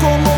como 0.00 0.35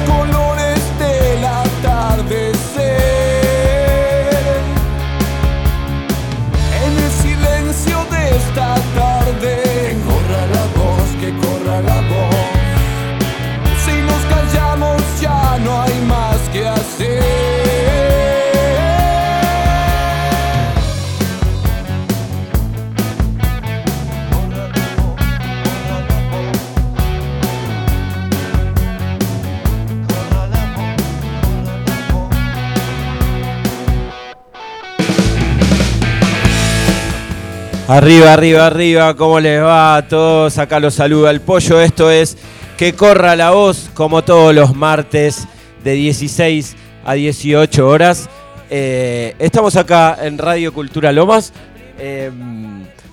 Arriba, 37.99 38.33
arriba, 38.33 38.65
arriba, 38.69 39.17
¿cómo 39.17 39.41
les 39.41 39.61
va 39.61 39.97
a 39.97 40.07
todos? 40.07 40.57
Acá 40.59 40.79
los 40.79 40.95
saluda 40.95 41.33
el 41.33 41.41
pollo. 41.41 41.81
Esto 41.81 42.13
es 42.13 42.39
Que 42.77 42.93
Corra 42.93 43.35
la 43.35 43.51
Voz, 43.51 43.91
como 43.93 44.23
todos 44.23 44.55
los 44.55 44.73
martes 44.73 45.49
de 45.83 45.95
16 45.95 46.77
a 47.05 47.15
18 47.15 47.89
horas. 47.89 48.31
Eh, 48.71 49.35
estamos 49.41 49.75
acá 49.75 50.17
en 50.23 50.39
Radio 50.39 50.73
Cultura 50.73 51.11
Lomas. 51.11 51.53
eh, 51.99 52.31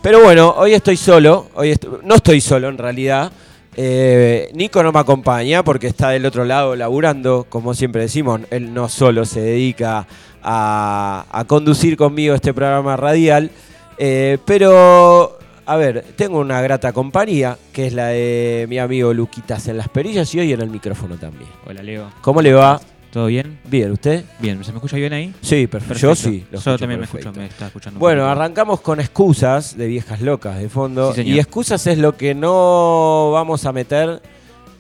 pero 0.04 0.22
bueno, 0.22 0.54
hoy 0.56 0.74
estoy 0.76 0.98
solo. 0.98 1.50
Hoy 1.56 1.76
no 2.04 2.14
estoy 2.14 2.40
solo 2.40 2.70
en 2.70 2.78
realidad. 2.78 3.32
Eh, 3.76 4.52
Nico 4.54 4.84
no 4.84 4.92
me 4.92 5.00
acompaña 5.00 5.64
porque 5.64 5.88
está 5.88 6.10
del 6.10 6.28
otro 6.28 6.46
lado 6.46 6.76
laburando, 6.76 7.48
como 7.50 7.74
siempre 7.74 8.04
decimos, 8.04 8.42
él 8.52 8.72
no 8.72 8.88
solo 8.88 9.26
se 9.26 9.42
dedica 9.42 10.06
a 10.44 11.44
conducir 11.48 11.98
conmigo 11.98 12.36
este 12.36 12.54
programa 12.54 12.96
radial, 12.96 13.50
eh, 13.98 14.38
pero 14.46 15.38
a 15.66 15.76
ver, 15.78 16.06
tengo 16.16 16.40
una 16.40 16.62
grata 16.62 16.94
compañía 16.94 17.58
que 17.74 17.88
es 17.88 17.94
la 17.94 18.08
de 18.08 18.66
mi 18.70 18.78
amigo 18.80 19.14
Luquitas 19.14 19.68
en 19.68 19.78
las 19.78 19.90
perillas 19.90 20.34
y 20.36 20.40
hoy 20.40 20.54
en 20.54 20.62
el 20.62 20.70
micrófono 20.70 21.18
también. 21.18 21.50
Hola 21.66 21.82
Leo. 21.82 22.12
¿Cómo 22.22 22.42
le 22.42 22.54
va? 22.54 22.80
¿Todo 23.12 23.28
bien? 23.28 23.60
Bien, 23.64 23.92
¿usted? 23.92 24.26
Bien, 24.40 24.62
¿se 24.64 24.72
me 24.74 24.78
escucha 24.78 24.98
bien 24.98 25.14
ahí? 25.14 25.34
Sí, 25.42 25.68
perfecto. 25.68 25.98
Yo 26.00 26.16
sí. 26.16 26.46
lo 26.52 26.60
Yo 26.60 26.78
también 26.78 27.00
me 27.00 27.06
escucho, 27.06 27.32
me 27.32 27.46
está 27.46 27.68
escuchando. 27.68 27.98
Bueno, 27.98 28.26
arrancamos 28.26 28.82
con 28.82 29.00
excusas 29.00 29.78
de 29.78 29.88
viejas 29.88 30.20
locas 30.20 30.60
de 30.60 30.68
fondo. 30.68 31.14
Sí, 31.14 31.22
y 31.22 31.40
excusas 31.40 31.88
es 31.88 31.98
lo 31.98 32.18
que 32.18 32.36
no 32.36 33.32
vamos 33.32 33.66
a 33.66 33.72
meter 33.72 34.22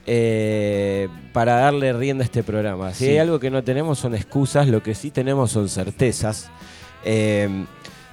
eh, 0.05 1.08
para 1.31 1.55
darle 1.61 1.93
rienda 1.93 2.23
a 2.23 2.25
este 2.25 2.43
programa. 2.43 2.93
Si 2.93 3.05
Sí. 3.05 3.11
hay 3.11 3.19
algo 3.19 3.39
que 3.39 3.49
no 3.49 3.63
tenemos 3.63 3.99
son 3.99 4.13
excusas, 4.13 4.67
lo 4.67 4.83
que 4.83 4.95
sí 4.95 5.11
tenemos 5.11 5.52
son 5.52 5.69
certezas. 5.69 6.49
Eh, 7.05 7.66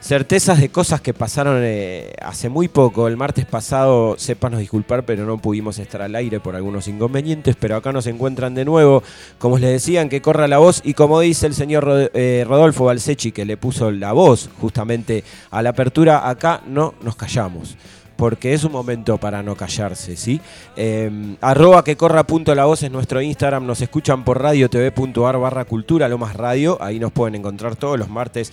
certezas 0.02 0.60
de 0.60 0.68
cosas 0.68 1.00
que 1.00 1.14
pasaron 1.14 1.60
eh, 1.62 2.12
hace 2.20 2.48
muy 2.48 2.68
poco. 2.68 3.06
El 3.06 3.16
martes 3.16 3.46
pasado, 3.46 4.16
sépanos 4.18 4.58
disculpar, 4.58 5.04
pero 5.04 5.24
no 5.24 5.38
pudimos 5.38 5.78
estar 5.78 6.02
al 6.02 6.16
aire 6.16 6.40
por 6.40 6.56
algunos 6.56 6.88
inconvenientes, 6.88 7.56
pero 7.58 7.76
acá 7.76 7.92
nos 7.92 8.06
encuentran 8.08 8.54
de 8.54 8.64
nuevo. 8.64 9.02
Como 9.38 9.58
les 9.58 9.70
decían, 9.70 10.08
que 10.08 10.20
corra 10.20 10.48
la 10.48 10.58
voz 10.58 10.82
y 10.84 10.94
como 10.94 11.20
dice 11.20 11.46
el 11.46 11.54
señor 11.54 12.10
eh, 12.14 12.44
Rodolfo 12.46 12.84
Balsechi, 12.84 13.30
que 13.30 13.44
le 13.44 13.56
puso 13.56 13.90
la 13.92 14.12
voz 14.12 14.50
justamente 14.60 15.22
a 15.50 15.62
la 15.62 15.70
apertura, 15.70 16.28
acá 16.28 16.62
no 16.66 16.94
nos 17.02 17.14
callamos. 17.14 17.76
Porque 18.16 18.52
es 18.52 18.62
un 18.62 18.72
momento 18.72 19.18
para 19.18 19.42
no 19.42 19.56
callarse, 19.56 20.16
¿sí? 20.16 20.40
Eh, 20.76 21.36
arroba 21.40 21.82
que 21.82 21.96
corra 21.96 22.24
punto 22.24 22.54
la 22.54 22.66
voz 22.66 22.82
es 22.82 22.90
nuestro 22.90 23.20
Instagram. 23.20 23.66
Nos 23.66 23.80
escuchan 23.80 24.22
por 24.22 24.40
radiotv.ar 24.40 25.38
barra 25.38 25.64
cultura, 25.64 26.08
lo 26.08 26.18
más 26.18 26.36
radio. 26.36 26.78
Ahí 26.80 27.00
nos 27.00 27.10
pueden 27.10 27.34
encontrar 27.36 27.74
todos 27.74 27.98
los 27.98 28.10
martes 28.10 28.52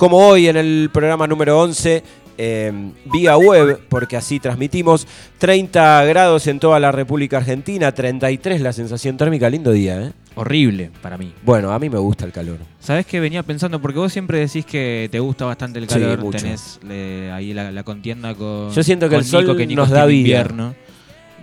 como 0.00 0.16
hoy 0.16 0.48
en 0.48 0.56
el 0.56 0.88
programa 0.90 1.26
número 1.26 1.60
11, 1.60 2.02
eh, 2.38 2.72
vía 3.04 3.36
web, 3.36 3.78
porque 3.90 4.16
así 4.16 4.40
transmitimos. 4.40 5.06
30 5.36 6.04
grados 6.06 6.46
en 6.46 6.58
toda 6.58 6.80
la 6.80 6.90
República 6.90 7.36
Argentina, 7.36 7.92
33 7.92 8.62
la 8.62 8.72
sensación 8.72 9.18
térmica, 9.18 9.50
lindo 9.50 9.72
día, 9.72 10.00
¿eh? 10.00 10.12
Horrible 10.36 10.90
para 11.02 11.18
mí. 11.18 11.34
Bueno, 11.42 11.70
a 11.70 11.78
mí 11.78 11.90
me 11.90 11.98
gusta 11.98 12.24
el 12.24 12.32
calor. 12.32 12.56
¿Sabés 12.78 13.04
qué 13.04 13.20
venía 13.20 13.42
pensando? 13.42 13.78
Porque 13.78 13.98
vos 13.98 14.10
siempre 14.10 14.38
decís 14.38 14.64
que 14.64 15.10
te 15.12 15.20
gusta 15.20 15.44
bastante 15.44 15.78
el 15.80 15.86
Sí, 15.86 15.94
calor, 16.00 16.18
mucho. 16.20 16.38
tenés 16.38 16.80
eh, 16.88 17.30
ahí 17.34 17.52
la, 17.52 17.70
la 17.70 17.82
contienda 17.82 18.34
con. 18.34 18.72
Yo 18.72 18.82
siento 18.82 19.06
que 19.10 19.16
el 19.16 19.24
sol 19.24 19.42
Nico, 19.44 19.56
que 19.56 19.66
Nico 19.66 19.82
nos 19.82 19.90
da 19.90 20.06
vida. 20.06 20.18
invierno. 20.20 20.74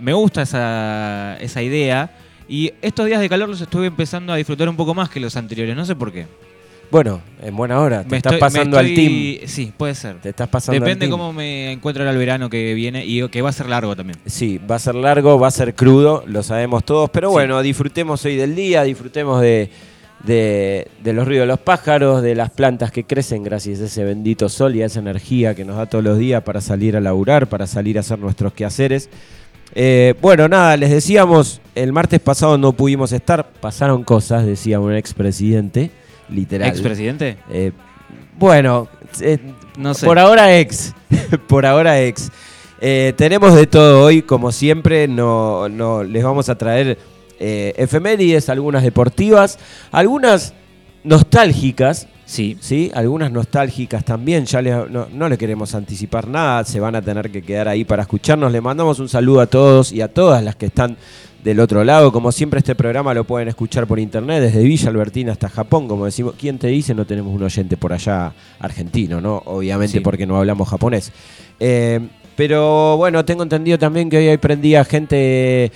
Me 0.00 0.12
gusta 0.14 0.42
esa, 0.42 1.36
esa 1.40 1.62
idea. 1.62 2.10
Y 2.48 2.72
estos 2.82 3.06
días 3.06 3.20
de 3.20 3.28
calor 3.28 3.48
los 3.48 3.60
estuve 3.60 3.86
empezando 3.86 4.32
a 4.32 4.36
disfrutar 4.36 4.68
un 4.68 4.76
poco 4.76 4.94
más 4.94 5.10
que 5.10 5.20
los 5.20 5.36
anteriores, 5.36 5.76
no 5.76 5.84
sé 5.84 5.94
por 5.94 6.10
qué. 6.10 6.26
Bueno, 6.90 7.20
en 7.42 7.54
buena 7.54 7.80
hora, 7.80 8.02
te 8.02 8.08
Me 8.10 8.16
estás 8.16 8.32
estoy- 8.32 8.40
pasando 8.40 8.78
al 8.78 8.86
team. 8.86 9.46
Sí, 9.46 9.72
puede 9.76 9.94
ser. 9.94 10.16
Te 10.22 10.30
estás 10.30 10.48
pasando 10.48 10.76
al 10.76 10.80
Depende 10.84 11.06
team. 11.06 11.10
cómo 11.10 11.32
me 11.34 11.70
encuentro 11.72 12.08
el 12.08 12.16
verano 12.16 12.48
que 12.48 12.72
viene 12.72 13.04
y 13.04 13.28
que 13.28 13.42
va 13.42 13.50
a 13.50 13.52
ser 13.52 13.68
largo 13.68 13.94
también. 13.94 14.18
Sí, 14.24 14.58
va 14.58 14.76
a 14.76 14.78
ser 14.78 14.94
largo, 14.94 15.38
va 15.38 15.48
a 15.48 15.50
ser 15.50 15.74
crudo, 15.74 16.24
lo 16.26 16.42
sabemos 16.42 16.84
todos, 16.84 17.10
pero 17.10 17.28
Sí. 17.28 17.32
bueno, 17.34 17.60
disfrutemos 17.60 18.24
hoy 18.24 18.36
del 18.36 18.54
día, 18.54 18.84
disfrutemos 18.84 19.42
de, 19.42 19.68
de- 20.24 20.88
de 21.04 21.12
los 21.12 21.28
ríos 21.28 21.42
de 21.42 21.46
los 21.46 21.58
pájaros, 21.60 22.22
de 22.22 22.34
las 22.34 22.50
plantas 22.50 22.90
que 22.90 23.04
crecen 23.04 23.42
gracias 23.42 23.80
a 23.80 23.84
ese 23.84 24.04
bendito 24.04 24.48
sol 24.48 24.74
y 24.74 24.80
a 24.82 24.86
esa 24.86 25.00
energía 25.00 25.54
que 25.54 25.66
nos 25.66 25.76
da 25.76 25.84
todos 25.86 26.02
los 26.02 26.16
días 26.18 26.42
para 26.42 26.62
salir 26.62 26.96
a 26.96 27.00
laburar, 27.00 27.48
para 27.50 27.66
salir 27.66 27.98
a 27.98 28.00
hacer 28.00 28.18
nuestros 28.18 28.54
quehaceres. 28.54 29.10
Eh, 29.74 30.14
bueno, 30.22 30.48
nada, 30.48 30.74
les 30.78 30.90
decíamos, 30.90 31.60
el 31.74 31.92
martes 31.92 32.20
pasado 32.20 32.56
no 32.56 32.72
pudimos 32.72 33.12
estar, 33.12 33.50
pasaron 33.60 34.02
cosas, 34.04 34.46
decía 34.46 34.80
un 34.80 34.94
expresidente, 34.94 35.90
literal. 36.30 36.68
¿Expresidente? 36.68 37.38
Eh, 37.50 37.72
bueno, 38.38 38.88
eh, 39.20 39.38
No 39.76 39.94
sé. 39.94 40.06
por 40.06 40.18
ahora 40.18 40.58
ex. 40.58 40.94
por 41.48 41.66
ahora 41.66 42.00
ex. 42.00 42.30
Eh, 42.80 43.12
tenemos 43.16 43.54
de 43.54 43.66
todo 43.66 44.04
hoy, 44.04 44.22
como 44.22 44.52
siempre. 44.52 45.08
No, 45.08 45.68
no 45.68 46.04
les 46.04 46.22
vamos 46.22 46.48
a 46.48 46.56
traer 46.56 46.98
eh, 47.40 47.72
efemérides, 47.76 48.48
algunas 48.48 48.82
deportivas, 48.82 49.58
algunas 49.90 50.54
nostálgicas. 51.04 52.06
Sí. 52.24 52.58
¿sí? 52.60 52.90
Algunas 52.94 53.32
nostálgicas 53.32 54.04
también. 54.04 54.44
Ya 54.44 54.60
les- 54.60 54.90
no, 54.90 55.06
no 55.10 55.28
le 55.28 55.38
queremos 55.38 55.74
anticipar 55.74 56.28
nada. 56.28 56.62
Se 56.64 56.78
van 56.78 56.94
a 56.94 57.00
tener 57.02 57.30
que 57.30 57.40
quedar 57.42 57.68
ahí 57.68 57.84
para 57.84 58.02
escucharnos. 58.02 58.52
Le 58.52 58.60
mandamos 58.60 58.98
un 58.98 59.08
saludo 59.08 59.40
a 59.40 59.46
todos 59.46 59.92
y 59.92 60.02
a 60.02 60.08
todas 60.08 60.44
las 60.44 60.54
que 60.54 60.66
están 60.66 60.96
del 61.44 61.60
otro 61.60 61.84
lado. 61.84 62.10
Como 62.12 62.32
siempre, 62.32 62.58
este 62.58 62.74
programa 62.74 63.14
lo 63.14 63.24
pueden 63.24 63.48
escuchar 63.48 63.86
por 63.86 63.98
internet, 63.98 64.40
desde 64.42 64.62
Villa 64.62 64.88
Albertina 64.90 65.32
hasta 65.32 65.48
Japón. 65.48 65.86
Como 65.88 66.04
decimos, 66.04 66.34
¿quién 66.38 66.58
te 66.58 66.66
dice? 66.68 66.94
No 66.94 67.04
tenemos 67.06 67.34
un 67.34 67.42
oyente 67.42 67.76
por 67.76 67.92
allá 67.92 68.32
argentino, 68.58 69.20
¿no? 69.20 69.42
Obviamente 69.46 69.98
Sí. 69.98 70.00
porque 70.00 70.26
no 70.26 70.36
hablamos 70.36 70.68
japonés. 70.68 71.12
Eh, 71.60 72.00
pero 72.36 72.96
bueno, 72.96 73.24
tengo 73.24 73.42
entendido 73.42 73.78
también 73.78 74.08
que 74.10 74.16
hoy 74.18 74.28
hay 74.28 74.36
prendida 74.38 74.84
gente 74.84 75.72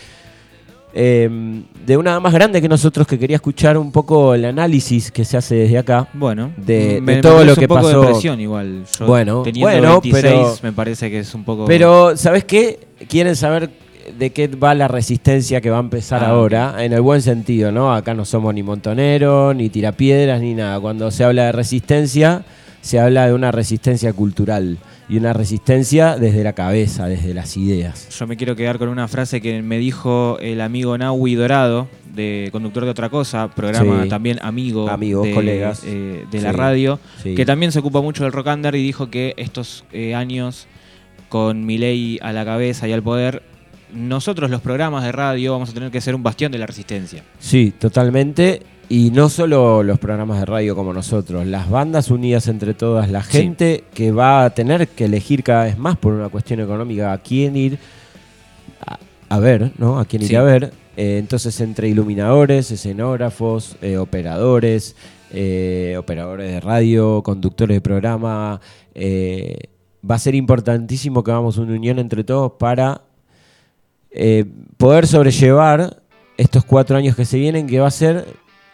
eh, 0.94 1.62
de 1.86 1.96
una 1.96 2.20
más 2.20 2.34
grande 2.34 2.60
que 2.60 2.68
nosotros 2.68 3.06
que 3.06 3.18
quería 3.18 3.36
escuchar 3.36 3.78
un 3.78 3.90
poco 3.90 4.34
el 4.34 4.44
análisis 4.44 5.10
que 5.10 5.24
se 5.24 5.36
hace 5.38 5.54
desde 5.54 5.78
acá. 5.78 6.08
Bueno, 6.12 6.52
De- 6.56 7.00
me- 7.00 7.16
de 7.16 7.22
todo 7.22 7.44
lo 7.44 7.54
que 7.56 7.62
un 7.62 7.66
poco 7.68 7.80
pasó. 7.82 8.00
de 8.02 8.06
presión 8.08 8.40
igual. 8.40 8.84
Yo 8.98 9.06
Bueno, 9.06 9.42
bueno, 9.58 10.00
26 10.02 10.22
pero- 10.22 10.54
me 10.62 10.72
parece 10.72 11.10
que 11.10 11.20
es 11.20 11.34
un 11.34 11.44
poco... 11.44 11.64
Pero, 11.64 12.14
¿sabes 12.16 12.44
qué? 12.44 12.78
Quieren 13.08 13.34
saber 13.36 13.70
de 14.18 14.30
qué 14.30 14.48
va 14.48 14.74
la 14.74 14.88
resistencia 14.88 15.60
que 15.60 15.70
va 15.70 15.76
a 15.78 15.80
empezar 15.80 16.22
Ah, 16.24 16.28
ahora, 16.30 16.84
en 16.84 16.92
el 16.92 17.00
buen 17.00 17.22
sentido, 17.22 17.70
¿no? 17.72 17.94
Acá 17.94 18.14
no 18.14 18.24
somos 18.24 18.54
ni 18.54 18.62
montoneros, 18.62 19.54
ni 19.56 19.68
tirapiedras, 19.68 20.40
ni 20.40 20.54
nada. 20.54 20.78
Cuando 20.80 21.10
se 21.10 21.24
habla 21.24 21.44
de 21.46 21.52
resistencia, 21.52 22.44
se 22.80 22.98
habla 23.00 23.26
de 23.26 23.34
una 23.34 23.52
resistencia 23.52 24.12
cultural 24.12 24.78
y 25.08 25.16
una 25.18 25.32
resistencia 25.32 26.16
desde 26.16 26.42
la 26.42 26.52
cabeza, 26.54 27.06
desde 27.06 27.34
las 27.34 27.56
ideas. 27.56 28.08
Yo 28.18 28.26
me 28.26 28.36
quiero 28.36 28.56
quedar 28.56 28.78
con 28.78 28.88
una 28.88 29.08
frase 29.08 29.40
que 29.40 29.60
me 29.62 29.78
dijo 29.78 30.38
el 30.40 30.60
amigo 30.60 30.96
Naui 30.96 31.34
Dorado, 31.34 31.88
de 32.14 32.48
conductor 32.52 32.84
de 32.84 32.90
otra 32.90 33.08
cosa, 33.08 33.48
programa 33.54 34.02
Sí. 34.04 34.08
también 34.08 34.38
amigo 34.42 34.88
Amigos, 34.88 35.26
de, 35.26 35.34
colegas. 35.34 35.82
eh, 35.86 36.24
de 36.30 36.40
la 36.40 36.52
radio, 36.52 36.98
Sí. 37.22 37.34
que 37.34 37.44
también 37.46 37.72
se 37.72 37.78
ocupa 37.78 38.00
mucho 38.00 38.24
del 38.24 38.32
rock 38.32 38.48
under 38.48 38.74
y 38.74 38.82
dijo 38.82 39.10
que 39.10 39.34
estos 39.36 39.84
eh, 39.92 40.14
años 40.14 40.66
con 41.28 41.64
Milei 41.64 42.18
a 42.22 42.32
la 42.32 42.44
cabeza 42.44 42.86
y 42.88 42.92
al 42.92 43.02
poder, 43.02 43.42
nosotros 43.94 44.50
los 44.50 44.60
programas 44.60 45.04
de 45.04 45.12
radio 45.12 45.52
vamos 45.52 45.70
a 45.70 45.74
tener 45.74 45.90
que 45.90 46.00
ser 46.00 46.14
un 46.14 46.22
bastión 46.22 46.50
de 46.52 46.58
la 46.58 46.66
resistencia. 46.66 47.22
Sí, 47.38 47.72
totalmente. 47.78 48.62
Y 48.88 49.10
no 49.10 49.28
solo 49.28 49.82
los 49.82 49.98
programas 49.98 50.40
de 50.40 50.44
radio 50.44 50.74
como 50.76 50.92
nosotros, 50.92 51.46
las 51.46 51.70
bandas 51.70 52.10
unidas 52.10 52.48
entre 52.48 52.74
todas, 52.74 53.10
la 53.10 53.22
Sí. 53.22 53.38
gente 53.38 53.84
que 53.94 54.10
va 54.12 54.44
a 54.44 54.50
tener 54.50 54.88
que 54.88 55.06
elegir 55.06 55.42
cada 55.42 55.64
vez 55.64 55.78
más 55.78 55.96
por 55.96 56.12
una 56.12 56.28
cuestión 56.28 56.60
económica 56.60 57.12
a 57.12 57.18
quién 57.18 57.56
ir 57.56 57.78
a, 58.86 58.98
a 59.28 59.38
ver, 59.38 59.72
¿no? 59.78 59.98
A 59.98 60.04
quién 60.04 60.22
ir 60.22 60.28
Sí. 60.28 60.34
a 60.36 60.42
ver. 60.42 60.72
Eh, 60.96 61.16
entonces, 61.18 61.58
entre 61.62 61.88
iluminadores, 61.88 62.70
escenógrafos, 62.70 63.76
eh, 63.80 63.96
operadores, 63.96 64.94
eh, 65.32 65.96
operadores 65.98 66.50
de 66.50 66.60
radio, 66.60 67.22
conductores 67.22 67.76
de 67.76 67.80
programa, 67.80 68.60
va 70.04 70.14
a 70.16 70.18
ser 70.18 70.34
importantísimo 70.34 71.24
que 71.24 71.30
hagamos 71.30 71.56
una 71.56 71.72
unión 71.72 71.98
entre 71.98 72.24
todos 72.24 72.52
para 72.58 73.00
eh, 74.14 74.44
poder 74.76 75.06
sobrellevar 75.06 76.02
estos 76.36 76.64
cuatro 76.64 76.96
años 76.96 77.16
que 77.16 77.24
se 77.24 77.38
vienen, 77.38 77.66
que 77.66 77.80
va 77.80 77.88
a 77.88 77.90
ser 77.90 78.26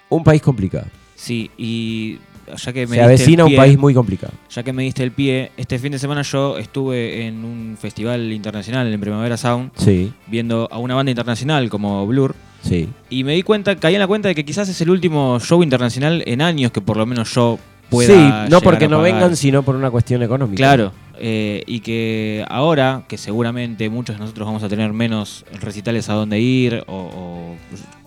un 0.09 0.25
país 0.25 0.43
complicado. 0.43 0.87
Sí, 1.15 1.51
y 1.59 2.19
ya 2.57 2.73
que 2.73 2.87
me 2.87 2.87
Se 2.87 2.93
diste 2.93 3.01
el 3.01 3.05
avecina 3.05 3.45
un 3.45 3.57
país 3.57 3.79
muy 3.79 3.95
complicado. 3.95 4.33
Ya 4.51 4.63
que 4.63 4.73
me 4.73 4.83
diste 4.83 5.03
el 5.03 5.13
pie, 5.13 5.53
este 5.57 5.79
fin 5.79 5.93
de 5.93 5.99
semana 5.99 6.23
yo 6.23 6.59
estuve 6.59 7.27
en 7.27 7.45
un 7.45 7.77
festival 7.79 8.33
internacional 8.33 8.93
en 8.93 9.01
Primavera 9.01 9.37
Sound 9.37 9.73
Sí, 9.77 10.13
viendo 10.27 10.69
a 10.71 10.79
una 10.79 10.95
banda 10.95 11.11
internacional 11.11 11.69
como 11.69 12.07
Blur 12.07 12.35
sí. 12.63 12.89
y 13.11 13.25
me 13.25 13.35
di 13.35 13.43
cuenta, 13.43 13.77
caí 13.77 13.95
en 13.95 14.01
la 14.01 14.07
cuenta 14.07 14.29
de 14.29 14.35
que 14.35 14.45
quizás 14.45 14.69
es 14.69 14.81
el 14.81 14.91
último 14.91 15.39
show 15.41 15.63
internacional 15.63 16.23
en 16.27 16.43
años 16.43 16.73
que 16.73 16.81
por 16.81 16.97
lo 16.97 17.07
menos 17.07 17.35
yo 17.35 17.59
pueda 17.91 18.47
sí, 18.47 18.51
no 18.51 18.61
porque 18.61 18.89
no 18.89 19.01
vengan, 19.01 19.37
sino 19.37 19.63
por 19.63 19.75
una 19.75 19.91
cuestión 19.91 20.23
económica. 20.23 20.57
Claro, 20.57 20.93
eh, 21.21 21.63
y 21.67 21.81
que 21.81 22.45
ahora, 22.49 23.05
que 23.09 23.19
seguramente 23.19 23.89
muchos 23.91 24.17
de 24.17 24.21
nosotros 24.21 24.47
vamos 24.47 24.63
a 24.63 24.69
tener 24.69 24.93
menos 24.93 25.45
recitales 25.61 26.09
a 26.09 26.15
dónde 26.15 26.41
ir 26.41 26.85
o, 26.87 26.95
o 26.97 27.57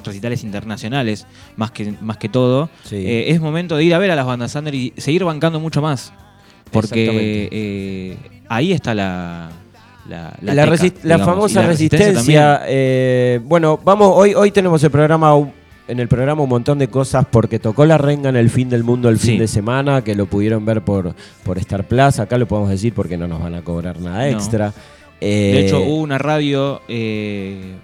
recitales 0.03 0.43
internacionales, 0.43 1.27
más 1.57 1.71
que, 1.71 1.93
más 2.01 2.17
que 2.17 2.29
todo, 2.29 2.69
Sí. 2.83 2.95
eh, 2.97 3.31
es 3.31 3.39
momento 3.41 3.75
de 3.77 3.83
ir 3.83 3.93
a 3.93 3.97
ver 3.99 4.11
a 4.11 4.15
las 4.15 4.25
bandas 4.25 4.55
under 4.55 4.73
y 4.73 4.93
seguir 4.97 5.23
bancando 5.23 5.59
mucho 5.59 5.81
más. 5.81 6.13
Porque 6.71 7.49
eh, 7.51 8.17
ahí 8.47 8.71
está 8.71 8.93
la. 8.95 9.49
La, 10.09 10.33
La, 10.41 10.53
teca, 10.63 10.75
resi- 10.75 10.93
la 11.03 11.15
digamos, 11.15 11.25
famosa 11.35 11.61
resistencia. 11.61 12.61
eh, 12.67 13.39
bueno, 13.43 13.79
vamos, 13.83 14.11
hoy, 14.15 14.33
hoy 14.33 14.51
tenemos 14.51 14.83
el 14.83 14.89
programa, 14.89 15.31
en 15.91 15.99
el 15.99 16.07
programa 16.07 16.41
un 16.43 16.49
montón 16.49 16.79
de 16.79 16.88
cosas 16.88 17.25
porque 17.29 17.59
tocó 17.59 17.85
la 17.85 17.97
renga 17.97 18.29
en 18.29 18.35
el 18.38 18.49
fin 18.49 18.69
del 18.69 18.83
mundo 18.83 19.09
el 19.09 19.17
fin 19.19 19.31
Sí. 19.33 19.38
de 19.38 19.47
semana, 19.47 20.03
que 20.03 20.15
lo 20.15 20.25
pudieron 20.25 20.65
ver 20.65 20.81
por, 20.81 21.13
por 21.43 21.57
Star 21.59 21.83
Plus. 21.85 22.19
Acá 22.19 22.38
lo 22.38 22.47
podemos 22.47 22.69
decir 22.69 22.93
porque 22.93 23.17
no 23.17 23.27
nos 23.27 23.41
van 23.41 23.55
a 23.55 23.61
cobrar 23.61 23.99
nada 23.99 24.19
No. 24.29 24.38
extra. 24.38 24.69
De 24.69 24.73
Eh, 25.59 25.65
hecho, 25.65 25.81
hubo 25.81 25.97
una 26.01 26.17
radio 26.17 26.81
eh, 26.88 27.75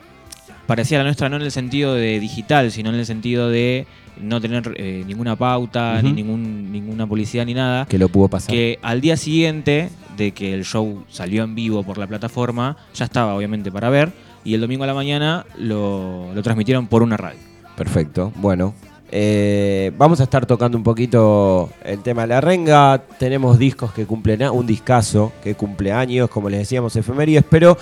parecida 0.65 0.98
a 0.98 1.00
la 1.01 1.06
nuestra, 1.06 1.30
no 1.30 1.36
en 1.36 1.44
el 1.44 1.51
sentido 1.51 1.94
de 1.94 2.19
digital, 2.19 2.71
sino 2.71 2.89
en 2.89 2.95
el 2.95 3.06
sentido 3.06 3.50
de 3.50 3.86
no 4.21 4.42
tener 4.42 4.74
eh, 4.77 5.04
ninguna 5.06 5.36
pauta, 5.36 6.01
ni 6.01 6.12
ningún, 6.12 6.71
ninguna 6.71 7.06
publicidad, 7.06 7.45
ni 7.45 7.54
nada. 7.54 7.86
que 7.86 8.00
lo 8.00 8.09
pudo 8.09 8.27
pasar. 8.30 8.50
Que 8.51 8.80
al 8.81 9.00
día 9.01 9.15
siguiente 9.18 9.89
de 10.18 10.31
que 10.31 10.54
el 10.56 10.65
show 10.65 11.04
salió 11.09 11.44
en 11.44 11.54
vivo 11.54 11.83
por 11.83 12.00
la 12.00 12.07
plataforma, 12.07 12.75
ya 12.95 13.06
estaba 13.06 13.36
obviamente 13.36 13.71
para 13.71 13.89
ver, 13.92 14.12
y 14.44 14.56
el 14.56 14.62
domingo 14.62 14.83
a 14.86 14.88
la 14.88 14.95
mañana 14.95 15.45
lo, 15.59 16.33
lo 16.33 16.42
transmitieron 16.42 16.88
por 16.88 17.04
una 17.04 17.18
radio. 17.18 17.38
Perfecto. 17.77 18.31
Bueno, 18.35 18.74
eh, 19.12 19.91
vamos 19.97 20.19
a 20.19 20.24
estar 20.24 20.45
tocando 20.45 20.77
un 20.77 20.83
poquito 20.83 21.69
el 21.85 22.00
tema 22.00 22.24
de 22.24 22.27
la 22.29 22.41
renga. 22.41 23.01
Tenemos 23.19 23.57
discos 23.59 23.94
que 23.94 24.06
cumplen, 24.06 24.41
un 24.50 24.65
discazo 24.68 25.31
que 25.44 25.56
cumple 25.56 25.91
años, 25.94 26.29
como 26.29 26.50
les 26.50 26.59
decíamos, 26.62 26.95
efemérides, 26.95 27.45
pero 27.50 27.77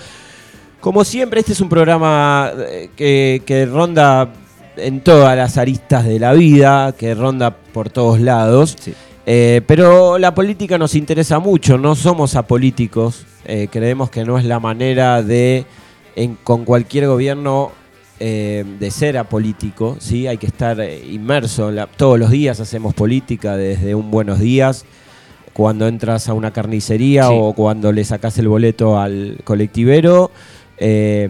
como 0.80 1.02
siempre, 1.02 1.40
este 1.40 1.52
es 1.54 1.60
un 1.60 1.68
programa 1.70 2.52
eh, 2.58 2.90
que, 2.94 3.42
que 3.46 3.66
ronda 3.66 4.28
en 4.76 5.00
todas 5.00 5.34
las 5.36 5.56
aristas 5.56 6.04
de 6.04 6.20
la 6.20 6.34
vida, 6.34 6.92
que 6.92 7.14
ronda 7.14 7.50
por 7.50 7.88
todos 7.88 8.20
lados. 8.20 8.76
Sí. 8.78 8.94
Eh, 9.24 9.62
pero 9.66 10.18
la 10.18 10.34
política 10.34 10.78
nos 10.78 10.94
interesa 10.94 11.38
mucho, 11.40 11.78
no 11.78 11.96
somos 11.96 12.36
apolíticos, 12.36 13.26
eh, 13.46 13.66
creemos 13.72 14.10
que 14.10 14.24
no 14.24 14.38
es 14.38 14.44
la 14.44 14.60
manera 14.60 15.22
de, 15.22 15.64
en- 16.14 16.36
con 16.44 16.64
cualquier 16.64 17.08
gobierno, 17.08 17.72
eh, 18.20 18.64
de 18.80 18.90
ser 18.90 19.18
apolítico, 19.18 19.96
¿sí? 20.00 20.26
hay 20.26 20.38
que 20.38 20.46
estar 20.46 20.80
eh, 20.80 21.04
inmerso, 21.10 21.68
en 21.68 21.76
la- 21.76 21.86
todos 21.86 22.18
los 22.18 22.30
días 22.30 22.60
hacemos 22.60 22.94
política, 22.94 23.56
desde 23.56 23.94
un 23.94 24.10
buenos 24.10 24.38
días, 24.40 24.84
cuando 25.52 25.86
entras 25.88 26.28
a 26.28 26.34
una 26.34 26.50
carnicería 26.52 27.28
Sí. 27.28 27.34
o 27.34 27.52
cuando 27.54 27.92
le 27.92 28.04
sacas 28.04 28.38
el 28.38 28.48
boleto 28.48 28.98
al 28.98 29.38
colectivero, 29.44 30.30
eh, 30.78 31.28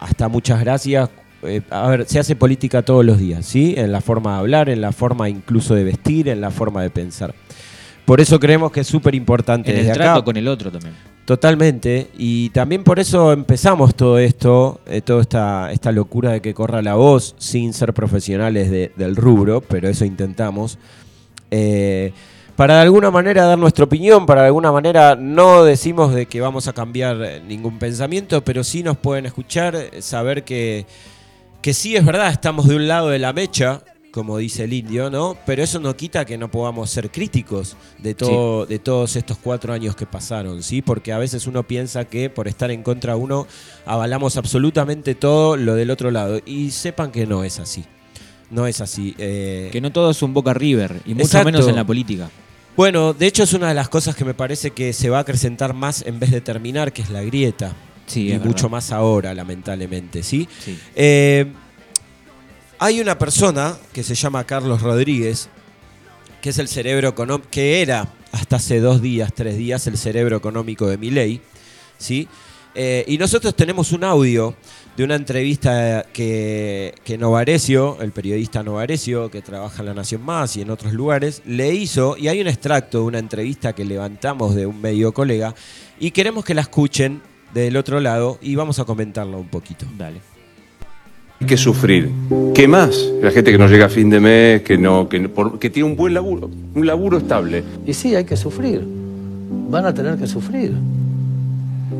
hasta 0.00 0.28
muchas 0.28 0.60
gracias. 0.60 1.08
eh, 1.44 1.60
a 1.70 1.88
ver, 1.88 2.06
se 2.06 2.20
hace 2.20 2.36
política 2.36 2.82
todos 2.82 3.04
los 3.04 3.18
días, 3.18 3.44
¿sí? 3.44 3.74
En 3.76 3.90
la 3.90 4.00
forma 4.00 4.34
de 4.34 4.38
hablar, 4.38 4.68
en 4.68 4.80
la 4.80 4.92
forma 4.92 5.28
incluso 5.28 5.74
de 5.74 5.82
vestir, 5.82 6.28
en 6.28 6.40
la 6.40 6.52
forma 6.52 6.82
de 6.82 6.90
pensar. 6.90 7.34
Por 8.04 8.20
eso 8.20 8.38
creemos 8.40 8.72
que 8.72 8.80
es 8.80 8.86
súper 8.86 9.14
importante 9.14 9.70
el 9.70 9.78
desde 9.78 9.92
trato 9.92 10.10
acá. 10.18 10.24
con 10.24 10.36
el 10.36 10.48
otro 10.48 10.70
también. 10.70 10.94
Totalmente. 11.24 12.08
Y 12.18 12.50
también 12.50 12.82
por 12.82 12.98
eso 12.98 13.32
empezamos 13.32 13.94
todo 13.94 14.18
esto, 14.18 14.80
eh, 14.86 15.00
toda 15.02 15.22
esta, 15.22 15.70
esta 15.72 15.92
locura 15.92 16.32
de 16.32 16.40
que 16.42 16.52
corra 16.52 16.82
la 16.82 16.94
voz 16.96 17.34
sin 17.38 17.72
ser 17.72 17.94
profesionales 17.94 18.70
de- 18.70 18.90
del 18.96 19.14
rubro, 19.14 19.60
pero 19.60 19.88
eso 19.88 20.04
intentamos. 20.04 20.78
Eh, 21.50 22.12
para 22.56 22.76
de 22.76 22.80
alguna 22.82 23.10
manera 23.10 23.44
dar 23.44 23.58
nuestra 23.58 23.84
opinión, 23.84 24.26
para 24.26 24.42
de 24.42 24.46
alguna 24.48 24.72
manera 24.72 25.14
no 25.16 25.64
decimos 25.64 26.12
de 26.14 26.26
que 26.26 26.40
vamos 26.40 26.68
a 26.68 26.72
cambiar 26.72 27.16
eh, 27.22 27.40
ningún 27.46 27.78
pensamiento, 27.78 28.42
pero 28.44 28.62
sí 28.64 28.82
nos 28.82 28.96
pueden 28.98 29.24
escuchar, 29.26 29.74
eh, 29.76 30.02
saber 30.02 30.42
que, 30.44 30.86
que 31.62 31.72
sí 31.72 31.96
es 31.96 32.04
verdad, 32.04 32.30
estamos 32.30 32.66
de 32.68 32.76
un 32.76 32.88
lado 32.88 33.08
de 33.08 33.18
la 33.20 33.32
mecha, 33.32 33.80
como 34.12 34.38
dice 34.38 34.64
el 34.64 34.72
indio, 34.74 35.10
¿no? 35.10 35.36
Pero 35.46 35.62
eso 35.64 35.80
no 35.80 35.96
quita 35.96 36.24
que 36.24 36.36
no 36.38 36.50
podamos 36.50 36.90
ser 36.90 37.10
críticos 37.10 37.76
de, 37.98 38.14
todo, 38.14 38.66
de 38.66 38.78
todos 38.78 39.16
estos 39.16 39.38
cuatro 39.38 39.72
años 39.72 39.96
que 39.96 40.06
pasaron, 40.06 40.62
¿sí? 40.62 40.82
Porque 40.82 41.12
a 41.12 41.18
veces 41.18 41.46
uno 41.46 41.62
piensa 41.62 42.04
que 42.04 42.28
por 42.30 42.46
estar 42.46 42.70
en 42.70 42.82
contra 42.82 43.14
de 43.14 43.20
uno 43.20 43.46
avalamos 43.86 44.36
absolutamente 44.36 45.14
todo 45.14 45.56
lo 45.56 45.74
del 45.74 45.90
otro 45.90 46.10
lado. 46.10 46.40
Y 46.46 46.70
sepan 46.70 47.10
que 47.10 47.26
no 47.26 47.42
es 47.42 47.58
así. 47.58 47.84
No 48.50 48.66
es 48.66 48.82
así. 48.82 49.14
eh, 49.16 49.70
Que 49.72 49.80
no 49.80 49.90
todo 49.90 50.10
es 50.10 50.22
un 50.22 50.34
Boca 50.34 50.52
River, 50.52 51.00
y 51.06 51.14
mucho 51.14 51.24
Exacto. 51.24 51.46
menos 51.46 51.66
en 51.66 51.74
la 51.76 51.86
política. 51.86 52.30
bueno, 52.76 53.14
de 53.14 53.26
hecho 53.26 53.44
es 53.44 53.54
una 53.54 53.68
de 53.68 53.74
las 53.74 53.88
cosas 53.88 54.14
que 54.14 54.26
me 54.26 54.34
parece 54.34 54.72
que 54.72 54.92
se 54.92 55.08
va 55.08 55.16
a 55.18 55.20
acrecentar 55.22 55.72
más 55.72 56.02
en 56.06 56.20
vez 56.20 56.30
de 56.30 56.42
terminar, 56.42 56.92
que 56.92 57.00
es 57.00 57.08
la 57.08 57.22
grieta. 57.22 57.74
Sí, 58.04 58.30
y 58.30 58.38
mucho 58.40 58.68
más 58.68 58.92
ahora, 58.92 59.32
lamentablemente, 59.32 60.22
¿sí? 60.22 60.46
Sí. 60.62 60.78
Eh, 60.94 61.46
hay 62.82 63.00
una 63.00 63.16
persona 63.16 63.76
que 63.92 64.02
se 64.02 64.16
llama 64.16 64.42
Carlos 64.42 64.82
Rodríguez, 64.82 65.48
que 66.40 66.50
es 66.50 66.58
el 66.58 66.66
cerebro 66.66 67.10
económico, 67.10 67.48
que 67.48 67.80
era 67.80 68.08
hasta 68.32 68.56
hace 68.56 68.80
dos 68.80 69.00
días, 69.00 69.32
tres 69.32 69.56
días, 69.56 69.86
el 69.86 69.96
cerebro 69.96 70.36
económico 70.36 70.88
de 70.88 70.98
Milei, 70.98 71.40
¿sí? 71.96 72.26
Eh, 72.74 73.04
y 73.06 73.18
nosotros 73.18 73.54
tenemos 73.54 73.92
un 73.92 74.02
audio 74.02 74.56
de 74.96 75.04
una 75.04 75.14
entrevista 75.14 76.06
que, 76.12 76.92
que 77.04 77.16
Novarecio, 77.16 77.98
el 78.00 78.10
periodista 78.10 78.64
Novarecio, 78.64 79.30
que 79.30 79.42
trabaja 79.42 79.82
en 79.82 79.86
La 79.86 79.94
Nación 79.94 80.22
Más 80.24 80.56
y 80.56 80.62
en 80.62 80.70
otros 80.70 80.92
lugares, 80.92 81.40
le 81.46 81.72
hizo, 81.72 82.16
y 82.16 82.26
hay 82.26 82.40
un 82.40 82.48
extracto 82.48 82.98
de 82.98 83.04
una 83.04 83.20
entrevista 83.20 83.74
que 83.74 83.84
levantamos 83.84 84.56
de 84.56 84.66
un 84.66 84.80
medio 84.80 85.14
colega, 85.14 85.54
y 86.00 86.10
queremos 86.10 86.44
que 86.44 86.54
la 86.54 86.62
escuchen 86.62 87.22
del 87.54 87.76
otro 87.76 88.00
lado 88.00 88.40
y 88.42 88.56
vamos 88.56 88.80
a 88.80 88.84
comentarla 88.84 89.36
un 89.36 89.48
poquito. 89.48 89.86
Dale. 89.96 90.31
Hay 91.42 91.48
que 91.48 91.56
sufrir. 91.56 92.08
¿Qué 92.54 92.68
más? 92.68 92.96
La 93.20 93.32
gente 93.32 93.50
que 93.50 93.58
no 93.58 93.66
llega 93.66 93.86
a 93.86 93.88
fin 93.88 94.08
de 94.08 94.20
mes, 94.20 94.62
que 94.62 94.78
no, 94.78 95.08
que, 95.08 95.18
no- 95.18 95.28
por- 95.28 95.58
que 95.58 95.70
tiene 95.70 95.88
un 95.88 95.96
buen 95.96 96.14
laburo, 96.14 96.48
un 96.76 96.86
laburo 96.86 97.18
estable. 97.18 97.64
Y 97.84 97.94
sí, 97.94 98.14
hay 98.14 98.22
que 98.24 98.36
sufrir. 98.36 98.80
Van 99.68 99.84
a 99.84 99.92
tener 99.92 100.16
que 100.16 100.28
sufrir. 100.28 100.72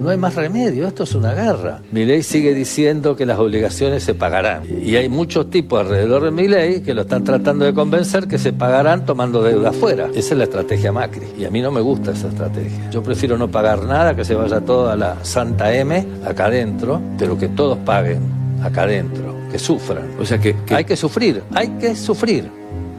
No 0.01 0.11
hay 0.11 0.17
más 0.17 0.37
remedio, 0.37 0.87
esto 0.87 1.03
es 1.03 1.15
una 1.17 1.35
guerra. 1.35 1.81
Mi 1.91 2.05
ley 2.05 2.23
sigue 2.23 2.55
diciendo 2.55 3.17
que 3.17 3.27
las 3.27 3.37
obligaciones 3.41 4.05
se 4.05 4.15
pagarán. 4.15 4.63
Y 4.81 4.95
hay 4.95 5.09
muchos 5.09 5.51
tipos 5.51 5.81
alrededor 5.81 6.23
de 6.23 6.31
mi 6.31 6.47
ley 6.47 6.81
que 6.83 6.95
lo 6.95 7.01
están 7.03 7.25
tratando 7.25 7.65
de 7.65 7.75
convencer 7.75 8.29
que 8.29 8.39
se 8.39 8.53
pagarán 8.53 9.05
tomando 9.05 9.43
deuda 9.43 9.71
afuera. 9.71 10.07
Esa 10.15 10.35
es 10.35 10.39
la 10.39 10.45
estrategia 10.45 10.93
Macri. 10.93 11.27
Y 11.37 11.47
a 11.47 11.51
mí 11.51 11.61
no 11.61 11.73
me 11.73 11.81
gusta 11.81 12.13
esa 12.13 12.29
estrategia. 12.29 12.91
Yo 12.93 13.03
prefiero 13.03 13.37
no 13.37 13.51
pagar 13.51 13.83
nada, 13.87 14.15
que 14.15 14.25
se 14.25 14.37
vaya 14.37 14.61
todo 14.61 14.89
a 14.89 14.95
la 14.95 15.17
Santa 15.25 15.75
M, 15.77 16.07
acá 16.25 16.45
adentro, 16.47 17.01
pero 17.19 17.37
que 17.37 17.49
todos 17.49 17.79
paguen 17.79 18.41
acá 18.63 18.83
adentro, 18.83 19.37
que 19.51 19.59
sufran. 19.59 20.11
O 20.19 20.25
sea 20.25 20.39
que, 20.39 20.55
que- 20.65 20.75
Hay 20.75 20.85
que 20.85 20.97
sufrir, 20.97 21.43
hay 21.55 21.69
que 21.79 21.95
sufrir. 21.97 22.49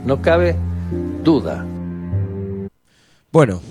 No 0.05 0.22
cabe 0.22 0.55
duda. 1.24 1.65
Bueno, 3.32 3.62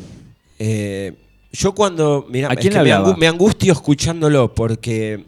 eh, 0.59 1.15
yo 1.53 1.75
cuando. 1.75 2.27
Mira, 2.29 2.51
¿A 2.51 2.57
quién 2.57 2.73
le 2.73 2.83
me, 2.83 2.93
hablaba? 2.93 3.15
angu- 3.15 3.19
me 3.19 3.29
angustio 3.29 3.73
escuchándolo 3.73 4.55
porque. 4.55 5.25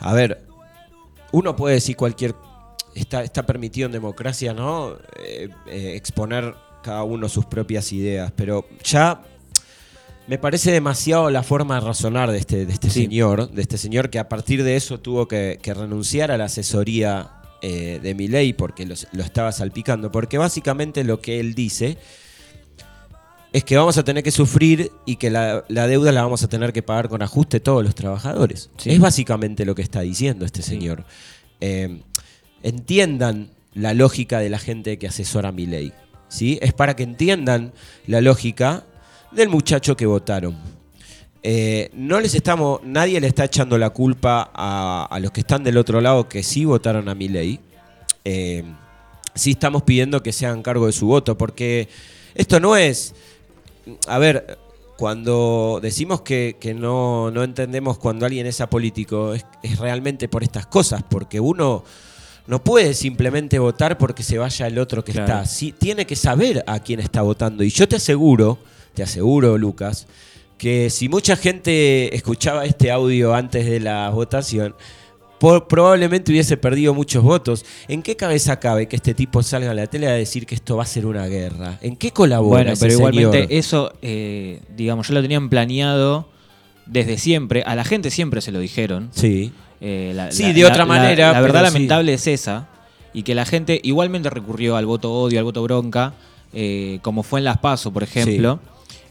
A 0.00 0.12
ver, 0.14 0.42
uno 1.32 1.54
puede 1.56 1.76
decir 1.76 1.96
cualquier. 1.96 2.34
Está, 2.94 3.22
está 3.22 3.46
permitido 3.46 3.86
en 3.86 3.92
democracia, 3.92 4.52
¿no? 4.52 4.94
Eh, 5.24 5.48
eh, 5.68 5.92
exponer 5.94 6.54
cada 6.82 7.04
uno 7.04 7.28
sus 7.28 7.46
propias 7.46 7.92
ideas, 7.92 8.32
pero 8.34 8.66
ya. 8.84 9.22
Me 10.26 10.38
parece 10.38 10.70
demasiado 10.70 11.28
la 11.30 11.42
forma 11.42 11.74
de 11.76 11.80
razonar 11.86 12.30
de 12.30 12.38
este, 12.38 12.64
de 12.66 12.72
este 12.72 12.88
Sí. 12.88 13.02
señor, 13.04 13.50
de 13.50 13.62
este 13.62 13.78
señor 13.78 14.10
que 14.10 14.18
a 14.20 14.28
partir 14.28 14.62
de 14.62 14.76
eso 14.76 15.00
tuvo 15.00 15.26
que, 15.26 15.58
que 15.60 15.74
renunciar 15.74 16.30
a 16.30 16.38
la 16.38 16.44
asesoría 16.44 17.32
eh, 17.62 17.98
de 18.02 18.14
mi 18.14 18.28
ley 18.28 18.52
porque 18.52 18.86
los- 18.86 19.06
lo 19.12 19.22
estaba 19.22 19.50
salpicando. 19.52 20.12
Porque 20.12 20.38
básicamente 20.38 21.02
lo 21.04 21.20
que 21.20 21.40
él 21.40 21.54
dice 21.54 21.98
es 23.52 23.64
que 23.64 23.76
vamos 23.76 23.98
a 23.98 24.04
tener 24.04 24.22
que 24.22 24.30
sufrir 24.30 24.92
y 25.04 25.16
que 25.16 25.30
la, 25.30 25.64
la 25.68 25.88
deuda 25.88 26.12
la 26.12 26.22
vamos 26.22 26.44
a 26.44 26.48
tener 26.48 26.72
que 26.72 26.82
pagar 26.84 27.08
con 27.08 27.22
ajuste 27.22 27.58
todos 27.58 27.82
los 27.84 27.96
trabajadores. 27.96 28.70
Sí. 28.76 28.90
Es 28.90 29.00
básicamente 29.00 29.64
lo 29.64 29.74
que 29.74 29.82
está 29.82 30.00
diciendo 30.02 30.44
este 30.44 30.62
señor. 30.62 31.04
Eh, 31.60 32.02
entiendan 32.62 33.50
la 33.74 33.94
lógica 33.94 34.38
de 34.38 34.48
la 34.48 34.58
gente 34.60 34.98
que 34.98 35.08
asesora 35.08 35.50
mi 35.50 35.66
ley. 35.66 35.92
¿sí? 36.28 36.58
Es 36.62 36.72
para 36.72 36.94
que 36.94 37.02
entiendan 37.02 37.72
la 38.06 38.20
lógica 38.20 38.84
del 39.32 39.48
muchacho 39.48 39.96
que 39.96 40.06
votaron. 40.06 40.56
Eh, 41.42 41.90
no 41.94 42.20
les 42.20 42.34
estamos, 42.34 42.80
nadie 42.84 43.18
le 43.20 43.26
está 43.26 43.44
echando 43.44 43.78
la 43.78 43.90
culpa 43.90 44.50
a, 44.54 45.06
a 45.10 45.20
los 45.20 45.30
que 45.30 45.40
están 45.40 45.64
del 45.64 45.78
otro 45.78 46.00
lado 46.00 46.28
que 46.28 46.42
sí 46.42 46.64
votaron 46.66 47.08
a 47.08 47.14
mi 47.14 47.28
ley. 47.28 47.58
sí 49.34 49.52
estamos 49.52 49.82
pidiendo 49.84 50.22
que 50.22 50.32
se 50.32 50.46
hagan 50.46 50.62
cargo 50.62 50.86
de 50.86 50.92
su 50.92 51.06
voto, 51.06 51.36
porque 51.38 51.88
esto 52.34 52.60
no 52.60 52.76
es, 52.76 53.14
a 54.06 54.18
ver, 54.18 54.58
cuando 54.98 55.78
decimos 55.82 56.20
que, 56.20 56.56
que 56.60 56.74
no, 56.74 57.30
no 57.30 57.42
entendemos 57.42 57.96
cuando 57.98 58.26
alguien 58.26 58.46
es 58.46 58.60
apolítico, 58.60 59.32
es, 59.32 59.46
es 59.62 59.78
realmente 59.78 60.28
por 60.28 60.42
estas 60.42 60.66
cosas, 60.66 61.02
porque 61.08 61.40
uno 61.40 61.84
no 62.46 62.62
puede 62.62 62.92
simplemente 62.94 63.58
votar 63.58 63.96
porque 63.96 64.22
se 64.22 64.36
vaya 64.36 64.66
el 64.66 64.78
otro 64.78 65.02
que 65.04 65.12
Claro. 65.12 65.32
está. 65.32 65.46
Sí, 65.46 65.72
tiene 65.72 66.04
que 66.06 66.16
saber 66.16 66.62
a 66.66 66.80
quién 66.80 67.00
está 67.00 67.22
votando. 67.22 67.62
Y 67.64 67.70
yo 67.70 67.88
te 67.88 67.96
aseguro, 67.96 68.58
te 68.94 69.02
aseguro, 69.02 69.56
Lucas, 69.58 70.06
que 70.58 70.90
si 70.90 71.08
mucha 71.08 71.36
gente 71.36 72.14
escuchaba 72.14 72.64
este 72.64 72.90
audio 72.90 73.34
antes 73.34 73.64
de 73.66 73.80
la 73.80 74.10
votación, 74.10 74.74
por- 75.38 75.66
probablemente 75.68 76.30
hubiese 76.32 76.58
perdido 76.58 76.92
muchos 76.92 77.22
votos. 77.24 77.64
¿En 77.88 78.02
qué 78.02 78.14
cabeza 78.14 78.60
cabe 78.60 78.86
que 78.88 78.96
este 78.96 79.14
tipo 79.14 79.42
salga 79.42 79.70
a 79.70 79.74
la 79.74 79.86
tele 79.86 80.06
a 80.06 80.12
decir 80.12 80.44
que 80.44 80.54
esto 80.54 80.76
va 80.76 80.82
a 80.82 80.86
ser 80.86 81.06
una 81.06 81.26
guerra? 81.28 81.78
¿En 81.80 81.96
qué 81.96 82.10
colabora 82.10 82.56
Bueno, 82.58 82.72
ese 82.72 82.84
pero 82.84 82.94
igualmente 82.98 83.38
señor? 83.46 83.52
eso, 83.52 83.92
eh, 84.02 84.60
digamos, 84.76 85.08
ya 85.08 85.14
lo 85.14 85.22
tenían 85.22 85.48
planeado 85.48 86.28
desde 86.84 87.16
siempre. 87.16 87.62
A 87.64 87.74
la 87.74 87.84
gente 87.84 88.10
siempre 88.10 88.42
se 88.42 88.52
lo 88.52 88.58
dijeron. 88.58 89.08
Sí. 89.14 89.50
Eh, 89.80 90.12
la- 90.14 90.30
Sí, 90.30 90.42
la- 90.42 90.52
de 90.52 90.64
otra 90.66 90.78
la- 90.78 90.84
manera, 90.86 91.32
La, 91.32 91.40
verdad 91.40 91.60
sí. 91.60 91.72
lamentable 91.72 92.12
es 92.12 92.26
esa. 92.26 92.68
Y 93.14 93.22
que 93.22 93.34
la 93.34 93.46
gente 93.46 93.80
igualmente 93.82 94.28
recurrió 94.28 94.76
al 94.76 94.84
voto 94.84 95.10
odio, 95.10 95.38
al 95.38 95.44
voto 95.44 95.62
bronca, 95.62 96.12
eh, 96.52 96.98
como 97.00 97.22
fue 97.22 97.40
en 97.40 97.44
Las 97.44 97.56
Paso, 97.58 97.90
por 97.92 98.02
ejemplo. 98.02 98.60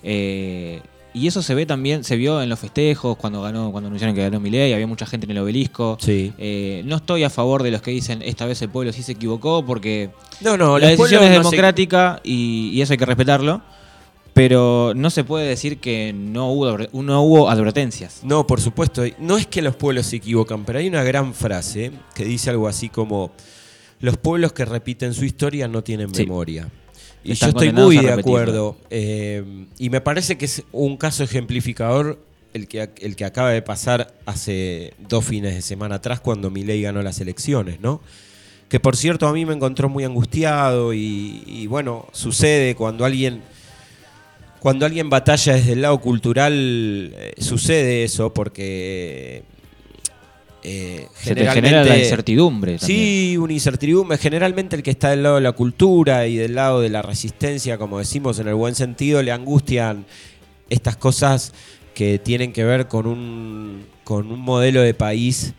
Eh, 0.04 0.82
y 1.14 1.28
eso 1.28 1.42
se 1.42 1.56
ve 1.56 1.66
también, 1.66 2.04
se 2.04 2.16
vio 2.18 2.42
en 2.42 2.50
los 2.50 2.60
festejos, 2.60 3.18
cuando 3.18 3.42
ganó, 3.42 3.72
cuando 3.72 3.88
anunciaron 3.88 4.16
que 4.16 4.22
ganó 4.22 4.40
Milei, 4.40 4.74
había 4.74 4.86
mucha 4.86 5.06
gente 5.08 5.26
en 5.26 5.32
el 5.32 5.40
obelisco. 5.40 5.98
Sí. 6.00 6.32
Eh, 6.38 6.84
no 6.86 6.98
estoy 6.98 7.24
a 7.24 7.30
favor 7.32 7.64
de 7.64 7.72
los 7.72 7.82
que 7.82 7.92
dicen 7.92 8.22
esta 8.22 8.46
vez 8.46 8.62
el 8.62 8.70
pueblo 8.70 8.94
sí 8.94 9.02
se 9.02 9.14
equivocó, 9.14 9.66
porque 9.66 10.12
No, 10.42 10.56
no, 10.56 10.78
la 10.78 10.88
decisión 10.90 11.24
es 11.24 11.30
no 11.30 11.36
se- 11.36 11.40
democrática 11.50 12.22
y, 12.24 12.70
y 12.74 12.82
eso 12.82 12.94
hay 12.94 12.98
que 13.00 13.06
respetarlo. 13.06 13.62
Pero 14.34 14.94
no 14.96 15.10
se 15.10 15.24
puede 15.24 15.48
decir 15.50 15.80
que 15.80 16.14
no 16.14 16.52
hubo, 16.52 16.78
no 17.04 17.22
hubo 17.24 17.50
advertencias. 17.50 18.22
No, 18.24 18.46
por 18.48 18.62
supuesto. 18.62 19.04
No 19.18 19.38
es 19.38 19.48
que 19.48 19.62
los 19.62 19.76
pueblos 19.76 20.06
se 20.06 20.18
equivocan, 20.18 20.64
pero 20.64 20.80
hay 20.80 20.88
una 20.88 21.04
gran 21.04 21.34
frase 21.34 21.92
que 22.14 22.24
dice 22.24 22.50
algo 22.52 22.68
así 22.68 22.88
como: 22.90 23.32
Los 24.00 24.16
pueblos 24.18 24.54
que 24.54 24.64
repiten 24.64 25.14
su 25.14 25.26
historia 25.26 25.68
no 25.68 25.84
tienen 25.84 26.14
Sí. 26.14 26.22
memoria. 26.22 26.70
Y 27.24 27.34
yo 27.34 27.48
estoy 27.48 27.72
muy 27.72 27.98
de 27.98 28.12
acuerdo. 28.12 28.78
eh, 28.90 29.44
y 29.78 29.90
me 29.90 30.02
parece 30.02 30.38
que 30.38 30.46
es 30.46 30.64
un 30.72 30.98
caso 30.98 31.24
ejemplificador 31.24 32.20
el 32.54 32.68
que, 32.68 32.90
el 33.02 33.16
que 33.16 33.26
acaba 33.26 33.52
de 33.52 33.62
pasar 33.62 34.14
hace 34.26 34.94
dos 35.08 35.26
fines 35.26 35.54
de 35.54 35.62
semana 35.62 35.96
atrás 35.96 36.20
cuando 36.20 36.50
Milei 36.50 36.82
ganó 36.82 37.02
las 37.02 37.20
elecciones, 37.20 37.80
¿no? 37.80 38.02
Que 38.70 38.80
por 38.80 38.96
cierto 38.96 39.28
a 39.28 39.34
mí 39.34 39.46
me 39.46 39.54
encontró 39.54 39.90
muy 39.90 40.04
angustiado 40.04 40.94
y, 40.94 41.44
y 41.46 41.68
bueno, 41.68 42.08
sucede 42.12 42.76
cuando 42.76 43.06
alguien 43.06 43.42
cuando 44.60 44.86
alguien 44.86 45.10
batalla 45.10 45.54
desde 45.54 45.72
el 45.74 45.82
lado 45.82 46.00
cultural, 46.02 46.54
eh, 47.16 47.34
sucede 47.38 48.04
eso 48.04 48.34
porque 48.34 49.44
eh, 50.64 51.08
Se 51.14 51.36
te 51.36 51.50
genera 51.52 51.84
la 51.86 51.98
incertidumbre. 51.98 52.78
también. 52.78 53.00
Sí, 53.00 53.38
una 53.38 53.54
incertidumbre. 53.54 54.18
Generalmente 54.18 54.76
el 54.76 54.84
que 54.84 54.92
está 54.92 55.10
del 55.12 55.24
lado 55.24 55.36
de 55.36 55.42
la 55.42 55.54
cultura 55.54 56.28
y 56.28 56.36
del 56.36 56.56
lado 56.56 56.82
de 56.82 56.90
la 56.90 57.02
resistencia, 57.02 57.78
como 57.78 58.00
decimos 58.00 58.40
en 58.40 58.48
el 58.50 58.56
buen 58.56 58.76
sentido, 58.76 59.22
le 59.24 59.32
angustian 59.32 60.06
estas 60.70 60.98
cosas 60.98 61.54
que 61.94 62.20
tienen 62.20 62.54
que 62.54 62.64
ver 62.64 62.88
con 62.88 63.08
un, 63.08 63.86
con 64.04 64.32
un 64.32 64.40
modelo 64.40 64.82
de 64.82 64.94
país 64.94 65.54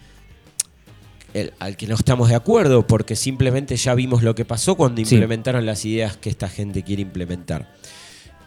el- 1.32 1.52
al 1.60 1.76
que 1.76 1.86
no 1.86 1.94
estamos 1.94 2.28
de 2.28 2.34
acuerdo, 2.34 2.86
porque 2.86 3.14
simplemente 3.16 3.76
ya 3.76 3.94
vimos 3.94 4.22
lo 4.22 4.34
que 4.34 4.44
pasó 4.44 4.74
cuando 4.74 5.04
Sí. 5.04 5.14
implementaron 5.14 5.64
las 5.64 5.84
ideas 5.84 6.16
que 6.16 6.28
esta 6.28 6.48
gente 6.48 6.82
quiere 6.82 7.02
implementar. 7.02 7.72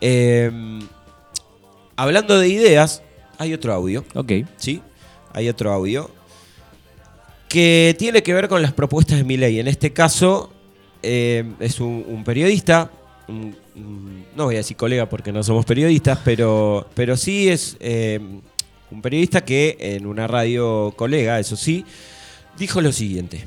Eh, 0.01 0.51
hablando 1.95 2.37
de 2.39 2.49
ideas, 2.49 3.01
hay 3.37 3.53
otro 3.53 3.73
audio. 3.73 4.03
Ok. 4.15 4.31
¿sí? 4.57 4.81
Hay 5.33 5.49
otro 5.49 5.71
audio 5.71 6.09
que 7.53 7.95
tiene 7.99 8.23
que 8.23 8.33
ver 8.33 8.47
con 8.47 8.63
las 8.63 8.73
propuestas 8.73 9.19
de 9.19 9.23
Milei. 9.23 9.59
En 9.59 9.67
este 9.67 9.93
caso 9.93 10.51
eh, 11.03 11.43
es 11.59 11.79
un, 11.79 12.23
periodista, 12.25 12.89
no 13.27 14.45
voy 14.45 14.55
a 14.55 14.57
decir 14.57 14.75
colega 14.75 15.07
porque 15.07 15.31
no 15.31 15.43
somos 15.43 15.63
periodistas, 15.63 16.17
pero, 16.25 16.87
pero 16.95 17.15
sí 17.15 17.49
es 17.49 17.77
eh, 17.79 18.19
un 18.89 19.01
periodista 19.03 19.45
que 19.45 19.77
en 19.79 20.07
una 20.07 20.25
radio 20.25 20.95
colega, 20.97 21.39
eso 21.39 21.55
sí, 21.55 21.85
dijo 22.57 22.81
lo 22.81 22.91
siguiente. 22.91 23.45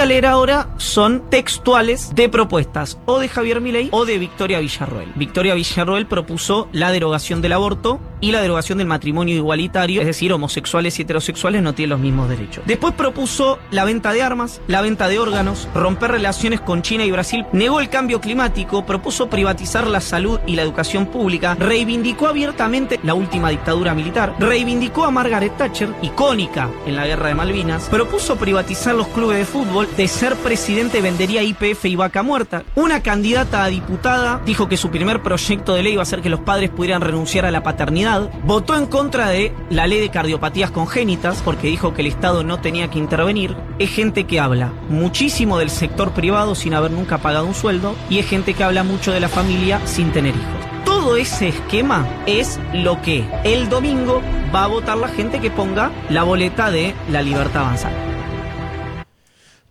A 0.00 0.04
leer 0.04 0.26
ahora 0.26 0.68
son 0.76 1.30
textuales 1.30 2.14
de 2.14 2.28
propuestas 2.28 2.98
o 3.06 3.18
de 3.18 3.28
Javier 3.28 3.62
Milei 3.62 3.88
o 3.92 4.04
de 4.04 4.18
Victoria 4.18 4.60
Villarroel. 4.60 5.10
Victoria 5.14 5.54
Villarroel 5.54 6.06
propuso 6.06 6.68
la 6.72 6.92
derogación 6.92 7.40
del 7.40 7.54
aborto 7.54 7.98
y 8.20 8.32
la 8.32 8.40
derogación 8.40 8.78
del 8.78 8.86
matrimonio 8.86 9.34
igualitario, 9.34 10.00
es 10.00 10.06
decir, 10.06 10.32
homosexuales 10.32 10.98
y 10.98 11.02
heterosexuales 11.02 11.62
no 11.62 11.74
tienen 11.74 11.90
los 11.90 12.00
mismos 12.00 12.28
derechos. 12.28 12.64
Después 12.66 12.94
propuso 12.94 13.58
la 13.70 13.84
venta 13.84 14.12
de 14.12 14.22
armas, 14.22 14.60
la 14.68 14.80
venta 14.80 15.08
de 15.08 15.18
órganos, 15.18 15.68
romper 15.74 16.12
relaciones 16.12 16.60
con 16.60 16.82
China 16.82 17.04
y 17.04 17.10
Brasil, 17.10 17.46
negó 17.52 17.80
el 17.80 17.88
cambio 17.88 18.20
climático, 18.20 18.84
propuso 18.84 19.28
privatizar 19.28 19.86
la 19.86 20.00
salud 20.00 20.40
y 20.46 20.56
la 20.56 20.62
educación 20.62 21.06
pública, 21.06 21.54
reivindicó 21.54 22.26
abiertamente 22.26 23.00
la 23.02 23.14
última 23.14 23.50
dictadura 23.50 23.94
militar, 23.94 24.34
reivindicó 24.38 25.04
a 25.04 25.10
Margaret 25.10 25.56
Thatcher, 25.56 25.94
icónica 26.02 26.70
en 26.86 26.96
la 26.96 27.06
guerra 27.06 27.28
de 27.28 27.34
Malvinas, 27.34 27.88
propuso 27.88 28.36
privatizar 28.36 28.94
los 28.94 29.08
clubes 29.08 29.38
de 29.38 29.44
fútbol, 29.44 29.85
de 29.96 30.08
ser 30.08 30.36
presidente 30.36 31.00
vendería 31.00 31.42
IPF 31.42 31.84
y 31.86 31.96
vaca 31.96 32.22
muerta. 32.22 32.64
Una 32.74 33.02
candidata 33.02 33.64
a 33.64 33.68
diputada 33.68 34.40
dijo 34.44 34.68
que 34.68 34.76
su 34.76 34.90
primer 34.90 35.22
proyecto 35.22 35.74
de 35.74 35.82
ley 35.82 35.94
iba 35.94 36.02
a 36.02 36.06
ser 36.06 36.22
que 36.22 36.28
los 36.28 36.40
padres 36.40 36.70
pudieran 36.70 37.02
renunciar 37.02 37.46
a 37.46 37.50
la 37.50 37.62
paternidad, 37.62 38.30
votó 38.44 38.76
en 38.76 38.86
contra 38.86 39.28
de 39.28 39.52
la 39.70 39.86
ley 39.86 40.00
de 40.00 40.10
cardiopatías 40.10 40.70
congénitas 40.70 41.42
porque 41.42 41.68
dijo 41.68 41.94
que 41.94 42.02
el 42.02 42.08
Estado 42.08 42.44
no 42.44 42.60
tenía 42.60 42.88
que 42.88 42.98
intervenir. 42.98 43.56
Es 43.78 43.90
gente 43.90 44.24
que 44.24 44.40
habla 44.40 44.72
muchísimo 44.88 45.58
del 45.58 45.70
sector 45.70 46.12
privado 46.12 46.54
sin 46.54 46.74
haber 46.74 46.90
nunca 46.90 47.18
pagado 47.18 47.46
un 47.46 47.54
sueldo 47.54 47.94
y 48.10 48.18
es 48.18 48.26
gente 48.26 48.54
que 48.54 48.64
habla 48.64 48.84
mucho 48.84 49.12
de 49.12 49.20
la 49.20 49.28
familia 49.28 49.80
sin 49.86 50.12
tener 50.12 50.34
hijos. 50.34 50.66
Todo 50.84 51.16
ese 51.16 51.48
esquema 51.48 52.06
es 52.26 52.60
lo 52.72 53.00
que 53.02 53.24
el 53.44 53.68
domingo 53.68 54.22
va 54.54 54.64
a 54.64 54.68
votar 54.68 54.96
la 54.96 55.08
gente 55.08 55.40
que 55.40 55.50
ponga 55.50 55.90
la 56.08 56.22
boleta 56.22 56.70
de 56.70 56.94
la 57.10 57.22
libertad 57.22 57.62
avanzada. 57.62 58.15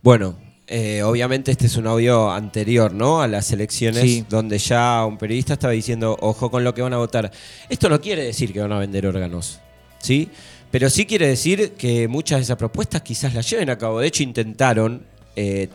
Bueno, 0.06 0.36
eh, 0.68 1.02
obviamente 1.02 1.50
este 1.50 1.66
es 1.66 1.76
un 1.76 1.88
audio 1.88 2.30
anterior, 2.30 2.92
¿no? 2.92 3.22
A 3.22 3.26
las 3.26 3.50
elecciones, 3.50 4.02
Sí. 4.04 4.24
donde 4.30 4.56
ya 4.56 5.04
un 5.04 5.18
periodista 5.18 5.54
estaba 5.54 5.72
diciendo, 5.72 6.16
ojo 6.20 6.48
con 6.48 6.62
lo 6.62 6.72
que 6.74 6.80
van 6.80 6.92
a 6.92 6.98
votar. 6.98 7.32
Esto 7.68 7.88
no 7.88 8.00
quiere 8.00 8.22
decir 8.22 8.52
que 8.52 8.60
van 8.60 8.70
a 8.70 8.78
vender 8.78 9.04
órganos, 9.04 9.58
¿sí? 9.98 10.28
Pero 10.70 10.90
sí 10.90 11.06
quiere 11.06 11.26
decir 11.26 11.72
que 11.72 12.06
muchas 12.06 12.38
de 12.38 12.42
esas 12.44 12.56
propuestas 12.56 13.02
quizás 13.02 13.34
las 13.34 13.50
lleven 13.50 13.68
a 13.68 13.78
cabo. 13.78 13.98
De 13.98 14.06
hecho, 14.06 14.22
intentaron, 14.22 15.02
eh, 15.34 15.70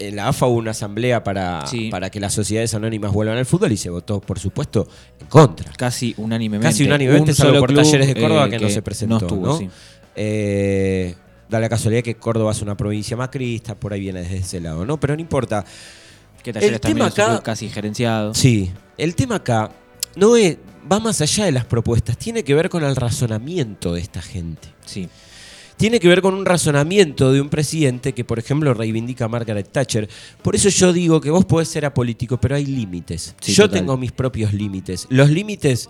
en 0.00 0.16
la 0.16 0.26
AFA 0.26 0.46
hubo 0.46 0.56
una 0.56 0.72
asamblea 0.72 1.22
para, 1.22 1.64
Sí. 1.68 1.88
para 1.88 2.10
que 2.10 2.18
las 2.18 2.34
sociedades 2.34 2.74
anónimas 2.74 3.12
vuelvan 3.12 3.38
al 3.38 3.46
fútbol 3.46 3.70
y 3.70 3.76
se 3.76 3.90
votó, 3.90 4.20
por 4.20 4.40
supuesto, 4.40 4.88
en 5.20 5.28
contra. 5.28 5.70
Casi 5.76 6.16
unánimemente. 6.16 6.66
Casi 6.66 6.82
unánimemente, 6.82 7.30
Un 7.30 7.36
salvo 7.36 7.50
solo 7.50 7.60
por 7.60 7.68
club, 7.68 7.84
Talleres 7.84 8.08
de 8.08 8.20
Córdoba 8.20 8.46
eh, 8.46 8.50
que, 8.50 8.58
no 8.58 8.70
se 8.70 8.82
presentó. 8.82 9.20
No 9.20 9.26
estuvo, 9.28 9.46
¿no? 9.46 9.56
sí. 9.56 9.70
Eh, 10.16 11.14
da 11.48 11.60
la 11.60 11.68
casualidad 11.68 12.02
que 12.02 12.14
Córdoba 12.16 12.52
es 12.52 12.62
una 12.62 12.76
provincia 12.76 13.16
macrista, 13.16 13.74
por 13.74 13.92
ahí 13.92 14.00
viene 14.00 14.20
desde 14.22 14.38
ese 14.38 14.60
lado, 14.60 14.84
¿no? 14.84 14.98
Pero 15.00 15.14
no 15.14 15.20
importa. 15.20 15.64
Que 16.42 16.52
Talleres 16.52 16.74
El 16.76 16.80
tema 16.80 17.06
acá- 17.06 17.42
casi 17.42 17.68
gerenciado. 17.68 18.32
Sí, 18.34 18.70
el 18.96 19.14
tema 19.14 19.36
acá 19.36 19.70
no 20.16 20.36
es, 20.36 20.56
va 20.90 21.00
más 21.00 21.20
allá 21.20 21.44
de 21.46 21.52
las 21.52 21.64
propuestas, 21.64 22.16
tiene 22.16 22.44
que 22.44 22.54
ver 22.54 22.68
con 22.68 22.84
el 22.84 22.94
razonamiento 22.96 23.92
de 23.94 24.00
esta 24.00 24.22
gente. 24.22 24.68
Sí. 24.84 25.08
Tiene 25.76 26.00
que 26.00 26.08
ver 26.08 26.22
con 26.22 26.34
un 26.34 26.44
razonamiento 26.44 27.32
de 27.32 27.40
un 27.40 27.48
presidente 27.48 28.12
que, 28.12 28.24
por 28.24 28.40
ejemplo, 28.40 28.74
reivindica 28.74 29.26
a 29.26 29.28
Margaret 29.28 29.68
Thatcher. 29.70 30.08
Por 30.42 30.56
eso 30.56 30.68
yo 30.70 30.92
digo 30.92 31.20
que 31.20 31.30
vos 31.30 31.44
podés 31.44 31.68
ser 31.68 31.84
apolítico, 31.86 32.40
pero 32.40 32.56
hay 32.56 32.66
límites. 32.66 33.36
Sí, 33.40 33.52
yo 33.54 33.64
total. 33.64 33.80
tengo 33.80 33.96
mis 33.96 34.10
propios 34.10 34.52
límites. 34.52 35.06
Los 35.08 35.30
límites, 35.30 35.88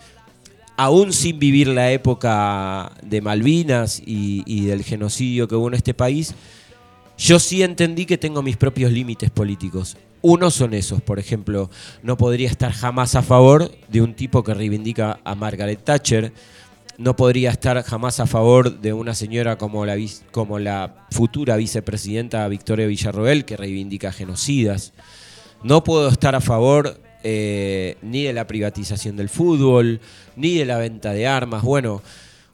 aún 0.79 1.13
sin 1.13 1.41
vivir 1.41 1.67
la 1.67 1.91
época 1.91 2.93
de 3.03 3.21
Malvinas 3.21 4.01
y, 4.07 4.67
del 4.67 4.85
genocidio 4.85 5.49
que 5.49 5.57
hubo 5.57 5.67
en 5.67 5.75
este 5.75 5.93
país, 5.93 6.37
yo 7.19 7.41
sí 7.41 7.65
entendí 7.65 8.07
que 8.07 8.17
tengo 8.17 8.43
mis 8.43 8.57
propios 8.57 8.93
límites 8.93 9.31
políticos. 9.31 9.97
Uno 10.23 10.53
son 10.53 10.75
esos, 10.75 11.03
por 11.03 11.19
ejemplo, 11.19 11.69
no 12.05 12.17
podría 12.17 12.49
estar 12.49 12.71
jamás 12.71 13.17
a 13.17 13.23
favor 13.23 13.73
de 13.89 14.03
un 14.03 14.15
tipo 14.15 14.45
que 14.45 14.55
reivindica 14.55 15.19
a 15.25 15.35
Margaret 15.35 15.83
Thatcher, 15.83 16.33
no 16.97 17.17
podría 17.17 17.51
estar 17.51 17.83
jamás 17.83 18.21
a 18.21 18.27
favor 18.27 18.81
de 18.81 18.93
una 18.93 19.15
señora 19.15 19.59
como 19.59 19.85
la, 19.85 19.97
como 20.31 20.61
la 20.61 21.07
futura 21.11 21.57
vicepresidenta 21.57 22.47
Victoria 22.47 22.87
Villarroel, 22.87 23.45
que 23.45 23.57
reivindica 23.57 24.13
genocidas. 24.13 24.93
No 25.65 25.83
puedo 25.83 26.09
estar 26.09 26.37
a 26.37 26.41
favor 26.41 27.01
eh, 27.23 27.97
ni 28.03 28.25
de 28.25 28.33
la 28.33 28.47
privatización 28.47 29.17
del 29.17 29.29
fútbol, 29.29 30.01
ni 30.37 30.55
de 30.55 30.65
la 30.65 30.79
venta 30.79 31.13
de 31.13 31.27
armas. 31.27 31.63
Bueno, 31.63 32.03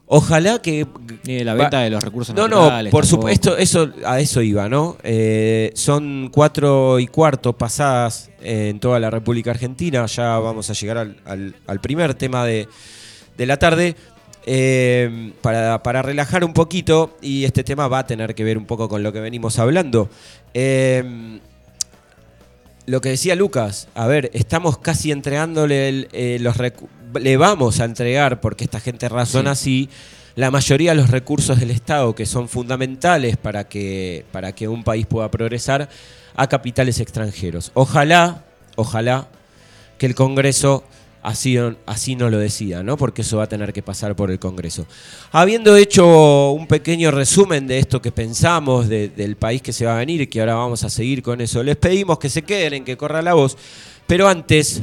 ojalá 0.07 0.61
que... 0.61 0.87
Ni 1.25 1.37
de 1.37 1.45
la 1.45 1.55
venta 1.55 1.81
de 1.81 1.91
los 1.91 2.03
recursos 2.03 2.35
no, 2.35 2.49
naturales. 2.49 2.93
no, 2.93 2.97
por 2.97 3.05
tampoco. 3.05 3.29
supuesto, 3.29 3.57
eso, 3.57 3.93
a 4.05 4.21
eso 4.21 4.43
iba, 4.43 4.69
¿no? 4.69 4.97
Eh, 5.03 5.71
son 5.75 6.31
cuatro 6.33 6.99
y 6.99 7.07
cuarto 7.07 7.53
pasadas 7.53 8.31
eh, 8.43 8.69
en 8.71 8.81
toda 8.81 8.99
la 9.01 9.11
República 9.11 9.51
Argentina. 9.51 10.07
Ya 10.07 10.39
vamos 10.39 10.69
a 10.71 10.73
llegar 10.75 10.99
al, 10.99 11.17
al- 11.25 11.55
al 11.67 11.81
primer 11.81 12.15
tema 12.15 12.45
de, 12.45 12.69
de 13.37 13.47
la 13.47 13.59
tarde. 13.59 13.97
Eh, 14.47 15.33
para, 15.41 15.83
para 15.83 16.03
relajar 16.03 16.45
un 16.45 16.53
poquito, 16.53 17.17
y 17.23 17.45
este 17.45 17.65
tema 17.65 17.89
va 17.89 18.01
a 18.01 18.07
tener 18.07 18.35
que 18.35 18.45
ver 18.45 18.59
un 18.59 18.67
poco 18.67 18.91
con 18.91 19.03
lo 19.03 19.11
que 19.11 19.21
venimos 19.21 19.59
hablando. 19.59 20.11
Eh, 20.53 21.41
lo 22.87 23.01
que 23.01 23.11
decía 23.11 23.35
Lucas, 23.35 23.89
a 23.95 24.07
ver, 24.07 24.31
estamos 24.35 24.79
casi 24.79 25.11
entregándole 25.11 25.89
el, 25.89 26.09
eh, 26.13 26.39
los 26.41 26.57
le 26.59 27.37
vamos 27.37 27.81
a 27.81 27.85
entregar, 27.85 28.41
porque 28.41 28.65
esta 28.65 28.81
gente 28.81 29.09
razona 29.09 29.53
así, 29.53 29.89
la 30.35 30.51
mayoría 30.51 30.91
de 30.91 30.97
los 30.97 31.11
recursos 31.11 31.61
del 31.61 31.71
Estado 31.71 32.15
que 32.15 32.27
son 32.27 32.49
fundamentales 32.49 33.37
para 33.37 33.69
que, 33.69 34.25
para 34.33 34.53
que 34.53 34.69
un 34.69 34.83
país 34.83 35.07
pueda 35.07 35.31
progresar 35.31 35.89
a 36.35 36.49
capitales 36.49 36.99
extranjeros. 36.99 37.71
Ojalá, 37.75 38.45
ojalá 38.77 39.29
que 39.97 40.07
el 40.07 40.15
Congreso 40.15 40.85
así, 41.25 42.15
no 42.17 42.31
lo 42.31 42.39
decida, 42.39 42.83
¿no? 42.83 42.97
Porque 42.97 43.23
eso 43.23 43.39
va 43.39 43.45
a 43.45 43.49
tener 43.49 43.73
que 43.73 43.83
pasar 43.83 44.15
por 44.15 44.31
el 44.31 44.39
Congreso. 44.39 44.87
Habiendo 45.33 45.77
hecho 45.77 46.51
un 46.51 46.67
pequeño 46.67 47.11
resumen 47.11 47.67
de 47.67 47.79
esto 47.79 48.01
que 48.01 48.13
pensamos, 48.13 48.89
de- 48.89 49.09
del 49.09 49.37
país 49.37 49.63
que 49.63 49.73
se 49.73 49.87
va 49.87 49.95
a 49.95 49.99
venir 49.99 50.21
y 50.21 50.27
que 50.27 50.41
ahora 50.41 50.55
vamos 50.55 50.85
a 50.85 50.91
seguir 50.91 51.23
con 51.23 51.41
eso, 51.41 51.63
les 51.63 51.77
pedimos 51.77 52.19
que 52.19 52.29
se 52.29 52.43
queden, 52.43 52.75
en 52.75 52.85
que 52.85 52.97
corra 52.97 53.23
la 53.23 53.35
voz. 53.35 53.57
Pero 54.07 54.29
antes, 54.29 54.83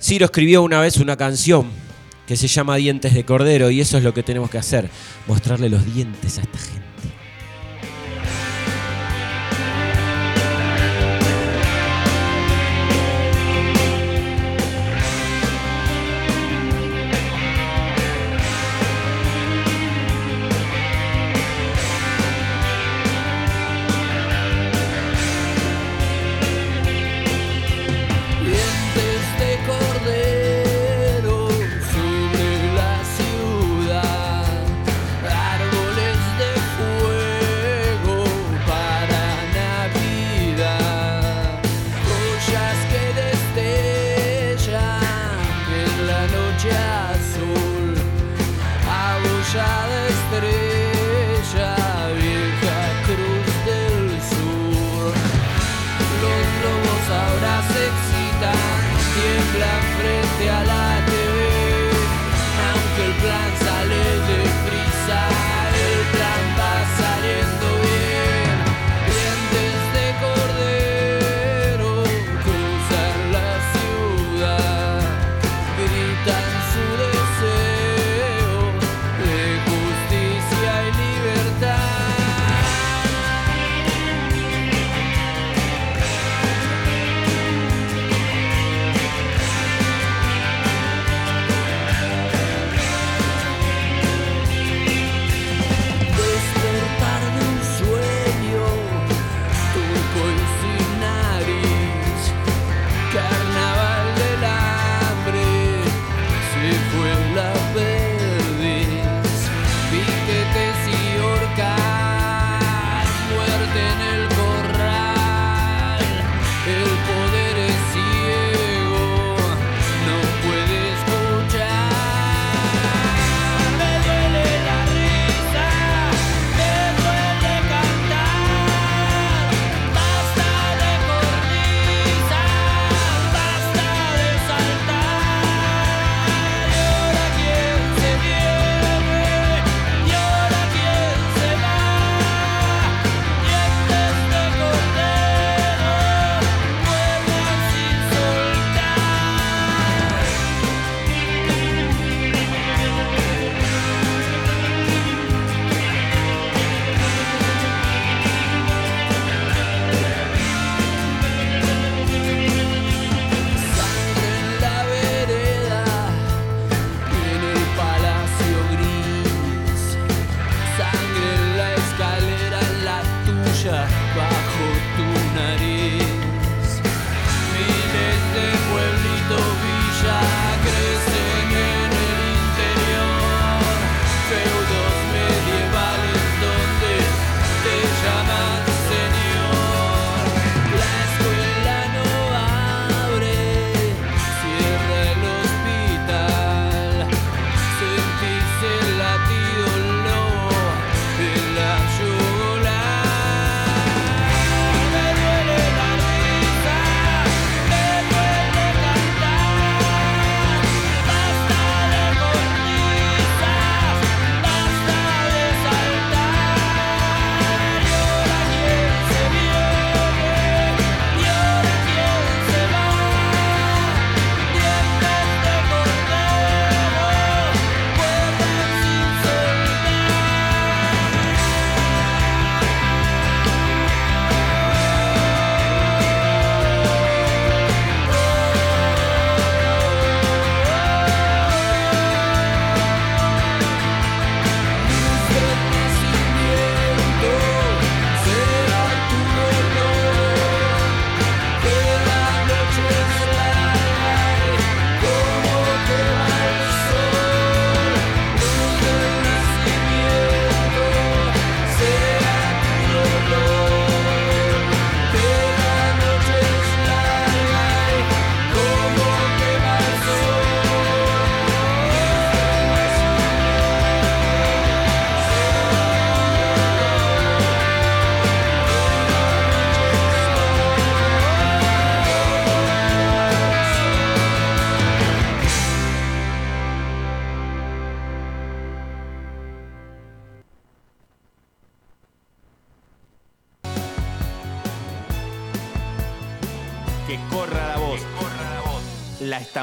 Ciro 0.00 0.24
escribió 0.26 0.62
una 0.62 0.80
vez 0.80 0.96
una 0.98 1.16
canción 1.16 1.66
que 2.26 2.36
se 2.36 2.48
llama 2.48 2.76
Dientes 2.76 3.14
de 3.14 3.24
Cordero 3.24 3.70
y 3.70 3.80
eso 3.80 3.96
es 3.96 4.02
lo 4.02 4.12
que 4.12 4.22
tenemos 4.22 4.50
que 4.50 4.58
hacer, 4.58 4.90
mostrarle 5.26 5.68
los 5.68 5.84
dientes 5.94 6.38
a 6.38 6.42
esta 6.42 6.58
gente. 6.58 6.83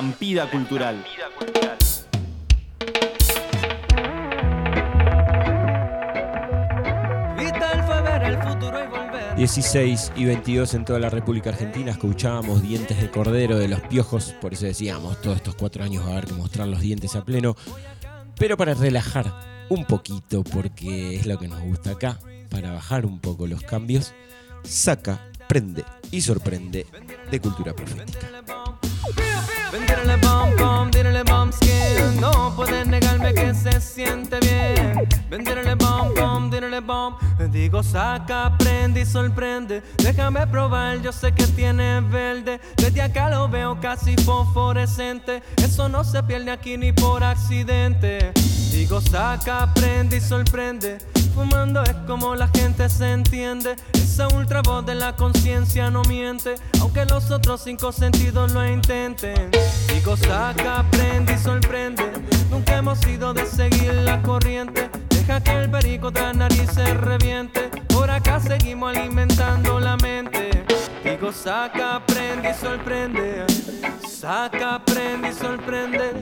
Estampida 0.02 0.50
cultural. 0.50 1.06
16 9.38 10.12
y 10.16 10.26
22 10.26 10.74
en 10.74 10.86
toda 10.86 11.00
la 11.00 11.10
República 11.10 11.52
Argentina 11.52 11.92
escuchábamos 11.92 12.64
dientes 12.64 13.00
de 13.00 13.12
cordero 13.12 13.60
de 13.60 13.68
los 13.68 13.82
piojos, 13.82 14.34
por 14.42 14.54
eso 14.54 14.66
decíamos, 14.66 15.22
todos 15.22 15.38
estos 15.38 15.56
cuatro 15.56 15.84
años 15.84 16.04
va 16.04 16.10
a 16.10 16.12
haber 16.14 16.26
que 16.26 16.34
mostrar 16.34 16.68
los 16.68 16.82
dientes 16.82 17.16
a 17.16 17.24
pleno, 17.24 17.56
pero 18.38 18.58
para 18.58 18.74
relajar 18.74 19.32
un 19.70 19.86
poquito, 19.86 20.44
porque 20.44 21.16
es 21.16 21.28
lo 21.28 21.38
que 21.38 21.48
nos 21.48 21.62
gusta 21.62 21.92
acá, 21.92 22.20
para 22.50 22.72
bajar 22.72 23.06
un 23.06 23.20
poco 23.20 23.46
los 23.46 23.62
cambios, 23.62 24.14
saca, 24.64 25.28
prende 25.48 25.86
y 26.12 26.22
sorprende 26.22 26.88
de 27.30 27.40
cultura 27.40 27.74
profética. 27.74 28.51
Venderle 29.72 30.18
bomb, 30.18 30.54
bomb, 30.58 30.92
dirle 30.92 31.24
bomb 31.24 31.52
skin. 31.54 32.20
No 32.20 32.54
puedes 32.58 32.86
negarme 32.88 33.34
que 33.34 33.54
se 33.54 33.80
siente 33.80 34.38
bien. 34.42 35.08
Venderle 35.30 35.76
bomb, 35.76 36.14
bomb, 36.14 36.52
dirle 36.52 36.82
bomb. 36.82 37.16
Digo, 37.50 37.82
saca, 37.82 38.58
prende 38.58 39.02
y 39.02 39.06
sorprende. 39.06 39.82
Déjame 39.98 40.46
probar, 40.48 41.02
yo 41.02 41.14
sé 41.14 41.32
que 41.32 41.48
tiene 41.48 42.02
verde. 42.02 42.60
Desde 42.76 43.02
acá 43.02 43.30
lo 43.30 43.48
veo 43.48 43.80
casi 43.80 44.16
fosforescente. 44.18 45.42
Eso 45.56 45.88
no 45.88 46.04
se 46.04 46.22
pierde 46.24 46.52
aquí 46.52 46.78
ni 46.78 46.92
por 46.92 47.24
accidente. 47.24 48.34
Digo, 48.72 49.00
saca, 49.00 49.74
prende 49.74 50.18
y 50.18 50.22
sorprende. 50.22 50.98
Fumando 51.34 51.82
es 51.84 51.96
como 52.08 52.36
la 52.36 52.48
gente 52.50 52.90
se 52.90 53.12
entiende. 53.12 53.76
Esa 53.94 54.28
ultra 54.28 54.62
voz 54.62 54.86
de 54.86 54.96
la 54.96 55.16
conciencia 55.16 55.90
no 55.90 56.02
miente. 56.04 56.56
Aunque 56.80 57.06
los 57.06 57.32
otros 57.32 57.62
cinco 57.64 57.92
sentidos 57.92 58.52
lo 58.52 58.68
intenten. 58.68 59.50
Digo, 59.94 60.18
saca, 60.18 60.80
aprende 60.80 61.34
y 61.34 61.38
sorprende. 61.38 62.12
Nunca 62.50 62.78
hemos 62.78 63.00
sido 63.00 63.34
de 63.34 63.46
seguir 63.46 63.94
la 63.94 64.22
corriente. 64.22 64.90
Deja 65.10 65.42
que 65.42 65.52
el 65.52 65.70
perico 65.70 66.12
la 66.12 66.34
nariz 66.34 66.70
se 66.74 66.94
reviente. 66.94 67.70
Por 67.88 68.10
acá 68.10 68.40
seguimos 68.40 68.96
alimentando 68.96 69.80
la 69.80 69.96
mente. 69.98 70.66
Digo, 71.04 71.32
saca, 71.32 71.96
aprende 71.96 72.50
y 72.52 72.54
sorprende. 72.54 73.46
Saca, 74.08 74.76
aprende 74.76 75.30
y 75.30 75.34
sorprende. 75.34 76.14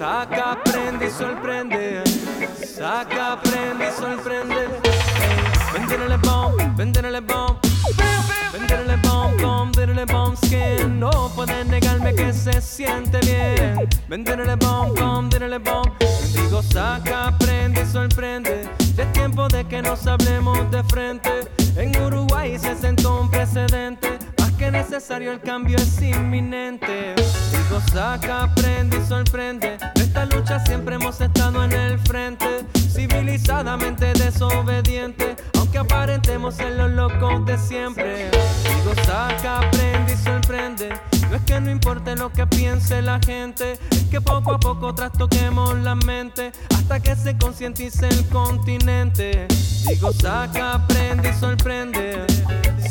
Saca, 0.00 0.52
aprende 0.52 1.08
y 1.08 1.10
sorprende. 1.10 2.02
Saca, 2.64 3.32
aprende 3.32 3.86
y 3.86 4.00
sorprende. 4.00 4.66
Venderle 5.74 6.16
bomb, 6.16 6.56
venderle 6.74 7.20
bomb. 7.20 7.58
Venderle 8.50 8.96
bomb, 8.96 9.38
bomb, 9.42 9.76
venderle 9.76 10.06
bomb 10.06 10.34
skin. 10.38 10.98
No 10.98 11.30
puedes 11.36 11.66
negarme 11.66 12.14
que 12.14 12.32
se 12.32 12.62
siente 12.62 13.18
bien. 13.18 13.86
Venderle 14.08 14.56
bomb, 14.56 14.98
bomb, 14.98 15.30
venderle 15.30 15.58
bomb. 15.58 15.92
Digo, 16.32 16.62
saca, 16.62 17.26
aprende 17.26 17.82
y 17.82 17.92
sorprende. 17.92 18.70
Ya 18.96 19.02
es 19.02 19.12
tiempo 19.12 19.48
de 19.48 19.66
que 19.66 19.82
nos 19.82 20.06
hablemos 20.06 20.58
de 20.70 20.82
frente. 20.84 21.46
En 21.76 21.94
Uruguay 22.00 22.58
se 22.58 22.74
sentó 22.74 23.20
un 23.20 23.30
precedente. 23.30 24.19
Que 24.60 24.70
necesario, 24.70 25.32
el 25.32 25.40
cambio 25.40 25.78
es 25.78 26.02
inminente. 26.02 27.14
Digo, 27.16 27.80
saca, 27.90 28.42
aprende 28.42 28.98
y 28.98 29.08
sorprende. 29.08 29.78
De 29.94 30.02
esta 30.02 30.26
lucha 30.26 30.62
siempre 30.66 30.96
hemos 30.96 31.18
estado 31.18 31.64
en 31.64 31.72
el 31.72 31.98
frente. 32.00 32.66
Civilizadamente 32.74 34.12
desobediente. 34.12 35.34
Aunque 35.56 35.78
aparentemos 35.78 36.56
ser 36.56 36.72
los 36.72 36.90
locos 36.90 37.46
de 37.46 37.56
siempre. 37.56 38.30
Digo, 38.64 38.94
saca, 39.06 39.60
aprende 39.60 40.12
y 40.12 40.16
sorprende. 40.18 41.09
No 41.30 41.36
es 41.36 41.42
que 41.42 41.60
no 41.60 41.70
importe 41.70 42.16
lo 42.16 42.32
que 42.32 42.44
piense 42.44 43.00
la 43.02 43.20
gente, 43.24 43.78
es 43.92 44.04
que 44.10 44.20
poco 44.20 44.52
a 44.52 44.58
poco 44.58 44.92
trastoquemos 44.92 45.78
la 45.78 45.94
mente 45.94 46.50
hasta 46.74 46.98
que 46.98 47.14
se 47.14 47.38
concientice 47.38 48.08
el 48.08 48.26
continente. 48.30 49.46
Digo, 49.86 50.12
saca, 50.12 50.74
aprende 50.74 51.30
y 51.30 51.32
sorprende. 51.34 52.26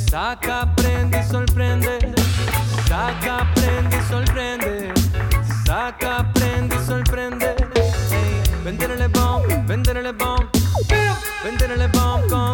Saca, 0.09 0.61
aprende 0.61 1.19
y 1.19 1.29
sorprende. 1.29 2.13
Saca, 2.87 3.39
aprende 3.41 3.97
y 3.97 4.09
sorprende. 4.09 4.93
Saca, 5.65 6.19
aprende 6.19 6.77
y 6.77 6.85
sorprende. 6.85 7.55
Hey, 8.09 8.41
venderle 8.63 9.09
bomb, 9.09 9.43
venderle 9.67 10.13
bomb. 10.13 10.47
Venderle 11.43 11.87
bomb, 11.87 12.21
venderle 12.23 12.48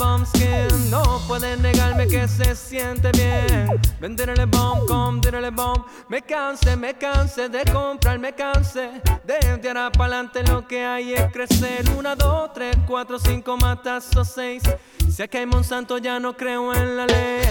bomb 0.00 0.24
skin. 0.24 0.90
No 0.90 1.20
puedes 1.28 1.58
negarme 1.60 2.08
que 2.08 2.26
se 2.26 2.56
siente 2.56 3.12
bien. 3.12 3.68
Venderle 4.00 4.46
bomb, 4.46 4.86
com, 4.88 5.20
venderle 5.20 5.50
bomb. 5.50 5.84
Me 6.08 6.22
canse, 6.22 6.74
me 6.76 6.94
canse 6.94 7.48
de 7.48 7.62
comprar, 7.70 8.18
me 8.18 8.32
canse. 8.32 9.02
De 9.24 9.68
ahora 9.68 9.92
para 9.92 10.16
adelante 10.16 10.42
lo 10.44 10.66
que 10.66 10.84
hay 10.84 11.12
es 11.12 11.30
crecer. 11.32 11.88
Una, 11.96 12.16
dos, 12.16 12.52
tres, 12.54 12.76
cuatro, 12.86 13.18
cinco, 13.18 13.56
matazos, 13.58 14.28
seis. 14.34 14.62
Si 15.14 15.22
aquí 15.22 15.36
hay 15.36 15.46
Monsanto 15.46 15.98
ya 15.98 16.18
no 16.18 16.34
creo 16.34 16.72
en 16.74 16.96
la 16.96 17.06
ley. 17.06 17.42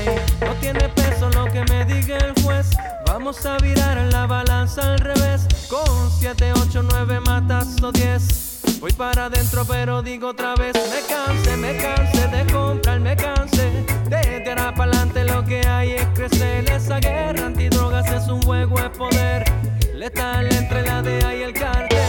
No 0.42 0.54
tiene 0.56 0.90
peso 0.90 1.30
lo 1.30 1.46
que 1.46 1.64
me 1.66 1.86
diga 1.86 2.18
el 2.18 2.34
juez. 2.42 2.72
Vamos 3.06 3.46
a 3.46 3.58
virar 3.58 3.98
la 4.12 4.26
balanza 4.26 4.94
al 4.94 5.00
revés. 5.00 5.48
Con 5.70 6.10
siete, 6.20 6.52
ocho, 6.54 6.82
nueve, 6.82 7.20
matazos, 7.20 7.94
diez. 7.94 8.49
Voy 8.80 8.94
para 8.94 9.26
adentro 9.26 9.66
pero 9.66 10.02
digo 10.02 10.30
otra 10.30 10.56
vez 10.56 10.74
Me 10.74 11.02
canse, 11.14 11.58
me 11.58 11.76
canse 11.76 12.28
de 12.30 12.52
comprar, 12.52 13.00
me 13.02 13.14
canse 13.14 13.84
De 14.08 14.46
ahora 14.48 14.74
para 14.74 14.92
adelante 14.92 15.26
lo 15.26 15.44
que 15.44 15.68
hay 15.68 15.92
es 15.94 16.06
crecer 16.16 16.70
Esa 16.72 17.00
guerra 17.00 17.48
antidrogas 17.48 18.10
es 18.10 18.28
un 18.30 18.42
juego 18.42 18.80
de 18.80 18.90
poder. 18.90 19.44
Letal 19.94 20.48
entre 20.54 20.86
la 20.86 21.02
DEA 21.02 21.36
y 21.36 21.42
el 21.44 21.54
cartel 21.54 22.00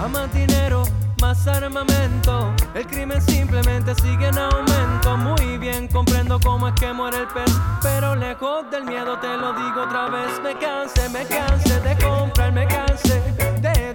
A 0.00 0.06
más 0.06 0.32
dinero, 0.32 0.84
más 1.20 1.46
armamento. 1.48 2.54
El 2.74 2.86
crimen 2.86 3.20
simplemente 3.20 3.92
sigue 3.96 4.28
en 4.28 4.38
aumento. 4.38 5.16
Muy 5.16 5.58
bien, 5.58 5.88
comprendo 5.88 6.38
cómo 6.38 6.68
es 6.68 6.74
que 6.74 6.92
muere 6.92 7.18
el 7.18 7.26
pez 7.26 7.52
Pero 7.82 8.14
lejos 8.14 8.70
del 8.70 8.84
miedo 8.84 9.18
te 9.18 9.36
lo 9.36 9.52
digo 9.52 9.82
otra 9.82 10.08
vez. 10.08 10.40
Me 10.44 10.54
canse, 10.58 11.08
me 11.08 11.26
canse 11.26 11.80
de 11.80 11.96
comprar, 11.96 12.52
me 12.52 12.66
canse 12.68 13.47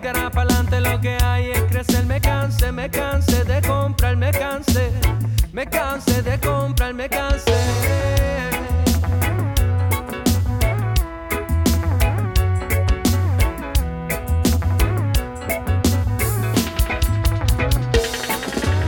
Ahora 0.06 0.30
para 0.30 0.54
adelante 0.56 0.82
lo 0.82 1.00
que 1.00 1.18
hay 1.24 1.52
es 1.52 1.62
crecer 1.63 2.06
Me 2.06 2.20
canse, 2.20 2.74
me 2.74 2.89
canse 2.89 3.46
de 3.46 3.62
comprar, 3.62 4.18
me 4.18 4.32
canse 4.32 4.92
Me 5.54 5.66
canse 5.66 6.22
de 6.22 6.38
comprar, 6.42 6.94
me 6.94 7.08
canse 7.08 7.54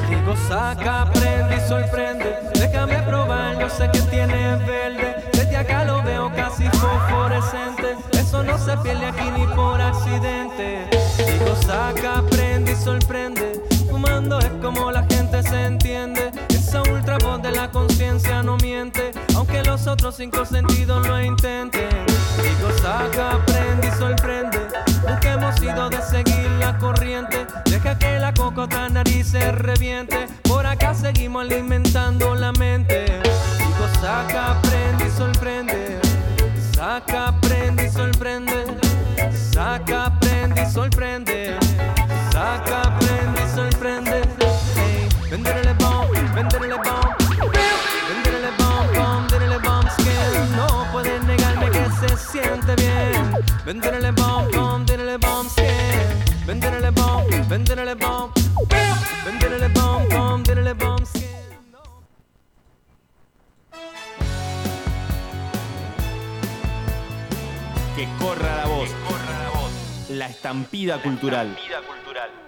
Digo, 0.09 0.35
saca, 0.49 1.03
aprende 1.03 1.55
y 1.55 1.67
sorprende. 1.67 2.35
Déjame 2.55 3.01
probar, 3.03 3.57
yo 3.57 3.69
sé 3.69 3.89
que 3.89 4.01
tiene 4.01 4.57
verde. 4.57 5.15
Desde 5.31 5.55
acá 5.55 5.85
lo 5.85 6.03
veo 6.03 6.29
casi 6.35 6.65
fosforescente. 6.65 7.95
Eso 8.11 8.43
no 8.43 8.57
se 8.57 8.75
pierde 8.79 9.05
aquí 9.05 9.31
ni 9.31 9.44
como 14.65 14.91
la 14.91 15.03
gente 15.03 15.43
se 15.43 15.65
entiende. 15.65 16.31
Esa 16.49 16.81
ultra 16.81 17.19
voz 17.19 17.39
de 17.43 17.51
la 17.51 17.69
conciencia 17.69 18.41
no 18.41 18.57
miente. 18.57 19.11
Aunque 19.35 19.61
los 19.63 19.85
otros 19.85 20.15
cinco 20.15 20.43
sentidos 20.43 21.07
lo 21.07 21.21
intenten. 21.21 21.89
Digo, 22.41 22.71
saca, 22.81 23.33
aprende 23.33 23.87
y 23.87 23.91
sorprende. 23.91 24.59
Nunca 25.07 25.33
hemos 25.33 25.55
sido 25.59 25.87
de 25.89 26.01
seguir 26.01 26.49
la 26.59 26.75
corriente. 26.79 27.45
Deja 27.65 27.95
que 27.99 28.17
la 28.17 28.33
cocota 28.33 28.89
nariz 28.89 29.27
se 29.27 29.51
reviente. 29.51 30.27
Por 30.41 30.65
acá 30.65 30.95
seguimos 30.95 31.43
alimentando 31.43 32.33
la 32.33 32.51
mente. 32.53 33.04
Bien. 52.75 53.13
Venderle 53.65 54.11
bomb, 54.11 54.51
bomb, 54.51 54.85
venderle 54.85 55.17
bomb 55.17 55.49
skin. 55.49 56.45
Venderle 56.45 56.91
bomb, 56.91 57.25
venderle 57.49 57.95
bomb. 57.95 58.31
Venderle 59.25 59.69
bomb, 59.69 60.09
bomb, 60.09 60.43
venderle 60.45 60.73
bomb 60.73 61.05
skin. 61.05 61.23
Que 67.95 68.07
corra 68.19 68.55
la 68.57 68.65
voz. 68.65 68.89
La 70.09 70.27
estampida 70.27 71.01
cultural. 71.01 71.57
16 71.57 72.44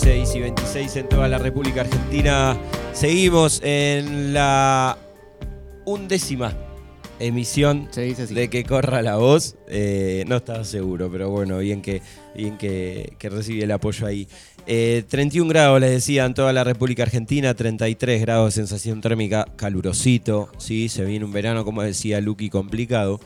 16 0.00 0.34
y 0.36 0.40
26 0.40 0.96
en 0.96 1.08
toda 1.08 1.26
la 1.26 1.38
República 1.38 1.80
Argentina. 1.80 2.56
Seguimos 2.92 3.60
en 3.64 4.32
la 4.32 4.96
undécima 5.86 6.56
emisión 7.18 7.88
Se 7.90 8.02
dice 8.02 8.22
así. 8.22 8.34
de 8.34 8.48
que 8.48 8.62
corra 8.62 9.02
la 9.02 9.16
voz. 9.16 9.56
Eh, 9.66 10.24
no 10.28 10.36
estaba 10.36 10.62
seguro, 10.62 11.10
pero 11.10 11.30
bueno, 11.30 11.58
bien 11.58 11.82
que, 11.82 12.00
bien 12.36 12.56
que, 12.58 13.14
que 13.18 13.28
recibí 13.28 13.60
el 13.60 13.72
apoyo 13.72 14.06
ahí. 14.06 14.28
Eh, 14.68 15.02
31 15.08 15.48
grados, 15.48 15.80
les 15.80 15.90
decía, 15.90 16.26
en 16.26 16.34
toda 16.34 16.52
la 16.52 16.62
República 16.62 17.02
Argentina, 17.02 17.54
33 17.54 18.20
grados, 18.20 18.54
sensación 18.54 19.00
térmica, 19.00 19.46
calurosito, 19.56 20.48
¿sí? 20.58 20.88
Se 20.88 21.04
viene 21.04 21.24
un 21.24 21.32
verano, 21.32 21.64
como 21.64 21.82
decía 21.82 22.20
Lucky, 22.20 22.50
complicado. 22.50 23.18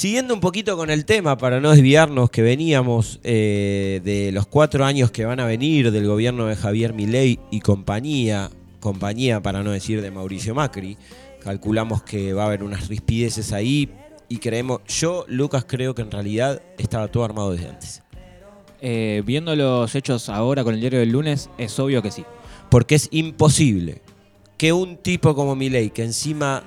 Siguiendo 0.00 0.32
un 0.32 0.40
poquito 0.40 0.78
con 0.78 0.88
el 0.88 1.04
tema, 1.04 1.36
para 1.36 1.60
no 1.60 1.72
desviarnos, 1.72 2.30
que 2.30 2.40
veníamos 2.40 3.20
eh, 3.22 4.00
de 4.02 4.32
los 4.32 4.46
cuatro 4.46 4.86
años 4.86 5.10
que 5.10 5.26
van 5.26 5.40
a 5.40 5.44
venir 5.44 5.90
del 5.90 6.06
gobierno 6.06 6.46
de 6.46 6.56
Javier 6.56 6.94
Milei 6.94 7.38
y 7.50 7.60
compañía, 7.60 8.48
compañía 8.80 9.42
para 9.42 9.62
no 9.62 9.72
decir 9.72 10.00
de 10.00 10.10
Mauricio 10.10 10.54
Macri, 10.54 10.96
calculamos 11.40 12.02
que 12.02 12.32
va 12.32 12.44
a 12.44 12.46
haber 12.46 12.62
unas 12.62 12.88
rispideces 12.88 13.52
ahí 13.52 13.90
y 14.30 14.38
creemos, 14.38 14.80
yo 14.88 15.26
Lucas 15.28 15.66
creo 15.68 15.94
que 15.94 16.00
en 16.00 16.10
realidad 16.10 16.62
estaba 16.78 17.08
todo 17.08 17.24
armado 17.24 17.52
desde 17.52 17.68
antes. 17.68 18.02
Eh, 18.80 19.22
viendo 19.26 19.54
los 19.54 19.94
hechos 19.94 20.30
ahora 20.30 20.64
con 20.64 20.72
el 20.72 20.80
diario 20.80 21.00
del 21.00 21.10
lunes, 21.10 21.50
es 21.58 21.78
obvio 21.78 22.00
que 22.00 22.10
sí. 22.10 22.24
Porque 22.70 22.94
es 22.94 23.06
imposible 23.10 24.00
que 24.56 24.72
un 24.72 24.96
tipo 24.96 25.34
como 25.34 25.54
Milei, 25.56 25.90
que 25.90 26.04
encima 26.04 26.64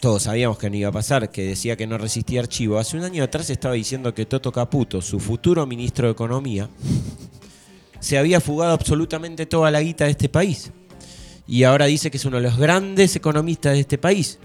todos 0.00 0.24
sabíamos 0.24 0.58
que 0.58 0.70
no 0.70 0.76
iba 0.76 0.88
a 0.88 0.92
pasar, 0.92 1.30
que 1.30 1.42
decía 1.42 1.76
que 1.76 1.86
no 1.86 1.98
resistía 1.98 2.40
archivo, 2.40 2.78
hace 2.78 2.96
un 2.96 3.04
año 3.04 3.24
atrás 3.24 3.50
estaba 3.50 3.74
diciendo 3.74 4.14
que 4.14 4.26
Toto 4.26 4.52
Caputo, 4.52 5.00
su 5.02 5.20
futuro 5.20 5.66
ministro 5.66 6.06
de 6.06 6.12
Economía, 6.12 6.68
se 8.00 8.18
había 8.18 8.40
fugado 8.40 8.72
absolutamente 8.72 9.46
toda 9.46 9.70
la 9.70 9.80
guita 9.80 10.04
de 10.04 10.10
este 10.12 10.28
país. 10.28 10.70
Y 11.46 11.62
ahora 11.62 11.86
dice 11.86 12.10
que 12.10 12.16
es 12.16 12.24
uno 12.24 12.38
de 12.38 12.42
los 12.42 12.58
grandes 12.58 13.14
economistas 13.16 13.74
de 13.74 13.80
este 13.80 13.98
país. 13.98 14.38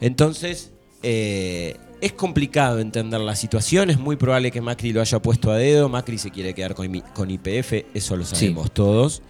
Entonces, 0.00 0.72
eh, 1.02 1.76
es 2.00 2.12
complicado 2.12 2.80
entender 2.80 3.20
la 3.20 3.34
situación, 3.34 3.90
es 3.90 3.98
muy 3.98 4.16
probable 4.16 4.50
que 4.50 4.60
Macri 4.60 4.92
lo 4.92 5.00
haya 5.00 5.20
puesto 5.20 5.50
a 5.50 5.56
dedo, 5.56 5.88
Macri 5.88 6.18
se 6.18 6.30
quiere 6.30 6.54
quedar 6.54 6.74
con, 6.74 7.00
con 7.14 7.30
IPF, 7.30 7.84
eso 7.94 8.16
lo 8.16 8.24
sabemos 8.26 8.72
todos. 8.72 9.22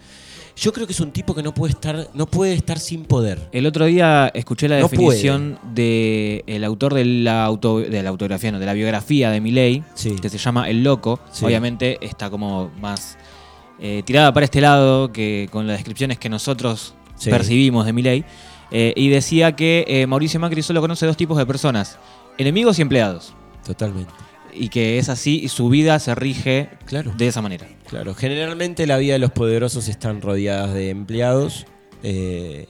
Yo 0.57 0.71
creo 0.71 0.87
que 0.87 0.93
es 0.93 0.99
un 1.01 1.11
tipo 1.11 1.35
que 1.35 1.43
no 1.43 1.53
puede 1.53 1.73
estar, 1.73 2.07
no 2.13 2.25
puede 2.27 2.53
estar 2.53 2.79
sin 2.79 3.03
poder. 3.03 3.49
El 3.51 3.65
otro 3.65 3.85
día 3.85 4.31
escuché 4.33 4.69
la 4.69 4.79
No 4.79 4.87
definición 4.87 5.59
del 5.73 6.63
autor 6.63 6.93
de 6.93 7.03
la, 7.03 7.43
auto, 7.43 7.79
de 7.79 8.01
la 8.01 8.09
autografía, 8.09 8.51
no, 8.53 8.59
de 8.59 8.65
la 8.65 8.73
biografía 8.73 9.31
de 9.31 9.83
Sí. 9.95 10.15
que 10.21 10.29
se 10.29 10.37
llama 10.37 10.69
El 10.69 10.83
Loco. 10.83 11.19
Sí. 11.31 11.43
Obviamente 11.45 11.97
está 12.01 12.29
como 12.29 12.71
más 12.79 13.17
eh, 13.79 14.01
tirada 14.05 14.33
para 14.33 14.45
este 14.45 14.61
lado 14.61 15.11
que 15.11 15.49
con 15.51 15.67
las 15.67 15.75
descripciones 15.77 16.17
que 16.19 16.29
nosotros 16.29 16.95
Sí. 17.17 17.29
percibimos 17.29 17.85
de 17.85 17.91
Milei. 17.93 18.23
Eh, 18.71 18.93
y 18.95 19.09
decía 19.09 19.55
que 19.55 19.85
eh, 19.87 20.07
Mauricio 20.07 20.39
Macri 20.39 20.61
solo 20.63 20.79
conoce 20.81 21.05
dos 21.05 21.17
tipos 21.17 21.37
de 21.37 21.45
personas, 21.45 21.97
enemigos 22.37 22.79
y 22.79 22.81
empleados. 22.81 23.33
Totalmente. 23.65 24.11
Y 24.57 24.69
que 24.69 24.97
es 24.99 25.09
así 25.09 25.41
y 25.43 25.49
su 25.49 25.69
vida 25.69 25.99
se 25.99 26.15
rige 26.15 26.69
Claro. 26.85 27.13
de 27.17 27.27
esa 27.27 27.41
manera. 27.41 27.67
Claro, 27.87 28.15
generalmente 28.15 28.87
la 28.87 28.97
vida 28.97 29.13
de 29.13 29.19
los 29.19 29.31
poderosos 29.31 29.87
están 29.87 30.21
rodeadas 30.21 30.73
de 30.73 30.89
empleados 30.89 31.65
eh, 32.03 32.67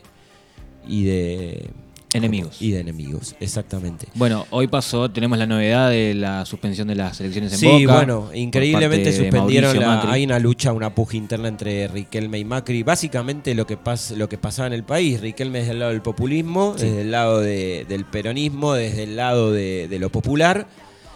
y 0.88 1.04
de 1.04 1.70
Enemigos. 2.14 2.62
Y 2.62 2.72
de 2.72 2.80
enemigos, 2.80 3.36
exactamente. 3.42 4.08
Bueno, 4.16 4.46
hoy 4.50 4.68
pasó, 4.68 5.12
tenemos 5.12 5.38
la 5.38 5.46
novedad 5.48 5.90
de 5.90 6.14
la 6.14 6.46
suspensión 6.46 6.88
de 6.88 6.96
las 6.96 7.20
elecciones 7.20 7.52
en 7.52 7.60
Sí, 7.60 7.86
Boca. 7.86 7.96
bueno, 7.98 8.22
por 8.28 8.36
increíblemente 8.38 9.12
suspendieron 9.12 9.72
Mauricio 9.74 9.82
la, 9.82 9.96
Macri. 9.98 10.12
hay 10.14 10.24
una 10.24 10.40
lucha, 10.40 10.72
una 10.72 10.96
puja 10.96 11.18
interna 11.18 11.50
entre 11.50 11.90
Riquelme 11.90 12.40
y 12.40 12.46
Macri. 12.46 12.84
Básicamente 12.84 13.54
lo 13.54 13.68
que 13.68 13.76
pas, 13.76 14.12
lo 14.12 14.30
que 14.30 14.38
pasaba 14.38 14.68
en 14.68 14.74
el 14.74 14.86
país, 14.86 15.20
Riquelme 15.20 15.60
desde 15.60 15.72
el 15.74 15.80
lado 15.80 15.92
del 15.92 16.02
populismo, 16.02 16.76
Sí. 16.78 16.86
desde 16.86 17.02
el 17.02 17.12
lado 17.12 17.42
de- 17.42 17.86
del 17.90 18.06
peronismo, 18.06 18.74
desde 18.76 19.04
el 19.04 19.18
lado 19.18 19.52
de, 19.52 19.90
de 19.90 20.00
lo 20.00 20.10
popular, 20.10 20.68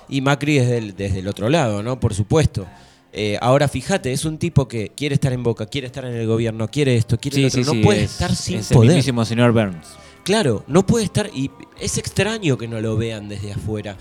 y 0.09 0.21
Macri 0.21 0.59
desde 0.59 0.77
el, 0.77 0.95
desde 0.95 1.19
el 1.19 1.27
otro 1.27 1.49
lado, 1.49 1.83
¿no? 1.83 1.99
Por 1.99 2.13
supuesto. 2.13 2.67
Eh, 3.11 3.37
ahora 3.41 3.67
fíjate, 3.67 4.11
es 4.13 4.25
un 4.25 4.37
tipo 4.37 4.67
que 4.67 4.89
quiere 4.89 5.15
estar 5.15 5.33
en 5.33 5.41
Boca, 5.43 5.65
quiere 5.65 5.87
estar 5.87 6.05
en 6.05 6.13
el 6.13 6.27
gobierno, 6.27 6.67
quiere 6.69 6.95
esto, 6.95 7.17
quiere 7.19 7.35
Sí, 7.35 7.41
lo 7.41 7.47
otro, 7.47 7.61
sí, 7.63 7.65
no 7.67 7.73
sí, 7.73 7.81
puede 7.83 8.03
es- 8.03 8.11
estar 8.11 8.35
sin 8.35 8.59
es 8.59 8.69
el 8.71 8.75
poder. 8.75 8.87
mismísimo 8.89 9.25
señor 9.25 9.51
Burns. 9.51 9.87
Claro, 10.23 10.63
no 10.67 10.85
puede 10.85 11.05
estar. 11.05 11.29
Y 11.33 11.49
es 11.79 11.97
extraño 11.97 12.57
que 12.57 12.67
no 12.67 12.79
lo 12.81 12.97
vean 12.97 13.29
desde 13.29 13.53
afuera. 13.53 13.97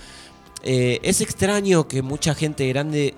Eh, 0.63 0.99
es 1.03 1.21
extraño 1.23 1.89
que 1.89 2.03
mucha 2.03 2.35
gente 2.35 2.69
grande 2.69 3.15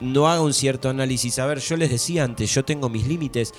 no 0.00 0.28
haga 0.28 0.42
un 0.42 0.52
cierto 0.52 0.88
análisis. 0.90 1.38
A 1.38 1.46
ver, 1.46 1.60
yo 1.60 1.76
les 1.76 1.90
decía 1.90 2.24
antes, 2.24 2.52
yo 2.52 2.64
tengo 2.64 2.88
mis 2.88 3.06
límites. 3.06 3.54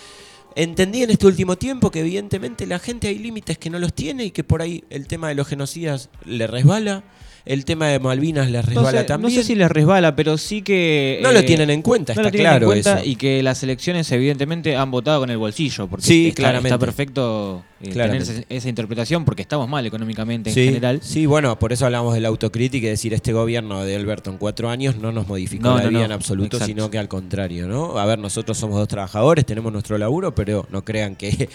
Entendí 0.55 1.01
en 1.03 1.09
este 1.09 1.25
último 1.27 1.55
tiempo 1.57 1.89
que 1.91 2.01
evidentemente 2.01 2.67
la 2.67 2.77
gente 2.79 3.07
hay 3.07 3.17
límites 3.17 3.57
que 3.57 3.69
no 3.69 3.79
los 3.79 3.93
tiene 3.93 4.25
y 4.25 4.31
que 4.31 4.43
por 4.43 4.61
ahí 4.61 4.83
el 4.89 5.07
tema 5.07 5.27
de 5.29 5.35
los 5.35 5.47
genocidas 5.47 6.09
le 6.23 6.45
resbala, 6.47 7.03
el 7.45 7.63
tema 7.65 7.87
de 7.87 7.99
Malvinas 7.99 8.49
le 8.49 8.57
No 8.57 8.63
resbala 8.63 8.91
sé, 8.91 8.97
no 8.97 9.05
también. 9.05 9.33
sé 9.35 9.43
si 9.43 9.55
les 9.55 9.69
resbala, 9.69 10.15
pero 10.15 10.37
sí 10.37 10.61
que... 10.63 11.19
No 11.21 11.29
eh, 11.29 11.33
lo 11.33 11.45
tienen 11.45 11.69
en 11.69 11.81
cuenta, 11.83 12.13
no 12.15 12.21
está 12.21 12.31
lo 12.31 12.41
claro 12.41 12.65
en 12.65 12.69
cuenta 12.71 12.99
eso. 13.01 13.09
y 13.09 13.15
que 13.15 13.43
las 13.43 13.61
elecciones 13.61 14.11
evidentemente 14.11 14.75
han 14.75 14.89
votado 14.89 15.19
con 15.19 15.29
el 15.29 15.37
bolsillo. 15.37 15.87
Porque 15.87 16.05
Sí, 16.05 16.27
está, 16.29 16.41
claramente. 16.41 16.69
está 16.69 16.79
perfecto 16.79 17.63
eh, 17.81 17.89
tener 17.89 18.15
esa, 18.15 18.33
esa 18.49 18.69
interpretación 18.69 19.25
porque 19.25 19.43
estamos 19.43 19.69
mal 19.69 19.85
económicamente 19.85 20.49
en 20.49 20.53
Sí, 20.55 20.65
general. 20.65 20.99
sí, 21.03 21.25
bueno, 21.27 21.57
por 21.59 21.71
eso 21.71 21.85
hablamos 21.85 22.13
de 22.15 22.21
la 22.21 22.29
autocrítica 22.29 22.87
y 22.87 22.89
decir 22.89 23.13
este 23.13 23.31
gobierno 23.31 23.83
de 23.83 23.95
Alberto 23.95 24.31
en 24.31 24.37
cuatro 24.37 24.69
años 24.69 24.95
no 24.97 25.11
nos 25.11 25.27
modificó 25.27 25.69
No, 25.69 25.77
la 25.77 25.87
vida 25.87 26.05
en 26.05 26.11
absoluto, 26.11 26.57
exacto. 26.57 26.65
sino 26.65 26.89
que 26.89 26.97
al 26.97 27.07
contrario, 27.07 27.67
¿no? 27.67 27.97
A 27.99 28.05
ver, 28.05 28.17
nosotros 28.17 28.57
somos 28.57 28.77
dos 28.77 28.87
trabajadores, 28.87 29.45
tenemos 29.45 29.71
nuestro 29.71 29.97
laburo, 29.99 30.33
pero 30.33 30.65
no 30.71 30.83
crean 30.83 31.15
que, 31.15 31.47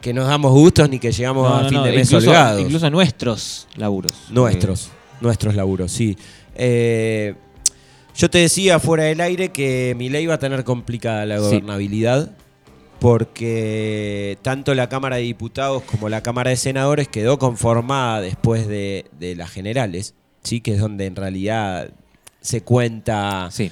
que 0.00 0.14
nos 0.14 0.26
damos 0.26 0.52
gustos 0.52 0.88
ni 0.88 0.98
que 0.98 1.12
llegamos 1.12 1.48
No, 1.48 1.54
a 1.56 1.62
no, 1.64 1.68
fin 1.68 1.78
no, 1.78 1.84
de 1.84 1.92
mes 1.92 2.08
incluso, 2.08 2.28
holgados. 2.30 2.60
incluso 2.62 2.88
nuestros 2.90 3.66
laburos. 3.76 4.12
Nuestros, 4.30 4.88
nuestros 5.24 5.54
laburos, 5.54 5.90
sí. 5.90 6.16
Eh, 6.54 7.34
yo 8.16 8.30
te 8.30 8.38
decía 8.38 8.78
fuera 8.78 9.04
del 9.04 9.20
aire 9.20 9.48
que 9.50 9.94
mi 9.98 10.08
ley 10.08 10.26
va 10.26 10.34
a 10.34 10.38
tener 10.38 10.62
complicada 10.62 11.26
la 11.26 11.36
Sí. 11.38 11.42
gobernabilidad 11.42 12.30
porque 13.00 14.38
tanto 14.42 14.74
la 14.74 14.88
Cámara 14.88 15.16
de 15.16 15.22
Diputados 15.22 15.82
como 15.82 16.08
la 16.08 16.22
Cámara 16.22 16.50
de 16.50 16.56
Senadores 16.56 17.06
quedó 17.08 17.38
conformada 17.38 18.20
después 18.20 18.66
de, 18.66 19.06
de 19.18 19.34
las 19.36 19.50
generales, 19.50 20.14
sí, 20.42 20.60
que 20.60 20.72
es 20.74 20.80
donde 20.80 21.06
en 21.06 21.16
realidad 21.16 21.90
se 22.40 22.62
cuenta 22.62 23.48
sí. 23.50 23.70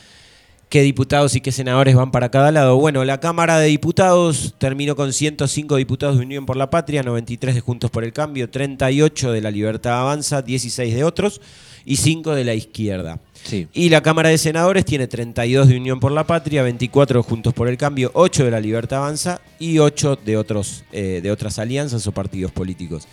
Qué 0.73 0.81
diputados 0.81 1.37
y 1.37 1.43
qué 1.43 1.53
senadores 1.53 1.95
van 1.95 2.11
para 2.11 2.31
cada 2.31 2.51
lado. 2.51 2.79
Bueno, 2.79 3.05
la 3.05 3.21
Cámara 3.21 3.59
de 3.59 3.67
Diputados 3.67 4.55
terminó 4.57 4.97
con 4.97 5.13
105 5.13 5.77
diputados 5.77 6.17
de 6.17 6.25
Unión 6.25 6.47
por 6.47 6.57
la 6.57 6.71
Patria, 6.71 7.03
93 7.03 7.57
de 7.57 7.61
Juntos 7.61 7.91
por 7.91 8.05
el 8.05 8.15
Cambio, 8.15 8.49
38 8.49 9.33
de 9.33 9.43
la 9.43 9.51
Libertad 9.51 10.01
Avanza, 10.01 10.41
16 10.41 10.95
de 10.95 11.05
otros 11.05 11.43
y 11.85 11.97
5 11.97 12.35
de 12.35 12.45
la 12.45 12.55
izquierda. 12.55 13.21
Sí. 13.45 13.69
Y 13.75 13.91
la 13.91 14.03
Cámara 14.03 14.31
de 14.31 14.39
Senadores 14.39 14.87
tiene 14.87 15.09
32 15.09 15.69
de 15.69 15.77
Unión 15.77 16.01
por 16.01 16.11
la 16.11 16.27
Patria, 16.27 16.63
24 16.63 17.21
de 17.21 17.29
Juntos 17.29 17.53
por 17.53 17.69
el 17.69 17.77
Cambio, 17.77 18.11
8 18.15 18.47
de 18.47 18.51
la 18.51 18.61
Libertad 18.61 19.01
Avanza 19.01 19.43
y 19.59 19.79
8 19.79 20.21
de, 20.25 20.39
otros, 20.39 20.85
eh, 20.93 21.21
de 21.23 21.31
otras 21.31 21.59
alianzas 21.59 22.07
o 22.07 22.13
partidos 22.13 22.51
políticos. 22.51 23.07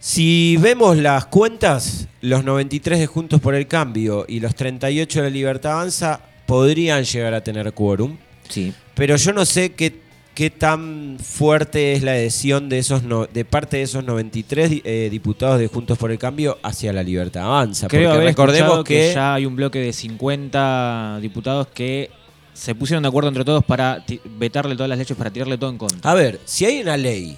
Si 0.00 0.56
vemos 0.58 0.96
las 0.96 1.26
cuentas, 1.26 2.06
los 2.20 2.44
93 2.44 2.98
de 3.00 3.06
Juntos 3.06 3.40
por 3.40 3.54
el 3.54 3.66
Cambio 3.66 4.24
y 4.28 4.40
los 4.40 4.54
38 4.54 5.18
de 5.20 5.24
la 5.24 5.30
Libertad 5.30 5.72
Avanza 5.72 6.20
podrían 6.46 7.02
llegar 7.04 7.34
a 7.34 7.42
tener 7.42 7.72
quórum, 7.72 8.16
Sí. 8.48 8.72
pero 8.94 9.16
yo 9.16 9.32
no 9.32 9.44
sé 9.44 9.72
qué, 9.72 10.00
qué 10.34 10.50
tan 10.50 11.18
fuerte 11.20 11.92
es 11.94 12.02
la 12.04 12.12
adhesión 12.12 12.68
de, 12.68 12.78
esos 12.78 13.02
no- 13.02 13.26
de 13.26 13.44
parte 13.44 13.78
de 13.78 13.82
esos 13.82 14.04
93 14.04 14.70
di- 14.70 14.82
eh, 14.84 15.08
diputados 15.10 15.58
de 15.58 15.66
Juntos 15.66 15.98
por 15.98 16.12
el 16.12 16.18
Cambio 16.18 16.58
hacia 16.62 16.92
la 16.92 17.02
Libertad 17.02 17.42
Avanza. 17.44 17.88
Creo 17.88 18.10
porque 18.12 18.24
recordemos 18.24 18.62
escuchado 18.78 18.84
que, 18.84 19.12
ya 19.12 19.34
hay 19.34 19.46
un 19.46 19.56
bloque 19.56 19.80
de 19.80 19.92
50 19.92 21.18
diputados 21.20 21.66
que 21.74 22.10
se 22.54 22.74
pusieron 22.74 23.02
de 23.02 23.08
acuerdo 23.08 23.28
entre 23.28 23.44
todos 23.44 23.64
para 23.64 24.04
vetarle 24.38 24.74
todas 24.76 24.88
las 24.88 24.98
leyes, 24.98 25.16
para 25.18 25.30
tirarle 25.30 25.58
todo 25.58 25.70
en 25.70 25.78
contra. 25.78 26.08
A 26.10 26.14
ver, 26.14 26.40
si 26.44 26.64
hay 26.64 26.80
una 26.80 26.96
ley 26.96 27.36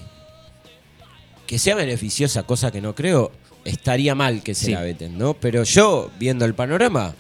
que 1.51 1.59
sea 1.59 1.75
beneficiosa, 1.75 2.45
cosa 2.45 2.71
que 2.71 2.81
no 2.81 2.95
creo, 2.95 3.33
estaría 3.65 4.15
mal 4.15 4.41
que 4.41 4.55
se 4.55 4.67
Sí. 4.67 4.71
la 4.73 4.83
veten, 4.83 5.19
¿no? 5.19 5.35
Pero 5.35 5.65
yo, 5.65 6.09
viendo 6.17 6.45
el 6.45 6.55
panorama, 6.55 7.13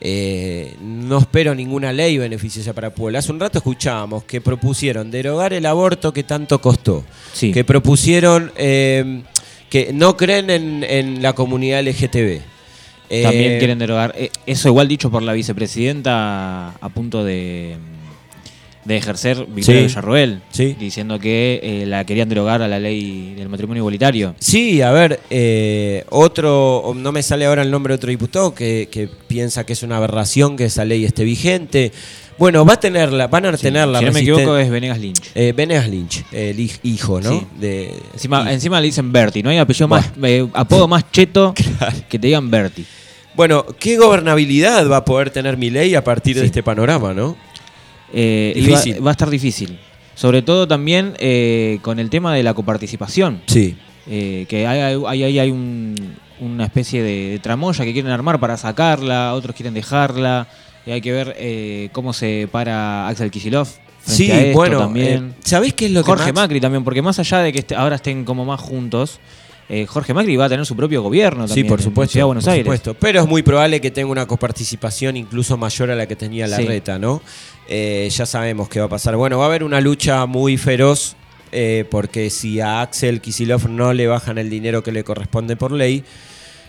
eh, 0.00 0.74
no 0.80 1.18
espero 1.18 1.54
ninguna 1.54 1.92
ley 1.92 2.16
beneficiosa 2.16 2.72
para 2.72 2.94
Puebla. 2.94 3.18
Hace 3.18 3.30
un 3.30 3.38
rato 3.38 3.58
escuchábamos 3.58 4.24
que 4.24 4.40
propusieron 4.40 5.10
derogar 5.10 5.52
el 5.52 5.66
aborto 5.66 6.14
que 6.14 6.22
tanto 6.22 6.62
costó, 6.62 7.04
Sí. 7.34 7.52
que 7.52 7.62
propusieron 7.62 8.52
eh, 8.56 9.20
que 9.68 9.92
no 9.92 10.16
creen 10.16 10.48
en, 10.48 10.82
en 10.82 11.20
la 11.20 11.34
comunidad 11.34 11.80
LGTB. 11.82 12.40
Eh, 13.10 13.22
También 13.22 13.58
quieren 13.58 13.78
derogar. 13.78 14.14
eh, 14.16 14.30
Eso 14.46 14.68
igual 14.68 14.88
dicho 14.88 15.10
por 15.10 15.22
la 15.22 15.34
vicepresidenta 15.34 16.70
a 16.70 16.88
punto 16.88 17.22
de, 17.22 17.76
de 18.88 18.96
ejercer 18.96 19.46
Victoria 19.46 19.82
Sí. 19.82 19.86
Villarroel, 19.86 20.42
Sí. 20.50 20.74
diciendo 20.78 21.18
que 21.20 21.60
eh, 21.62 21.84
la 21.86 22.04
querían 22.04 22.28
derogar 22.28 22.62
a 22.62 22.66
la 22.68 22.80
ley 22.80 23.34
del 23.36 23.48
matrimonio 23.48 23.82
igualitario. 23.82 24.34
Sí, 24.40 24.82
a 24.82 24.90
ver, 24.90 25.20
eh, 25.30 26.04
otro, 26.08 26.92
no 26.96 27.12
me 27.12 27.22
sale 27.22 27.44
ahora 27.46 27.62
el 27.62 27.70
nombre 27.70 27.92
de 27.92 27.96
otro 27.96 28.10
diputado 28.10 28.54
que, 28.54 28.88
que 28.90 29.08
piensa 29.28 29.64
que 29.64 29.74
es 29.74 29.82
una 29.82 29.98
aberración 29.98 30.56
que 30.56 30.64
esa 30.64 30.84
ley 30.84 31.04
esté 31.04 31.22
vigente. 31.24 31.92
Bueno, 32.38 32.64
va 32.64 32.74
a 32.74 32.80
tenerla, 32.80 33.26
van 33.26 33.46
a 33.46 33.56
tener 33.56 33.86
la 33.88 33.98
si 33.98 34.04
no 34.06 34.12
me 34.12 34.20
equivoco 34.20 34.56
es 34.56 34.70
Venegas 34.70 34.98
Lynch. 35.00 35.20
eh, 35.34 35.52
Venegas 35.56 35.88
Lynch, 35.88 36.24
el 36.32 36.56
hij- 36.56 36.78
hijo, 36.84 37.20
¿no? 37.20 37.30
Sí. 37.30 37.46
De, 37.60 37.92
Encima, 38.14 38.46
y- 38.50 38.54
encima 38.54 38.80
le 38.80 38.86
dicen 38.86 39.12
Berti, 39.12 39.42
no 39.42 39.50
hay 39.50 39.58
apellido 39.58 39.88
más, 39.88 40.10
apodo 40.54 40.86
más 40.88 41.10
cheto 41.12 41.52
que 42.08 42.18
te 42.18 42.26
digan 42.28 42.50
Berti. 42.50 42.84
Bueno, 43.34 43.64
¿qué 43.78 43.96
gobernabilidad 43.96 44.88
va 44.90 44.98
a 44.98 45.04
poder 45.04 45.30
tener 45.30 45.56
Milei 45.56 45.94
a 45.94 46.02
partir 46.02 46.38
de 46.38 46.46
este 46.46 46.62
panorama, 46.62 47.12
no? 47.14 47.36
Eh. 48.12 48.54
Va, 48.98 49.04
va 49.04 49.10
a 49.10 49.12
estar 49.12 49.30
difícil. 49.30 49.78
Sobre 50.14 50.42
todo 50.42 50.66
también 50.66 51.14
eh, 51.18 51.78
con 51.82 51.98
el 51.98 52.10
tema 52.10 52.34
de 52.34 52.42
la 52.42 52.54
coparticipación. 52.54 53.40
Sí. 53.46 53.76
Eh, 54.10 54.46
que 54.48 54.66
hay, 54.66 54.80
hay, 54.80 55.22
hay- 55.24 55.38
hay- 55.38 55.50
un- 55.50 55.94
una 56.40 56.64
especie 56.64 57.02
de, 57.02 57.30
de 57.30 57.38
tramoya 57.40 57.84
que 57.84 57.92
quieren 57.92 58.10
armar 58.12 58.38
para 58.40 58.56
sacarla, 58.56 59.34
otros 59.34 59.54
quieren 59.54 59.74
dejarla. 59.74 60.48
Y 60.86 60.90
hay 60.92 61.00
que 61.00 61.12
ver 61.12 61.34
eh, 61.38 61.90
cómo 61.92 62.12
se 62.12 62.48
para 62.50 63.06
Axel 63.08 63.30
Kicillof. 63.30 63.76
Sí, 64.04 64.30
a 64.30 64.40
esto 64.40 64.52
bueno, 64.54 64.78
también. 64.78 65.34
eh, 65.36 65.42
¿sabés 65.44 65.74
qué 65.74 65.86
es 65.86 65.90
lo 65.92 66.02
que 66.02 66.06
Jorge 66.10 66.26
Max- 66.32 66.36
Macri 66.36 66.60
también, 66.60 66.82
porque 66.84 67.02
más 67.02 67.18
allá 67.18 67.38
de 67.40 67.52
que 67.52 67.58
este- 67.58 67.74
ahora 67.74 67.96
estén 67.96 68.24
como 68.24 68.44
más 68.46 68.58
juntos, 68.60 69.20
eh, 69.68 69.84
Jorge 69.86 70.14
Macri 70.14 70.34
va 70.36 70.46
a 70.46 70.48
tener 70.48 70.64
su 70.64 70.74
propio 70.74 71.02
gobierno 71.02 71.42
Sí, 71.46 71.48
también. 71.48 71.66
por 71.66 71.80
en 71.80 71.84
supuesto. 71.84 72.12
Ciudad 72.12 72.22
de 72.22 72.26
Buenos 72.26 72.44
por 72.44 72.52
Aires. 72.54 72.64
supuesto. 72.64 72.94
Pero 72.94 73.20
es 73.20 73.28
muy 73.28 73.42
probable 73.42 73.80
que 73.82 73.90
tenga 73.90 74.10
una 74.10 74.24
coparticipación 74.26 75.16
incluso 75.18 75.58
mayor 75.58 75.90
a 75.90 75.94
la 75.96 76.06
que 76.06 76.16
tenía 76.16 76.46
la 76.46 76.56
Sí. 76.56 76.64
reta, 76.64 76.98
¿no? 76.98 77.20
Eh, 77.68 78.08
ya 78.10 78.24
sabemos 78.24 78.68
qué 78.68 78.80
va 78.80 78.86
a 78.86 78.88
pasar. 78.88 79.14
Bueno, 79.16 79.38
va 79.38 79.44
a 79.44 79.48
haber 79.48 79.62
una 79.62 79.80
lucha 79.80 80.24
muy 80.24 80.56
feroz 80.56 81.16
eh, 81.52 81.84
porque 81.90 82.30
si 82.30 82.60
a 82.60 82.80
Axel 82.80 83.20
Kisilov 83.20 83.68
no 83.68 83.92
le 83.92 84.06
bajan 84.06 84.38
el 84.38 84.48
dinero 84.48 84.82
que 84.82 84.90
le 84.90 85.04
corresponde 85.04 85.54
por 85.54 85.72
ley, 85.72 86.02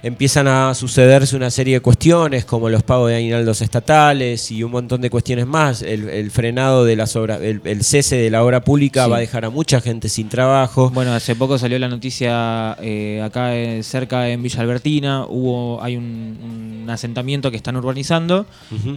empiezan 0.02 0.48
a 0.48 0.74
sucederse 0.74 1.36
una 1.36 1.50
serie 1.50 1.76
de 1.76 1.80
cuestiones 1.82 2.46
como 2.46 2.70
los 2.70 2.84
pagos 2.84 3.10
de 3.10 3.18
aguinaldos 3.18 3.62
estatales 3.62 4.50
y 4.52 4.64
un 4.64 4.72
montón 4.72 5.02
de 5.02 5.10
cuestiones 5.10 5.46
más. 5.46 5.82
El, 5.82 6.08
el 6.10 6.32
frenado 6.32 6.86
de 6.86 6.96
las 6.96 7.16
obras, 7.16 7.42
el, 7.42 7.62
el 7.66 7.84
cese 7.84 8.16
de 8.18 8.30
la 8.30 8.44
obra 8.44 8.64
pública 8.64 9.06
Sí. 9.06 9.10
va 9.12 9.18
a 9.18 9.20
dejar 9.20 9.46
a 9.46 9.50
mucha 9.50 9.82
gente 9.82 10.10
sin 10.10 10.30
trabajo. 10.30 10.90
Bueno, 10.92 11.14
hace 11.14 11.36
poco 11.36 11.58
salió 11.58 11.78
la 11.80 11.88
noticia 11.90 12.78
eh, 12.82 13.22
acá 13.24 13.56
eh, 13.56 13.84
cerca 13.84 14.30
en 14.30 14.42
Villa 14.42 14.62
Albertina, 14.62 15.26
hubo, 15.28 15.82
hay 15.84 15.98
un, 15.98 16.84
un 16.84 16.90
asentamiento 16.90 17.52
que 17.52 17.58
están 17.58 17.76
urbanizando 17.76 18.46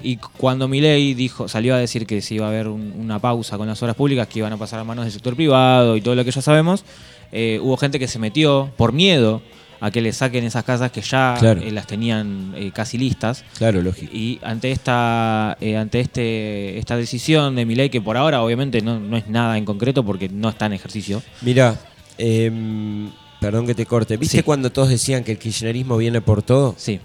y 0.03 0.17
cu- 0.17 0.29
cuando 0.37 0.69
Milei 0.69 1.15
dijo, 1.15 1.49
salió 1.49 1.75
a 1.75 1.79
decir 1.79 2.07
que 2.07 2.21
se 2.23 2.35
iba 2.35 2.47
a 2.47 2.49
haber 2.49 2.69
un- 2.69 2.93
una 2.99 3.19
pausa 3.19 3.59
con 3.59 3.67
las 3.67 3.83
obras 3.83 3.97
públicas, 3.97 4.29
que 4.29 4.39
iban 4.39 4.53
a 4.53 4.57
pasar 4.57 4.81
a 4.81 4.85
manos 4.85 5.05
del 5.05 5.13
sector 5.13 5.35
privado 5.37 5.97
y 5.97 6.01
todo 6.01 6.15
lo 6.15 6.25
que 6.25 6.31
ya 6.31 6.43
sabemos, 6.43 6.85
eh, 7.33 7.59
hubo 7.63 7.77
gente 7.77 7.99
que 7.99 8.09
se 8.09 8.19
metió 8.19 8.71
por 8.77 8.93
miedo 8.93 9.43
a 9.85 9.91
que 9.91 10.01
le 10.01 10.13
saquen 10.13 10.45
esas 10.45 10.63
casas 10.65 10.93
que 10.93 11.01
ya 11.03 11.35
Claro. 11.39 11.61
eh, 11.61 11.73
las 11.73 11.87
tenían 11.89 12.55
eh, 12.57 12.71
casi 12.73 12.97
listas. 12.99 13.45
Claro, 13.59 13.83
lógico. 13.83 14.15
Y 14.15 14.39
ante 14.43 14.71
esta 14.71 15.57
eh, 15.61 15.77
ante 15.77 15.99
este 16.01 16.79
esta 16.79 16.97
decisión 16.97 17.57
de 17.57 17.67
Milei, 17.67 17.91
que 17.91 18.01
por 18.01 18.17
ahora 18.17 18.43
obviamente 18.43 18.81
no, 18.81 19.01
no 19.01 19.17
es 19.17 19.27
nada 19.27 19.59
en 19.59 19.65
concreto 19.65 20.05
porque 20.05 20.29
no 20.29 20.49
está 20.49 20.67
en 20.67 20.75
ejercicio, 20.75 21.21
Mira, 21.41 21.79
em, 22.17 23.11
perdón 23.41 23.67
que 23.67 23.75
te 23.75 23.85
corte. 23.85 24.17
¿Viste 24.17 24.37
Sí. 24.39 24.43
cuando 24.45 24.71
todos 24.71 24.89
decían 24.89 25.25
que 25.25 25.33
el 25.33 25.39
kirchnerismo 25.39 25.97
viene 25.97 26.21
por 26.21 26.43
todo? 26.45 26.75
sí, 26.79 27.01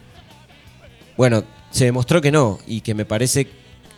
Bueno, 1.18 1.44
se 1.72 1.86
demostró 1.86 2.22
que 2.22 2.32
no 2.32 2.60
y 2.68 2.82
que 2.82 2.94
me 2.94 3.06
parece 3.06 3.48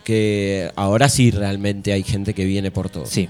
que 0.04 0.70
ahora 0.76 1.10
sí 1.10 1.30
realmente 1.30 1.92
hay 1.92 2.02
gente 2.02 2.32
que 2.32 2.46
viene 2.46 2.70
por 2.70 2.88
todo. 2.88 3.04
sí. 3.06 3.28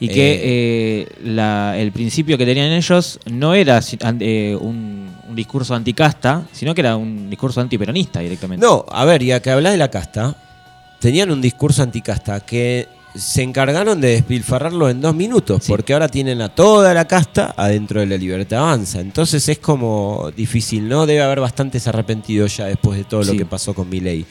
Y 0.00 0.08
que 0.08 0.40
eh, 0.42 1.08
la- 1.24 1.78
el 1.78 1.92
principio 1.92 2.36
que 2.36 2.44
tenían 2.44 2.72
ellos 2.72 3.18
no 3.30 3.54
era 3.54 3.80
eh, 4.20 4.56
un, 4.60 5.08
un 5.28 5.34
discurso 5.36 5.74
anticasta, 5.74 6.46
sino 6.52 6.74
que 6.74 6.80
era 6.82 6.96
un 6.96 7.30
discurso 7.30 7.60
antiperonista 7.60 8.20
directamente. 8.20 8.64
No, 8.66 8.84
a 8.90 9.04
ver, 9.04 9.22
ya 9.22 9.40
que 9.40 9.50
hablas 9.50 9.72
de 9.72 9.78
la 9.78 9.90
casta, 9.90 10.36
tenían 11.00 11.30
un 11.30 11.40
discurso 11.40 11.82
anticasta 11.82 12.40
que 12.40 12.88
se 13.14 13.42
encargaron 13.42 14.00
de 14.00 14.08
despilfarrarlo 14.08 14.90
en 14.90 15.00
dos 15.00 15.14
minutos, 15.14 15.62
Sí. 15.64 15.70
porque 15.70 15.92
ahora 15.92 16.08
tienen 16.08 16.42
a 16.42 16.48
toda 16.48 16.92
la 16.92 17.06
casta 17.06 17.54
adentro 17.56 18.00
de 18.00 18.06
la 18.06 18.16
libertad 18.16 18.58
avanza. 18.58 19.00
Entonces 19.00 19.48
es 19.48 19.58
como 19.60 20.32
difícil, 20.36 20.88
¿no? 20.88 21.06
Debe 21.06 21.22
haber 21.22 21.38
bastantes 21.38 21.86
arrepentidos 21.86 22.56
ya 22.56 22.66
después 22.66 22.98
de 22.98 23.04
todo 23.04 23.22
lo 23.22 23.32
que 23.34 23.46
pasó 23.46 23.72
con 23.72 23.88
Milei. 23.88 24.26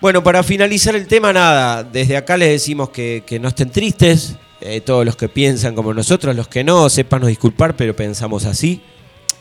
Bueno, 0.00 0.22
para 0.22 0.42
finalizar 0.44 0.94
el 0.94 1.06
tema, 1.08 1.32
nada, 1.32 1.82
desde 1.82 2.16
acá 2.16 2.36
les 2.36 2.50
decimos 2.50 2.90
que, 2.90 3.24
que 3.26 3.38
no 3.40 3.48
estén 3.48 3.70
tristes, 3.70 4.36
eh, 4.60 4.80
todos 4.80 5.04
los 5.04 5.16
que 5.16 5.28
piensan 5.28 5.74
como 5.74 5.94
nosotros, 5.94 6.36
los 6.36 6.48
que 6.48 6.64
no, 6.64 6.88
sépanos 6.88 7.28
disculpar, 7.28 7.76
pero 7.76 7.96
pensamos 7.96 8.44
así. 8.44 8.80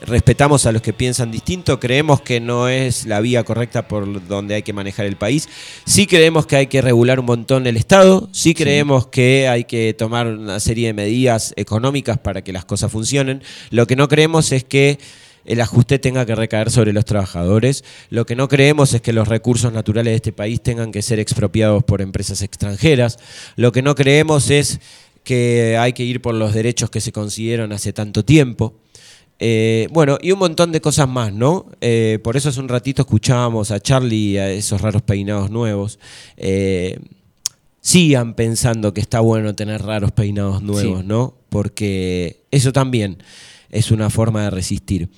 Respetamos 0.01 0.65
a 0.65 0.71
los 0.71 0.81
que 0.81 0.93
piensan 0.93 1.29
distinto, 1.29 1.77
creemos 1.77 2.21
que 2.21 2.39
no 2.39 2.69
es 2.69 3.05
la 3.05 3.19
vía 3.19 3.43
correcta 3.43 3.89
por 3.89 4.25
donde 4.27 4.55
hay 4.55 4.63
que 4.63 4.71
manejar 4.71 5.05
el 5.05 5.17
país. 5.17 5.49
Sí 5.85 6.07
creemos 6.07 6.45
que 6.45 6.55
hay 6.55 6.67
que 6.67 6.81
regular 6.81 7.19
un 7.19 7.25
montón 7.25 7.67
el 7.67 7.75
Estado, 7.75 8.29
sí 8.31 8.55
creemos 8.55 9.07
que 9.07 9.49
hay 9.49 9.65
que 9.65 9.93
tomar 9.93 10.27
una 10.27 10.61
serie 10.61 10.87
de 10.87 10.93
medidas 10.93 11.53
económicas 11.57 12.17
para 12.17 12.41
que 12.41 12.53
las 12.53 12.63
cosas 12.63 12.89
funcionen. 12.89 13.43
Lo 13.71 13.87
que 13.87 13.97
no 13.97 14.07
creemos 14.07 14.53
es 14.53 14.63
que 14.63 14.99
el 15.49 15.61
ajuste 15.61 15.99
tenga 15.99 16.25
que 16.25 16.35
recaer 16.35 16.69
sobre 16.69 16.93
los 16.93 17.05
trabajadores. 17.05 17.83
Lo 18.09 18.25
que 18.25 18.35
no 18.35 18.47
creemos 18.47 18.93
es 18.93 19.01
que 19.01 19.13
los 19.13 19.27
recursos 19.27 19.73
naturales 19.73 20.11
de 20.11 20.15
este 20.15 20.31
país 20.31 20.61
tengan 20.61 20.91
que 20.91 21.01
ser 21.01 21.19
expropiados 21.19 21.83
por 21.83 22.01
empresas 22.01 22.41
extranjeras. 22.41 23.17
Lo 23.55 23.71
que 23.71 23.81
no 23.81 23.95
creemos 23.95 24.49
es 24.49 24.79
que 25.29 25.77
hay 25.77 25.93
que 25.93 26.03
ir 26.03 26.23
por 26.23 26.33
los 26.33 26.55
derechos 26.55 26.89
que 26.89 27.01
se 27.01 27.11
consiguieron 27.11 27.71
hace 27.71 27.93
tanto 27.93 28.25
tiempo. 28.25 28.73
Eh, 29.37 29.87
bueno, 29.91 30.17
y 30.23 30.31
un 30.31 30.39
montón 30.39 30.71
de 30.71 30.81
cosas 30.81 31.07
más, 31.07 31.31
¿no? 31.31 31.67
Eh, 31.81 32.17
por 32.23 32.35
eso 32.35 32.49
hace 32.49 32.59
un 32.59 32.67
ratito 32.67 33.03
escuchábamos 33.03 33.69
a 33.69 33.79
Charlie 33.79 34.31
y 34.31 34.37
a 34.39 34.49
esos 34.49 34.81
raros 34.81 35.03
peinados 35.03 35.51
nuevos. 35.51 35.99
Eh, 36.35 36.97
sigan 37.79 38.33
pensando 38.33 38.91
que 38.91 39.01
está 39.01 39.19
bueno 39.19 39.53
tener 39.53 39.83
raros 39.83 40.11
peinados 40.13 40.63
nuevos, 40.63 41.01
Sí. 41.01 41.05
¿no? 41.07 41.35
Porque 41.49 42.41
eso 42.49 42.73
también 42.73 43.21
es 43.69 43.91
una 43.91 44.09
forma 44.09 44.45
de 44.45 44.49
resistir. 44.49 45.09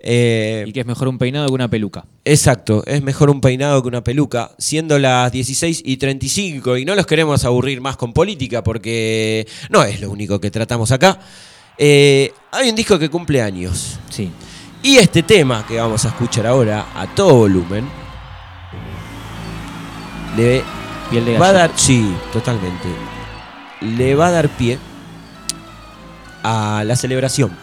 Eh, 0.00 0.64
Y 0.66 0.72
que 0.72 0.80
es 0.80 0.86
mejor 0.86 1.08
un 1.08 1.18
peinado 1.18 1.48
que 1.48 1.54
una 1.54 1.68
peluca. 1.68 2.04
Exacto, 2.24 2.84
es 2.86 3.02
mejor 3.02 3.30
un 3.30 3.40
peinado 3.40 3.82
que 3.82 3.88
una 3.88 4.04
peluca, 4.04 4.52
siendo 4.58 4.98
las 4.98 5.32
16 5.32 5.82
y 5.84 5.96
35 5.96 6.76
y 6.76 6.84
no 6.84 6.94
los 6.94 7.04
queremos 7.06 7.44
aburrir 7.44 7.80
más 7.80 7.96
con 7.96 8.12
política 8.12 8.62
porque 8.62 9.46
no 9.70 9.82
es 9.82 10.00
lo 10.00 10.10
único 10.10 10.40
que 10.40 10.50
tratamos 10.52 10.92
acá. 10.92 11.18
Eh, 11.78 12.32
hay 12.52 12.68
un 12.70 12.76
disco 12.76 12.98
que 12.98 13.08
cumple 13.08 13.40
años 13.42 13.98
Sí. 14.10 14.30
y 14.82 14.96
este 14.98 15.22
tema 15.24 15.64
que 15.66 15.78
vamos 15.78 16.04
a 16.04 16.08
escuchar 16.08 16.46
ahora 16.46 16.86
a 16.94 17.06
todo 17.14 17.34
volumen 17.34 17.88
le 20.36 20.62
Piel 21.10 21.24
de 21.24 21.38
va 21.38 21.48
a 21.48 21.52
dar, 21.52 21.72
sí, 21.74 22.14
totalmente, 22.32 22.86
le 23.80 24.14
va 24.14 24.26
a 24.28 24.30
dar 24.30 24.48
pie 24.50 24.78
a 26.42 26.82
la 26.84 26.96
celebración 26.96 27.56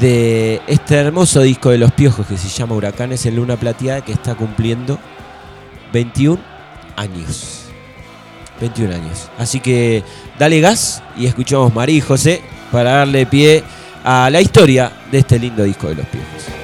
de 0.00 0.62
este 0.66 0.96
hermoso 0.96 1.42
disco 1.42 1.70
de 1.70 1.78
los 1.78 1.92
piojos 1.92 2.26
que 2.26 2.38
se 2.38 2.48
llama 2.48 2.74
Huracanes 2.74 3.26
en 3.26 3.36
Luna 3.36 3.56
Plateada 3.56 4.02
que 4.02 4.12
está 4.12 4.34
cumpliendo 4.34 4.98
21 5.92 6.40
años. 6.96 7.66
21 8.60 8.94
años. 8.94 9.28
Así 9.38 9.60
que 9.60 10.02
dale 10.38 10.60
gas 10.60 11.02
y 11.16 11.26
escuchamos 11.26 11.74
María 11.74 11.96
y 11.96 12.00
José 12.00 12.42
para 12.72 12.92
darle 12.92 13.26
pie 13.26 13.62
a 14.02 14.30
la 14.30 14.40
historia 14.40 14.92
de 15.10 15.18
este 15.18 15.38
lindo 15.38 15.62
disco 15.62 15.88
de 15.88 15.96
los 15.96 16.06
piojos. 16.06 16.59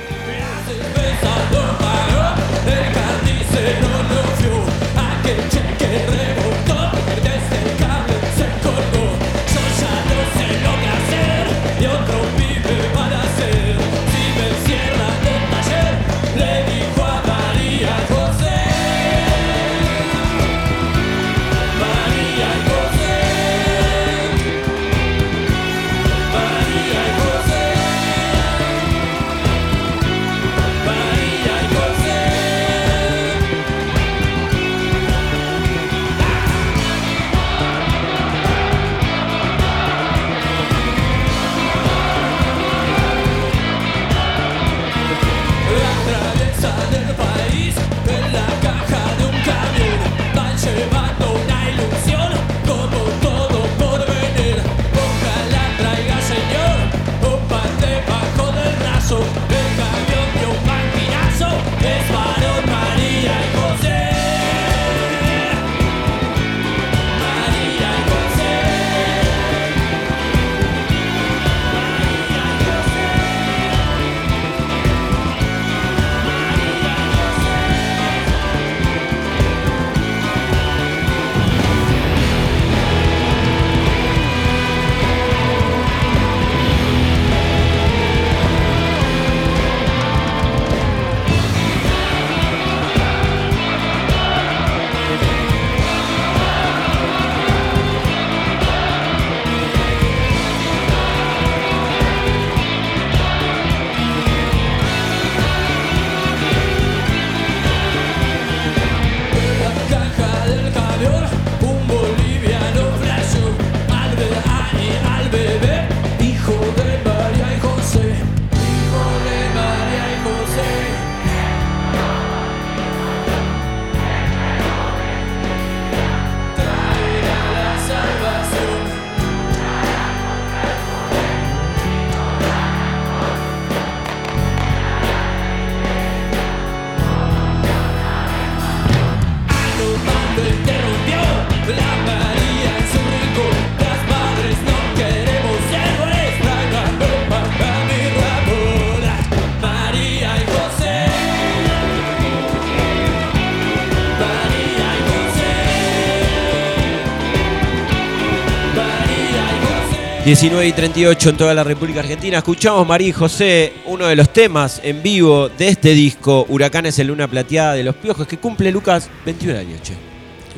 19 160.27 160.67
y 160.67 160.73
38 160.73 161.31
en 161.31 161.37
toda 161.37 161.55
la 161.55 161.63
República 161.63 162.01
Argentina. 162.01 162.39
Escuchamos 162.39 162.85
María 162.85 163.07
y 163.07 163.13
José, 163.13 163.75
uno 163.87 164.09
de 164.09 164.17
los 164.17 164.33
temas 164.33 164.81
en 164.83 165.01
vivo 165.01 165.49
de 165.51 165.69
este 165.69 165.91
disco, 165.91 166.45
Huracanes 166.49 166.99
en 166.99 167.07
Luna 167.07 167.29
Plateada 167.29 167.75
de 167.75 167.85
los 167.85 167.95
Piojos, 167.95 168.27
que 168.27 168.37
cumple 168.37 168.73
Lucas 168.73 169.09
21 169.25 169.57
años, 169.57 169.81
che. 169.83 169.93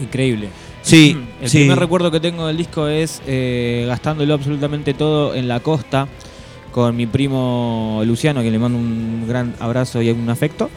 Increíble. 0.01 0.49
Sí, 0.81 1.19
El 1.43 1.51
sí. 1.51 1.59
primer 1.59 1.79
recuerdo 1.79 2.11
que 2.11 2.19
tengo 2.19 2.47
del 2.47 2.57
disco 2.57 2.89
es 2.89 3.21
eh, 3.27 3.85
gastándolo 3.87 4.33
absolutamente 4.33 4.95
todo 4.95 5.35
en 5.35 5.49
la 5.49 5.61
costa 5.61 6.09
con 6.73 6.97
mi 6.97 7.07
primo 7.07 8.01
Luciano, 8.07 8.41
que 8.41 8.51
le 8.51 8.59
mando 8.59 8.79
un 8.79 9.27
gran 9.29 9.55
abrazo 9.61 10.01
y 10.01 10.11
un 10.11 10.31
afecto. 10.31 10.71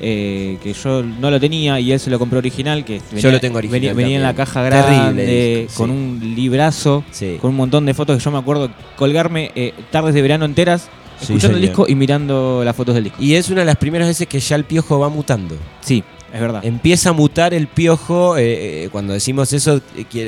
Eh, 0.00 0.58
que 0.62 0.72
yo 0.72 1.02
no 1.02 1.30
lo 1.30 1.40
tenía 1.40 1.78
y 1.80 1.92
él 1.92 2.00
se 2.00 2.10
lo 2.10 2.18
compró 2.18 2.38
original, 2.38 2.84
que 2.84 3.00
venía, 3.12 3.30
lo 3.32 3.40
tengo 3.40 3.58
original 3.58 3.80
venía, 3.80 3.94
venía 3.94 4.16
en 4.16 4.22
la 4.22 4.34
caja 4.34 4.62
grande, 4.62 5.68
con 5.74 5.90
sí. 5.90 5.92
un 5.96 6.34
librazo, 6.36 7.04
Sí. 7.10 7.36
con 7.40 7.50
un 7.50 7.56
montón 7.56 7.84
de 7.86 7.94
fotos 7.94 8.16
que 8.18 8.24
yo 8.24 8.30
me 8.30 8.38
acuerdo 8.38 8.70
colgarme 8.96 9.50
eh, 9.54 9.74
tardes 9.90 10.14
de 10.14 10.22
verano 10.22 10.44
enteras, 10.44 10.88
Sí, 11.18 11.24
escuchando 11.32 11.56
el 11.56 11.62
disco 11.62 11.86
y 11.88 11.96
mirando 11.96 12.62
las 12.64 12.76
fotos 12.76 12.94
del 12.94 13.04
disco. 13.04 13.20
Y 13.20 13.34
es 13.34 13.50
una 13.50 13.60
de 13.62 13.66
las 13.66 13.76
primeras 13.76 14.06
veces 14.06 14.28
que 14.28 14.38
ya 14.38 14.54
el 14.54 14.62
piojo 14.64 15.00
va 15.00 15.08
mutando. 15.08 15.56
Sí, 15.80 16.04
es 16.32 16.40
verdad. 16.40 16.64
Empieza 16.64 17.10
a 17.10 17.12
mutar 17.12 17.54
el 17.54 17.66
piojo. 17.66 18.36
eh, 18.38 18.88
cuando 18.92 19.14
decimos 19.14 19.52
eso, 19.52 19.80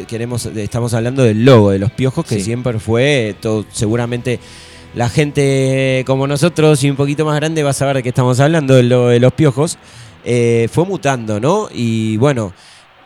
queremos, 0.09 0.47
estamos 0.47 0.93
hablando 0.93 1.23
del 1.23 1.45
logo 1.45 1.71
de 1.71 1.79
los 1.79 1.93
piojos, 1.93 2.27
que 2.27 2.41
siempre 2.41 2.81
fue 2.81 3.37
todo, 3.41 3.65
seguramente. 3.71 4.41
La 4.95 5.09
gente 5.09 6.03
como 6.07 6.27
nosotros 6.27 6.83
y 6.83 6.91
un 6.91 6.97
poquito 6.97 7.25
más 7.25 7.37
grande 7.37 7.63
va 7.63 7.71
a 7.71 7.75
saber 7.75 7.97
de 7.97 8.03
qué 8.03 8.09
estamos 8.09 8.41
hablando, 8.41 8.75
del 8.75 8.89
logo 8.89 9.09
de 9.09 9.21
los 9.21 9.33
piojos. 9.33 9.79
Eh, 10.25 10.69
fue 10.73 10.85
mutando, 10.85 11.39
¿no? 11.39 11.69
Y 11.73 12.17
bueno, 12.17 12.53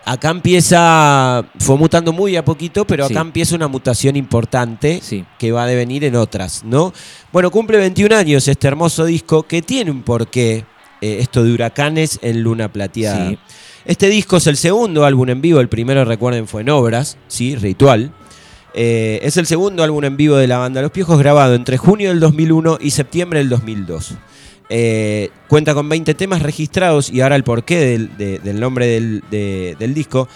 acá 0.06 0.30
empieza, 0.30 1.44
fue 1.58 1.76
mutando 1.76 2.12
muy 2.12 2.36
a 2.36 2.44
poquito, 2.44 2.86
pero 2.86 3.04
acá 3.04 3.14
Sí. 3.14 3.20
empieza 3.20 3.54
una 3.54 3.68
mutación 3.68 4.16
importante 4.16 5.00
Sí. 5.02 5.24
que 5.38 5.52
va 5.52 5.64
a 5.64 5.66
devenir 5.66 6.04
en 6.04 6.16
otras, 6.16 6.64
¿no? 6.64 6.92
Bueno, 7.32 7.50
cumple 7.50 7.78
21 7.78 8.12
años 8.12 8.48
este 8.48 8.66
hermoso 8.66 9.04
disco 9.04 9.42
que 9.44 9.60
tiene 9.62 9.90
un 9.90 10.02
porqué, 10.02 10.64
eh, 11.02 11.18
esto 11.20 11.44
de 11.44 11.52
huracanes 11.52 12.18
en 12.22 12.42
luna 12.42 12.72
plateada. 12.72 13.28
Sí. 13.28 13.38
Este 13.84 14.08
disco 14.08 14.38
es 14.38 14.46
el 14.46 14.56
segundo 14.56 15.04
álbum 15.04 15.28
en 15.28 15.42
vivo, 15.42 15.60
el 15.60 15.68
primero 15.68 16.04
recuerden 16.06 16.48
fue 16.48 16.62
en 16.62 16.70
Obras, 16.70 17.18
¿sí? 17.28 17.54
Ritual. 17.56 18.10
Eh, 18.74 19.20
es 19.22 19.36
el 19.36 19.46
segundo 19.46 19.84
álbum 19.84 20.02
en 20.04 20.16
vivo 20.16 20.36
de 20.36 20.48
la 20.48 20.58
banda 20.58 20.82
Los 20.82 20.90
Piojos 20.90 21.18
grabado 21.18 21.54
entre 21.54 21.76
junio 21.76 22.08
del 22.08 22.18
2001 22.20 22.78
y 22.80 22.90
septiembre 22.90 23.38
del 23.38 23.48
2002. 23.48 24.14
Eh, 24.70 25.30
cuenta 25.48 25.74
con 25.74 25.88
20 25.88 26.14
temas 26.14 26.42
registrados 26.42 27.10
y 27.10 27.20
ahora 27.20 27.36
el 27.36 27.44
porqué 27.44 27.78
del, 27.78 28.16
de- 28.16 28.38
del 28.40 28.58
nombre 28.58 28.86
del, 28.86 29.22
de- 29.30 29.76
del 29.78 29.94
disco. 29.94 30.28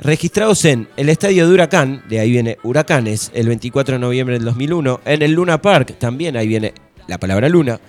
Registrados 0.00 0.64
en 0.66 0.88
el 0.96 1.08
estadio 1.08 1.46
de 1.46 1.54
Huracán, 1.54 2.02
de 2.08 2.18
ahí 2.20 2.30
viene 2.30 2.58
Huracanes, 2.62 3.30
el 3.32 3.46
24 3.48 3.94
de 3.94 3.98
noviembre 4.00 4.34
del 4.34 4.44
2001. 4.44 5.00
En 5.06 5.22
el 5.22 5.32
Luna 5.32 5.62
Park, 5.62 5.96
también 5.98 6.36
ahí 6.36 6.48
viene 6.48 6.74
la 7.06 7.18
palabra 7.18 7.48
Luna. 7.48 7.80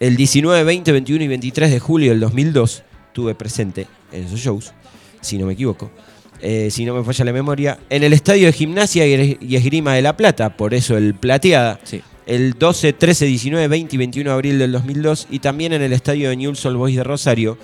El 0.00 0.16
19, 0.16 0.64
20, 0.64 0.90
21 0.92 1.24
y 1.24 1.28
23 1.28 1.70
de 1.70 1.78
julio 1.78 2.10
del 2.10 2.20
2002 2.20 2.82
tuve 3.12 3.34
presente 3.34 3.86
en 4.10 4.24
esos 4.24 4.40
shows, 4.40 4.72
si 5.20 5.36
no 5.36 5.46
me 5.46 5.52
equivoco. 5.52 5.90
Eh, 6.42 6.68
si 6.70 6.84
no 6.84 6.94
me 6.94 7.04
falla 7.04 7.24
la 7.26 7.32
memoria, 7.32 7.78
en 7.90 8.02
el 8.02 8.12
estadio 8.12 8.46
de 8.46 8.52
gimnasia 8.52 9.06
y 9.06 9.56
esgrima 9.56 9.94
de 9.94 10.02
La 10.02 10.16
Plata, 10.16 10.56
por 10.56 10.72
eso 10.74 10.96
el 10.96 11.14
Plateada, 11.14 11.78
Sí. 11.84 12.00
el 12.26 12.54
12, 12.58 12.92
13, 12.94 13.26
19, 13.26 13.68
20 13.68 13.94
y 13.94 13.98
21 13.98 14.30
de 14.30 14.34
abril 14.34 14.58
del 14.58 14.72
2002 14.72 15.26
y 15.30 15.40
también 15.40 15.72
en 15.72 15.82
el 15.82 15.92
estadio 15.92 16.30
de 16.30 16.36
Newell's 16.36 16.64
Old 16.64 16.76
Boys 16.76 16.96
de 16.96 17.04
Rosario 17.04 17.58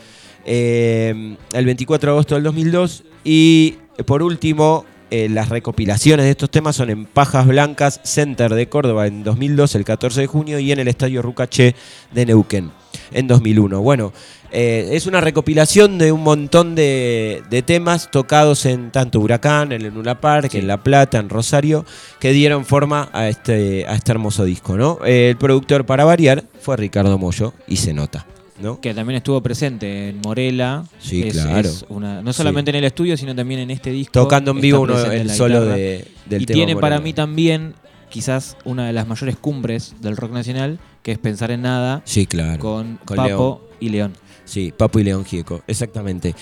eh, 0.45 1.37
el 1.53 1.65
24 1.65 2.11
de 2.11 2.15
agosto 2.15 2.35
del 2.35 2.45
2002 2.45 3.03
y 3.25 3.75
por 4.07 4.23
último 4.23 4.85
eh, 5.11 5.29
las 5.29 5.49
recopilaciones 5.49 6.25
de 6.25 6.31
estos 6.31 6.51
temas 6.51 6.77
son 6.77 6.91
en 6.91 7.05
Pajas 7.05 7.47
Blancas 7.47 8.01
Center 8.05 8.55
de 8.55 8.69
Córdoba 8.69 9.07
en 9.07 9.23
2002 9.25 9.75
el 9.77 9.85
14 9.85 10.21
de 10.23 10.27
junio 10.27 10.59
y 10.59 10.73
en 10.73 10.79
el 10.81 10.89
estadio 10.89 11.23
Rucaché 11.23 11.75
de 12.13 12.27
Neuquén 12.27 12.71
en 13.13 13.27
2001 13.27 13.81
bueno 13.81 14.13
eh, 14.53 14.91
es 14.93 15.07
una 15.07 15.21
recopilación 15.21 15.99
de 15.99 16.13
un 16.13 16.23
montón 16.23 16.75
de, 16.77 17.43
de 17.51 17.63
temas 17.63 18.11
tocados 18.13 18.65
en 18.65 18.91
tanto 18.93 19.19
Huracán, 19.19 19.73
en 19.73 19.83
el 19.85 19.93
Luna 19.93 20.21
Park, 20.21 20.51
Sí. 20.53 20.59
en 20.59 20.69
La 20.69 20.83
Plata, 20.83 21.19
en 21.19 21.29
Rosario, 21.29 21.85
que 22.21 22.31
dieron 22.31 22.65
forma 22.65 23.11
a 23.13 23.29
este, 23.29 23.85
a 23.87 23.97
este 23.97 24.13
hermoso 24.13 24.45
disco, 24.45 24.77
¿no? 24.77 25.01
El 25.05 25.37
productor, 25.37 25.85
para 25.85 26.05
variar, 26.05 26.45
fue 26.61 26.77
Ricardo 26.77 27.19
Mollo, 27.19 27.55
y 27.67 27.77
se 27.77 27.93
nota, 27.93 28.25
¿no? 28.63 28.81
Que 28.81 28.95
también 28.95 29.17
estuvo 29.17 29.43
presente 29.43 30.11
en 30.11 30.21
Morela. 30.25 30.85
Sí, 31.01 31.25
Es- 31.25 31.35
claro. 31.35 31.69
es 31.69 31.85
una- 31.89 32.23
no 32.23 32.33
solamente 32.33 32.71
en 32.71 32.77
el 32.77 32.85
estudio, 32.85 33.17
sino 33.17 33.35
también 33.35 33.61
en 33.61 33.73
este 33.73 33.91
disco. 33.91 34.13
Tocando 34.13 34.53
en 34.53 34.61
vivo 34.61 34.81
uno, 34.81 34.97
el 35.11 35.29
solo 35.29 35.65
de, 35.67 36.07
del 36.27 36.43
y 36.43 36.47
tema 36.47 36.57
tiene 36.57 36.77
para 36.77 37.01
mí 37.01 37.13
también 37.13 37.75
quizás 38.11 38.57
una 38.65 38.87
de 38.87 38.93
las 38.93 39.07
mayores 39.07 39.37
cumbres 39.37 39.95
del 40.01 40.17
rock 40.17 40.33
nacional, 40.33 40.79
que 41.03 41.13
es 41.13 41.19
Pensar 41.19 41.51
en 41.51 41.63
Nada, 41.63 42.03
Sí, 42.05 42.27
claro. 42.27 42.59
con, 42.61 42.99
Con 43.05 43.17
Papo 43.17 43.69
y 43.81 43.89
León. 43.91 44.13
Sí, 44.45 44.73
Papo 44.77 44.99
y 44.99 45.05
León 45.05 45.25
Gieco, 45.25 45.63
exactamente. 45.67 46.35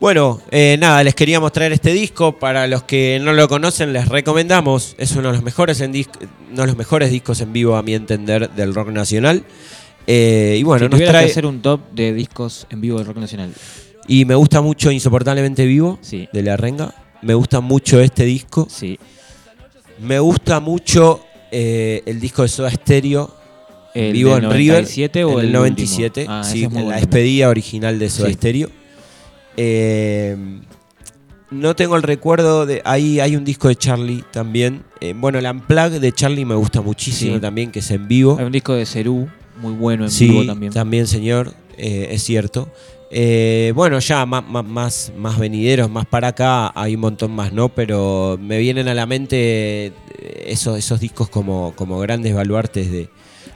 Bueno, 0.00 0.40
eh, 0.50 0.76
nada, 0.80 1.04
les 1.04 1.14
queríamos 1.14 1.52
traer 1.52 1.72
este 1.72 1.92
disco. 1.92 2.36
Para 2.38 2.66
los 2.66 2.82
que 2.82 3.20
no 3.22 3.32
lo 3.32 3.46
conocen, 3.48 3.92
les 3.92 4.08
recomendamos. 4.08 4.96
Es 4.98 5.12
uno 5.12 5.28
de 5.28 5.34
los 5.34 5.44
mejores, 5.44 5.80
en 5.80 5.92
uno 5.92 6.60
de 6.62 6.66
los 6.66 6.76
mejores 6.76 7.10
discos 7.12 7.40
en 7.40 7.52
vivo, 7.52 7.76
a 7.76 7.82
mi 7.84 7.94
entender, 7.94 8.50
del 8.50 8.74
rock 8.74 8.88
nacional. 8.88 9.44
Eh, 10.08 10.56
y 10.58 10.62
bueno, 10.64 10.86
si 10.86 10.90
nos 10.90 11.00
trae. 11.08 11.24
que 11.26 11.30
hacer 11.30 11.46
un 11.46 11.62
top 11.62 11.80
de 11.92 12.12
discos 12.12 12.66
en 12.70 12.80
vivo 12.80 12.98
del 12.98 13.06
rock 13.06 13.18
nacional. 13.18 13.52
Y 14.08 14.24
me 14.24 14.34
gusta 14.34 14.60
mucho 14.60 14.90
Insoportablemente 14.90 15.64
Vivo, 15.66 16.00
Sí. 16.02 16.28
de 16.32 16.42
La 16.42 16.56
Renga. 16.56 16.92
Me 17.22 17.34
gusta 17.34 17.60
mucho 17.60 18.00
este 18.00 18.24
disco. 18.24 18.66
Sí. 18.68 18.98
Me 20.02 20.18
gusta 20.18 20.60
mucho 20.60 21.20
eh, 21.50 22.02
el 22.06 22.20
disco 22.20 22.42
de 22.42 22.48
Soda 22.48 22.70
Stereo, 22.70 23.34
¿El 23.94 24.12
vivo 24.14 24.30
en 24.36 24.50
River. 24.50 24.76
97 24.82 25.24
o 25.24 25.32
en 25.34 25.38
el 25.40 25.46
el 25.46 25.52
97. 25.52 26.20
último? 26.22 26.34
Ah, 26.36 26.44
sí, 26.44 26.64
en 26.64 26.74
la 26.74 26.80
bueno. 26.82 26.96
despedida 26.98 27.48
original 27.50 27.98
de 27.98 28.08
Soda 28.10 28.28
Sí. 28.28 28.34
Stereo. 28.34 28.68
Eh, 29.56 30.36
no 31.50 31.76
tengo 31.76 31.96
el 31.96 32.02
recuerdo 32.02 32.64
de. 32.64 32.80
Ahí 32.84 33.20
hay 33.20 33.36
un 33.36 33.44
disco 33.44 33.68
de 33.68 33.76
Charlie 33.76 34.24
también. 34.30 34.82
Eh, 35.00 35.14
bueno, 35.14 35.38
el 35.38 35.46
Unplug 35.46 35.90
de 36.00 36.12
Charlie 36.12 36.44
me 36.46 36.54
gusta 36.54 36.80
muchísimo 36.80 37.34
Sí. 37.36 37.40
también, 37.40 37.70
que 37.70 37.80
es 37.80 37.90
en 37.90 38.08
vivo. 38.08 38.36
Hay 38.38 38.46
un 38.46 38.52
disco 38.52 38.72
de 38.72 38.86
Cerú, 38.86 39.28
muy 39.60 39.74
bueno 39.74 40.04
en 40.04 40.10
sí, 40.10 40.28
vivo 40.28 40.46
también. 40.72 41.06
señor, 41.06 41.52
eh, 41.76 42.08
es 42.12 42.22
cierto. 42.22 42.72
Eh, 43.14 43.72
bueno, 43.74 43.98
ya 43.98 44.24
más, 44.24 44.42
más, 44.42 45.12
más, 45.14 45.38
venideros, 45.38 45.90
más 45.90 46.06
para 46.06 46.28
acá, 46.28 46.72
hay 46.74 46.94
un 46.94 47.02
montón 47.02 47.32
más, 47.32 47.52
¿no? 47.52 47.68
Pero 47.68 48.38
me 48.40 48.56
vienen 48.58 48.88
a 48.88 48.94
la 48.94 49.04
mente 49.04 49.88
eh, 49.88 49.92
esos, 50.46 50.78
esos 50.78 50.98
discos 50.98 51.28
como, 51.28 51.74
como 51.76 51.98
grandes 51.98 52.34
baluartes 52.34 52.90
de, 52.90 53.10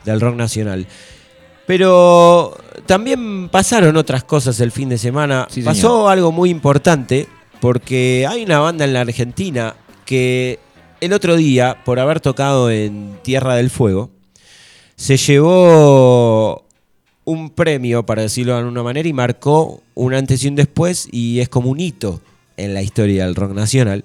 del 0.04 0.20
rock 0.20 0.36
nacional. 0.36 0.86
Pero 1.66 2.54
también 2.84 3.48
pasaron 3.48 3.96
otras 3.96 4.24
cosas 4.24 4.60
el 4.60 4.72
fin 4.72 4.90
de 4.90 4.98
semana. 4.98 5.48
Sí. 5.50 5.62
Pasó 5.62 6.10
algo 6.10 6.32
muy 6.32 6.50
importante 6.50 7.26
porque 7.58 8.26
hay 8.28 8.44
una 8.44 8.58
banda 8.58 8.84
en 8.84 8.92
la 8.92 9.00
Argentina 9.00 9.74
que 10.04 10.58
el 11.00 11.14
otro 11.14 11.34
día, 11.34 11.78
por 11.82 11.98
haber 11.98 12.20
tocado 12.20 12.70
en 12.70 13.18
Tierra 13.22 13.54
del 13.56 13.70
Fuego, 13.70 14.10
se 14.96 15.16
llevó 15.16 16.65
un 17.26 17.50
premio, 17.50 18.06
para 18.06 18.22
decirlo 18.22 18.54
de 18.54 18.60
alguna 18.60 18.82
manera, 18.82 19.06
y 19.08 19.12
marcó 19.12 19.82
un 19.94 20.14
antes 20.14 20.42
y 20.42 20.48
un 20.48 20.54
después, 20.54 21.08
y 21.12 21.40
es 21.40 21.48
como 21.50 21.70
un 21.70 21.78
hito 21.80 22.22
en 22.56 22.72
la 22.72 22.82
historia 22.82 23.26
del 23.26 23.34
rock 23.34 23.52
nacional, 23.52 24.04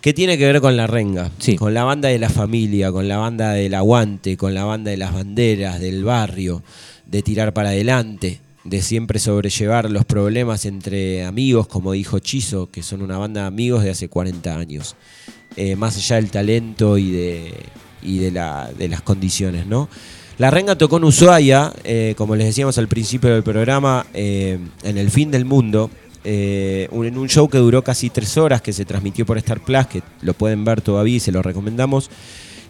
que 0.00 0.12
tiene 0.12 0.36
que 0.36 0.44
ver 0.46 0.60
con 0.60 0.76
la 0.76 0.86
renga, 0.86 1.30
Sí. 1.38 1.56
con 1.56 1.72
la 1.74 1.84
banda 1.84 2.08
de 2.08 2.18
la 2.18 2.28
familia, 2.30 2.90
con 2.90 3.06
la 3.06 3.18
banda 3.18 3.52
del 3.52 3.74
aguante, 3.74 4.36
con 4.36 4.52
la 4.54 4.64
banda 4.64 4.90
de 4.90 4.96
las 4.96 5.14
banderas, 5.14 5.78
del 5.80 6.04
barrio, 6.04 6.62
de 7.06 7.22
tirar 7.22 7.52
para 7.54 7.68
adelante, 7.68 8.40
de 8.64 8.80
siempre 8.82 9.18
sobrellevar 9.18 9.90
los 9.90 10.04
problemas 10.06 10.64
entre 10.64 11.22
amigos, 11.24 11.66
como 11.68 11.92
dijo 11.92 12.18
Chizo, 12.18 12.70
que 12.70 12.82
son 12.82 13.02
una 13.02 13.18
banda 13.18 13.42
de 13.42 13.46
amigos 13.46 13.84
de 13.84 13.90
hace 13.90 14.08
40 14.08 14.58
años, 14.58 14.96
eh, 15.56 15.76
más 15.76 15.96
allá 15.98 16.16
del 16.16 16.30
talento 16.30 16.96
y 16.98 17.10
de, 17.10 17.54
y 18.02 18.18
de, 18.18 18.30
la- 18.30 18.72
de 18.76 18.88
las 18.88 19.02
condiciones, 19.02 19.66
¿no? 19.66 19.88
La 20.38 20.50
Renga 20.50 20.76
tocó 20.76 20.96
en 20.96 21.04
Ushuaia, 21.04 21.72
eh, 21.84 22.14
como 22.16 22.34
les 22.34 22.46
decíamos 22.48 22.76
al 22.78 22.88
principio 22.88 23.30
del 23.30 23.42
programa, 23.44 24.04
eh, 24.14 24.58
en 24.82 24.98
el 24.98 25.10
fin 25.10 25.30
del 25.30 25.44
mundo, 25.44 25.90
eh, 26.24 26.88
un- 26.90 27.06
en 27.06 27.16
un 27.18 27.28
show 27.28 27.48
que 27.48 27.58
duró 27.58 27.82
casi 27.84 28.10
tres 28.10 28.36
horas, 28.36 28.60
que 28.60 28.72
se 28.72 28.84
transmitió 28.84 29.24
por 29.24 29.38
Star 29.38 29.60
Plus, 29.60 29.86
que 29.86 30.02
lo 30.22 30.34
pueden 30.34 30.64
ver 30.64 30.80
todavía 30.80 31.16
y 31.16 31.20
se 31.20 31.30
lo 31.30 31.40
recomendamos, 31.42 32.10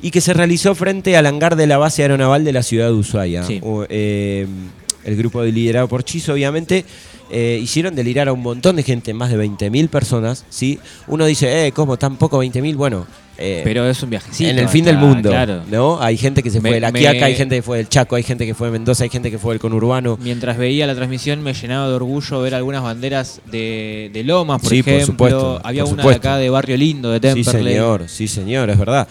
y 0.02 0.10
que 0.10 0.20
se 0.20 0.34
realizó 0.34 0.74
frente 0.74 1.16
al 1.16 1.24
hangar 1.24 1.56
de 1.56 1.66
la 1.66 1.78
base 1.78 2.02
aeronaval 2.02 2.44
de 2.44 2.52
la 2.52 2.62
ciudad 2.62 2.88
de 2.88 2.92
Ushuaia. 2.92 3.44
Sí. 3.44 3.60
O, 3.62 3.84
el 3.88 5.16
grupo 5.16 5.42
de 5.42 5.52
liderado 5.52 5.86
por 5.88 6.02
Chizo, 6.04 6.32
obviamente, 6.34 6.84
eh, 7.30 7.58
hicieron 7.62 7.94
delirar 7.94 8.28
a 8.28 8.32
un 8.32 8.40
montón 8.42 8.76
de 8.76 8.82
gente, 8.82 9.14
más 9.14 9.30
de 9.30 9.36
20.000 9.38 9.88
personas, 9.88 10.44
¿sí? 10.50 10.78
Uno 11.08 11.24
dice, 11.26 11.66
eh, 11.66 11.72
¿cómo? 11.72 11.96
¿Tampoco 11.96 12.38
20.000? 12.44 12.76
Bueno... 12.76 13.06
eh, 13.38 13.62
Pero 13.64 13.88
es 13.88 14.02
un 14.02 14.10
viajecito. 14.10 14.48
en 14.48 14.58
el 14.58 14.68
fin 14.68 14.88
hasta- 14.88 14.98
del 14.98 15.08
mundo, 15.08 15.28
Claro. 15.30 15.62
¿no? 15.70 16.00
Hay 16.00 16.16
gente 16.16 16.42
que 16.42 16.50
se 16.50 16.60
Me- 16.60 16.68
fue 16.70 16.74
de 16.76 16.80
la 16.80 16.92
me- 16.92 16.98
Quiaca, 17.00 17.26
hay 17.26 17.34
gente 17.34 17.56
que 17.56 17.62
fue 17.62 17.78
del 17.78 17.88
Chaco, 17.88 18.14
hay 18.16 18.22
gente 18.22 18.46
que 18.46 18.54
fue 18.54 18.68
de 18.68 18.72
Mendoza, 18.72 19.04
hay 19.04 19.10
gente 19.10 19.30
que 19.30 19.38
fue 19.38 19.54
del 19.54 19.60
conurbano. 19.60 20.18
Mientras 20.22 20.56
veía 20.56 20.86
la 20.86 20.94
transmisión 20.94 21.42
me 21.42 21.52
llenaba 21.52 21.88
de 21.88 21.94
orgullo 21.94 22.40
ver 22.40 22.54
algunas 22.54 22.82
banderas 22.82 23.40
de, 23.50 24.10
de 24.12 24.24
Lomas, 24.24 24.60
por 24.60 24.70
Sí, 24.70 24.82
por 24.82 24.92
ejemplo. 24.92 25.06
supuesto, 25.06 25.60
Había 25.64 25.84
por 25.84 25.92
una 25.94 26.02
supuesto. 26.02 26.20
de 26.22 26.28
acá 26.28 26.38
de 26.38 26.50
Barrio 26.50 26.76
Lindo, 26.76 27.10
de 27.10 27.16
Sí, 27.32 27.42
Temperley. 27.42 27.72
señor, 27.74 28.04
sí, 28.08 28.28
señor, 28.28 28.70
es 28.70 28.78
verdad. 28.78 29.08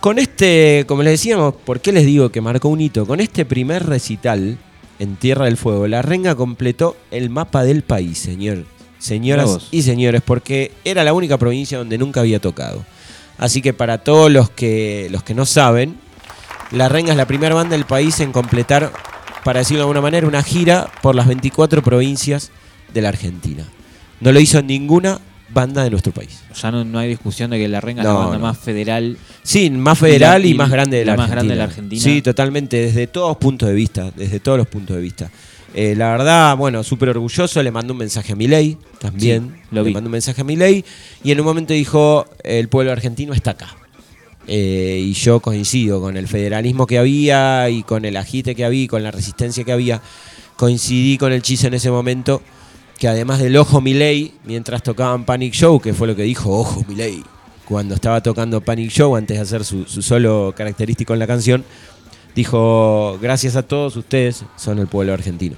Con 0.00 0.18
este, 0.18 0.84
como 0.88 1.02
les 1.02 1.12
decíamos, 1.12 1.54
¿por 1.64 1.80
qué 1.80 1.92
les 1.92 2.04
digo 2.04 2.30
que 2.30 2.40
marcó 2.40 2.68
un 2.68 2.80
hito? 2.80 3.06
Con 3.06 3.20
este 3.20 3.44
primer 3.44 3.86
recital 3.86 4.58
en 4.98 5.16
Tierra 5.16 5.44
del 5.46 5.56
Fuego, 5.56 5.86
la 5.86 6.02
renga 6.02 6.34
completó 6.34 6.96
el 7.10 7.30
mapa 7.30 7.64
del 7.64 7.82
país, 7.82 8.18
señor. 8.18 8.64
Señoras 8.98 9.66
y 9.72 9.82
señores, 9.82 10.22
porque 10.24 10.70
era 10.84 11.02
la 11.02 11.12
única 11.12 11.36
provincia 11.38 11.76
donde 11.78 11.98
nunca 11.98 12.20
había 12.20 12.38
tocado. 12.40 12.84
Así 13.42 13.60
que 13.60 13.72
para 13.72 13.98
todos 13.98 14.30
los 14.30 14.50
que, 14.50 15.08
los 15.10 15.24
que 15.24 15.34
no 15.34 15.46
saben, 15.46 15.96
La 16.70 16.88
Renga 16.88 17.10
es 17.10 17.16
la 17.16 17.26
primera 17.26 17.56
banda 17.56 17.76
del 17.76 17.86
país 17.86 18.20
en 18.20 18.30
completar, 18.30 18.92
para 19.42 19.58
decirlo 19.58 19.78
de 19.78 19.82
alguna 19.82 20.00
manera, 20.00 20.28
una 20.28 20.44
gira 20.44 20.88
por 21.02 21.16
las 21.16 21.26
24 21.26 21.82
provincias 21.82 22.52
de 22.94 23.02
la 23.02 23.08
Argentina. 23.08 23.64
No 24.20 24.30
lo 24.30 24.38
hizo 24.38 24.62
ninguna 24.62 25.18
banda 25.48 25.82
de 25.82 25.90
nuestro 25.90 26.12
país. 26.12 26.40
Ya 26.54 26.70
no, 26.70 26.84
no 26.84 27.00
hay 27.00 27.08
discusión 27.08 27.50
de 27.50 27.58
que 27.58 27.66
la 27.66 27.80
Renga 27.80 28.02
es 28.02 28.06
la 28.06 28.14
banda 28.14 28.38
no. 28.38 28.44
más 28.44 28.58
federal. 28.58 29.18
Sí, 29.42 29.68
más 29.70 29.98
federal 29.98 30.46
Y 30.46 30.54
más 30.54 30.70
grande 30.70 30.98
de 30.98 31.04
la, 31.04 31.12
la 31.12 31.16
más 31.16 31.24
Argentina. 31.24 31.34
grande 31.34 31.54
de 31.54 31.58
la 31.58 31.64
Argentina. 31.64 32.00
Sí, 32.00 32.22
totalmente, 32.22 32.76
desde 32.76 33.08
todos 33.08 33.36
puntos 33.38 33.68
de 33.68 33.74
vista, 33.74 34.12
desde 34.14 34.38
todos 34.38 34.56
los 34.56 34.68
puntos 34.68 34.94
de 34.94 35.02
vista. 35.02 35.30
Eh, 35.74 35.94
la 35.96 36.10
verdad, 36.10 36.56
bueno, 36.56 36.82
súper 36.82 37.08
orgulloso, 37.10 37.62
le 37.62 37.70
mandó 37.70 37.94
un 37.94 37.98
mensaje 37.98 38.32
a 38.32 38.36
Milei 38.36 38.76
también. 38.98 39.54
Sí, 39.54 39.68
lo 39.70 39.82
le 39.82 39.88
vi. 39.88 39.94
mandó 39.94 40.08
un 40.08 40.12
mensaje 40.12 40.40
a 40.40 40.44
Milei 40.44 40.84
y 41.24 41.32
en 41.32 41.40
un 41.40 41.46
momento 41.46 41.72
dijo, 41.72 42.26
el 42.44 42.68
pueblo 42.68 42.92
argentino 42.92 43.32
está 43.32 43.52
acá. 43.52 43.76
Eh, 44.46 45.00
y 45.00 45.12
yo 45.12 45.40
coincido 45.40 46.00
con 46.00 46.16
el 46.16 46.26
federalismo 46.28 46.86
que 46.86 46.98
había 46.98 47.70
y 47.70 47.84
con 47.84 48.04
el 48.04 48.16
agite 48.16 48.54
que 48.54 48.64
había 48.64 48.82
y 48.82 48.88
con 48.88 49.02
la 49.02 49.10
resistencia 49.10 49.64
que 49.64 49.72
había. 49.72 50.02
Coincidí 50.56 51.16
con 51.16 51.32
el 51.32 51.42
Chizo 51.42 51.68
en 51.68 51.74
ese 51.74 51.90
momento, 51.90 52.42
que 52.98 53.08
además 53.08 53.38
del 53.38 53.56
ojo 53.56 53.80
Milei, 53.80 54.34
mientras 54.44 54.82
tocaban 54.82 55.24
Panic 55.24 55.54
Show, 55.54 55.80
que 55.80 55.94
fue 55.94 56.06
lo 56.06 56.14
que 56.14 56.22
dijo 56.22 56.50
ojo 56.50 56.84
Milei, 56.86 57.22
cuando 57.64 57.94
estaba 57.94 58.20
tocando 58.22 58.60
Panic 58.60 58.90
Show 58.90 59.16
antes 59.16 59.38
de 59.38 59.42
hacer 59.42 59.64
su, 59.64 59.84
su 59.86 60.02
solo 60.02 60.52
característico 60.54 61.14
en 61.14 61.18
la 61.20 61.26
canción, 61.26 61.64
dijo, 62.34 63.18
gracias 63.20 63.56
a 63.56 63.62
todos 63.62 63.96
ustedes, 63.96 64.44
son 64.56 64.78
el 64.78 64.86
pueblo 64.86 65.12
argentino. 65.12 65.56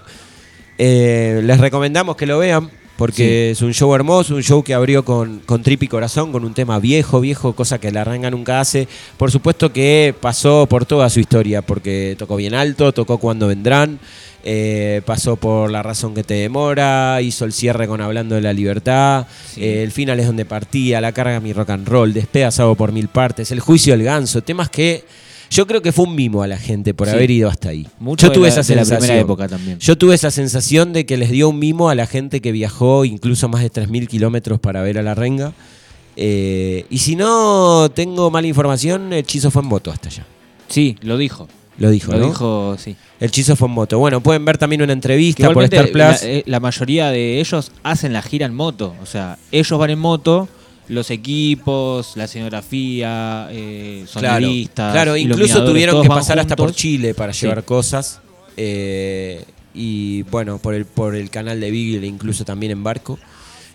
Eh, 0.78 1.40
les 1.44 1.60
recomendamos 1.60 2.16
que 2.16 2.26
lo 2.26 2.38
vean, 2.38 2.70
porque 2.96 3.50
es 3.50 3.62
un 3.62 3.74
show 3.74 3.92
hermoso, 3.94 4.34
un 4.36 4.42
show 4.42 4.62
que 4.62 4.74
abrió 4.74 5.04
con, 5.04 5.40
con 5.40 5.62
Trip 5.62 5.82
y 5.82 5.88
Corazón, 5.88 6.32
con 6.32 6.44
un 6.44 6.54
tema 6.54 6.78
viejo, 6.78 7.20
viejo, 7.20 7.54
cosa 7.54 7.78
que 7.78 7.90
la 7.90 8.04
ranga 8.04 8.30
nunca 8.30 8.60
hace. 8.60 8.86
Por 9.16 9.30
supuesto 9.30 9.72
que 9.72 10.14
pasó 10.20 10.66
por 10.66 10.86
toda 10.86 11.10
su 11.10 11.20
historia, 11.20 11.62
porque 11.62 12.14
tocó 12.18 12.36
bien 12.36 12.54
alto, 12.54 12.92
tocó 12.92 13.18
cuando 13.18 13.48
vendrán, 13.48 13.98
eh, 14.44 15.00
pasó 15.06 15.36
por 15.36 15.70
La 15.70 15.82
razón 15.82 16.14
que 16.14 16.22
te 16.22 16.34
demora, 16.34 17.20
hizo 17.22 17.44
el 17.44 17.52
cierre 17.52 17.88
con 17.88 18.00
Hablando 18.00 18.34
de 18.34 18.42
la 18.42 18.52
Libertad, 18.52 19.26
eh, 19.56 19.82
el 19.82 19.90
final 19.90 20.20
es 20.20 20.26
donde 20.26 20.44
partía, 20.44 21.00
la 21.00 21.12
carga 21.12 21.40
mi 21.40 21.52
rock 21.52 21.70
and 21.70 21.88
roll, 21.88 22.12
despedazado 22.12 22.74
por 22.74 22.92
mil 22.92 23.08
partes, 23.08 23.50
el 23.50 23.60
juicio 23.60 23.94
del 23.96 24.04
ganso, 24.04 24.42
temas 24.42 24.68
que 24.68 25.04
yo 25.54 25.66
creo 25.66 25.82
que 25.82 25.92
fue 25.92 26.04
un 26.06 26.14
mimo 26.14 26.42
a 26.42 26.46
la 26.46 26.58
gente 26.58 26.94
por 26.94 27.06
Sí. 27.08 27.14
haber 27.14 27.30
ido 27.30 27.48
hasta 27.48 27.68
ahí. 27.68 27.86
Mucho 28.00 28.26
yo 28.26 28.32
tuve 28.32 28.48
la- 28.50 28.60
esa 28.60 28.74
la 28.74 28.82
primera 28.84 29.18
época 29.18 29.48
también. 29.48 29.78
Yo 29.78 29.96
tuve 29.96 30.14
esa 30.14 30.30
sensación 30.30 30.92
de 30.92 31.06
que 31.06 31.16
les 31.16 31.30
dio 31.30 31.48
un 31.48 31.58
mimo 31.58 31.88
a 31.90 31.94
la 31.94 32.06
gente 32.06 32.40
que 32.40 32.50
viajó 32.52 33.04
incluso 33.04 33.48
más 33.48 33.62
de 33.62 33.70
3.000 33.70 34.08
kilómetros 34.08 34.58
para 34.60 34.82
ver 34.82 34.98
a 34.98 35.02
la 35.02 35.14
renga. 35.14 35.52
Eh, 36.16 36.86
y 36.90 36.98
si 36.98 37.16
no 37.16 37.90
tengo 37.94 38.30
mala 38.30 38.46
información, 38.46 39.12
el 39.12 39.24
Chizo 39.24 39.50
fue 39.50 39.62
en 39.62 39.68
moto 39.68 39.90
hasta 39.90 40.08
allá. 40.08 40.26
Sí, 40.68 40.96
lo 41.02 41.16
dijo. 41.16 41.48
Lo 41.76 41.90
dijo, 41.90 42.12
Lo 42.12 42.18
¿no? 42.18 42.26
dijo, 42.28 42.76
sí. 42.78 42.94
El 43.18 43.32
Chizo 43.32 43.56
fue 43.56 43.66
en 43.66 43.74
moto. 43.74 43.98
Bueno, 43.98 44.20
pueden 44.20 44.44
ver 44.44 44.58
también 44.58 44.82
una 44.82 44.92
entrevista 44.92 45.52
por 45.52 45.64
Star 45.64 45.86
Plus. 45.90 45.94
La, 46.04 46.18
eh, 46.22 46.42
la 46.46 46.60
mayoría 46.60 47.10
de 47.10 47.40
ellos 47.40 47.72
hacen 47.82 48.12
la 48.12 48.22
gira 48.22 48.46
en 48.46 48.54
moto. 48.54 48.94
O 49.02 49.06
sea, 49.06 49.38
ellos 49.50 49.76
van 49.78 49.90
en 49.90 49.98
moto, 49.98 50.48
los 50.88 51.10
equipos, 51.10 52.16
la 52.16 52.24
escenografía, 52.24 53.48
eh, 53.50 54.04
Claro, 54.12 54.36
sonoristas. 54.40 54.92
claro, 54.92 55.16
incluso 55.16 55.64
tuvieron 55.64 56.02
que 56.02 56.08
pasar 56.08 56.38
hasta 56.38 56.56
por. 56.56 56.72
Chile 56.74 57.14
para 57.14 57.32
Sí. 57.32 57.42
llevar 57.46 57.64
cosas. 57.64 58.20
eh, 58.56 59.44
y 59.74 60.22
bueno, 60.24 60.58
por 60.58 60.74
el, 60.74 60.84
por 60.84 61.16
el 61.16 61.28
canal 61.30 61.58
de 61.60 61.68
Beagle, 61.70 62.06
incluso 62.06 62.44
también 62.44 62.70
en 62.70 62.84
barco. 62.84 63.18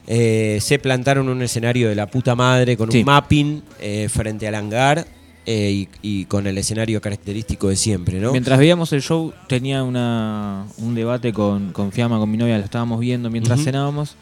Eh, 0.08 0.60
se 0.62 0.80
plantaron 0.80 1.28
un 1.28 1.42
escenario 1.42 1.90
de 1.90 1.96
la 1.96 2.08
puta 2.08 2.34
madre 2.36 2.78
con 2.78 2.90
Sí. 2.92 3.00
un 3.00 3.06
mapping 3.06 3.62
eh, 3.82 4.08
frente 4.10 4.48
al 4.48 4.56
hangar 4.56 5.06
eh, 5.46 5.72
y, 5.72 5.90
y 6.02 6.26
con 6.26 6.48
el 6.48 6.58
escenario 6.58 7.02
característico 7.02 7.68
de 7.70 7.76
siempre, 7.76 8.20
¿no? 8.20 8.32
Mientras 8.32 8.58
veíamos 8.58 8.94
el 8.94 9.02
show, 9.02 9.34
tenía 9.48 9.84
una, 9.84 10.66
un 10.78 10.96
debate 10.96 11.34
con, 11.34 11.74
con 11.74 11.92
Fiamma, 11.92 12.18
con 12.18 12.32
mi 12.32 12.38
novia, 12.38 12.58
lo 12.58 12.64
estábamos 12.64 13.00
viendo 13.02 13.30
mientras 13.30 13.62
cenábamos. 13.64 14.16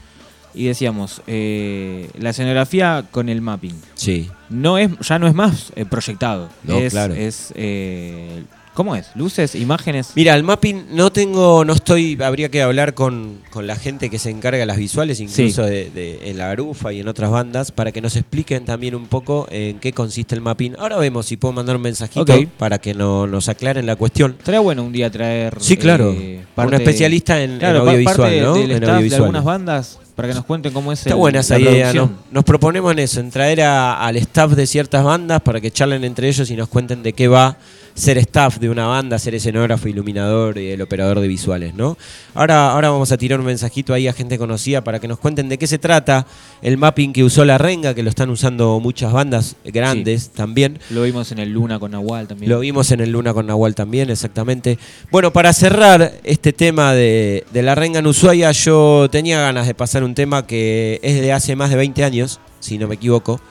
Y 0.53 0.65
decíamos, 0.65 1.21
eh, 1.27 2.09
la 2.17 2.31
escenografía 2.31 3.05
con 3.11 3.29
el 3.29 3.41
mapping. 3.41 3.75
Sí. 3.95 4.29
No 4.49 4.77
es, 4.77 4.89
ya 5.07 5.19
no 5.19 5.27
es 5.27 5.33
más 5.33 5.71
eh, 5.75 5.85
proyectado. 5.85 6.49
No, 6.63 6.77
es, 6.77 6.93
claro. 6.93 7.13
es, 7.13 7.51
eh, 7.55 8.43
¿Cómo 8.73 8.95
es? 8.95 9.07
¿Luces? 9.15 9.55
¿Imágenes? 9.55 10.11
Mira, 10.15 10.35
el 10.35 10.43
mapping 10.43 10.85
no 10.95 11.11
tengo, 11.11 11.65
no 11.65 11.73
estoy, 11.73 12.15
habría 12.21 12.49
que 12.49 12.61
hablar 12.61 12.93
con, 12.93 13.39
con 13.49 13.65
la 13.65 13.75
gente 13.75 14.11
que 14.11 14.19
se 14.19 14.29
encarga 14.29 14.59
de 14.59 14.67
las 14.67 14.77
visuales, 14.77 15.19
incluso 15.19 15.63
de, 15.63 15.89
de- 15.89 16.29
en 16.29 16.37
la 16.37 16.49
Garufa 16.49 16.93
y 16.93 16.99
en 16.99 17.07
otras 17.07 17.31
bandas, 17.31 17.71
para 17.71 17.91
que 17.91 18.01
nos 18.01 18.15
expliquen 18.15 18.65
también 18.65 18.93
un 18.93 19.07
poco 19.07 19.47
en 19.49 19.79
qué 19.79 19.93
consiste 19.93 20.35
el 20.35 20.41
mapping. 20.41 20.75
Ahora 20.77 20.97
vemos 20.97 21.25
si 21.25 21.37
puedo 21.37 21.53
mandar 21.53 21.75
un 21.75 21.81
mensajito 21.81 22.35
para 22.59 22.77
que 22.77 22.93
no- 22.93 23.25
nos 23.25 23.49
aclaren 23.49 23.87
la 23.87 23.95
cuestión. 23.95 24.35
Estaría 24.37 24.59
bueno 24.59 24.83
un 24.83 24.91
día 24.93 25.09
traer. 25.09 25.55
Sí, 25.59 25.75
claro. 25.77 26.13
eh, 26.15 26.45
Un 26.55 26.73
especialista 26.75 27.41
en- 27.41 27.57
Claro, 27.57 27.79
audiovisual, 27.79 28.15
parte 28.15 28.41
¿no? 28.41 28.53
del 28.53 28.63
En 28.65 28.71
staff 28.73 28.81
de 28.81 28.91
audiovisual. 28.91 29.21
algunas 29.23 29.43
bandas 29.43 29.99
para 30.17 30.29
que 30.29 30.33
nos 30.33 30.45
cuenten 30.45 30.73
cómo 30.73 30.91
es 30.91 30.99
Está 30.99 31.11
el- 31.11 31.15
buena 31.17 31.39
esa 31.41 31.59
idea, 31.59 31.93
¿no? 31.93 32.09
Nos 32.31 32.43
proponemos 32.43 32.91
en 32.91 32.97
eso, 32.99 33.19
en 33.19 33.29
traer 33.29 33.61
a- 33.61 33.99
al 34.03 34.17
staff 34.17 34.53
de 34.53 34.65
ciertas 34.65 35.03
bandas 35.03 35.41
para 35.41 35.61
que 35.61 35.69
charlen 35.69 36.03
entre 36.03 36.27
ellos 36.27 36.49
y 36.49 36.55
nos 36.55 36.67
cuenten 36.69 37.03
de 37.03 37.13
qué 37.13 37.27
va 37.27 37.55
ser 37.97 38.19
staff 38.19 38.59
de 38.59 38.69
una 38.69 38.85
banda, 38.85 39.17
ser 39.17 39.33
escenógrafo, 39.33 39.87
iluminador 39.87 40.59
y 40.59 40.69
el 40.69 40.81
operador 40.83 41.19
de 41.19 41.27
visuales, 41.27 41.73
¿no? 41.73 41.97
Ahora, 42.35 42.71
ahora 42.71 42.91
vamos 42.91 43.11
a 43.11 43.17
tirar 43.17 43.39
un 43.39 43.47
mensajito 43.47 43.91
ahí 43.91 44.07
a 44.07 44.13
gente 44.13 44.37
conocida 44.37 44.83
para 44.83 44.99
que 44.99 45.07
nos 45.07 45.17
cuenten 45.17 45.49
de 45.49 45.57
qué 45.57 45.65
se 45.65 45.79
trata 45.79 46.27
el 46.61 46.77
mapping 46.77 47.11
que 47.11 47.23
usó 47.23 47.43
la 47.43 47.57
Renga, 47.57 47.95
que 47.95 48.03
lo 48.03 48.09
están 48.09 48.29
usando 48.29 48.79
muchas 48.79 49.11
bandas 49.11 49.55
grandes 49.65 50.29
también. 50.29 50.79
Lo 50.91 51.01
vimos 51.01 51.31
en 51.31 51.39
el 51.39 51.51
Luna 51.51 51.79
con 51.79 51.91
Nahual 51.91 52.27
también. 52.27 52.51
Lo 52.51 52.59
vimos 52.59 52.91
en 52.91 53.01
el 53.01 53.11
Luna 53.11 53.33
con 53.33 53.47
Nahual 53.47 53.73
también, 53.73 54.11
exactamente. 54.11 54.77
Bueno, 55.09 55.33
para 55.33 55.51
cerrar 55.51 56.13
este 56.23 56.53
tema 56.53 56.93
de, 56.93 57.45
de 57.51 57.63
la 57.63 57.73
renga 57.73 57.97
en 57.99 58.05
Ushuaia, 58.05 58.51
yo 58.51 59.07
tenía 59.09 59.41
ganas 59.41 59.65
de 59.65 59.73
pasar 59.73 60.03
un 60.03 60.13
tema 60.13 60.45
que 60.45 60.99
es 61.01 61.19
de 61.19 61.33
hace 61.33 61.55
más 61.55 61.71
de 61.71 61.77
20 61.77 62.03
años, 62.03 62.39
si 62.59 62.77
no 62.77 62.87
me 62.87 62.95
equivoco, 62.95 63.41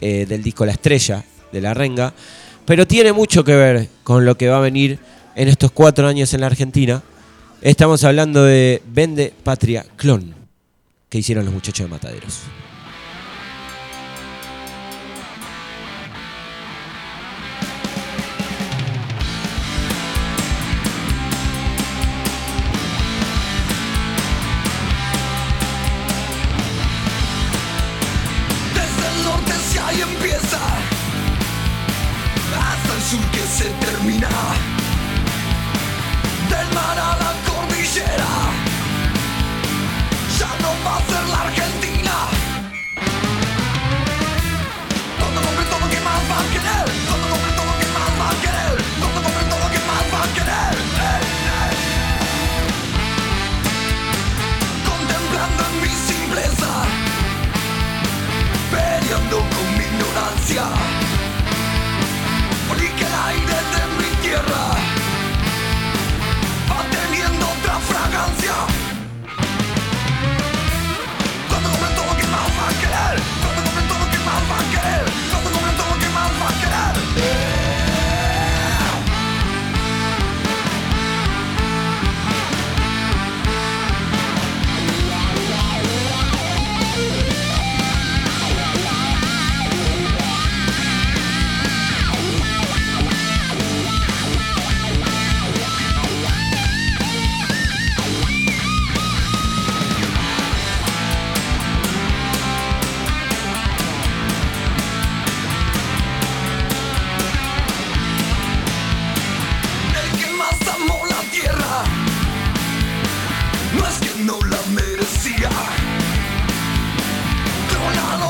eh, 0.00 0.26
del 0.28 0.42
disco 0.42 0.66
La 0.66 0.72
Estrella 0.72 1.24
de 1.52 1.60
la 1.60 1.72
renga, 1.72 2.12
pero 2.66 2.86
tiene 2.86 3.12
mucho 3.12 3.44
que 3.44 3.54
ver 3.54 3.88
con 4.02 4.24
lo 4.24 4.36
que 4.36 4.48
va 4.48 4.58
a 4.58 4.60
venir 4.60 4.98
en 5.34 5.48
estos 5.48 5.72
cuatro 5.72 6.06
años 6.06 6.32
en 6.34 6.40
la 6.40 6.46
Argentina. 6.46 7.02
Estamos 7.60 8.04
hablando 8.04 8.44
de 8.44 8.82
Vende 8.86 9.32
Patria 9.42 9.84
Clon, 9.96 10.34
que 11.08 11.18
hicieron 11.18 11.44
los 11.44 11.54
muchachos 11.54 11.86
de 11.86 11.90
Mataderos. 11.90 12.40
Termina 34.24 34.53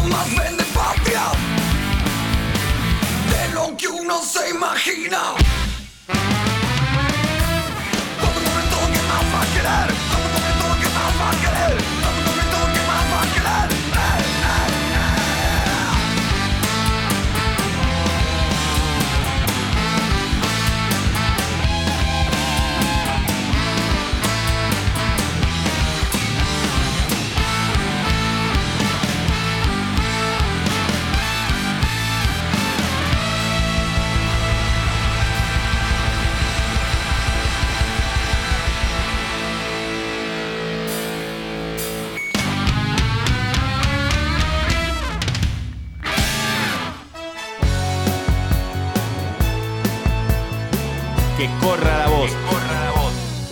más 0.09 0.29
vende 0.37 0.65
patria 0.75 1.23
de 3.31 3.55
lo 3.55 3.77
que 3.77 3.89
uno 3.89 4.23
se 4.23 4.51
imagina. 4.51 5.21
Todo 8.21 8.37
el 8.41 8.45
momento 8.49 8.77
que 8.93 9.03
más 9.11 9.25
va 9.33 9.43
a 9.43 9.47
querer, 9.55 9.89
todo 10.13 10.25
el 10.25 10.33
momento 10.33 10.67
que 10.81 10.89
más 10.97 11.13
va 11.21 11.31
a 11.31 11.35
querer. 11.43 11.84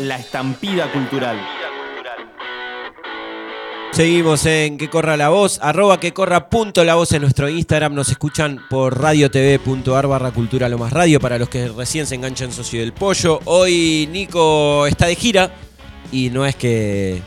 La 0.02 0.16
estampida 0.16 0.90
cultural. 0.90 1.38
Seguimos 3.92 4.44
en 4.46 4.76
Que 4.76 4.90
Corra 4.90 5.16
la 5.16 5.28
Voz, 5.28 5.60
arroba 5.62 6.00
que 6.00 6.12
corra 6.12 6.48
punto 6.50 6.82
la 6.82 6.96
voz 6.96 7.12
en 7.12 7.22
nuestro 7.22 7.48
Instagram. 7.48 7.94
Nos 7.94 8.08
escuchan 8.08 8.58
por 8.68 9.00
radiotv.ar 9.00 10.08
barra 10.08 10.32
cultura 10.32 10.68
lo 10.68 10.76
más 10.76 10.92
radio 10.92 11.20
para 11.20 11.38
los 11.38 11.48
que 11.48 11.68
recién 11.68 12.08
se 12.08 12.16
enganchan 12.16 12.50
Socio 12.50 12.80
del 12.80 12.92
Pollo. 12.92 13.38
Hoy 13.44 14.08
Nico 14.10 14.88
está 14.88 15.06
de 15.06 15.14
gira 15.14 15.54
y 16.10 16.30
no 16.30 16.46
es 16.46 16.56
que 16.56 17.22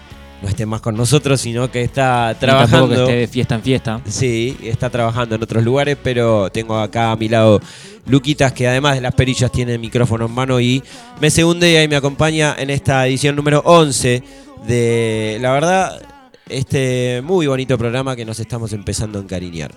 no 0.45 0.51
esté 0.51 0.67
más 0.67 0.79
con 0.79 0.95
nosotros, 0.95 1.41
sino 1.41 1.71
que 1.71 1.81
está 1.81 2.33
Y 2.37 2.39
trabajando. 2.39 2.89
que 2.89 3.01
esté 3.01 3.15
de 3.15 3.27
fiesta 3.27 3.55
en 3.55 3.63
fiesta. 3.63 4.01
Sí, 4.07 4.55
está 4.61 4.91
trabajando 4.91 5.33
en 5.33 5.41
otros 5.41 5.63
lugares, 5.63 5.97
pero 6.01 6.51
tengo 6.51 6.77
acá 6.77 7.11
a 7.11 7.15
mi 7.15 7.27
lado 7.27 7.59
Luquitas, 8.05 8.53
que 8.53 8.67
además 8.67 8.93
de 8.93 9.01
las 9.01 9.15
perillas 9.15 9.51
tiene 9.51 9.73
el 9.73 9.79
micrófono 9.79 10.27
en 10.27 10.31
mano 10.31 10.59
y 10.59 10.83
me 11.19 11.31
segunda 11.31 11.67
y 11.67 11.75
ahí 11.75 11.87
me 11.87 11.95
acompaña 11.95 12.55
en 12.59 12.69
esta 12.69 13.07
edición 13.07 13.35
número 13.35 13.63
11 13.65 14.21
de, 14.67 15.39
la 15.41 15.51
verdad, 15.51 15.99
este 16.47 17.23
muy 17.23 17.47
bonito 17.47 17.75
programa 17.75 18.15
que 18.15 18.23
nos 18.23 18.39
estamos 18.39 18.71
empezando 18.71 19.17
a 19.17 19.23
encariñar. 19.23 19.71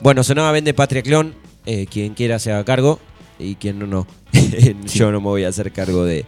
Bueno, 0.00 0.24
sonaba 0.24 0.50
Vende 0.50 0.72
Patria 0.72 1.02
Clon, 1.02 1.34
eh, 1.66 1.86
quien 1.90 2.14
quiera 2.14 2.38
se 2.38 2.52
haga 2.52 2.64
cargo 2.64 3.00
y 3.38 3.56
quien 3.56 3.78
no, 3.78 3.86
no. 3.86 4.06
Yo 4.94 5.12
no 5.12 5.20
me 5.20 5.26
voy 5.26 5.44
a 5.44 5.48
hacer 5.48 5.72
cargo 5.72 6.06
de, 6.06 6.24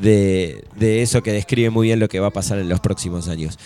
de, 0.00 0.64
de 0.76 1.02
eso 1.02 1.22
que 1.22 1.32
describe 1.32 1.70
muy 1.70 1.88
bien 1.88 2.00
lo 2.00 2.08
que 2.08 2.20
va 2.20 2.28
a 2.28 2.32
pasar 2.32 2.58
en 2.58 2.68
los 2.68 2.80
próximos 2.80 3.28
años. 3.28 3.58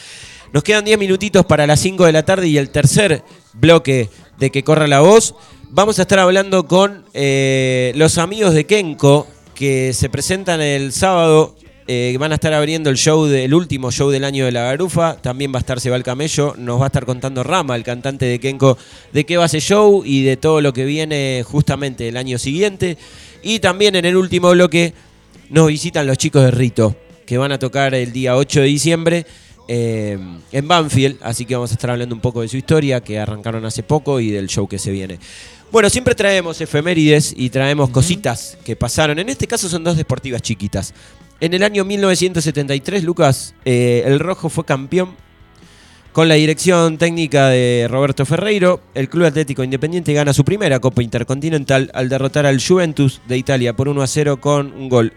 Nos 0.52 0.62
quedan 0.62 0.84
10 0.84 0.98
minutitos 0.98 1.44
para 1.44 1.66
las 1.66 1.80
5 1.80 2.04
de 2.04 2.12
la 2.12 2.24
tarde 2.24 2.46
y 2.46 2.58
el 2.58 2.70
tercer 2.70 3.24
bloque 3.54 4.08
de 4.38 4.50
Que 4.50 4.62
Corra 4.62 4.86
la 4.86 5.00
Voz. 5.00 5.34
Vamos 5.70 5.98
a 5.98 6.02
estar 6.02 6.20
hablando 6.20 6.68
con 6.68 7.04
eh, 7.12 7.92
los 7.96 8.18
amigos 8.18 8.54
de 8.54 8.64
Kenko 8.64 9.26
que 9.56 9.92
se 9.92 10.08
presentan 10.08 10.60
el 10.60 10.92
sábado. 10.92 11.56
eh, 11.86 12.16
van 12.18 12.32
a 12.32 12.36
estar 12.36 12.54
abriendo 12.54 12.88
el 12.88 12.96
show 12.96 13.26
del 13.26 13.52
último 13.52 13.90
show 13.90 14.10
del 14.10 14.24
año 14.24 14.44
de 14.44 14.52
la 14.52 14.62
Garufa. 14.62 15.16
También 15.16 15.52
va 15.52 15.56
a 15.56 15.60
estar 15.60 15.80
Sebal 15.80 16.02
Camello. 16.04 16.54
Nos 16.56 16.80
va 16.80 16.84
a 16.84 16.86
estar 16.86 17.04
contando 17.04 17.42
Rama, 17.42 17.74
el 17.76 17.82
cantante 17.82 18.24
de 18.24 18.38
Kenko, 18.38 18.78
de 19.12 19.26
qué 19.26 19.36
va 19.36 19.46
ese 19.46 19.60
show 19.60 20.02
y 20.04 20.22
de 20.22 20.36
todo 20.36 20.60
lo 20.60 20.72
que 20.72 20.84
viene 20.84 21.44
justamente 21.44 22.08
el 22.08 22.16
año 22.16 22.38
siguiente. 22.38 22.96
Y 23.42 23.58
también 23.58 23.96
en 23.96 24.04
el 24.04 24.16
último 24.16 24.50
bloque 24.52 24.94
nos 25.50 25.68
visitan 25.68 26.06
los 26.06 26.18
chicos 26.18 26.42
de 26.42 26.50
Rito, 26.50 26.96
que 27.26 27.38
van 27.38 27.52
a 27.52 27.58
tocar 27.58 27.94
el 27.94 28.12
día 28.12 28.36
8 28.36 28.60
de 28.60 28.66
diciembre 28.66 29.26
eh, 29.68 30.18
en 30.52 30.68
Banfield. 30.68 31.18
Así 31.22 31.44
que 31.44 31.54
vamos 31.54 31.70
a 31.70 31.74
estar 31.74 31.90
hablando 31.90 32.14
un 32.14 32.20
poco 32.20 32.42
de 32.42 32.48
su 32.48 32.56
historia, 32.56 33.00
que 33.00 33.18
arrancaron 33.18 33.64
hace 33.64 33.82
poco, 33.82 34.20
y 34.20 34.30
del 34.30 34.48
show 34.48 34.68
que 34.68 34.78
se 34.78 34.90
viene. 34.90 35.18
Bueno, 35.72 35.90
siempre 35.90 36.14
traemos 36.14 36.60
efemérides 36.60 37.34
y 37.36 37.50
traemos 37.50 37.90
cositas 37.90 38.56
que 38.64 38.76
pasaron. 38.76 39.18
En 39.18 39.28
este 39.28 39.46
caso 39.46 39.68
son 39.68 39.82
dos 39.82 39.96
deportivas 39.96 40.42
chiquitas. 40.42 40.94
En 41.40 41.52
el 41.52 41.62
año 41.62 41.84
1973, 41.84 43.02
Lucas, 43.02 43.54
eh, 43.64 44.02
el 44.06 44.20
Rojo 44.20 44.48
fue 44.48 44.64
campeón 44.64 45.16
con 46.14 46.28
la 46.28 46.36
dirección 46.36 46.96
técnica 46.96 47.48
de 47.48 47.88
Roberto 47.90 48.24
Ferreiro, 48.24 48.80
el 48.94 49.08
Club 49.08 49.24
Atlético 49.24 49.64
Independiente 49.64 50.12
gana 50.12 50.32
su 50.32 50.44
primera 50.44 50.78
Copa 50.78 51.02
Intercontinental 51.02 51.90
al 51.92 52.08
derrotar 52.08 52.46
al 52.46 52.64
Juventus 52.64 53.20
de 53.26 53.36
Italia 53.36 53.74
por 53.74 53.88
1 53.88 54.00
a 54.00 54.06
0 54.06 54.40
con 54.40 54.72
un 54.74 54.88
gol 54.88 55.12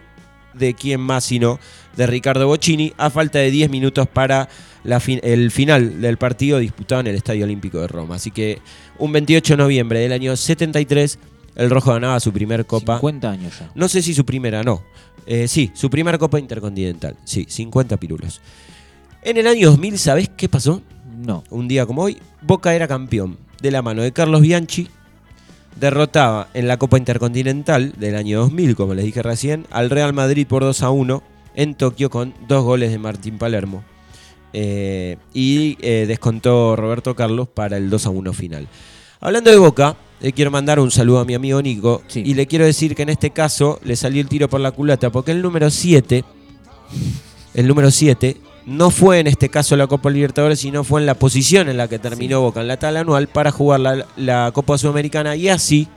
de 0.58 0.74
quien 0.74 1.00
más 1.00 1.24
sino 1.24 1.58
de 1.96 2.06
Ricardo 2.06 2.46
Bocchini 2.46 2.92
a 2.96 3.10
falta 3.10 3.38
de 3.38 3.50
10 3.50 3.70
minutos 3.70 4.06
para 4.08 4.48
la 4.84 5.00
fin- 5.00 5.20
el 5.22 5.50
final 5.50 6.00
del 6.00 6.16
partido 6.16 6.58
disputado 6.58 7.00
en 7.00 7.08
el 7.08 7.16
Estadio 7.16 7.44
Olímpico 7.44 7.80
de 7.80 7.88
Roma. 7.88 8.16
Así 8.16 8.30
que 8.30 8.60
un 8.98 9.12
28 9.12 9.54
de 9.54 9.56
noviembre 9.56 10.00
del 10.00 10.12
año 10.12 10.36
73 10.36 11.18
el 11.56 11.70
Rojo 11.70 11.92
ganaba 11.92 12.20
su 12.20 12.32
primer 12.32 12.64
Copa. 12.66 12.94
50 12.96 13.30
años 13.30 13.52
ya. 13.58 13.70
No 13.74 13.88
sé 13.88 14.00
si 14.02 14.14
su 14.14 14.24
primera, 14.24 14.62
no. 14.62 14.82
Eh, 15.26 15.48
sí, 15.48 15.70
su 15.74 15.90
primera 15.90 16.16
Copa 16.16 16.38
Intercontinental. 16.38 17.16
Sí, 17.24 17.46
50 17.48 17.96
pirulos. 17.96 18.40
En 19.22 19.36
el 19.36 19.46
año 19.48 19.70
2000, 19.70 19.98
¿sabés 19.98 20.30
qué 20.36 20.48
pasó? 20.48 20.80
No. 21.18 21.42
Un 21.50 21.66
día 21.66 21.84
como 21.84 22.02
hoy, 22.02 22.18
Boca 22.42 22.74
era 22.74 22.86
campeón 22.86 23.36
de 23.60 23.72
la 23.72 23.82
mano 23.82 24.02
de 24.02 24.12
Carlos 24.12 24.40
Bianchi. 24.40 24.88
Derrotaba 25.78 26.48
en 26.54 26.66
la 26.66 26.76
Copa 26.76 26.98
Intercontinental 26.98 27.92
del 27.96 28.16
año 28.16 28.40
2000, 28.40 28.74
como 28.74 28.94
les 28.94 29.04
dije 29.04 29.22
recién, 29.22 29.66
al 29.70 29.90
Real 29.90 30.12
Madrid 30.12 30.46
por 30.46 30.62
2 30.62 30.82
a 30.82 30.90
1 30.90 31.22
en 31.54 31.74
Tokio 31.74 32.10
con 32.10 32.34
dos 32.48 32.64
goles 32.64 32.90
de 32.90 32.98
Martín 32.98 33.38
Palermo. 33.38 33.84
Eh, 34.52 35.18
y 35.34 35.76
eh, 35.80 36.06
descontó 36.08 36.74
Roberto 36.74 37.14
Carlos 37.14 37.48
para 37.48 37.76
el 37.76 37.90
2 37.90 38.06
a 38.06 38.10
1 38.10 38.32
final. 38.32 38.66
Hablando 39.20 39.50
de 39.50 39.56
Boca, 39.58 39.96
le 40.20 40.32
quiero 40.32 40.50
mandar 40.50 40.80
un 40.80 40.90
saludo 40.90 41.20
a 41.20 41.24
mi 41.24 41.34
amigo 41.34 41.60
Nico 41.62 42.02
Sí. 42.08 42.22
y 42.24 42.34
le 42.34 42.46
quiero 42.46 42.64
decir 42.64 42.94
que 42.94 43.02
en 43.02 43.10
este 43.10 43.30
caso 43.30 43.78
le 43.84 43.94
salió 43.94 44.20
el 44.20 44.28
tiro 44.28 44.48
por 44.48 44.60
la 44.60 44.72
culata 44.72 45.10
porque 45.10 45.32
el 45.32 45.42
número 45.42 45.70
7, 45.70 46.24
el 47.54 47.68
número 47.68 47.90
7, 47.90 48.36
no 48.68 48.90
fue 48.90 49.20
en 49.20 49.26
este 49.26 49.48
caso 49.48 49.76
la 49.76 49.86
Copa 49.86 50.10
Libertadores, 50.10 50.60
sino 50.60 50.84
fue 50.84 51.00
en 51.00 51.06
la 51.06 51.14
posición 51.14 51.68
en 51.68 51.78
la 51.78 51.88
que 51.88 51.98
terminó 51.98 52.40
Boca 52.42 52.60
en 52.60 52.68
la 52.68 52.78
tabla 52.78 53.00
anual 53.00 53.28
para 53.28 53.50
jugar 53.50 53.80
la, 53.80 54.06
la 54.16 54.50
Copa 54.52 54.76
Sudamericana 54.76 55.36
y 55.36 55.48
así 55.48 55.88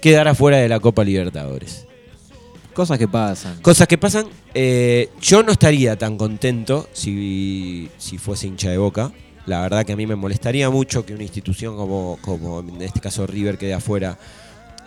quedar 0.00 0.34
fuera 0.34 0.58
de 0.58 0.68
la 0.68 0.80
Copa 0.80 1.04
Libertadores. 1.04 1.86
Cosas 2.74 2.98
que 2.98 3.06
pasan. 3.06 3.60
Cosas 3.62 3.86
que 3.86 3.96
pasan. 3.96 4.26
eh, 4.52 5.08
yo 5.20 5.44
no 5.44 5.52
estaría 5.52 5.96
tan 5.96 6.18
contento 6.18 6.88
si, 6.92 7.88
si 7.96 8.18
fuese 8.18 8.48
hincha 8.48 8.70
de 8.70 8.78
boca. 8.78 9.12
La 9.46 9.60
verdad 9.60 9.84
que 9.84 9.92
a 9.92 9.96
mí 9.96 10.06
me 10.06 10.16
molestaría 10.16 10.68
mucho 10.70 11.06
que 11.06 11.14
una 11.14 11.22
institución 11.22 11.76
como, 11.76 12.18
como 12.20 12.60
en 12.60 12.82
este 12.82 13.00
caso 13.00 13.26
River 13.26 13.58
quede 13.58 13.74
afuera 13.74 14.18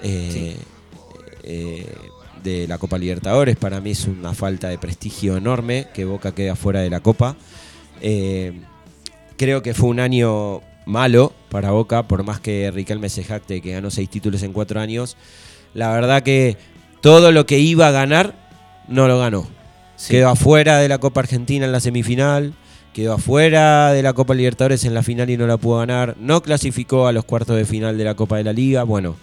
eh, 0.04 0.58
eh, 1.44 1.88
de 2.48 2.68
la 2.68 2.78
Copa 2.78 2.98
Libertadores. 2.98 3.58
Para 3.58 3.82
mí 3.82 3.92
es 3.92 4.06
una 4.06 4.34
falta 4.34 4.70
de 4.70 4.78
prestigio 4.78 5.38
enorme 5.38 5.88
que 5.94 6.06
Boca 6.06 6.34
quede 6.34 6.50
afuera 6.50 6.80
de 6.80 6.90
la 6.90 7.02
Copa. 7.02 7.36
Eh, 8.02 8.54
creo 9.38 9.62
que 9.62 9.74
fue 9.74 9.90
un 9.90 10.00
año 10.00 10.62
malo 10.86 11.34
para 11.50 11.72
Boca, 11.72 12.08
por 12.08 12.24
más 12.24 12.40
que 12.40 12.72
Riquelme 12.72 13.10
se 13.10 13.24
jacte 13.24 13.62
que 13.62 13.74
ganó 13.74 13.92
seis 13.92 14.10
títulos 14.10 14.42
en 14.44 14.54
cuatro 14.54 14.80
años. 14.80 15.18
La 15.74 15.92
verdad 15.92 16.24
que 16.24 16.58
todo 17.02 17.32
lo 17.32 17.46
que 17.46 17.60
iba 17.60 17.88
a 17.88 17.92
ganar 17.92 18.34
no 18.88 19.08
lo 19.08 19.20
ganó. 19.20 19.48
Sí. 19.98 20.14
Quedó 20.14 20.30
afuera 20.30 20.80
de 20.80 20.88
la 20.88 21.00
Copa 21.00 21.20
Argentina 21.20 21.66
en 21.66 21.72
la 21.72 21.80
semifinal, 21.80 22.54
quedó 22.94 23.14
afuera 23.14 23.92
de 23.92 24.02
la 24.02 24.14
Copa 24.14 24.34
Libertadores 24.34 24.86
en 24.86 24.94
la 24.94 25.04
final 25.04 25.30
y 25.30 25.38
no 25.38 25.48
la 25.48 25.58
pudo 25.58 25.80
ganar, 25.80 26.16
no 26.20 26.42
clasificó 26.42 27.08
a 27.08 27.12
los 27.12 27.26
cuartos 27.26 27.58
de 27.58 27.66
final 27.66 27.98
de 27.98 28.04
la 28.04 28.16
Copa 28.16 28.38
de 28.38 28.44
la 28.44 28.54
Liga. 28.54 28.84
Bueno, 28.84 29.18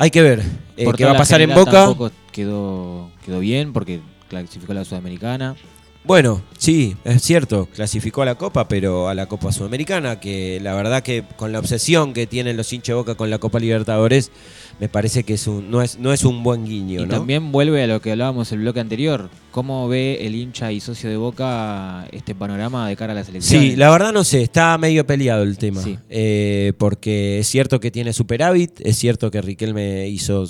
hay 0.00 0.10
que 0.10 0.22
ver 0.22 0.42
eh, 0.78 0.90
qué 0.96 1.04
va 1.04 1.12
a 1.12 1.16
pasar 1.18 1.42
en 1.42 1.54
Boca. 1.54 1.84
Tampoco 1.84 2.10
quedó, 2.32 3.10
quedó 3.24 3.38
bien 3.38 3.74
porque 3.74 4.00
clasificó 4.28 4.72
la 4.72 4.84
Sudamericana. 4.84 5.56
Bueno, 6.02 6.42
sí, 6.56 6.96
es 7.04 7.22
cierto, 7.22 7.68
clasificó 7.74 8.22
a 8.22 8.24
la 8.24 8.34
Copa, 8.36 8.66
pero 8.68 9.08
a 9.08 9.14
la 9.14 9.26
Copa 9.26 9.52
Sudamericana, 9.52 10.18
que 10.18 10.58
la 10.62 10.74
verdad 10.74 11.02
que 11.02 11.24
con 11.36 11.52
la 11.52 11.58
obsesión 11.58 12.14
que 12.14 12.26
tienen 12.26 12.56
los 12.56 12.72
hinchas 12.72 12.88
de 12.88 12.94
Boca 12.94 13.14
con 13.16 13.28
la 13.28 13.38
Copa 13.38 13.58
Libertadores, 13.58 14.32
me 14.80 14.88
parece 14.88 15.24
que 15.24 15.34
es 15.34 15.46
un, 15.46 15.70
no, 15.70 15.82
es, 15.82 15.98
no 15.98 16.14
es 16.14 16.24
un 16.24 16.42
buen 16.42 16.64
guiño, 16.64 17.02
Y 17.02 17.04
¿no? 17.04 17.10
también 17.10 17.52
vuelve 17.52 17.82
a 17.82 17.86
lo 17.86 18.00
que 18.00 18.12
hablábamos 18.12 18.50
el 18.50 18.60
bloque 18.60 18.80
anterior. 18.80 19.28
¿Cómo 19.50 19.88
ve 19.88 20.26
el 20.26 20.34
hincha 20.34 20.72
y 20.72 20.80
socio 20.80 21.10
de 21.10 21.18
Boca 21.18 22.08
este 22.12 22.34
panorama 22.34 22.88
de 22.88 22.96
cara 22.96 23.12
a 23.12 23.16
las 23.16 23.28
elecciones? 23.28 23.72
Sí, 23.72 23.76
la 23.76 23.90
verdad 23.90 24.10
no 24.12 24.24
sé, 24.24 24.42
está 24.42 24.78
medio 24.78 25.06
peleado 25.06 25.42
el 25.42 25.58
tema. 25.58 25.82
Sí. 25.82 25.98
Eh, 26.08 26.72
porque 26.78 27.40
es 27.40 27.46
cierto 27.46 27.78
que 27.78 27.90
tiene 27.90 28.14
superávit, 28.14 28.80
es 28.80 28.96
cierto 28.96 29.30
que 29.30 29.42
Riquelme 29.42 30.08
hizo 30.08 30.46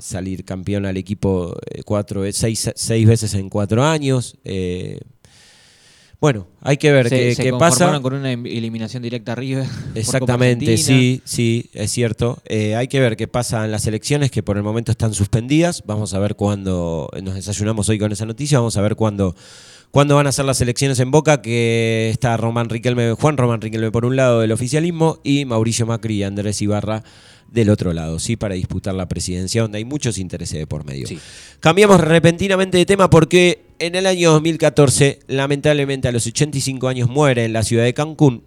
salir 0.00 0.44
campeón 0.44 0.86
al 0.86 0.96
equipo 0.96 1.56
eh, 1.70 1.82
cuatro, 1.84 2.20
ve- 2.22 2.32
seis, 2.32 2.70
seis 2.74 3.06
veces 3.06 3.34
en 3.34 3.48
cuatro 3.48 3.84
años. 3.84 4.36
eh, 4.44 5.00
Bueno, 6.20 6.48
hay 6.62 6.76
que 6.78 6.90
ver 6.90 7.08
se, 7.08 7.16
qué, 7.16 7.34
se 7.36 7.42
qué 7.44 7.52
pasa. 7.52 8.00
con 8.02 8.12
una 8.14 8.32
em- 8.32 8.44
eliminación 8.46 9.02
directa 9.04 9.32
a 9.32 9.34
River. 9.36 9.64
por 9.68 9.78
Copa 9.86 9.98
Exactamente, 10.00 10.76
sí, 10.76 11.22
sí, 11.24 11.70
es 11.74 11.92
cierto. 11.92 12.38
Eh, 12.46 12.74
hay 12.74 12.88
que 12.88 12.98
ver 13.00 13.16
qué 13.16 13.28
pasa 13.28 13.64
en 13.64 13.70
las 13.70 13.86
elecciones 13.86 14.30
que 14.32 14.42
por 14.42 14.56
el 14.56 14.64
momento 14.64 14.90
están 14.90 15.14
suspendidas. 15.14 15.82
Vamos 15.86 16.14
a 16.14 16.18
ver 16.18 16.34
cuándo, 16.34 17.08
nos 17.22 17.34
desayunamos 17.36 17.88
hoy 17.88 17.98
con 18.00 18.10
esa 18.10 18.26
noticia, 18.26 18.58
vamos 18.58 18.76
a 18.76 18.80
ver 18.82 18.96
cuándo, 18.96 19.36
cuándo 19.92 20.16
van 20.16 20.26
a 20.26 20.32
ser 20.32 20.44
las 20.44 20.60
elecciones 20.60 20.98
en 20.98 21.12
Boca, 21.12 21.40
que 21.40 22.10
está 22.12 22.36
Román 22.36 22.68
Riquelme, 22.68 23.12
Juan 23.12 23.36
Román 23.36 23.60
Riquelme 23.60 23.92
por 23.92 24.04
un 24.04 24.16
lado 24.16 24.40
del 24.40 24.50
oficialismo 24.50 25.20
y 25.22 25.44
Mauricio 25.44 25.86
Macri 25.86 26.16
y 26.16 26.22
Andrés 26.24 26.60
Ibarra 26.60 27.04
del 27.50 27.70
otro 27.70 27.92
lado, 27.92 28.18
sí, 28.18 28.36
para 28.36 28.54
disputar 28.54 28.94
la 28.94 29.08
presidencia, 29.08 29.62
donde 29.62 29.78
hay 29.78 29.84
muchos 29.84 30.18
intereses 30.18 30.58
de 30.58 30.66
por 30.66 30.84
medio. 30.84 31.06
Sí. 31.06 31.18
Cambiamos 31.60 32.00
repentinamente 32.00 32.78
de 32.78 32.86
tema 32.86 33.08
porque 33.10 33.62
en 33.78 33.94
el 33.94 34.06
año 34.06 34.32
2014, 34.32 35.20
lamentablemente 35.28 36.08
a 36.08 36.12
los 36.12 36.26
85 36.26 36.88
años 36.88 37.08
muere 37.08 37.44
en 37.44 37.52
la 37.52 37.62
ciudad 37.62 37.84
de 37.84 37.94
Cancún, 37.94 38.42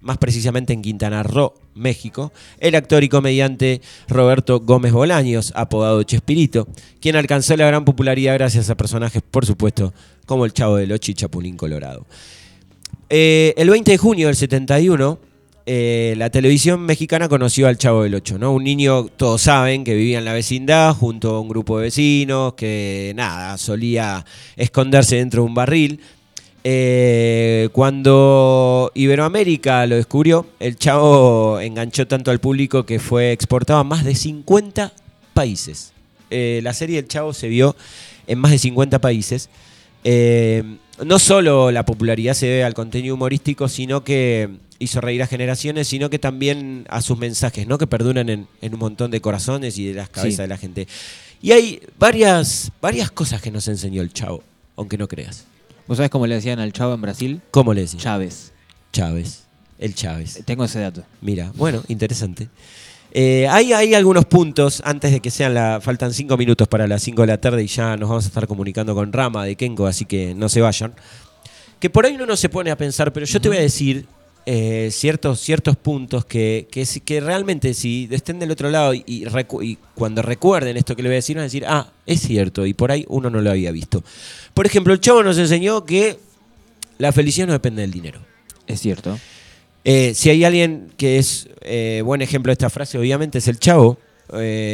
más 0.00 0.18
precisamente 0.18 0.72
en 0.72 0.82
Quintana 0.82 1.22
Roo, 1.22 1.54
México, 1.74 2.32
el 2.58 2.74
actor 2.74 3.04
y 3.04 3.08
comediante 3.08 3.80
Roberto 4.08 4.60
Gómez 4.60 4.92
Bolaños, 4.92 5.52
apodado 5.54 6.02
Chespirito, 6.02 6.68
quien 7.00 7.16
alcanzó 7.16 7.56
la 7.56 7.66
gran 7.66 7.84
popularidad 7.84 8.34
gracias 8.34 8.68
a 8.68 8.76
personajes, 8.76 9.22
por 9.22 9.46
supuesto, 9.46 9.94
como 10.26 10.44
el 10.44 10.52
Chavo 10.52 10.76
del 10.76 10.92
Ocho 10.92 11.12
y 11.12 11.14
Chapulín 11.14 11.56
Colorado. 11.56 12.04
Eh, 13.08 13.54
el 13.56 13.70
20 13.70 13.92
de 13.92 13.98
junio 13.98 14.26
del 14.26 14.36
71, 14.36 15.18
eh, 15.64 16.14
la 16.16 16.28
televisión 16.30 16.80
mexicana 16.80 17.28
conoció 17.28 17.68
al 17.68 17.78
Chavo 17.78 18.02
del 18.02 18.16
Ocho, 18.16 18.36
¿no? 18.36 18.52
Un 18.52 18.64
niño, 18.64 19.06
todos 19.06 19.42
saben, 19.42 19.84
que 19.84 19.94
vivía 19.94 20.18
en 20.18 20.24
la 20.24 20.32
vecindad 20.32 20.92
junto 20.94 21.36
a 21.36 21.40
un 21.40 21.48
grupo 21.48 21.78
de 21.78 21.84
vecinos, 21.84 22.54
que 22.54 23.12
nada, 23.14 23.56
solía 23.58 24.24
esconderse 24.56 25.16
dentro 25.16 25.42
de 25.42 25.48
un 25.48 25.54
barril. 25.54 26.00
Eh, 26.64 27.68
cuando 27.72 28.90
Iberoamérica 28.94 29.86
lo 29.86 29.96
descubrió, 29.96 30.46
el 30.58 30.76
Chavo 30.76 31.60
enganchó 31.60 32.08
tanto 32.08 32.32
al 32.32 32.40
público 32.40 32.84
que 32.84 32.98
fue 32.98 33.30
exportado 33.30 33.78
a 33.78 33.84
más 33.84 34.04
de 34.04 34.16
50 34.16 34.92
países. 35.32 35.92
Eh, 36.30 36.60
la 36.62 36.72
serie 36.72 36.98
El 36.98 37.08
Chavo 37.08 37.32
se 37.32 37.48
vio 37.48 37.76
en 38.26 38.38
más 38.38 38.50
de 38.50 38.58
50 38.58 39.00
países. 39.00 39.48
No 41.04 41.18
solo 41.20 41.70
la 41.70 41.84
popularidad 41.84 42.34
se 42.34 42.46
debe 42.46 42.64
al 42.64 42.74
contenido 42.74 43.14
humorístico, 43.14 43.68
sino 43.68 44.02
que 44.02 44.50
hizo 44.82 45.00
reír 45.00 45.22
a 45.22 45.26
generaciones, 45.26 45.88
sino 45.88 46.10
que 46.10 46.18
también 46.18 46.86
a 46.88 47.00
sus 47.02 47.16
mensajes, 47.18 47.66
¿no? 47.66 47.78
Que 47.78 47.86
perduran 47.86 48.28
en, 48.28 48.46
en 48.60 48.74
un 48.74 48.80
montón 48.80 49.10
de 49.10 49.20
corazones 49.20 49.78
y 49.78 49.86
de 49.86 49.94
las 49.94 50.08
cabezas 50.08 50.36
Sí. 50.36 50.42
de 50.42 50.48
la 50.48 50.58
gente. 50.58 50.88
Y 51.40 51.52
hay 51.52 51.80
varias, 51.98 52.70
varias 52.80 53.10
cosas 53.10 53.40
que 53.42 53.50
nos 53.50 53.66
enseñó 53.68 54.02
el 54.02 54.12
Chavo, 54.12 54.42
aunque 54.76 54.96
no 54.98 55.08
creas. 55.08 55.44
¿Vos 55.88 55.96
sabés 55.96 56.10
cómo 56.10 56.26
le 56.26 56.36
decían 56.36 56.58
al 56.60 56.72
Chavo 56.72 56.94
en 56.94 57.00
Brasil? 57.00 57.40
¿Cómo 57.50 57.74
le 57.74 57.82
decía? 57.82 57.98
Chávez. 58.00 58.52
Chávez. 58.92 59.44
El 59.78 59.94
Chávez. 59.94 60.40
Tengo 60.44 60.64
ese 60.64 60.78
dato. 60.78 61.02
Mira, 61.20 61.50
bueno, 61.56 61.82
interesante. 61.88 62.48
Eh, 63.14 63.46
hay, 63.50 63.72
hay 63.72 63.92
algunos 63.94 64.24
puntos, 64.24 64.80
antes 64.86 65.10
de 65.12 65.20
que 65.20 65.30
sean 65.30 65.52
la. 65.54 65.80
Faltan 65.82 66.14
cinco 66.14 66.36
minutos 66.36 66.66
para 66.68 66.86
las 66.86 67.02
5 67.02 67.20
de 67.22 67.26
la 67.26 67.38
tarde 67.40 67.62
y 67.62 67.66
ya 67.66 67.96
nos 67.96 68.08
vamos 68.08 68.24
a 68.24 68.28
estar 68.28 68.46
comunicando 68.46 68.94
con 68.94 69.12
Rama 69.12 69.44
de 69.44 69.56
Kenko, 69.56 69.86
así 69.86 70.04
que 70.06 70.34
no 70.34 70.48
se 70.48 70.60
vayan. 70.60 70.94
Que 71.78 71.90
por 71.90 72.06
ahí 72.06 72.14
uno 72.14 72.24
no 72.26 72.36
se 72.36 72.48
pone 72.48 72.70
a 72.70 72.76
pensar, 72.76 73.12
pero 73.12 73.26
yo 73.26 73.40
te 73.40 73.48
voy 73.48 73.58
a 73.58 73.60
decir 73.60 74.06
eh, 74.46 74.88
ciertos, 74.90 75.40
ciertos 75.40 75.76
puntos 75.76 76.24
que, 76.24 76.66
que, 77.04 77.20
realmente, 77.20 77.74
si 77.74 78.08
estén 78.10 78.38
del 78.38 78.50
otro 78.50 78.70
lado 78.70 78.94
y, 78.94 79.02
y 79.06 79.24
recu- 79.24 79.64
y 79.64 79.78
cuando 79.94 80.22
recuerden 80.22 80.76
esto 80.76 80.96
que 80.96 81.02
le 81.02 81.08
voy 81.08 81.14
a 81.14 81.16
decir, 81.16 81.36
van 81.36 81.42
a 81.42 81.44
decir, 81.44 81.64
ah, 81.66 81.92
es 82.06 82.20
cierto, 82.20 82.66
y 82.66 82.74
por 82.74 82.90
ahí 82.90 83.04
uno 83.08 83.30
no 83.30 83.40
lo 83.40 83.50
había 83.50 83.70
visto. 83.70 84.02
Por 84.54 84.66
ejemplo, 84.66 84.92
el 84.92 85.00
chavo 85.00 85.22
nos 85.22 85.38
enseñó 85.38 85.84
que 85.84 86.18
la 86.98 87.12
felicidad 87.12 87.46
no 87.46 87.52
depende 87.52 87.82
del 87.82 87.90
dinero. 87.90 88.20
Es 88.66 88.80
cierto. 88.80 89.18
Eh, 89.84 90.12
si 90.14 90.30
hay 90.30 90.44
alguien 90.44 90.92
que 90.96 91.18
es 91.18 91.48
eh, 91.60 92.02
buen 92.04 92.22
ejemplo 92.22 92.50
de 92.50 92.54
esta 92.54 92.70
frase, 92.70 92.98
obviamente 92.98 93.38
es 93.38 93.48
el 93.48 93.58
chavo. 93.58 93.98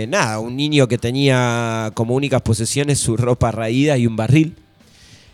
Nada, 0.09 0.39
un 0.39 0.57
niño 0.57 0.87
que 0.87 0.99
tenía 0.99 1.91
como 1.95 2.15
únicas 2.15 2.43
posesiones 2.43 3.01
su 3.01 3.17
ropa 3.17 3.51
raída 3.51 3.99
y 3.99 4.07
un 4.07 4.15
barril. 4.15 4.55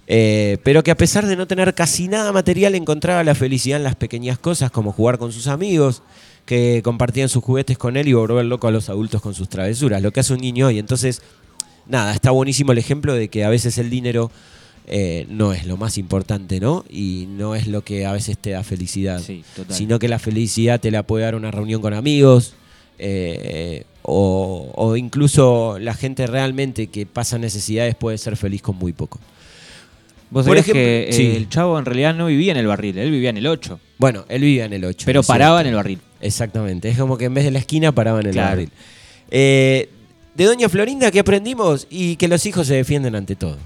Eh, 0.07 0.59
pero 0.63 0.83
que 0.83 0.91
a 0.91 0.97
pesar 0.97 1.27
de 1.27 1.37
no 1.37 1.47
tener 1.47 1.75
casi 1.75 2.09
nada 2.09 2.33
material, 2.33 2.75
encontraba 2.75 3.25
la 3.25 3.35
felicidad 3.35 3.79
en 3.79 3.85
las 3.85 3.97
pequeñas 3.97 4.39
cosas, 4.39 4.71
como 4.71 4.93
jugar 4.93 5.19
con 5.19 5.33
sus 5.33 5.47
amigos, 5.47 6.03
que 6.45 6.83
compartían 6.85 7.29
sus 7.29 7.43
juguetes 7.43 7.79
con 7.79 7.97
él 7.97 8.09
y 8.09 8.13
volver 8.13 8.45
loco 8.45 8.69
a 8.69 8.71
los 8.71 8.89
adultos 8.91 9.23
con 9.23 9.35
sus 9.35 9.49
travesuras, 9.49 10.03
lo 10.03 10.13
que 10.13 10.21
hace 10.21 10.35
un 10.35 10.41
niño 10.41 10.67
hoy. 10.67 10.79
Entonces, 10.79 11.23
nada, 11.87 12.13
está 12.13 12.31
buenísimo 12.33 12.73
el 12.73 12.79
ejemplo 12.79 13.15
de 13.15 13.29
que 13.29 13.45
a 13.45 13.49
veces 13.49 13.79
el 13.79 13.89
dinero 13.89 14.31
eh, 14.87 15.27
no 15.31 15.55
es 15.55 15.67
lo 15.67 15.79
más 15.79 15.97
importante, 15.97 16.61
¿no? 16.61 16.85
Y 16.91 17.25
no 17.31 17.55
es 17.55 17.67
lo 17.67 17.83
que 17.83 18.05
a 18.05 18.13
veces 18.13 18.37
te 18.37 18.51
da 18.51 18.63
felicidad 18.63 19.23
Sí, 19.23 19.43
total. 19.57 19.75
sino 19.75 19.99
que 19.99 20.09
la 20.09 20.19
felicidad 20.19 20.81
te 20.81 20.91
la 20.91 21.03
puede 21.03 21.25
dar 21.25 21.35
una 21.35 21.51
reunión 21.51 21.81
con 21.81 21.95
amigos 21.95 22.53
eh, 22.99 23.85
o, 24.03 24.71
o 24.75 24.97
incluso 24.97 25.79
la 25.81 25.95
gente 25.95 26.27
realmente 26.27 26.89
que 26.89 27.07
pasa 27.07 27.39
necesidades 27.39 27.95
puede 27.95 28.19
ser 28.19 28.37
feliz 28.37 28.61
con 28.61 28.77
muy 28.77 28.93
poco. 28.93 29.19
Vos 30.35 30.45
Por 30.45 30.57
sabés 30.57 30.68
ejemplo, 30.68 30.82
que 30.82 31.09
sí. 31.12 31.32
el 31.37 31.49
Chavo 31.49 31.78
en 31.78 31.85
realidad 31.85 32.12
no 32.14 32.26
vivía 32.26 32.51
en 32.51 32.59
el 32.59 32.66
barril, 32.66 32.99
él 32.99 33.11
vivía 33.12 33.30
en 33.30 33.37
el 33.37 33.47
8. 33.47 33.78
Bueno, 33.99 34.24
él 34.28 34.43
vivía 34.43 34.64
en 34.64 34.72
el 34.72 34.85
8. 34.85 35.05
Pero 35.07 35.22
paraba 35.22 35.59
cierto. 35.59 35.61
en 35.61 35.66
el 35.68 35.76
barril. 35.76 35.99
Exactamente, 36.20 36.89
es 36.89 36.99
como 36.99 37.16
que 37.16 37.26
en 37.26 37.35
vez 37.35 37.45
de 37.45 37.53
la 37.53 37.61
esquina 37.61 37.93
paraba 37.93 38.18
en 38.20 38.26
el 38.26 38.32
Claro. 38.32 38.49
barril. 38.51 38.70
Eh, 39.30 39.89
de 40.35 40.45
Doña 40.45 40.68
Florinda, 40.68 41.12
¿qué 41.12 41.20
aprendimos? 41.20 41.87
Y 41.89 42.16
que 42.16 42.26
los 42.26 42.45
hijos 42.47 42.66
se 42.66 42.74
defienden 42.74 43.14
ante 43.14 43.37
todo. 43.37 43.59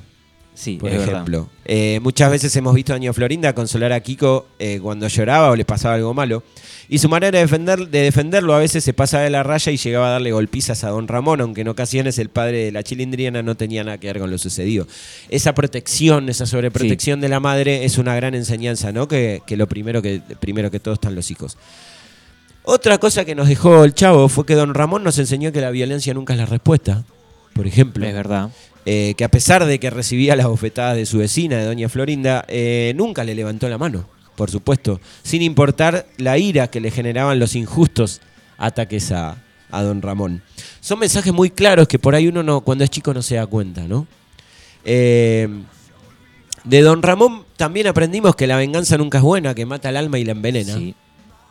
Sí, 0.58 0.76
por 0.76 0.90
ejemplo. 0.90 1.48
Eh, 1.64 2.00
muchas 2.02 2.32
veces 2.32 2.56
hemos 2.56 2.74
visto 2.74 2.92
a 2.92 2.96
Doña 2.96 3.12
Florinda 3.12 3.54
consolar 3.54 3.92
a 3.92 4.00
Kiko 4.00 4.48
eh, 4.58 4.80
cuando 4.82 5.06
lloraba 5.06 5.50
o 5.50 5.56
le 5.56 5.64
pasaba 5.64 5.94
algo 5.94 6.12
malo. 6.14 6.42
Y 6.88 6.98
su 6.98 7.08
manera 7.08 7.30
de, 7.30 7.44
defender, 7.44 7.88
de 7.88 8.02
defenderlo 8.02 8.54
a 8.54 8.58
veces 8.58 8.82
se 8.82 8.92
pasaba 8.92 9.22
de 9.22 9.30
la 9.30 9.44
raya 9.44 9.70
y 9.70 9.76
llegaba 9.76 10.08
a 10.08 10.10
darle 10.10 10.32
golpizas 10.32 10.82
a 10.82 10.88
don 10.88 11.06
Ramón, 11.06 11.40
aunque 11.42 11.60
en 11.60 11.68
ocasiones 11.68 12.18
el 12.18 12.28
padre 12.28 12.64
de 12.64 12.72
la 12.72 12.82
chilindriana 12.82 13.40
no 13.40 13.54
tenía 13.54 13.84
nada 13.84 13.98
que 13.98 14.08
ver 14.08 14.18
con 14.18 14.32
lo 14.32 14.38
sucedido. 14.38 14.88
Esa 15.28 15.54
protección, 15.54 16.28
esa 16.28 16.44
sobreprotección 16.44 17.20
de 17.20 17.28
la 17.28 17.38
madre 17.38 17.84
es 17.84 17.96
una 17.96 18.16
gran 18.16 18.34
enseñanza, 18.34 18.90
¿no? 18.90 19.06
Que, 19.06 19.42
que 19.46 19.56
lo 19.56 19.68
primero 19.68 20.02
que, 20.02 20.22
primero 20.40 20.72
que 20.72 20.80
todo 20.80 20.94
están 20.94 21.14
los 21.14 21.30
hijos. 21.30 21.56
Otra 22.64 22.98
cosa 22.98 23.24
que 23.24 23.36
nos 23.36 23.46
dejó 23.46 23.84
el 23.84 23.94
chavo 23.94 24.28
fue 24.28 24.44
que 24.44 24.54
don 24.56 24.74
Ramón 24.74 25.04
nos 25.04 25.20
enseñó 25.20 25.52
que 25.52 25.60
la 25.60 25.70
violencia 25.70 26.14
nunca 26.14 26.32
es 26.32 26.40
la 26.40 26.46
respuesta. 26.46 27.04
Por 27.58 27.66
ejemplo, 27.66 28.06
Es 28.06 28.14
verdad. 28.14 28.50
Eh, 28.86 29.14
que 29.16 29.24
a 29.24 29.28
pesar 29.30 29.64
de 29.66 29.78
que 29.78 29.90
recibía 29.90 30.34
las 30.36 30.46
bofetadas 30.46 30.96
de 30.96 31.06
su 31.06 31.18
vecina, 31.18 31.58
de 31.58 31.64
doña 31.64 31.88
Florinda, 31.88 32.44
eh, 32.48 32.92
nunca 32.96 33.24
le 33.24 33.34
levantó 33.34 33.68
la 33.68 33.78
mano, 33.78 34.08
por 34.36 34.50
supuesto, 34.50 35.00
sin 35.22 35.42
importar 35.42 36.06
la 36.16 36.38
ira 36.38 36.68
que 36.68 36.80
le 36.80 36.90
generaban 36.90 37.38
los 37.38 37.54
injustos 37.54 38.20
ataques 38.56 39.12
a, 39.12 39.36
a 39.70 39.82
don 39.82 40.00
Ramón. 40.02 40.42
Son 40.80 40.98
mensajes 40.98 41.32
muy 41.32 41.50
claros 41.50 41.86
que 41.88 41.98
por 41.98 42.14
ahí 42.14 42.28
uno 42.28 42.42
no, 42.42 42.60
cuando 42.62 42.84
es 42.84 42.90
chico 42.90 43.12
no 43.12 43.22
se 43.22 43.34
da 43.36 43.46
cuenta, 43.46 43.82
¿no? 43.82 44.06
Eh, 44.84 45.48
de 46.64 46.80
don 46.82 47.02
Ramón 47.02 47.44
también 47.56 47.86
aprendimos 47.86 48.36
que 48.36 48.46
la 48.46 48.56
venganza 48.56 48.96
nunca 48.98 49.18
es 49.18 49.24
buena, 49.24 49.54
que 49.54 49.66
mata 49.66 49.88
el 49.88 49.96
alma 49.96 50.18
y 50.18 50.24
la 50.24 50.32
envenena. 50.32 50.74
Sí. 50.76 50.94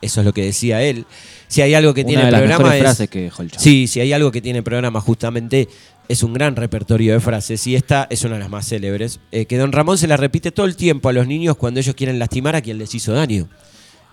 Eso 0.00 0.20
es 0.20 0.26
lo 0.26 0.32
que 0.32 0.44
decía 0.44 0.80
él. 0.82 1.06
Si 1.48 1.60
hay 1.60 1.74
algo 1.74 1.92
que 1.92 2.02
Una 2.02 2.06
tiene 2.08 2.22
de 2.22 2.28
el 2.28 2.32
las 2.32 2.40
programa 2.40 2.64
mejores 2.64 2.78
es- 2.78 2.84
frases 2.84 3.10
que 3.10 3.20
dejó 3.22 3.42
el. 3.42 3.50
Sí, 3.56 3.88
si 3.88 3.98
hay 4.00 4.12
algo 4.12 4.30
que 4.30 4.40
tiene 4.40 4.58
el 4.58 4.64
programa 4.64 5.00
justamente 5.00 5.68
es 6.08 6.22
un 6.22 6.32
gran 6.32 6.56
repertorio 6.56 7.12
de 7.12 7.20
frases 7.20 7.66
y 7.66 7.76
esta 7.76 8.06
es 8.10 8.24
una 8.24 8.34
de 8.34 8.40
las 8.40 8.50
más 8.50 8.66
célebres, 8.66 9.20
eh, 9.30 9.44
que 9.44 9.58
don 9.58 9.72
Ramón 9.72 9.98
se 9.98 10.08
la 10.08 10.16
repite 10.16 10.50
todo 10.50 10.66
el 10.66 10.74
tiempo 10.74 11.10
a 11.10 11.12
los 11.12 11.26
niños 11.26 11.56
cuando 11.56 11.80
ellos 11.80 11.94
quieren 11.94 12.18
lastimar 12.18 12.56
a 12.56 12.62
quien 12.62 12.78
les 12.78 12.94
hizo 12.94 13.12
daño. 13.12 13.48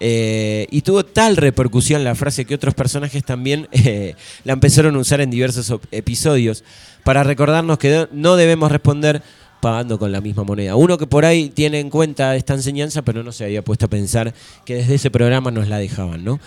Eh, 0.02 0.68
y 0.72 0.82
tuvo 0.82 1.06
tal 1.06 1.38
repercusión 1.38 2.04
la 2.04 2.16
frase 2.16 2.44
que 2.44 2.54
otros 2.54 2.74
personajes 2.74 3.24
también 3.24 3.70
eh, 3.72 4.16
la 4.44 4.52
empezaron 4.52 4.94
a 4.96 5.00
usar 5.00 5.22
en 5.22 5.32
diversos 5.32 5.74
episodios 5.92 6.66
para 7.06 7.24
recordarnos 7.24 7.78
que 7.78 8.10
no 8.12 8.36
debemos 8.36 8.70
responder 8.74 9.22
pagando 9.62 9.98
con 9.98 10.12
la 10.12 10.20
misma 10.20 10.44
moneda. 10.44 10.76
Uno 10.76 10.98
que 10.98 11.08
por 11.08 11.24
ahí 11.24 11.50
tiene 11.50 11.80
en 11.80 11.90
cuenta 11.90 12.36
esta 12.36 12.54
enseñanza, 12.54 13.04
pero 13.04 13.24
no 13.24 13.32
se 13.32 13.46
había 13.46 13.64
puesto 13.64 13.86
a 13.86 13.90
pensar 13.90 14.34
que 14.66 14.76
desde 14.76 14.96
ese 14.96 15.10
programa 15.10 15.50
nos 15.50 15.70
la 15.70 15.78
dejaban, 15.78 16.26
¿no? 16.26 16.40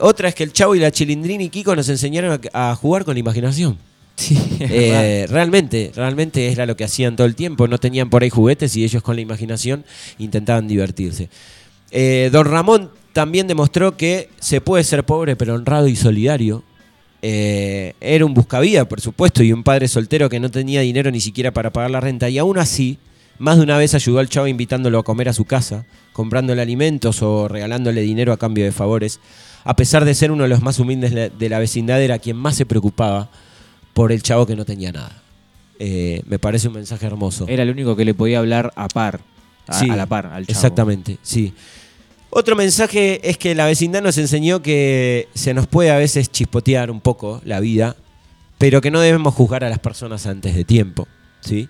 Otra 0.00 0.28
es 0.28 0.34
que 0.34 0.42
el 0.42 0.52
Chavo 0.52 0.74
y 0.74 0.80
la 0.80 0.90
Chilindrina 0.90 1.44
y 1.44 1.48
Kiko 1.48 1.74
nos 1.74 1.88
enseñaron 1.88 2.40
a 2.52 2.74
jugar 2.74 3.04
con 3.04 3.14
la 3.14 3.20
imaginación. 3.20 3.78
Sí, 4.20 4.36
Eh, 4.60 5.26
realmente, 5.30 5.92
realmente 5.94 6.52
era 6.52 6.66
lo 6.66 6.76
que 6.76 6.84
hacían 6.84 7.16
todo 7.16 7.26
el 7.26 7.34
tiempo. 7.34 7.66
No 7.66 7.78
tenían 7.78 8.10
por 8.10 8.22
ahí 8.22 8.28
juguetes 8.28 8.76
y 8.76 8.84
ellos 8.84 9.02
con 9.02 9.16
la 9.16 9.22
imaginación 9.22 9.84
intentaban 10.18 10.68
divertirse. 10.68 11.30
Eh, 11.90 12.28
don 12.30 12.44
Ramón 12.44 12.90
también 13.14 13.46
demostró 13.46 13.96
que 13.96 14.28
se 14.38 14.60
puede 14.60 14.84
ser 14.84 15.04
pobre 15.04 15.36
pero 15.36 15.54
honrado 15.54 15.88
y 15.88 15.96
solidario. 15.96 16.62
Eh, 17.22 17.94
era 18.00 18.26
un 18.26 18.34
buscavida, 18.34 18.86
por 18.86 19.00
supuesto, 19.00 19.42
y 19.42 19.54
un 19.54 19.62
padre 19.62 19.88
soltero 19.88 20.28
que 20.28 20.38
no 20.38 20.50
tenía 20.50 20.82
dinero 20.82 21.10
ni 21.10 21.20
siquiera 21.22 21.50
para 21.52 21.72
pagar 21.72 21.90
la 21.90 22.00
renta. 22.00 22.28
Y 22.28 22.36
aún 22.36 22.58
así, 22.58 22.98
más 23.38 23.56
de 23.56 23.62
una 23.62 23.78
vez 23.78 23.94
ayudó 23.94 24.18
al 24.18 24.28
chavo 24.28 24.48
invitándolo 24.48 24.98
a 24.98 25.02
comer 25.02 25.30
a 25.30 25.32
su 25.32 25.46
casa, 25.46 25.86
comprándole 26.12 26.60
alimentos 26.60 27.22
o 27.22 27.48
regalándole 27.48 28.02
dinero 28.02 28.34
a 28.34 28.38
cambio 28.38 28.66
de 28.66 28.72
favores. 28.72 29.18
A 29.64 29.76
pesar 29.76 30.04
de 30.04 30.14
ser 30.14 30.30
uno 30.30 30.42
de 30.42 30.50
los 30.50 30.60
más 30.60 30.78
humildes 30.78 31.12
de 31.14 31.48
la 31.48 31.58
vecindad, 31.58 32.02
era 32.02 32.18
quien 32.18 32.36
más 32.36 32.56
se 32.56 32.66
preocupaba 32.66 33.30
por 33.94 34.12
el 34.12 34.22
chavo 34.22 34.46
que 34.46 34.56
no 34.56 34.64
tenía 34.64 34.92
nada. 34.92 35.22
Eh, 35.78 36.22
me 36.26 36.38
parece 36.38 36.68
un 36.68 36.74
mensaje 36.74 37.06
hermoso. 37.06 37.46
Era 37.48 37.62
el 37.62 37.70
único 37.70 37.96
que 37.96 38.04
le 38.04 38.14
podía 38.14 38.38
hablar 38.38 38.72
a 38.76 38.88
par 38.88 39.20
a, 39.66 39.78
Sí, 39.78 39.88
a 39.88 39.96
la 39.96 40.06
par 40.06 40.26
al 40.26 40.46
chavo. 40.46 40.58
Exactamente, 40.58 41.18
sí. 41.22 41.54
Otro 42.30 42.54
mensaje 42.54 43.28
es 43.28 43.38
que 43.38 43.54
la 43.54 43.66
vecindad 43.66 44.02
nos 44.02 44.16
enseñó 44.18 44.62
que 44.62 45.28
se 45.34 45.52
nos 45.52 45.66
puede 45.66 45.90
a 45.90 45.96
veces 45.96 46.30
chispotear 46.30 46.90
un 46.90 47.00
poco 47.00 47.40
la 47.44 47.58
vida, 47.60 47.96
pero 48.58 48.80
que 48.80 48.90
no 48.90 49.00
debemos 49.00 49.34
juzgar 49.34 49.64
a 49.64 49.68
las 49.68 49.80
personas 49.80 50.26
antes 50.26 50.54
de 50.54 50.64
tiempo, 50.64 51.08
¿sí? 51.40 51.68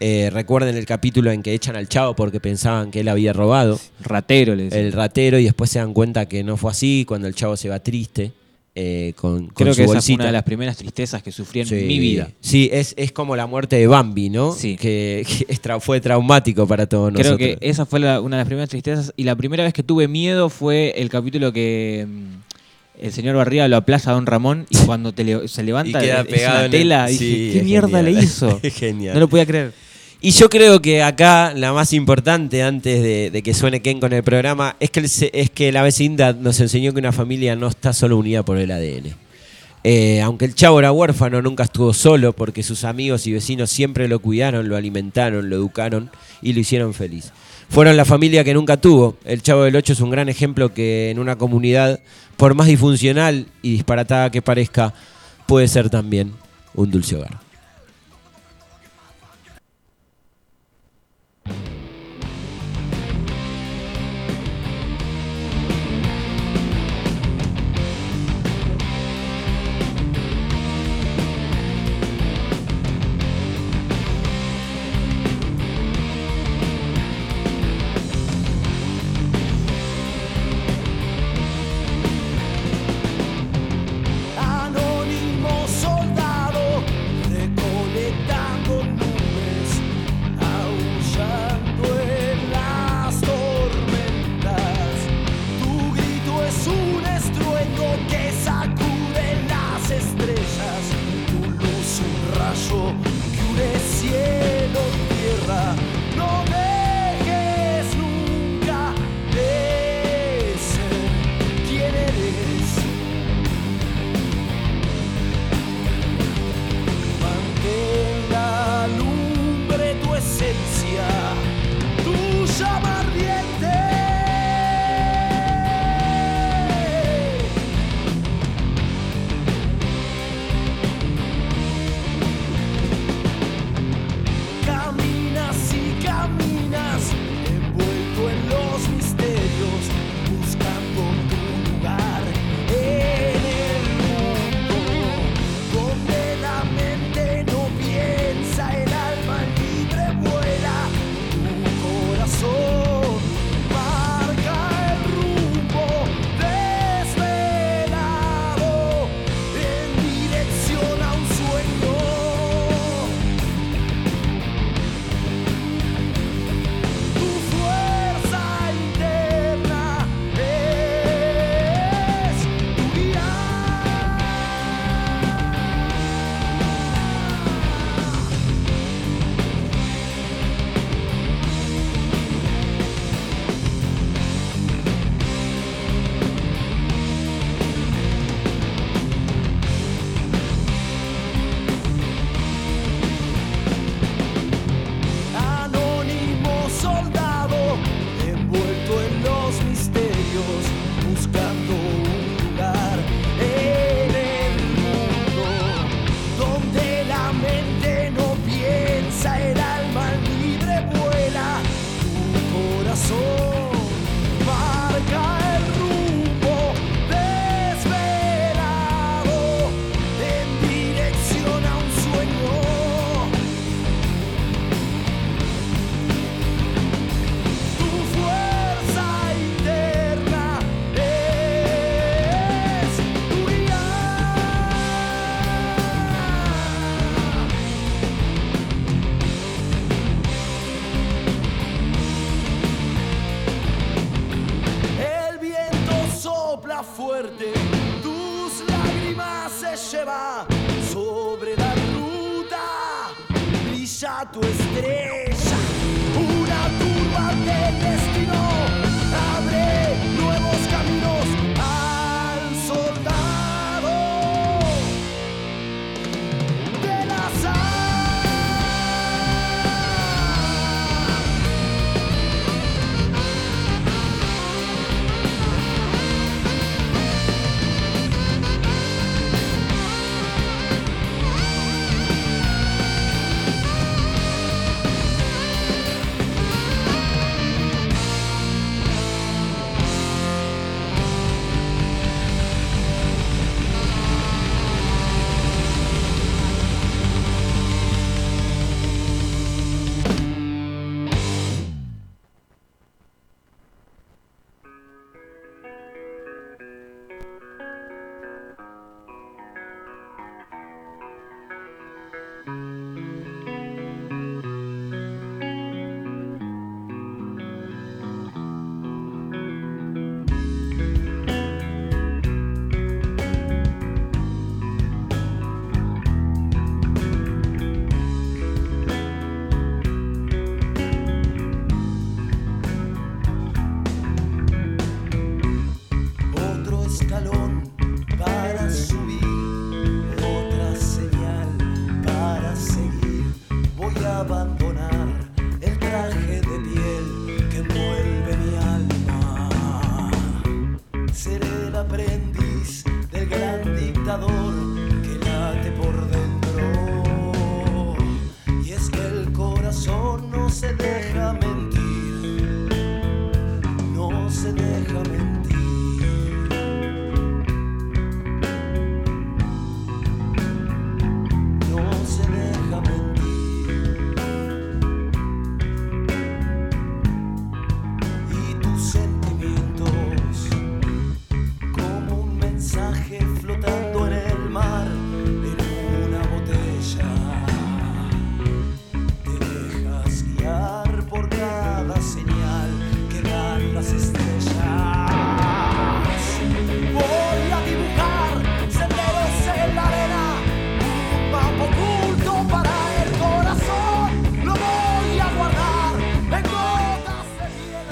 Eh, 0.00 0.28
recuerden 0.30 0.76
el 0.76 0.84
capítulo 0.84 1.30
en 1.30 1.42
que 1.42 1.54
echan 1.54 1.76
al 1.76 1.88
chavo 1.88 2.14
porque 2.14 2.40
pensaban 2.40 2.90
que 2.90 3.00
él 3.00 3.08
había 3.08 3.32
robado, 3.32 3.80
Ratero, 4.02 4.54
le 4.54 4.64
decía. 4.64 4.80
el 4.80 4.92
ratero, 4.92 5.38
y 5.38 5.44
después 5.44 5.70
se 5.70 5.78
dan 5.78 5.94
cuenta 5.94 6.26
que 6.26 6.44
no 6.44 6.56
fue 6.58 6.72
así, 6.72 7.04
cuando 7.06 7.28
el 7.28 7.34
chavo 7.34 7.56
se 7.56 7.68
va 7.70 7.78
triste 7.78 8.32
eh, 8.76 9.12
con, 9.16 9.46
con 9.46 9.54
Creo 9.54 9.72
su 9.72 9.76
que 9.78 9.82
esa 9.84 9.86
fue 9.86 9.94
bolsita. 9.96 10.14
una 10.16 10.26
de 10.26 10.32
las 10.32 10.42
primeras 10.42 10.76
tristezas 10.76 11.22
que 11.22 11.30
sufrí 11.30 11.60
en 11.60 11.86
mi 11.86 11.98
vida. 11.98 12.30
Sí, 12.40 12.68
es, 12.72 12.94
es 12.96 13.12
como 13.12 13.36
la 13.36 13.46
muerte 13.46 13.76
de 13.76 13.86
Bambi, 13.86 14.30
¿no? 14.30 14.52
Sí. 14.52 14.76
Que, 14.76 15.24
que 15.26 15.46
es 15.52 15.62
tra- 15.62 15.80
fue 15.80 16.00
traumático 16.00 16.66
para 16.66 16.86
todos 16.86 17.12
Creo 17.12 17.22
nosotros. 17.32 17.38
que 17.38 17.58
esa 17.60 17.86
fue 17.86 18.00
la- 18.00 18.20
una 18.20 18.36
de 18.36 18.40
las 18.40 18.46
primeras 18.46 18.68
tristezas. 18.68 19.12
Y 19.16 19.24
la 19.24 19.36
primera 19.36 19.62
vez 19.64 19.72
que 19.72 19.82
tuve 19.84 20.08
miedo 20.08 20.48
fue 20.50 20.92
el 20.96 21.08
capítulo 21.08 21.52
que 21.52 22.06
mm, 22.08 23.04
el 23.04 23.12
señor 23.12 23.36
Barriga 23.36 23.68
lo 23.68 23.76
aplaza 23.76 24.10
a 24.10 24.14
Don 24.14 24.26
Ramón 24.26 24.66
y 24.70 24.76
cuando 24.78 25.12
te 25.12 25.22
le- 25.24 25.46
se 25.48 25.62
levanta 25.62 25.98
es 26.04 26.26
pegado 26.26 26.54
una 26.56 26.58
en 26.60 26.64
el- 26.64 26.70
tela. 26.70 27.08
Sí, 27.08 27.14
dije, 27.18 27.52
¿qué 27.52 27.58
es 27.58 27.64
mierda 27.64 27.88
genial. 27.98 28.04
le 28.06 28.22
hizo? 28.22 28.60
Es 28.62 28.74
genial. 28.74 29.14
No 29.14 29.20
lo 29.20 29.28
podía 29.28 29.46
creer. 29.46 29.72
Y 30.20 30.30
yo 30.30 30.48
creo 30.48 30.80
que 30.80 31.02
acá 31.02 31.52
la 31.54 31.72
más 31.72 31.92
importante 31.92 32.62
antes 32.62 33.02
de, 33.02 33.42
que 33.42 33.54
suene 33.54 33.82
Ken 33.82 34.00
con 34.00 34.12
el 34.12 34.22
programa 34.22 34.74
es 34.80 34.90
que, 34.90 35.00
es 35.32 35.50
que 35.50 35.72
la 35.72 35.82
vecindad 35.82 36.34
nos 36.36 36.60
enseñó 36.60 36.92
que 36.92 37.00
una 37.00 37.12
familia 37.12 37.56
no 37.56 37.68
está 37.68 37.92
solo 37.92 38.16
unida 38.16 38.42
por 38.42 38.56
el 38.56 38.70
ADN. 38.70 39.14
Eh, 39.86 40.22
aunque 40.22 40.46
el 40.46 40.54
chavo 40.54 40.78
era 40.78 40.92
huérfano, 40.92 41.42
nunca 41.42 41.64
estuvo 41.64 41.92
solo 41.92 42.32
porque 42.32 42.62
sus 42.62 42.84
amigos 42.84 43.26
y 43.26 43.32
vecinos 43.32 43.70
siempre 43.70 44.08
lo 44.08 44.18
cuidaron, 44.18 44.66
lo 44.66 44.76
alimentaron, 44.76 45.50
lo 45.50 45.56
educaron 45.56 46.10
y 46.40 46.54
lo 46.54 46.60
hicieron 46.60 46.94
feliz. 46.94 47.32
Fueron 47.68 47.96
la 47.96 48.06
familia 48.06 48.44
que 48.44 48.54
nunca 48.54 48.78
tuvo. 48.78 49.18
El 49.26 49.42
chavo 49.42 49.64
del 49.64 49.76
8 49.76 49.92
es 49.92 50.00
un 50.00 50.10
gran 50.10 50.30
ejemplo 50.30 50.72
que 50.72 51.10
en 51.10 51.18
una 51.18 51.36
comunidad, 51.36 52.00
por 52.38 52.54
más 52.54 52.66
disfuncional 52.66 53.46
y 53.60 53.72
disparatada 53.72 54.30
que 54.30 54.40
parezca, 54.40 54.94
puede 55.46 55.68
ser 55.68 55.90
también 55.90 56.32
un 56.74 56.90
dulce 56.90 57.16
hogar. 57.16 57.43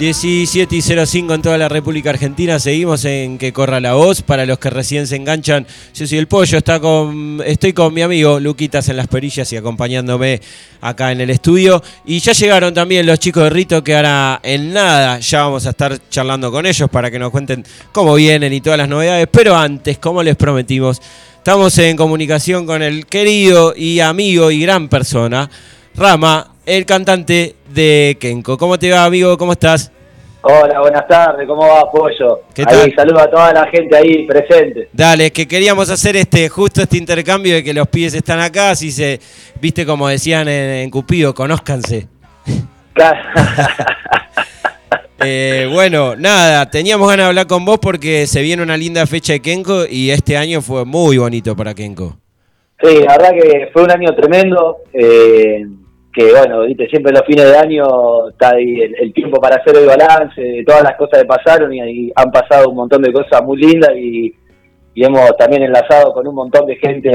17 0.03 0.75
y 0.75 0.81
05 0.81 1.33
en 1.33 1.41
toda 1.41 1.57
la 1.57 1.69
República 1.69 2.09
Argentina. 2.09 2.59
Seguimos 2.59 3.05
en 3.05 3.37
Que 3.37 3.53
Corra 3.53 3.79
la 3.79 3.93
Voz. 3.93 4.21
Para 4.21 4.45
los 4.45 4.59
que 4.59 4.69
recién 4.69 5.07
se 5.07 5.15
enganchan, 5.15 5.65
yo 5.95 6.05
soy 6.05 6.17
el 6.17 6.27
Pollo. 6.27 6.57
Está 6.57 6.81
con, 6.81 7.41
estoy 7.45 7.71
con 7.71 7.93
mi 7.93 8.01
amigo 8.01 8.37
Luquitas 8.37 8.89
en 8.89 8.97
las 8.97 9.07
perillas 9.07 9.53
y 9.53 9.55
acompañándome 9.55 10.41
acá 10.81 11.13
en 11.13 11.21
el 11.21 11.29
estudio. 11.29 11.81
Y 12.05 12.19
ya 12.19 12.33
llegaron 12.33 12.73
también 12.73 13.05
los 13.05 13.17
chicos 13.17 13.45
de 13.45 13.49
Rito, 13.51 13.81
que 13.81 13.95
ahora 13.95 14.41
en 14.43 14.73
nada 14.73 15.19
ya 15.19 15.43
vamos 15.43 15.65
a 15.67 15.69
estar 15.69 15.97
charlando 16.09 16.51
con 16.51 16.65
ellos 16.65 16.89
para 16.89 17.09
que 17.09 17.17
nos 17.17 17.31
cuenten 17.31 17.63
cómo 17.93 18.15
vienen 18.15 18.51
y 18.51 18.59
todas 18.59 18.79
las 18.79 18.89
novedades. 18.89 19.29
Pero 19.31 19.55
antes, 19.55 19.99
como 19.99 20.21
les 20.21 20.35
prometimos, 20.35 21.01
estamos 21.37 21.77
en 21.77 21.95
comunicación 21.95 22.65
con 22.65 22.83
el 22.83 23.05
querido 23.05 23.73
y 23.73 24.01
amigo 24.01 24.51
y 24.51 24.59
gran 24.59 24.89
persona, 24.89 25.49
Rama, 25.95 26.52
el 26.65 26.85
cantante 26.85 27.55
de 27.69 28.17
Kenko. 28.19 28.57
¿Cómo 28.57 28.77
te 28.77 28.91
va, 28.91 29.05
amigo? 29.05 29.37
¿Cómo 29.37 29.51
estás? 29.53 29.91
Hola, 30.45 30.81
buenas 30.81 31.07
tardes, 31.07 31.47
¿cómo 31.47 31.65
va, 31.65 31.89
Pollo? 31.89 32.41
¿Qué 32.53 32.63
Ahí, 32.67 32.91
tal? 32.91 32.95
saludo 32.97 33.19
a 33.21 33.29
toda 33.31 33.53
la 33.53 33.65
gente 33.67 33.95
ahí 33.95 34.27
presente. 34.27 34.89
Dale, 34.91 35.31
que 35.31 35.47
queríamos 35.47 35.89
hacer 35.89 36.17
este 36.17 36.49
justo 36.49 36.81
este 36.81 36.97
intercambio 36.97 37.55
de 37.55 37.63
que 37.63 37.73
los 37.73 37.87
pibes 37.87 38.13
están 38.13 38.41
acá, 38.41 38.71
así 38.71 38.91
se, 38.91 39.21
viste 39.61 39.85
como 39.85 40.09
decían 40.09 40.49
en, 40.49 40.69
en 40.81 40.89
Cupido, 40.89 41.33
conózcanse. 41.33 42.07
Eh, 45.25 45.69
bueno, 45.71 46.17
nada, 46.17 46.69
teníamos 46.69 47.07
ganas 47.07 47.25
de 47.25 47.29
hablar 47.29 47.47
con 47.47 47.63
vos 47.63 47.79
porque 47.81 48.27
se 48.27 48.41
viene 48.41 48.61
una 48.61 48.75
linda 48.75 49.07
fecha 49.07 49.31
de 49.31 49.39
Kenko 49.39 49.85
y 49.89 50.09
este 50.11 50.35
año 50.35 50.61
fue 50.61 50.83
muy 50.83 51.17
bonito 51.17 51.55
para 51.55 51.73
Kenko. 51.73 52.17
Sí, 52.81 52.95
la 52.99 53.17
verdad 53.17 53.31
que 53.31 53.69
fue 53.71 53.83
un 53.83 53.91
año 53.91 54.13
tremendo, 54.15 54.79
eh, 54.91 55.63
que 56.13 56.31
bueno, 56.31 56.61
viste, 56.61 56.87
siempre 56.89 57.11
los 57.11 57.23
fines 57.25 57.45
de 57.51 57.57
año 57.57 58.29
está 58.29 58.51
ahí 58.51 58.81
el, 58.81 58.95
el 58.99 59.13
tiempo 59.13 59.41
para 59.41 59.55
hacer 59.55 59.75
el 59.77 59.87
balance 59.87 60.63
todas 60.65 60.83
las 60.83 60.95
cosas 60.95 61.21
que 61.21 61.25
pasaron 61.25 61.73
y, 61.73 61.81
ahí 61.81 62.11
han 62.15 62.31
pasado 62.31 62.69
un 62.69 62.75
montón 62.75 63.01
de 63.01 63.11
cosas 63.11 63.43
muy 63.43 63.57
lindas 63.57 63.91
y, 63.95 64.33
y 64.93 65.03
hemos 65.03 65.35
también 65.37 65.63
enlazado 65.63 66.13
con 66.13 66.27
un 66.27 66.35
montón 66.35 66.67
de 66.67 66.75
gente 66.75 67.09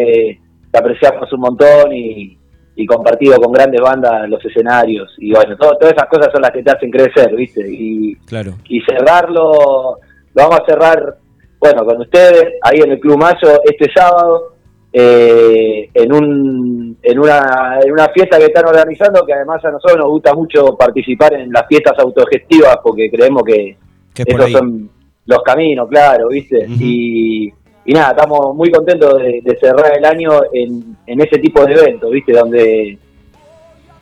que 0.72 0.78
apreciamos 0.78 1.32
un 1.32 1.40
montón 1.40 1.92
y, 1.92 2.36
y 2.74 2.86
compartido 2.86 3.36
con 3.38 3.52
grandes 3.52 3.80
bandas 3.80 4.28
los 4.28 4.44
escenarios 4.44 5.14
y 5.18 5.32
bueno, 5.32 5.56
todo- 5.56 5.76
todas 5.78 5.94
esas 5.94 6.08
cosas 6.08 6.32
son 6.32 6.42
las 6.42 6.50
que 6.50 6.62
te 6.64 6.70
hacen 6.72 6.90
crecer, 6.90 7.34
viste, 7.36 7.64
y, 7.70 8.14
Claro. 8.26 8.54
y 8.68 8.80
cerrarlo, 8.80 9.98
lo 10.34 10.42
vamos 10.42 10.60
a 10.60 10.64
cerrar, 10.66 11.16
bueno, 11.60 11.84
con 11.84 12.00
ustedes, 12.00 12.54
ahí 12.62 12.80
en 12.80 12.92
el 12.92 13.00
Club 13.00 13.16
Mayo, 13.18 13.60
este 13.64 13.90
sábado, 13.94 14.54
eh, 14.92 15.90
en, 15.92 16.12
un, 16.12 16.96
en, 17.02 17.18
una, 17.18 17.78
en 17.82 17.92
una 17.92 18.08
fiesta 18.08 18.38
que 18.38 18.46
están 18.46 18.66
organizando, 18.66 19.24
que 19.24 19.34
además 19.34 19.64
a 19.64 19.70
nosotros 19.70 19.98
nos 19.98 20.08
gusta 20.08 20.34
mucho 20.34 20.76
participar 20.76 21.34
en 21.34 21.52
las 21.52 21.66
fiestas 21.66 21.98
autogestivas, 21.98 22.78
porque 22.82 23.10
creemos 23.10 23.42
que 23.44 23.76
esos 24.14 24.46
ahí. 24.46 24.52
son 24.52 24.90
los 25.26 25.42
caminos, 25.42 25.88
claro, 25.88 26.28
¿viste? 26.28 26.66
Y, 26.80 27.52
y 27.84 27.92
nada, 27.92 28.10
estamos 28.10 28.54
muy 28.54 28.70
contentos 28.70 29.18
de, 29.18 29.40
de 29.42 29.58
cerrar 29.58 29.96
el 29.96 30.04
año 30.04 30.40
en, 30.52 30.96
en 31.06 31.20
ese 31.20 31.38
tipo 31.38 31.64
de 31.64 31.74
eventos, 31.74 32.10
¿viste? 32.10 32.32
Donde 32.32 32.98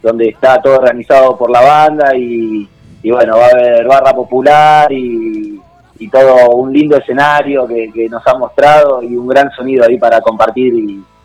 donde 0.03 0.29
está 0.29 0.61
todo 0.63 0.77
organizado 0.77 1.37
por 1.37 1.51
la 1.51 1.61
banda 1.61 2.17
y, 2.17 2.69
y 3.03 3.11
bueno, 3.11 3.39
va 3.39 3.47
a 3.47 3.51
haber 3.51 3.87
barra 3.87 4.13
popular 4.15 4.91
y, 4.93 5.61
y 5.99 6.09
todo 6.09 6.51
un 6.51 6.73
lindo 6.73 6.97
escenario 6.97 7.67
que, 7.67 8.09
nos 8.09 8.27
ha 8.27 8.37
mostrado 8.37 9.03
y 9.03 9.17
un 9.17 9.27
gran 9.27 9.51
sonido 9.53 9.85
ahí 9.85 9.99
para 9.99 10.21
compartir 10.21 10.73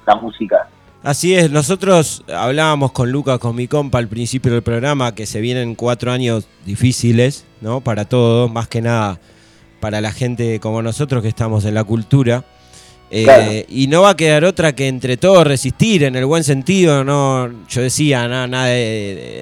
la 0.06 0.16
música. 0.16 0.68
Así 1.04 1.34
es, 1.34 1.50
nosotros 1.52 2.24
hablábamos 2.32 2.92
con 2.92 3.12
Lucas, 3.12 3.40
con 3.40 3.56
mi 3.56 3.68
compa 3.68 3.98
al 3.98 4.08
principio 4.08 4.52
del 4.52 4.62
programa, 4.62 5.16
que 5.16 5.26
se 5.26 5.42
vienen 5.42 5.74
cuatro 5.74 6.12
años 6.12 6.48
difíciles, 6.66 7.46
¿no? 7.60 7.82
Para 7.82 8.06
todos, 8.06 8.52
más 8.52 8.68
que 8.68 8.82
nada 8.82 9.20
para 9.82 10.00
la 10.00 10.12
gente 10.14 10.62
como 10.62 10.82
nosotros 10.82 11.22
que 11.22 11.28
estamos 11.28 11.66
en 11.66 11.74
la 11.74 11.84
cultura. 11.84 12.46
Eh, 13.14 13.24
Claro. 13.26 13.52
Y 13.68 13.88
no 13.88 14.04
va 14.04 14.12
a 14.12 14.16
quedar 14.16 14.46
otra 14.46 14.74
que 14.74 14.88
entre 14.88 15.18
todos 15.18 15.46
resistir 15.46 16.04
en 16.04 16.16
el 16.16 16.26
buen 16.26 16.46
sentido, 16.46 17.04
no, 17.04 17.50
yo 17.68 17.82
decía, 17.82 18.26
nada, 18.30 18.48
nada 18.48 18.68
de- 18.68 18.76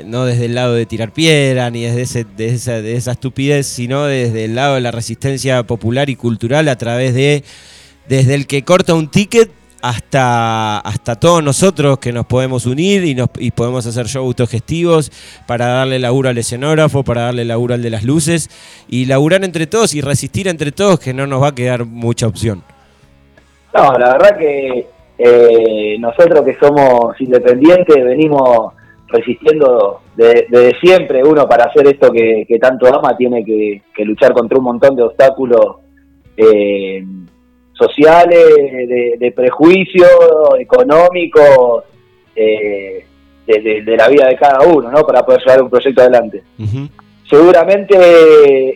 de- 0.02 0.04
no 0.08 0.26
desde 0.26 0.46
el 0.46 0.56
lado 0.56 0.74
de 0.74 0.88
tirar 0.88 1.14
piedra 1.14 1.70
ni 1.70 1.84
desde 1.84 2.02
ese, 2.02 2.24
de, 2.36 2.48
esa, 2.50 2.82
de 2.82 2.96
esa 2.96 3.12
estupidez, 3.12 3.68
sino 3.68 4.06
desde 4.06 4.46
el 4.46 4.56
lado 4.56 4.74
de 4.76 4.82
la 4.82 4.90
resistencia 4.90 5.62
popular 5.64 6.10
y 6.10 6.16
cultural 6.16 6.68
a 6.68 6.78
través 6.80 7.14
de, 7.14 7.44
desde 8.08 8.34
el 8.34 8.48
que 8.48 8.64
corta 8.64 8.96
un 8.96 9.08
ticket 9.08 9.52
hasta, 9.82 10.80
hasta 10.80 11.16
todos 11.16 11.44
nosotros 11.44 12.00
que 12.00 12.12
nos 12.12 12.26
podemos 12.26 12.66
unir 12.66 13.04
y, 13.06 13.14
nos, 13.14 13.30
y 13.38 13.52
podemos 13.52 13.86
hacer 13.86 14.08
shows 14.08 14.26
autogestivos 14.26 15.12
para 15.46 15.68
darle 15.68 16.00
laburo 16.00 16.30
al 16.30 16.38
escenógrafo, 16.40 17.04
para 17.04 17.22
darle 17.26 17.46
laburo 17.46 17.76
al 17.76 17.82
de 17.84 17.90
las 17.92 18.04
luces 18.04 18.50
y 18.90 19.06
laburar 19.06 19.44
entre 19.46 19.68
todos 19.68 19.94
y 19.94 20.02
resistir 20.02 20.48
entre 20.48 20.72
todos 20.72 21.00
que 21.00 21.14
no 21.14 21.28
nos 21.28 21.42
va 21.44 21.50
a 21.50 21.56
quedar 21.56 21.86
mucha 21.86 22.26
opción. 22.26 22.64
No, 23.74 23.92
la 23.98 24.14
verdad 24.14 24.38
que 24.38 24.88
eh, 25.18 25.98
nosotros 26.00 26.44
que 26.46 26.58
somos 26.60 27.20
independientes 27.20 28.04
venimos 28.04 28.74
resistiendo 29.08 30.02
de- 30.16 30.48
desde 30.50 30.80
siempre. 30.80 31.24
Uno 31.24 31.48
para 31.48 31.66
hacer 31.66 31.88
esto 31.88 32.12
que, 32.12 32.46
tanto 32.60 32.88
ama 32.88 33.16
tiene 33.18 33.44
que, 33.44 33.82
luchar 34.06 34.34
contra 34.34 34.58
un 34.58 34.64
montón 34.64 34.96
de 34.96 35.04
obstáculos 35.04 35.78
eh, 36.38 37.04
sociales, 37.74 38.46
de, 39.20 39.34
prejuicios, 39.36 40.10
económicos, 40.60 41.84
eh, 42.36 43.06
de, 43.46 43.96
la 43.98 44.08
vida 44.08 44.28
de 44.28 44.36
cada 44.38 44.66
uno, 44.66 44.92
¿no? 44.92 45.02
Para 45.04 45.24
poder 45.24 45.42
llevar 45.42 45.64
un 45.64 45.70
proyecto 45.70 46.02
adelante 46.02 46.44
seguramente 47.30 47.96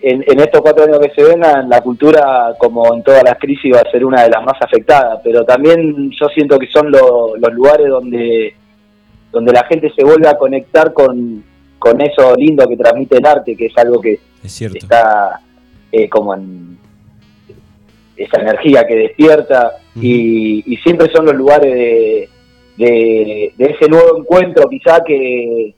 en, 0.10 0.24
en 0.28 0.40
estos 0.40 0.62
cuatro 0.62 0.84
años 0.86 1.00
que 1.00 1.12
se 1.16 1.24
vengan, 1.28 1.68
la 1.70 1.82
cultura, 1.82 2.54
como 2.58 2.94
en 2.94 3.02
todas 3.04 3.24
las 3.24 3.38
crisis, 3.40 3.74
va 3.74 3.80
a 3.80 3.92
ser 3.92 4.06
una 4.06 4.24
de 4.24 4.30
las 4.30 4.44
más 4.44 4.62
afectadas, 4.62 5.20
pero 5.24 5.44
también 5.44 6.12
yo 6.12 6.28
siento 6.30 6.60
que 6.60 6.68
son 6.68 6.92
lo- 6.92 7.36
los 7.36 7.54
lugares 7.54 7.88
donde, 7.90 8.54
donde 9.32 9.52
la 9.54 9.64
gente 9.66 9.92
se 9.96 10.04
vuelve 10.04 10.28
a 10.28 10.38
conectar 10.38 10.94
con, 10.94 11.44
con 11.80 12.00
eso 12.02 12.36
lindo 12.36 12.68
que 12.68 12.78
transmite 12.78 13.18
el 13.18 13.26
arte, 13.26 13.56
que 13.56 13.66
es 13.68 13.78
algo 13.78 14.00
que 14.00 14.20
Es 14.44 14.52
está 14.78 15.40
eh, 15.92 16.08
como 16.10 16.36
en 16.36 16.78
esa 18.16 18.40
energía 18.42 18.86
que 18.88 18.96
despierta 18.96 19.72
y, 20.00 20.64
y 20.72 20.78
siempre 20.78 21.12
son 21.12 21.26
los 21.26 21.34
lugares 21.36 21.74
de, 21.74 22.30
de, 22.78 23.54
de 23.58 23.66
ese 23.66 23.90
nuevo 23.90 24.18
encuentro 24.20 24.70
quizá 24.70 25.04
que, 25.04 25.74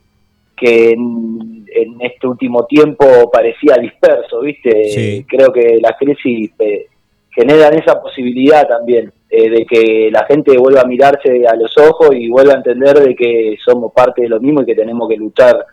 que 0.55 0.91
en, 0.91 1.65
en 1.73 1.97
este 2.01 2.27
último 2.27 2.65
tiempo 2.65 3.05
parecía 3.31 3.75
disperso, 3.75 4.41
¿viste? 4.41 4.83
Sí. 4.89 5.25
Creo 5.27 5.51
que 5.51 5.79
las 5.81 5.93
crisis 5.99 6.51
eh, 6.59 6.87
generan 7.31 7.73
esa 7.73 8.01
posibilidad 8.01 8.67
también 8.67 9.11
eh, 9.29 9.49
de 9.49 9.65
que 9.65 10.09
la 10.11 10.25
gente 10.25 10.57
vuelva 10.57 10.81
a 10.81 10.85
mirarse 10.87 11.45
a 11.47 11.55
los 11.55 11.77
ojos 11.77 12.09
y 12.15 12.29
vuelva 12.29 12.53
a 12.53 12.57
entender 12.57 12.97
de 12.99 13.15
que 13.15 13.57
somos 13.63 13.91
parte 13.91 14.21
de 14.21 14.29
lo 14.29 14.39
mismo 14.39 14.61
y 14.61 14.65
que 14.65 14.75
tenemos 14.75 15.09
que 15.09 15.17
luchar 15.17 15.65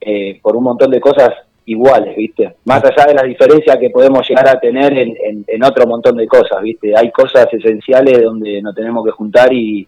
eh, 0.00 0.40
por 0.42 0.56
un 0.56 0.64
montón 0.64 0.90
de 0.90 1.00
cosas 1.00 1.30
iguales, 1.66 2.16
¿viste? 2.16 2.54
Más 2.64 2.82
allá 2.84 3.04
de 3.06 3.14
las 3.14 3.24
diferencias 3.24 3.76
que 3.76 3.90
podemos 3.90 4.28
llegar 4.28 4.48
a 4.48 4.58
tener 4.58 4.92
en, 4.98 5.14
en- 5.24 5.44
en 5.46 5.62
otro 5.62 5.86
montón 5.86 6.16
de 6.16 6.26
cosas, 6.26 6.60
¿viste? 6.62 6.96
Hay 6.96 7.12
cosas 7.12 7.46
esenciales 7.52 8.20
donde 8.22 8.60
nos 8.60 8.74
tenemos 8.74 9.04
que 9.04 9.12
juntar 9.12 9.52
y, 9.52 9.86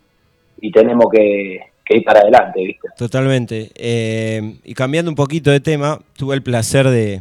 y 0.61 0.71
tenemos 0.71 1.07
que, 1.11 1.59
que 1.85 1.97
ir 1.97 2.05
para 2.05 2.21
adelante, 2.21 2.65
¿viste? 2.65 2.89
Totalmente. 2.97 3.71
Eh, 3.75 4.55
y 4.65 4.75
cambiando 4.75 5.11
un 5.11 5.17
poquito 5.17 5.51
de 5.51 5.61
tema, 5.61 5.99
tuve 6.17 6.35
el 6.35 6.43
placer 6.43 6.89
de, 6.89 7.21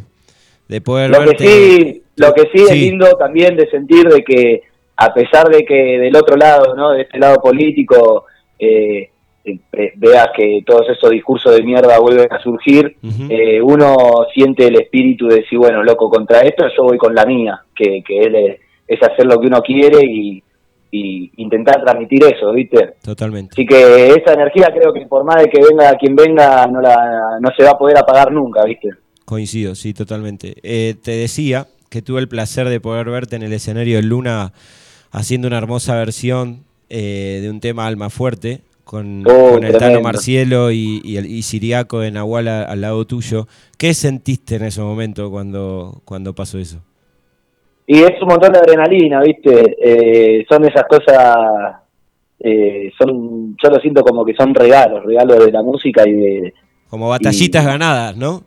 de 0.68 0.82
poder 0.82 1.10
Lo 1.10 1.24
que 1.26 1.38
sí, 1.38 2.04
lo 2.16 2.34
que 2.34 2.50
sí, 2.54 2.64
es 2.64 2.72
lindo 2.72 3.08
también 3.18 3.56
de 3.56 3.70
sentir 3.70 4.08
de 4.08 4.24
que 4.24 4.62
a 4.96 5.14
pesar 5.14 5.50
de 5.50 5.66
que 5.66 5.74
del 5.74 6.16
otro 6.16 6.38
lado, 6.38 6.76
¿no? 6.76 6.92
De 6.92 7.02
este 7.02 7.18
lado 7.18 7.42
político, 7.42 8.26
eh, 8.60 9.10
eh, 9.44 9.60
veas 9.96 10.30
que 10.36 10.62
todos 10.66 10.88
esos 10.90 11.10
discursos 11.10 11.56
de 11.56 11.64
mierda 11.64 12.00
vuelven 12.00 12.32
a 12.32 12.40
surgir, 12.40 12.96
eh, 13.30 13.60
uno 13.62 14.28
siente 14.34 14.68
el 14.68 14.76
espíritu 14.76 15.28
de 15.28 15.38
decir, 15.38 15.58
bueno, 15.58 15.84
loco, 15.84 16.10
contra 16.10 16.42
esto 16.42 16.66
yo 16.78 16.84
voy 16.84 16.98
con 17.00 17.16
la 17.16 17.26
mía, 17.26 17.62
que, 17.76 18.04
que 18.06 18.20
es, 18.20 18.60
es 18.88 19.02
hacer 19.02 19.26
lo 19.26 19.42
que 19.42 19.48
uno 19.48 19.62
quiere 19.62 20.06
y, 20.06 20.44
y 20.91 21.31
intentar 21.38 21.81
transmitir 21.84 22.23
eso, 22.26 22.51
¿viste? 22.51 22.95
Totalmente. 23.01 23.53
Así 23.53 23.65
que 23.65 24.09
esa 24.09 24.34
energía 24.34 24.68
creo 24.77 24.93
que 24.93 25.05
por 25.07 25.23
más 25.23 25.41
de 25.41 25.49
que 25.49 25.61
venga 25.63 25.95
quien 25.97 26.15
venga, 26.15 26.68
no, 26.68 26.81
la, 26.81 27.38
no 27.39 27.49
se 27.57 27.63
va 27.63 27.72
a 27.72 27.77
poder 27.77 27.97
apagar 27.97 28.31
nunca, 28.31 28.63
¿viste? 28.65 28.89
Coincido, 29.26 29.76
sí, 29.76 29.93
totalmente. 29.93 30.55
Eh, 30.63 30.95
te 31.01 31.11
decía 31.11 31.68
que 31.89 32.01
tuve 32.01 32.19
el 32.19 32.27
placer 32.27 32.68
de 32.68 32.80
poder 32.81 33.09
verte 33.09 33.38
en 33.38 33.43
el 33.43 33.53
escenario 33.53 33.95
de 33.97 34.03
Luna 34.03 34.51
haciendo 35.11 35.47
una 35.47 35.57
hermosa 35.57 35.95
versión 35.95 36.63
eh, 36.89 37.39
de 37.41 37.49
un 37.49 37.61
tema 37.61 37.88
Alma 37.88 38.09
Fuerte 38.09 38.61
con, 38.84 39.23
Oh, 39.26 39.51
con 39.53 39.63
el 39.63 39.77
Tano. 39.77 40.01
Marcielo 40.01 40.72
y, 40.72 41.01
y, 41.05 41.41
Siriaco 41.43 41.99
de 42.01 42.11
Nahual 42.11 42.49
a- 42.49 42.63
al 42.63 42.81
lado 42.81 43.05
tuyo. 43.05 43.47
¿Qué 43.77 43.93
sentiste 43.93 44.55
en 44.55 44.63
ese 44.63 44.81
momento 44.81 45.31
cuando, 45.31 46.01
cuando 46.03 46.34
pasó 46.35 46.57
eso? 46.59 46.81
Y 47.93 48.03
es 48.03 48.22
un 48.22 48.30
montón 48.30 48.53
de 48.53 48.59
adrenalina, 48.59 49.19
¿viste? 49.22 49.76
Eh, 49.89 50.45
son 50.47 50.63
esas 50.63 50.85
cosas, 50.85 51.35
eh, 52.39 52.89
son 52.97 53.55
yo 53.61 53.69
lo 53.69 53.80
siento 53.81 54.01
como 54.01 54.23
que 54.23 54.34
son 54.34 54.55
regalos, 54.55 55.03
regalos 55.03 55.45
de 55.45 55.51
la 55.51 55.61
música 55.61 56.07
y 56.07 56.13
de... 56.13 56.53
Como 56.89 57.09
batallitas 57.09 57.63
Y- 57.63 57.68
ganadas, 57.68 58.15
¿no? 58.15 58.43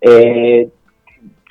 Eh, 0.00 0.68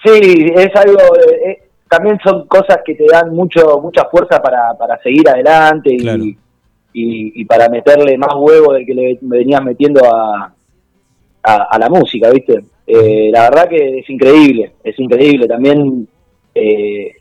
sí, 0.03 0.51
es 0.55 0.75
algo... 0.75 0.97
eh, 1.45 1.59
también 1.87 2.17
son 2.23 2.47
cosas 2.47 2.79
que 2.83 2.95
te 2.95 3.05
dan 3.05 3.29
mucho 3.35 3.79
mucha 3.79 4.05
fuerza 4.05 4.41
para, 4.41 4.73
para 4.79 4.97
seguir 5.03 5.29
adelante 5.29 5.91
y, 5.93 6.35
y 7.41 7.45
para 7.45 7.69
meterle 7.69 8.17
más 8.17 8.33
huevo 8.35 8.73
del 8.73 8.87
que 8.87 8.95
le 8.95 9.19
venías 9.21 9.63
metiendo 9.63 10.01
a, 10.11 10.51
a, 11.43 11.55
a 11.69 11.77
la 11.77 11.89
música, 11.89 12.31
¿viste? 12.31 12.63
Eh, 12.87 13.29
la 13.31 13.41
verdad 13.49 13.69
que 13.69 13.99
es 13.99 14.09
increíble, 14.09 14.71
es 14.83 14.97
increíble. 14.99 15.47
También 15.47 16.07
eh, 16.55 17.11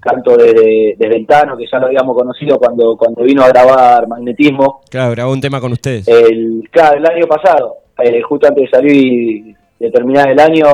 canto 0.00 0.36
desde, 0.36 0.94
desde 0.98 1.16
el 1.16 1.26
Tano, 1.26 1.56
que 1.56 1.66
ya 1.70 1.78
lo 1.78 1.86
habíamos 1.86 2.16
conocido 2.16 2.58
cuando, 2.58 2.96
cuando 2.96 3.22
vino 3.24 3.42
a 3.42 3.48
grabar 3.48 4.06
Magnetismo, 4.06 4.82
Claro, 4.90 5.10
grabó 5.12 5.32
un 5.32 5.40
tema 5.40 5.60
con 5.60 5.72
ustedes. 5.72 6.06
el, 6.08 6.68
claro, 6.70 6.98
el 6.98 7.06
año 7.06 7.26
pasado, 7.26 7.74
eh, 8.02 8.20
justo 8.22 8.46
antes 8.46 8.64
de 8.64 8.70
salir 8.70 9.56
de 9.78 9.90
terminar 9.90 10.28
el 10.30 10.38
año, 10.38 10.66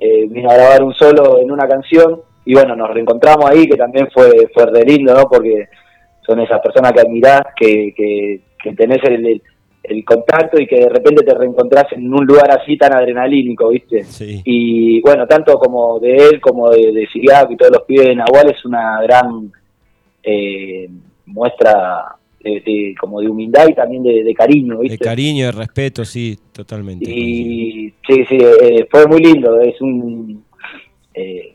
eh, 0.00 0.26
vino 0.28 0.50
a 0.50 0.54
grabar 0.54 0.82
un 0.82 0.94
solo 0.94 1.38
en 1.40 1.50
una 1.50 1.66
canción 1.68 2.20
y 2.44 2.54
bueno, 2.54 2.74
nos 2.76 2.90
reencontramos 2.94 3.50
ahí, 3.50 3.66
que 3.68 3.76
también 3.76 4.08
fue, 4.14 4.30
fue 4.54 4.66
re 4.66 4.84
lindo, 4.84 5.12
¿no? 5.14 5.24
Porque 5.28 5.66
son 6.24 6.40
esas 6.40 6.60
personas 6.60 6.92
que 6.92 7.00
admirás, 7.00 7.42
que, 7.56 7.92
que, 7.96 8.40
que 8.62 8.72
tenés 8.74 9.02
el, 9.04 9.26
el- 9.26 9.42
el 9.88 10.04
contacto 10.04 10.60
y 10.60 10.66
que 10.66 10.76
de 10.80 10.88
repente 10.88 11.24
te 11.24 11.34
reencontrás 11.34 11.86
en 11.92 12.12
un 12.12 12.24
lugar 12.26 12.50
así 12.50 12.76
tan 12.76 12.94
adrenalínico, 12.94 13.68
¿viste? 13.68 14.04
Sí. 14.04 14.42
Y 14.44 15.00
bueno, 15.00 15.26
tanto 15.26 15.54
como 15.58 15.98
de 16.00 16.16
él 16.16 16.40
como 16.40 16.70
de, 16.70 16.92
de 16.92 17.06
Siriaco 17.08 17.52
y 17.52 17.56
todos 17.56 17.72
los 17.72 17.82
pibes 17.82 18.06
de 18.08 18.16
Nahual 18.16 18.50
es 18.50 18.64
una 18.64 19.00
gran 19.02 19.52
eh, 20.22 20.88
muestra 21.26 22.16
de, 22.42 22.60
de- 22.60 22.94
como 23.00 23.20
de 23.20 23.28
humildad 23.28 23.66
y 23.68 23.74
también 23.74 24.02
de, 24.02 24.22
de 24.24 24.34
cariño, 24.34 24.76
De 24.76 24.80
¿viste? 24.82 24.98
cariño, 25.04 25.46
de 25.46 25.52
respeto, 25.52 26.04
sí, 26.04 26.36
totalmente. 26.52 27.08
Y 27.10 27.92
sí, 28.06 28.24
sí, 28.28 28.38
eh, 28.38 28.86
fue 28.90 29.06
muy 29.06 29.20
lindo, 29.22 29.60
es 29.60 29.80
un, 29.80 30.44
eh, 31.14 31.54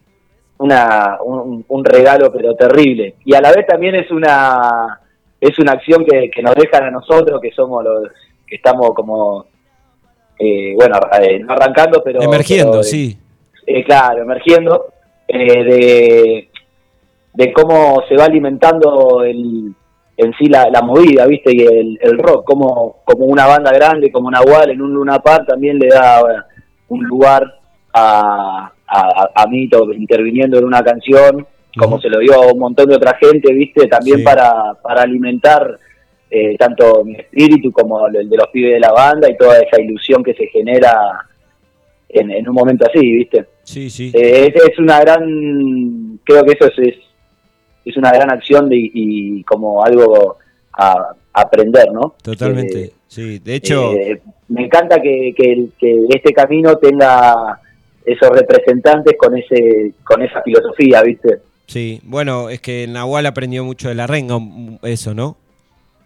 una, 0.57 1.17
un, 1.23 1.65
un 1.67 1.85
regalo 1.85 2.31
pero 2.31 2.55
terrible. 2.55 3.15
Y 3.25 3.33
a 3.33 3.41
la 3.41 3.51
vez 3.51 3.65
también 3.67 3.95
es 3.95 4.09
una 4.11 4.99
es 5.41 5.57
una 5.57 5.73
acción 5.73 6.05
que, 6.05 6.29
que 6.29 6.43
nos 6.43 6.53
dejan 6.53 6.83
a 6.83 6.91
nosotros, 6.91 7.41
que 7.41 7.51
somos 7.51 7.83
los 7.83 8.09
que 8.47 8.57
estamos 8.57 8.91
como, 8.93 9.45
eh, 10.37 10.73
bueno, 10.75 10.99
eh, 11.19 11.39
no 11.39 11.53
arrancando, 11.53 12.01
pero... 12.03 12.21
Emergiendo, 12.21 12.71
pero, 12.73 12.83
sí. 12.83 13.17
eh, 13.65 13.83
claro, 13.83 14.21
emergiendo, 14.21 14.85
eh, 15.27 15.63
de, 15.63 16.49
de 17.33 17.53
cómo 17.53 18.03
se 18.07 18.15
va 18.15 18.25
alimentando 18.25 19.23
el, 19.23 19.73
en 20.17 20.33
sí 20.37 20.45
la, 20.45 20.69
la 20.69 20.81
movida, 20.83 21.25
¿viste? 21.25 21.55
Y 21.55 21.61
el, 21.61 21.99
el 22.01 22.17
rock, 22.19 22.45
como, 22.45 22.97
como 23.03 23.25
una 23.25 23.47
banda 23.47 23.71
grande, 23.71 24.11
como 24.11 24.29
Nahual 24.29 24.69
en 24.69 24.81
un 24.81 24.93
Luna 24.93 25.19
Park 25.19 25.47
también 25.47 25.79
le 25.79 25.87
da 25.87 26.21
un 26.89 27.03
lugar 27.05 27.43
a, 27.93 28.71
a, 28.85 29.29
a 29.33 29.47
Mito 29.47 29.91
interviniendo 29.93 30.59
en 30.59 30.65
una 30.65 30.83
canción, 30.83 31.47
como 31.77 31.99
se 32.01 32.09
lo 32.09 32.19
dio 32.19 32.33
a 32.33 32.51
un 32.51 32.59
montón 32.59 32.87
de 32.89 32.95
otra 32.95 33.17
gente, 33.17 33.53
¿viste? 33.53 33.87
También 33.87 34.17
Sí. 34.19 34.23
para, 34.23 34.73
para 34.81 35.01
alimentar 35.03 35.79
eh, 36.29 36.55
tanto 36.57 37.03
mi 37.03 37.15
espíritu 37.15 37.71
como 37.71 38.07
el 38.07 38.29
de 38.29 38.37
los 38.37 38.47
pibes 38.53 38.73
de 38.73 38.79
la 38.79 38.91
banda 38.91 39.29
y 39.29 39.37
toda 39.37 39.59
esa 39.59 39.81
ilusión 39.81 40.23
que 40.23 40.33
se 40.33 40.47
genera 40.47 40.93
en, 42.09 42.31
en 42.31 42.47
un 42.47 42.55
momento 42.55 42.85
así, 42.87 42.99
¿viste? 42.99 43.45
Sí, 43.63 43.89
sí. 43.89 44.11
Eh, 44.13 44.51
es, 44.53 44.63
es 44.71 44.79
una 44.79 44.99
gran, 45.01 46.19
creo 46.23 46.43
que 46.43 46.53
eso 46.53 46.65
es, 46.67 46.79
es, 46.87 46.95
es 47.85 47.97
una 47.97 48.11
gran 48.11 48.31
acción 48.31 48.69
de, 48.69 48.75
y 48.77 49.43
como 49.43 49.83
algo 49.83 50.37
a, 50.73 50.91
a 51.33 51.41
aprender, 51.41 51.91
¿no? 51.91 52.15
Totalmente. 52.23 52.83
Eh, 52.85 52.91
sí, 53.07 53.39
de 53.39 53.55
hecho, 53.55 53.93
eh, 53.93 54.21
me 54.49 54.65
encanta 54.65 55.01
que, 55.01 55.33
que, 55.35 55.67
que 55.79 56.05
este 56.09 56.33
camino 56.33 56.75
tenga 56.77 57.59
esos 58.05 58.29
representantes 58.29 59.15
con 59.17 59.37
ese 59.37 59.93
con 60.03 60.21
esa 60.21 60.41
filosofía, 60.41 61.01
¿viste? 61.03 61.39
Sí. 61.71 62.01
Bueno, 62.03 62.49
es 62.49 62.61
que 62.61 62.87
Nahual 62.87 63.25
aprendió 63.25 63.63
mucho 63.63 63.89
de 63.89 63.95
la 63.95 64.07
renga, 64.07 64.37
eso, 64.83 65.13
¿no? 65.13 65.37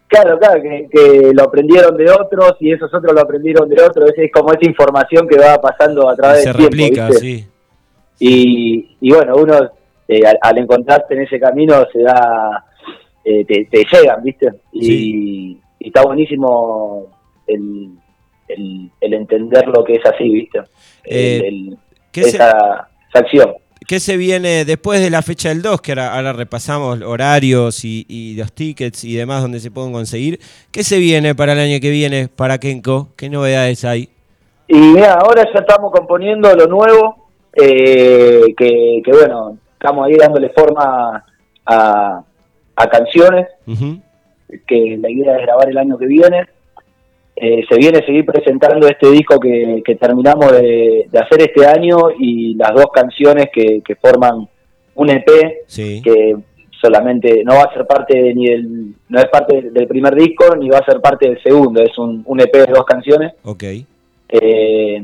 Claro, 0.08 0.38
claro, 0.38 0.62
que, 0.62 0.88
que 0.90 1.32
lo 1.34 1.42
aprendieron 1.42 1.96
de 1.96 2.08
otros 2.10 2.56
y 2.60 2.72
esos 2.72 2.92
otros 2.94 3.12
lo 3.12 3.20
aprendieron 3.20 3.68
de 3.68 3.82
otros, 3.82 4.10
es, 4.10 4.18
es 4.24 4.32
como 4.32 4.52
esa 4.52 4.64
información 4.68 5.26
que 5.26 5.36
va 5.36 5.60
pasando 5.60 6.08
a 6.08 6.14
través 6.14 6.42
Se 6.44 6.48
del 6.52 6.56
tiempo, 6.56 6.76
replica, 6.76 7.06
¿viste? 7.08 7.20
sí. 7.26 7.46
y, 8.20 8.96
y 9.00 9.10
bueno, 9.12 9.34
uno 9.36 9.58
eh, 10.08 10.20
al, 10.24 10.38
al 10.40 10.58
encontrarte 10.58 11.14
en 11.14 11.22
ese 11.22 11.40
camino 11.40 11.84
se 11.92 12.02
da, 12.02 12.64
eh, 13.24 13.44
te, 13.44 13.64
te 13.64 13.84
llegan, 13.92 14.22
¿viste? 14.22 14.48
Y, 14.72 14.84
Sí. 14.86 15.60
y 15.80 15.86
está 15.88 16.02
buenísimo 16.04 17.08
el, 17.48 17.90
el, 18.46 18.90
el 19.00 19.12
entender 19.14 19.66
lo 19.66 19.82
que 19.82 19.94
es 19.94 20.06
así, 20.06 20.28
¿viste? 20.28 20.60
Eh, 21.04 21.42
El- 21.46 21.76
¿Qué 22.12 22.22
se, 22.22 22.36
esa 22.36 22.88
acción. 23.12 23.54
Qué 23.86 24.00
se 24.00 24.16
viene 24.16 24.64
después 24.64 25.00
de 25.00 25.10
la 25.10 25.22
fecha 25.22 25.48
del 25.48 25.62
2? 25.62 25.80
Que 25.80 25.92
ahora, 25.92 26.14
ahora 26.14 26.32
repasamos 26.32 27.00
horarios 27.02 27.84
y, 27.84 28.04
y 28.08 28.36
los 28.36 28.52
tickets 28.52 29.04
y 29.04 29.14
demás 29.14 29.42
donde 29.42 29.60
se 29.60 29.70
pueden 29.70 29.92
conseguir. 29.92 30.40
¿Qué 30.70 30.82
se 30.82 30.98
viene 30.98 31.34
para 31.34 31.52
el 31.52 31.58
año 31.58 31.80
que 31.80 31.90
viene 31.90 32.28
para 32.28 32.58
Kenko? 32.58 33.08
¿Qué 33.16 33.28
novedades 33.28 33.84
hay? 33.84 34.08
Y 34.68 34.76
mira, 34.76 35.14
ahora 35.14 35.44
ya 35.52 35.60
estamos 35.60 35.92
componiendo 35.92 36.52
lo 36.54 36.66
nuevo, 36.66 37.28
eh, 37.52 38.42
que, 38.56 39.00
que 39.04 39.10
bueno, 39.12 39.56
estamos 39.74 40.06
ahí 40.06 40.14
dándole 40.16 40.48
forma 40.50 41.24
a, 41.64 42.22
a 42.76 42.88
canciones. 42.88 43.46
Que 44.66 44.96
la 45.00 45.10
idea 45.10 45.36
es 45.36 45.42
grabar 45.42 45.68
el 45.68 45.78
año 45.78 45.98
que 45.98 46.06
viene. 46.06 46.46
Eh, 47.38 47.64
se 47.68 47.76
viene 47.76 47.98
a 47.98 48.06
seguir 48.06 48.24
presentando 48.24 48.88
este 48.88 49.10
disco 49.10 49.38
que, 49.38 49.82
que 49.84 49.94
terminamos 49.96 50.52
de, 50.52 51.06
de 51.12 51.18
hacer 51.18 51.42
este 51.42 51.66
año 51.66 51.98
y 52.18 52.54
las 52.54 52.72
dos 52.74 52.86
canciones 52.94 53.48
que, 53.52 53.82
que 53.84 53.94
forman 53.96 54.48
un 54.94 55.10
EP 55.10 55.28
Sí. 55.66 56.00
que 56.02 56.34
solamente 56.80 57.42
no 57.44 57.54
va 57.56 57.64
a 57.64 57.74
ser 57.74 57.86
parte 57.86 58.32
ni 58.34 58.46
del 58.48 58.94
no 59.10 59.18
es 59.18 59.26
parte 59.26 59.60
del 59.70 59.86
primer 59.86 60.14
disco 60.14 60.56
ni 60.56 60.70
va 60.70 60.78
a 60.78 60.84
ser 60.86 61.00
parte 61.02 61.28
del 61.28 61.42
segundo 61.42 61.82
es 61.82 61.96
un, 61.98 62.22
un 62.26 62.40
EP 62.40 62.52
de 62.54 62.72
dos 62.72 62.84
canciones 62.86 63.32
Ok. 63.44 63.64
eh, 64.28 65.02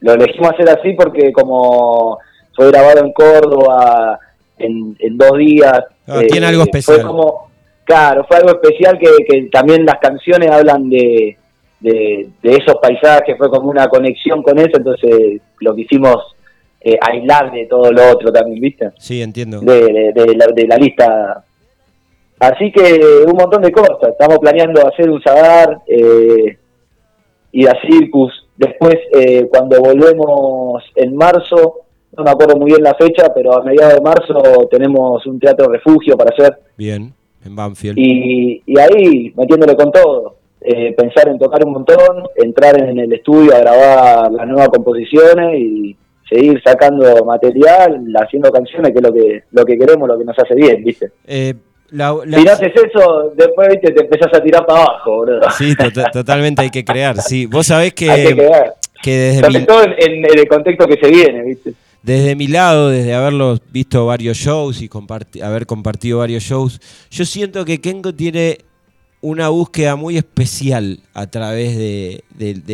lo 0.00 0.12
elegimos 0.14 0.50
hacer 0.52 0.68
así 0.70 0.92
porque 0.94 1.32
como 1.32 2.18
fue 2.54 2.70
grabado 2.70 3.00
en 3.04 3.12
Córdoba 3.12 4.18
en, 4.58 4.96
en 5.00 5.18
dos 5.18 5.36
días. 5.36 5.80
Ah, 6.06 6.20
tiene 6.28 6.46
algo 6.46 6.62
fue 6.62 6.78
especial. 6.80 7.02
como, 7.06 7.45
claro, 7.86 8.24
fue 8.28 8.36
algo 8.36 8.50
especial 8.60 8.98
que, 8.98 9.08
que 9.26 9.42
también 9.44 9.86
las 9.86 9.96
canciones 10.00 10.50
hablan 10.50 10.90
de, 10.90 11.36
de, 11.80 12.28
de 12.42 12.50
esos 12.50 12.76
paisajes, 12.82 13.38
fue 13.38 13.48
como 13.48 13.70
una 13.70 13.88
conexión 13.88 14.42
con 14.42 14.58
eso, 14.58 14.76
entonces 14.76 15.40
lo 15.60 15.74
quisimos 15.74 16.16
eh, 16.80 16.98
aislar 17.00 17.50
de 17.52 17.66
todo 17.66 17.90
lo 17.90 18.10
otro 18.12 18.30
también, 18.32 18.60
¿viste? 18.60 18.90
Sí, 18.98 19.22
entiendo. 19.22 19.60
de, 19.60 20.12
de- 20.12 20.12
de 20.12 20.34
la, 20.36 20.46
de 20.48 20.66
la 20.66 20.76
lista. 20.76 21.42
Así 22.38 22.70
que 22.70 23.00
un 23.26 23.36
montón 23.36 23.62
de 23.62 23.72
cosas. 23.72 24.10
Estamos 24.10 24.38
planeando 24.38 24.86
hacer 24.86 25.08
un 25.10 25.22
Sadar, 25.22 25.78
eh, 25.86 26.58
ir 27.52 27.68
a 27.68 27.80
Circus. 27.80 28.46
Después, 28.56 28.94
eh, 29.18 29.48
cuando 29.50 29.80
volvemos 29.80 30.82
en 30.94 31.16
marzo, 31.16 31.80
no 32.16 32.24
me 32.24 32.30
acuerdo 32.30 32.56
muy 32.56 32.70
bien 32.72 32.82
la 32.82 32.94
fecha, 32.94 33.32
pero 33.34 33.54
a 33.54 33.62
mediados 33.64 33.94
de 33.94 34.00
marzo 34.02 34.68
tenemos 34.70 35.26
un 35.26 35.40
teatro 35.40 35.68
refugio 35.70 36.16
para 36.16 36.30
hacer. 36.36 36.58
Bien, 36.76 37.12
en 37.46 37.56
Banfield. 37.56 37.98
Y, 37.98 38.62
y 38.66 38.78
ahí, 38.78 39.32
metiéndole 39.36 39.74
con 39.76 39.90
todo. 39.92 40.36
Eh, 40.60 40.92
pensar 40.96 41.28
en 41.28 41.38
tocar 41.38 41.64
un 41.64 41.72
montón, 41.74 42.24
entrar 42.36 42.80
en 42.80 42.98
el 42.98 43.12
estudio 43.12 43.54
a 43.54 43.58
grabar 43.60 44.32
las 44.32 44.46
nuevas 44.48 44.68
composiciones 44.68 45.58
y, 45.60 45.96
seguir 46.28 46.60
sacando 46.64 47.24
material, 47.24 48.04
haciendo 48.20 48.50
canciones, 48.50 48.90
que 48.90 48.98
es 48.98 49.02
lo 49.04 49.12
que, 49.14 49.42
lo 49.52 49.64
que 49.64 49.78
queremos, 49.78 50.08
lo 50.08 50.18
que 50.18 50.24
nos 50.24 50.36
hace 50.36 50.56
bien, 50.56 50.82
¿viste? 50.82 51.10
Eh, 51.24 51.54
la- 51.90 52.16
la- 52.26 52.38
Si 52.38 52.44
no 52.44 52.50
haces 52.50 52.72
eso, 52.74 53.32
después 53.36 53.68
¿viste? 53.68 53.92
te 53.92 54.02
empezás 54.04 54.34
a 54.34 54.42
tirar 54.42 54.66
para 54.66 54.80
abajo, 54.80 55.18
boludo. 55.18 55.48
Sí, 55.56 55.76
to- 55.76 56.02
totalmente 56.12 56.62
hay 56.62 56.70
que 56.70 56.84
crear. 56.84 57.16
Sí, 57.18 57.46
vos 57.46 57.68
sabés 57.68 57.94
que, 57.94 58.10
Hay 58.10 58.26
que 58.26 58.34
crear. 58.34 58.74
que 59.04 59.10
desde 59.16 59.40
Sobre 59.44 59.58
mi, 59.60 59.66
todo 59.66 59.84
en, 59.84 59.92
en 59.98 60.24
el 60.24 60.48
contexto 60.48 60.86
que 60.88 60.96
se 60.96 61.08
viene, 61.12 61.42
¿viste? 61.44 61.74
Desde 62.06 62.36
mi 62.36 62.46
lado, 62.46 62.90
desde 62.90 63.14
haberlos 63.14 63.60
visto 63.72 64.06
varios 64.06 64.36
shows 64.36 64.80
y 64.80 64.88
haber 65.42 65.66
compartido 65.66 66.18
varios 66.18 66.44
shows, 66.44 66.80
yo 67.10 67.24
siento 67.24 67.64
que 67.64 67.80
Kenko 67.80 68.14
tiene 68.14 68.58
una 69.20 69.48
búsqueda 69.48 69.96
muy 69.96 70.16
especial 70.16 71.00
a 71.14 71.26
través 71.26 71.76
de, 71.76 72.22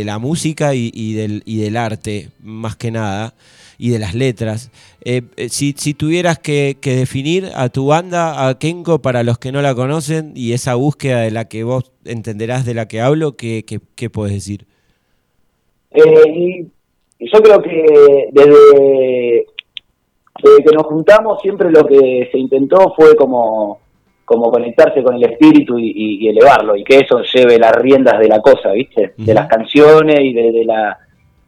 la 0.04 0.18
música 0.18 0.74
y, 0.74 1.14
del, 1.14 1.76
arte, 1.78 2.28
más 2.42 2.76
que 2.76 2.90
nada, 2.90 3.34
y 3.78 3.88
de 3.88 4.00
las 4.00 4.14
letras. 4.14 4.70
Eh, 5.02 5.22
eh, 5.38 5.48
si, 5.48 5.72
tuvieras 5.94 6.38
que, 6.38 6.76
definir 6.82 7.48
a 7.54 7.70
tu 7.70 7.86
banda, 7.86 8.46
a 8.46 8.58
Kenko, 8.58 9.00
para 9.00 9.22
los 9.22 9.38
que 9.38 9.50
no 9.50 9.62
la 9.62 9.74
conocen, 9.74 10.32
y 10.36 10.52
esa 10.52 10.74
búsqueda 10.74 11.22
de 11.22 11.30
la 11.30 11.48
que 11.48 11.64
vos 11.64 11.90
entenderás 12.04 12.66
de 12.66 12.74
la 12.74 12.86
que 12.86 13.00
hablo, 13.00 13.34
¿qué, 13.38 13.64
qué, 13.66 13.80
qué 13.94 14.10
podés 14.10 14.34
decir? 14.34 14.66
Eh, 15.92 16.66
y 17.24 17.30
yo 17.32 17.38
creo 17.40 17.62
que 17.62 18.28
desde, 18.32 19.46
desde 20.42 20.64
que 20.64 20.74
nos 20.74 20.86
juntamos 20.86 21.40
siempre 21.40 21.70
lo 21.70 21.86
que 21.86 22.28
se 22.32 22.38
intentó 22.38 22.92
fue 22.96 23.14
como, 23.16 23.78
como 24.24 24.50
conectarse 24.50 25.02
con 25.02 25.14
el 25.16 25.24
espíritu 25.24 25.78
y, 25.78 25.90
y- 25.90 26.24
y 26.24 26.28
elevarlo 26.28 26.76
y 26.76 26.84
que 26.84 26.98
eso 26.98 27.22
lleve 27.34 27.58
las 27.58 27.72
riendas 27.76 28.18
de 28.18 28.28
la 28.28 28.40
cosa, 28.40 28.72
¿viste? 28.72 29.12
De 29.16 29.34
las 29.34 29.46
canciones 29.48 30.20
y 30.20 30.32
de, 30.32 30.52
de 30.52 30.64
la 30.64 30.98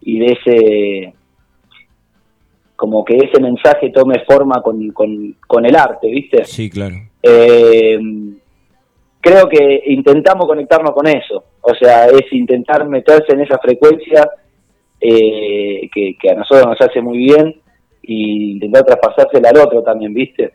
y 0.03 0.19
de 0.19 0.27
ese 0.33 1.15
como 2.77 3.05
que 3.05 3.17
ese 3.17 3.41
mensaje 3.41 3.91
tome 3.91 4.21
forma 4.29 4.61
con, 4.61 4.89
con, 4.91 5.37
con 5.47 5.65
el 5.65 5.77
arte, 5.77 6.09
¿viste? 6.09 6.45
Sí, 6.45 6.69
claro. 6.69 6.97
Eh, 7.23 7.99
creo 9.21 9.49
que 9.49 9.83
intentamos 9.87 10.47
conectarnos 10.47 10.93
con 10.93 11.07
eso, 11.07 11.45
o 11.63 11.75
sea, 11.75 12.07
es 12.07 12.31
intentar 12.33 12.87
meterse 12.87 13.33
en 13.33 13.41
esa 13.41 13.59
frecuencia 13.59 14.29
eh, 15.07 15.89
que, 15.95 16.17
que 16.21 16.31
a 16.31 16.35
nosotros 16.35 16.67
nos 16.67 16.81
hace 16.81 17.01
muy 17.03 17.19
bien 17.19 17.55
y 18.03 18.53
intentar 18.53 18.85
traspasársela 18.85 19.51
al 19.51 19.59
otro 19.59 19.83
también, 19.83 20.15
¿viste? 20.15 20.53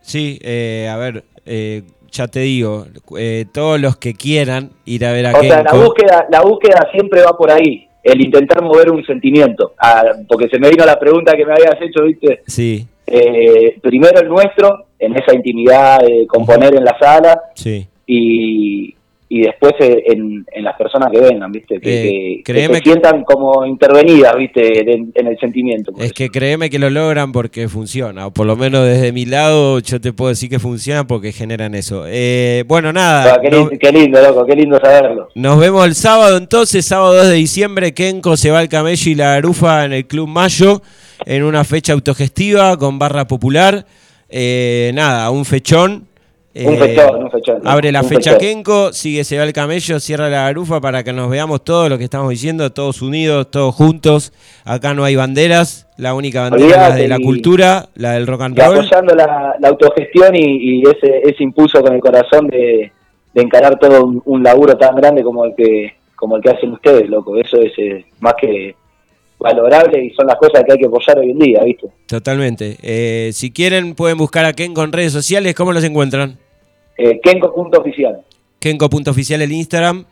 Sí, 0.00 0.38
eh, 0.42 0.88
a 0.90 0.96
ver, 0.96 1.24
eh, 1.46 1.82
ya 2.10 2.28
te 2.28 2.40
digo, 2.40 2.86
eh, 3.18 3.46
todos 3.52 3.80
los 3.80 3.96
que 3.96 4.14
quieran 4.14 4.70
ir 4.84 5.04
a 5.06 5.12
ver 5.12 5.26
a 5.26 5.32
O 5.38 5.42
sea, 5.42 5.62
la 5.62 5.72
búsqueda, 5.72 6.26
la 6.30 6.42
búsqueda 6.42 6.88
siempre 6.92 7.22
va 7.22 7.36
por 7.36 7.50
ahí, 7.50 7.88
el 8.02 8.20
intentar 8.20 8.62
mover 8.62 8.90
un 8.90 9.04
sentimiento, 9.06 9.72
Ah, 9.78 10.04
porque 10.28 10.48
se 10.48 10.58
me 10.58 10.68
vino 10.68 10.84
la 10.84 10.98
pregunta 10.98 11.34
que 11.36 11.46
me 11.46 11.52
habías 11.52 11.80
hecho, 11.80 12.04
¿viste? 12.04 12.42
sí, 12.46 12.86
Eh, 13.06 13.78
primero 13.82 14.20
el 14.20 14.28
nuestro, 14.28 14.86
en 14.98 15.16
esa 15.16 15.34
intimidad 15.34 16.00
de 16.00 16.26
componer 16.26 16.74
en 16.74 16.84
la 16.84 16.98
sala, 16.98 17.40
sí. 17.54 17.86
y, 18.06 18.94
y 19.36 19.42
después 19.42 19.72
eh, 19.80 20.04
en, 20.06 20.44
en 20.52 20.64
las 20.64 20.76
personas 20.76 21.10
que 21.12 21.20
vengan, 21.20 21.50
¿viste? 21.50 21.80
Que, 21.80 21.88
Eh, 21.94 22.02
que- 22.02 22.42
que 22.44 22.52
créeme 22.52 22.74
se 22.76 22.80
que- 22.82 22.90
sientan 22.90 23.24
como 23.24 23.64
intervenidas, 23.66 24.36
¿viste? 24.36 24.80
En, 24.92 25.10
en 25.14 25.26
el 25.26 25.38
sentimiento. 25.38 25.92
Es 25.98 26.12
que 26.12 26.28
créeme 26.28 26.70
que 26.70 26.78
lo 26.78 26.88
logran 26.90 27.32
porque 27.32 27.68
funciona, 27.68 28.26
o 28.26 28.30
por 28.32 28.46
lo 28.46 28.56
menos 28.56 28.84
desde 28.86 29.12
mi 29.12 29.24
lado 29.26 29.78
yo 29.80 30.00
te 30.00 30.12
puedo 30.12 30.28
decir 30.28 30.48
que 30.50 30.58
funciona 30.58 31.06
porque 31.06 31.32
generan 31.32 31.74
eso. 31.74 32.04
Eh, 32.06 32.64
bueno, 32.68 32.92
nada, 32.92 33.34
Ah, 33.34 33.38
qué, 33.42 33.50
no- 33.50 33.56
lindo, 33.58 33.72
qué 33.80 33.92
lindo, 33.92 34.22
loco, 34.22 34.46
qué 34.46 34.54
lindo 34.56 34.78
saberlo. 34.78 35.28
nos 35.34 35.58
vemos 35.58 35.84
el 35.86 35.94
sábado 35.94 36.36
entonces, 36.36 36.84
sábado 36.84 37.14
2 37.14 37.28
de 37.28 37.34
diciembre, 37.34 37.92
Kenko 37.92 38.36
se 38.36 38.50
va 38.50 38.60
al 38.60 38.68
camello 38.68 39.10
y 39.10 39.14
la 39.14 39.30
garufa 39.34 39.84
en 39.84 39.92
el 39.94 40.06
Club 40.06 40.28
Mayo, 40.28 40.80
en 41.26 41.42
una 41.42 41.64
fecha 41.64 41.92
autogestiva 41.92 42.76
con 42.76 42.98
barra 42.98 43.26
popular. 43.26 43.86
Eh, 44.28 44.90
nada, 44.94 45.30
un 45.30 45.44
fechón. 45.44 46.06
Un 46.56 46.74
Eh, 46.74 46.76
fechón, 46.78 47.24
un 47.24 47.30
fechón. 47.32 47.60
Abre 47.64 47.90
la 47.90 48.02
un 48.02 48.08
fecha. 48.08 48.38
Kenko, 48.38 48.92
sigue 48.92 49.24
Se 49.24 49.36
va 49.36 49.42
el 49.44 49.52
camello, 49.52 49.98
cierra 49.98 50.28
la 50.28 50.42
garufa 50.42 50.80
para 50.80 51.02
que 51.02 51.12
nos 51.12 51.28
veamos 51.28 51.64
todos 51.64 51.90
lo 51.90 51.98
que 51.98 52.04
estamos 52.04 52.30
diciendo, 52.30 52.70
todos 52.70 53.02
unidos, 53.02 53.50
todos 53.50 53.74
juntos. 53.74 54.32
Acá 54.64 54.94
no 54.94 55.02
hay 55.02 55.16
banderas, 55.16 55.88
la 55.96 56.14
única 56.14 56.42
bandera 56.48 56.84
es 56.84 56.88
la 56.90 56.94
de 56.94 57.08
la 57.08 57.16
y- 57.18 57.24
cultura, 57.24 57.88
la 57.96 58.12
del 58.12 58.26
rock 58.28 58.42
and 58.42 58.56
Y 58.58 58.60
roll. 58.62 58.78
apoyando 58.78 59.14
la, 59.16 59.56
la 59.58 59.68
autogestión 59.68 60.36
y, 60.36 60.42
y 60.80 60.82
ese, 60.82 61.22
ese 61.24 61.42
impulso 61.42 61.80
con 61.82 61.92
el 61.92 62.00
corazón 62.00 62.46
de, 62.46 62.92
de 63.34 63.42
encarar 63.42 63.76
todo 63.80 64.04
un, 64.04 64.22
un 64.24 64.42
laburo 64.44 64.76
tan 64.76 64.94
grande 64.94 65.24
como 65.24 65.44
el 65.46 65.54
que 65.56 65.94
como 66.14 66.36
el 66.36 66.42
que 66.42 66.50
hacen 66.50 66.70
ustedes, 66.72 67.08
loco. 67.10 67.36
Eso 67.36 67.56
es 67.58 67.72
eh, 67.78 68.04
más 68.20 68.34
que 68.40 68.76
valorable 69.38 70.04
y 70.04 70.10
son 70.10 70.26
las 70.28 70.36
cosas 70.36 70.62
que 70.64 70.72
hay 70.72 70.78
que 70.78 70.86
apoyar 70.86 71.18
hoy 71.18 71.32
en 71.32 71.38
día, 71.38 71.62
¿viste? 71.64 71.88
Totalmente. 72.06 72.76
Eh, 72.82 73.30
si 73.32 73.50
quieren 73.50 73.94
pueden 73.94 74.16
buscar 74.16 74.44
a 74.44 74.52
Kenko 74.52 74.84
en 74.84 74.92
redes 74.92 75.12
sociales, 75.12 75.54
¿cómo 75.54 75.72
los 75.72 75.82
encuentran? 75.84 76.38
Eh, 76.96 77.20
Kenko.oficial. 77.22 78.20
Kenko.oficial 78.58 79.42
el 79.42 79.52
Instagram. 79.52 80.04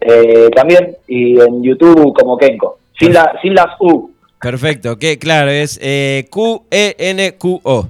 Eh, 0.00 0.50
también 0.54 0.96
y 1.08 1.40
en 1.40 1.62
YouTube 1.62 2.12
como 2.18 2.36
Kenko. 2.36 2.78
Sin, 2.98 3.12
la, 3.12 3.38
sin 3.42 3.54
las 3.54 3.66
U. 3.80 4.10
Perfecto, 4.40 4.98
que 4.98 5.18
claro, 5.18 5.50
es 5.50 5.78
eh, 5.82 6.26
Q-E-N-Q-O. 6.30 7.88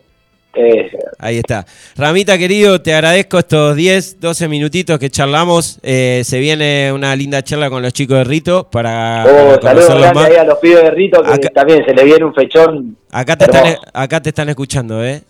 Eh, 0.57 0.89
Ahí 1.19 1.39
está. 1.39 1.67
Ramita, 1.97 2.39
querido, 2.39 2.81
te 2.81 2.95
agradezco 2.95 3.41
estos 3.41 3.75
10, 3.75 4.21
12 4.21 4.47
minutitos 4.49 4.99
que 5.01 5.11
charlamos. 5.11 5.81
Eh, 5.83 6.23
se 6.25 6.39
viene 6.39 6.93
una 6.93 7.17
linda 7.17 7.43
charla 7.43 7.69
con 7.71 7.83
los 7.83 7.93
chicos 7.93 8.19
de 8.19 8.25
Rito 8.25 8.69
para, 8.71 9.25
oh, 9.27 9.61
saludos 9.61 10.15
más. 10.15 10.27
ahí 10.31 10.37
a 10.37 10.45
los 10.45 10.59
pibes 10.59 10.83
de 10.85 10.91
Rito 10.93 11.23
que 11.23 11.33
Acá- 11.33 11.51
también 11.51 11.85
se 11.85 11.93
le 11.93 12.05
viene 12.05 12.25
un 12.25 12.35
fechón. 12.35 12.97
Acá 13.11 13.37
te, 13.37 13.47
están, 13.47 13.75
acá 13.93 14.21
te 14.23 14.29
están 14.29 14.49
escuchando, 14.49 15.05
¿eh? 15.05 15.23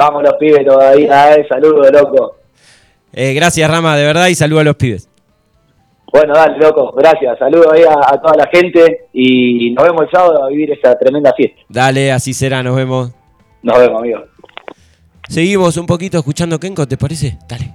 Vamos 0.00 0.22
los 0.22 0.32
pibes 0.36 0.64
todavía, 0.66 1.34
eh, 1.34 1.46
saludos, 1.46 1.90
loco. 1.92 2.36
Eh, 3.12 3.34
Gracias, 3.34 3.70
Rama, 3.70 3.98
de 3.98 4.06
verdad, 4.06 4.28
y 4.28 4.34
saludo 4.34 4.60
a 4.60 4.64
los 4.64 4.76
pibes. 4.76 5.10
Bueno, 6.10 6.32
dale, 6.34 6.56
loco, 6.58 6.92
gracias. 6.96 7.38
Saludos 7.38 7.66
ahí 7.70 7.82
a, 7.82 7.92
a 8.14 8.18
toda 8.18 8.34
la 8.34 8.48
gente 8.50 9.08
y 9.12 9.72
nos 9.72 9.84
vemos 9.84 10.02
el 10.04 10.10
sábado 10.10 10.42
a 10.42 10.48
vivir 10.48 10.72
esta 10.72 10.98
tremenda 10.98 11.34
fiesta. 11.36 11.60
Dale, 11.68 12.12
así 12.12 12.32
será, 12.32 12.62
nos 12.62 12.76
vemos. 12.76 13.12
Nos 13.62 13.78
vemos, 13.78 14.00
amigos. 14.00 14.22
Seguimos 15.28 15.76
un 15.76 15.84
poquito 15.86 16.16
escuchando 16.16 16.58
Kenko, 16.58 16.88
¿te 16.88 16.96
parece? 16.96 17.36
Dale. 17.46 17.70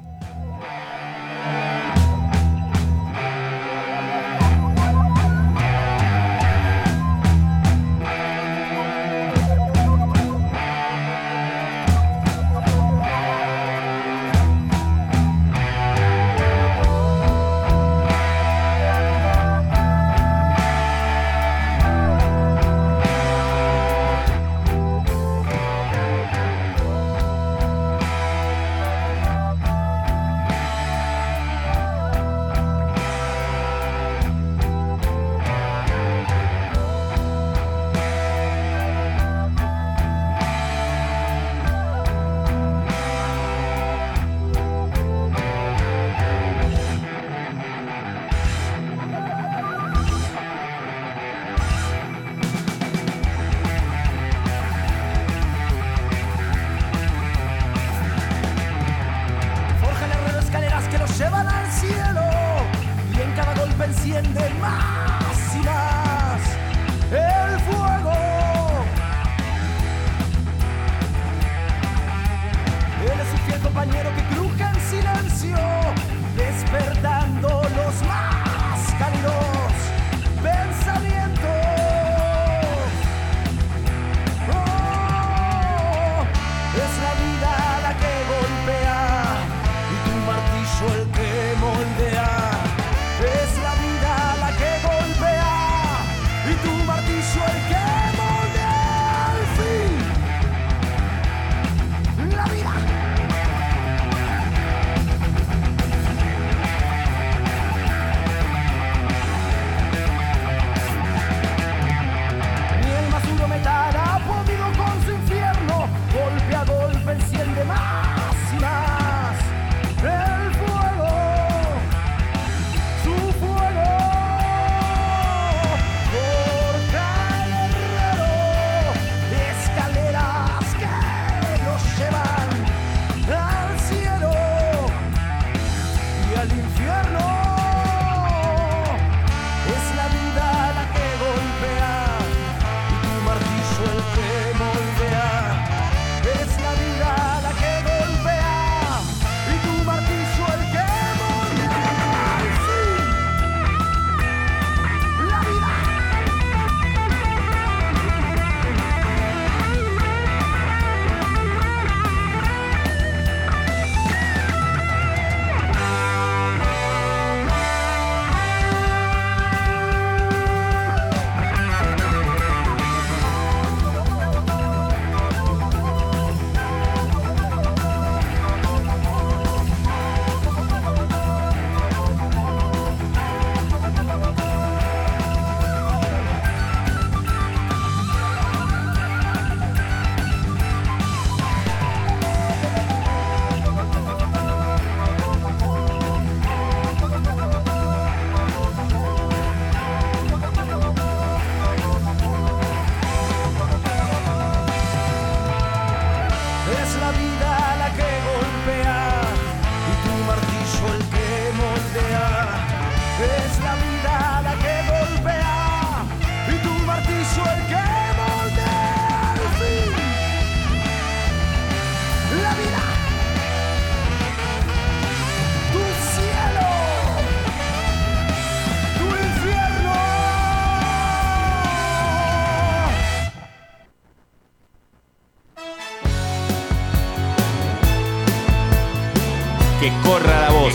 Corra 240.05 240.41
la 240.41 240.51
voz. 240.51 240.73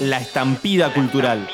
La 0.00 0.18
estampida 0.18 0.92
cultural. 0.92 1.48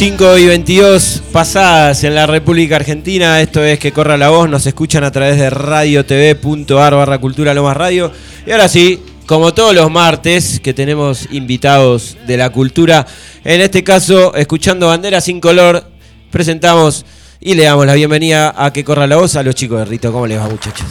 5 0.00 0.38
y 0.38 0.46
22 0.46 1.24
pasadas 1.30 2.04
en 2.04 2.14
la 2.14 2.26
República 2.26 2.76
Argentina. 2.76 3.38
Esto 3.38 3.62
es 3.62 3.78
Que 3.78 3.92
Corra 3.92 4.16
la 4.16 4.30
Voz. 4.30 4.48
Nos 4.48 4.64
escuchan 4.64 5.04
a 5.04 5.12
través 5.12 5.36
de 5.36 5.50
radiotv.ar 5.50 6.94
barra 6.94 7.18
cultura 7.18 7.52
Lomas 7.52 7.76
Radio. 7.76 8.10
Y 8.46 8.50
ahora 8.50 8.70
sí, 8.70 9.02
como 9.26 9.52
todos 9.52 9.74
los 9.74 9.90
martes, 9.90 10.58
que 10.60 10.72
tenemos 10.72 11.28
invitados 11.32 12.16
de 12.26 12.38
la 12.38 12.48
cultura. 12.48 13.06
En 13.44 13.60
este 13.60 13.84
caso, 13.84 14.34
escuchando 14.34 14.86
Bandera 14.86 15.20
sin 15.20 15.38
color, 15.38 15.84
presentamos 16.30 17.04
y 17.38 17.52
le 17.52 17.64
damos 17.64 17.84
la 17.84 17.92
bienvenida 17.92 18.54
a 18.56 18.72
Que 18.72 18.82
Corra 18.82 19.06
la 19.06 19.16
Voz 19.16 19.36
a 19.36 19.42
los 19.42 19.54
chicos 19.54 19.80
de 19.80 19.84
Rito. 19.84 20.10
¿Cómo 20.12 20.26
les 20.26 20.38
va, 20.38 20.48
muchachos? 20.48 20.86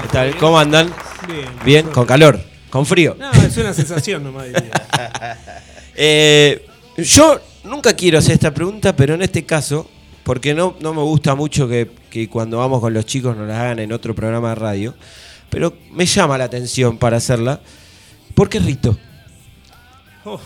¿Qué 0.00 0.08
tal? 0.10 0.34
¿Cómo 0.38 0.58
andan? 0.58 0.90
Bien. 1.28 1.48
Bien, 1.62 1.86
con 1.88 2.06
calor, 2.06 2.40
con 2.70 2.86
frío. 2.86 3.18
No, 3.18 3.30
es 3.32 3.54
una 3.58 3.74
sensación 3.74 4.24
nomás. 4.24 4.46
diría. 4.46 5.36
Eh, 5.98 6.62
yo 6.98 7.40
nunca 7.66 7.94
quiero 7.94 8.18
hacer 8.18 8.34
esta 8.34 8.54
pregunta, 8.54 8.96
pero 8.96 9.14
en 9.14 9.22
este 9.22 9.44
caso, 9.44 9.88
porque 10.24 10.54
no, 10.54 10.76
no 10.80 10.94
me 10.94 11.02
gusta 11.02 11.34
mucho 11.34 11.68
que, 11.68 11.90
que 12.10 12.28
cuando 12.28 12.58
vamos 12.58 12.80
con 12.80 12.94
los 12.94 13.06
chicos 13.06 13.36
nos 13.36 13.46
la 13.48 13.60
hagan 13.60 13.78
en 13.80 13.92
otro 13.92 14.14
programa 14.14 14.50
de 14.50 14.54
radio, 14.54 14.94
pero 15.50 15.72
me 15.92 16.06
llama 16.06 16.38
la 16.38 16.44
atención 16.44 16.98
para 16.98 17.18
hacerla. 17.18 17.60
¿Por 18.34 18.48
qué 18.48 18.58
Rito? 18.58 18.96
Oh, 20.24 20.40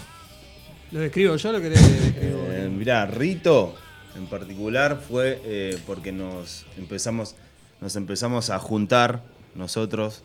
¿Lo 0.93 1.01
describo 1.01 1.37
yo 1.37 1.53
lo 1.53 1.61
querés 1.61 1.81
que 1.81 1.89
describo? 2.01 2.41
Eh, 2.51 2.69
mirá, 2.69 3.07
Rito 3.07 3.75
en 4.17 4.27
particular 4.27 5.01
fue 5.09 5.41
eh, 5.45 5.79
porque 5.87 6.13
nos 6.13 6.67
empezamos, 6.77 7.37
nos 7.81 7.97
empezamos 7.97 8.51
a 8.51 8.59
juntar 8.59 9.23
nosotros 9.55 10.23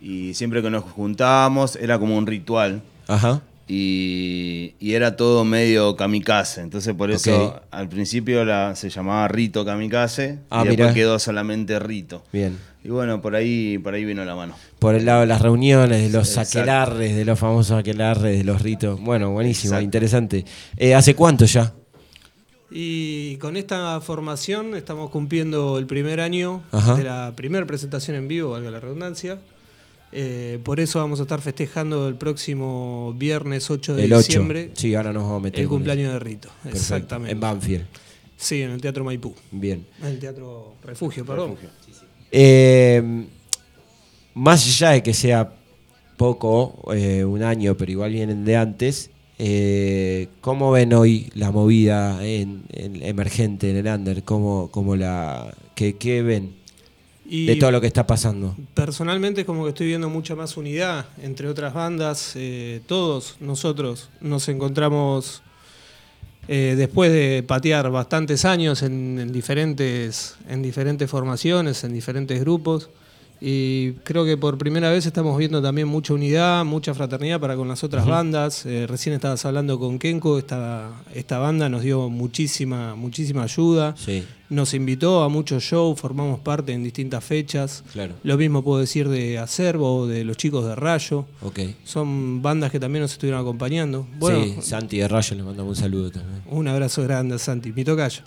y 0.00 0.34
siempre 0.34 0.62
que 0.62 0.70
nos 0.70 0.84
juntábamos 0.84 1.76
era 1.76 1.98
como 1.98 2.16
un 2.16 2.26
ritual 2.26 2.82
Ajá. 3.06 3.42
Y, 3.68 4.74
y 4.80 4.94
era 4.94 5.16
todo 5.16 5.44
medio 5.44 5.96
kamikaze. 5.96 6.60
Entonces 6.60 6.94
por 6.94 7.10
eso 7.10 7.46
Ok. 7.48 7.62
al 7.70 7.88
principio 7.88 8.44
la, 8.44 8.74
se 8.76 8.90
llamaba 8.90 9.28
Rito 9.28 9.64
Kamikaze 9.64 10.38
Ah, 10.50 10.62
y 10.64 10.68
después 10.68 10.88
mirá. 10.88 10.94
quedó 10.94 11.18
solamente 11.18 11.78
Rito. 11.78 12.22
Bien. 12.32 12.58
Y 12.84 12.88
bueno, 12.88 13.22
por 13.22 13.36
ahí, 13.36 13.78
por 13.78 13.94
ahí 13.94 14.04
vino 14.04 14.24
la 14.24 14.34
mano. 14.34 14.54
Por 14.80 14.96
el 14.96 15.04
lado 15.04 15.20
de 15.20 15.26
las 15.28 15.40
reuniones, 15.40 16.02
de 16.02 16.10
los 16.18 16.28
Exacto. 16.28 16.58
aquelarres, 16.58 17.14
de 17.14 17.24
los 17.24 17.38
famosos 17.38 17.78
aquelarres, 17.78 18.36
de 18.38 18.44
los 18.44 18.60
ritos. 18.60 19.00
Bueno, 19.00 19.30
buenísimo, 19.30 19.74
Exacto. 19.74 19.84
interesante. 19.84 20.44
Eh, 20.76 20.94
¿Hace 20.94 21.14
cuánto 21.14 21.44
ya? 21.44 21.72
Y 22.70 23.36
con 23.36 23.56
esta 23.56 24.00
formación 24.00 24.74
estamos 24.74 25.10
cumpliendo 25.10 25.78
el 25.78 25.86
primer 25.86 26.20
año 26.20 26.62
Ajá. 26.72 26.94
de 26.96 27.04
la 27.04 27.32
primera 27.36 27.66
presentación 27.66 28.16
en 28.16 28.28
vivo, 28.28 28.50
valga 28.52 28.70
la 28.70 28.80
redundancia. 28.80 29.38
Eh, 30.12 30.58
por 30.62 30.78
eso 30.78 30.98
vamos 30.98 31.20
a 31.20 31.22
estar 31.22 31.40
festejando 31.40 32.06
el 32.08 32.16
próximo 32.16 33.14
viernes 33.16 33.70
8 33.70 33.96
de 33.96 34.04
el 34.04 34.12
8. 34.12 34.26
diciembre 34.26 34.70
Sí, 34.74 34.94
ahora 34.94 35.12
nos 35.12 35.22
vamos 35.22 35.38
a 35.38 35.42
meter. 35.44 35.60
el 35.60 35.68
cumpleaños 35.68 36.04
eso. 36.06 36.12
de 36.14 36.18
Rito. 36.20 36.48
Perfecto. 36.62 36.76
Exactamente. 36.78 37.32
En 37.32 37.40
Banfield. 37.40 37.86
Sí, 38.36 38.60
en 38.62 38.72
el 38.72 38.80
Teatro 38.80 39.04
Maipú. 39.04 39.34
Bien. 39.50 39.86
En 40.00 40.08
el 40.08 40.18
Teatro 40.18 40.74
Refugio, 40.84 41.24
perdón. 41.24 41.56
Eh, 42.30 43.24
más 44.34 44.66
allá 44.66 44.90
de 44.90 45.02
que 45.02 45.14
sea 45.14 45.52
poco, 46.16 46.92
eh, 46.94 47.24
un 47.24 47.42
año, 47.42 47.76
pero 47.76 47.90
igual 47.92 48.12
vienen 48.12 48.44
de 48.44 48.56
antes, 48.56 49.10
eh, 49.38 50.28
¿cómo 50.40 50.70
ven 50.70 50.92
hoy 50.92 51.30
la 51.34 51.50
movida 51.50 52.24
en, 52.24 52.62
en 52.72 53.02
emergente 53.02 53.70
en 53.70 53.76
el 53.76 53.86
under? 53.86 54.22
¿Cómo, 54.24 54.68
cómo 54.70 54.94
la, 54.96 55.54
qué, 55.74 55.96
qué 55.96 56.22
ven? 56.22 56.54
Y 57.34 57.46
de 57.46 57.56
todo 57.56 57.70
lo 57.70 57.80
que 57.80 57.86
está 57.86 58.06
pasando. 58.06 58.54
Personalmente 58.74 59.40
es 59.40 59.46
como 59.46 59.62
que 59.64 59.70
estoy 59.70 59.86
viendo 59.86 60.10
mucha 60.10 60.36
más 60.36 60.58
unidad 60.58 61.06
entre 61.22 61.48
otras 61.48 61.72
bandas. 61.72 62.34
eh, 62.34 62.82
todos 62.86 63.36
nosotros 63.40 64.10
nos 64.20 64.50
encontramos 64.50 65.42
eh, 66.46 66.74
después 66.76 67.10
de 67.10 67.42
patear 67.42 67.90
bastantes 67.90 68.44
años 68.44 68.82
en, 68.82 69.18
en 69.18 69.32
diferentes, 69.32 70.36
en 70.46 70.60
diferentes 70.60 71.08
formaciones, 71.08 71.82
en 71.84 71.94
diferentes 71.94 72.38
grupos. 72.38 72.90
Y 73.44 73.94
creo 74.04 74.24
que 74.24 74.36
por 74.36 74.56
primera 74.56 74.88
vez 74.92 75.04
estamos 75.04 75.36
viendo 75.36 75.60
también 75.60 75.88
mucha 75.88 76.14
unidad, 76.14 76.64
mucha 76.64 76.94
fraternidad 76.94 77.40
para 77.40 77.56
con 77.56 77.66
las 77.66 77.82
otras 77.82 78.06
bandas. 78.06 78.64
Eh, 78.66 78.86
recién 78.86 79.16
estabas 79.16 79.44
hablando 79.44 79.80
con 79.80 79.98
Kenko, 79.98 80.38
esta, 80.38 80.92
esta 81.12 81.38
banda 81.38 81.68
nos 81.68 81.82
dio 81.82 82.08
muchísima, 82.08 82.94
muchísima 82.94 83.42
ayuda. 83.42 83.96
Sí. 83.96 84.22
Nos 84.48 84.74
invitó 84.74 85.24
a 85.24 85.28
muchos 85.28 85.64
shows, 85.64 85.98
formamos 85.98 86.38
parte 86.38 86.72
en 86.72 86.84
distintas 86.84 87.24
fechas. 87.24 87.82
Claro. 87.92 88.14
Lo 88.22 88.36
mismo 88.36 88.62
puedo 88.62 88.78
decir 88.78 89.08
de 89.08 89.38
Acervo, 89.38 90.06
de 90.06 90.22
los 90.22 90.36
chicos 90.36 90.64
de 90.64 90.76
Rayo. 90.76 91.26
Ok. 91.40 91.58
Son 91.82 92.42
bandas 92.42 92.70
que 92.70 92.78
también 92.78 93.02
nos 93.02 93.10
estuvieron 93.10 93.40
acompañando. 93.40 94.06
Bueno, 94.20 94.44
sí, 94.44 94.62
Santi 94.62 94.98
de 94.98 95.08
Rayo 95.08 95.34
le 95.34 95.42
mandamos 95.42 95.78
un 95.78 95.82
saludo 95.82 96.12
también. 96.12 96.42
un 96.48 96.68
abrazo 96.68 97.02
grande 97.02 97.34
a 97.34 97.38
Santi, 97.40 97.72
mi 97.72 97.82
tocayo. 97.82 98.22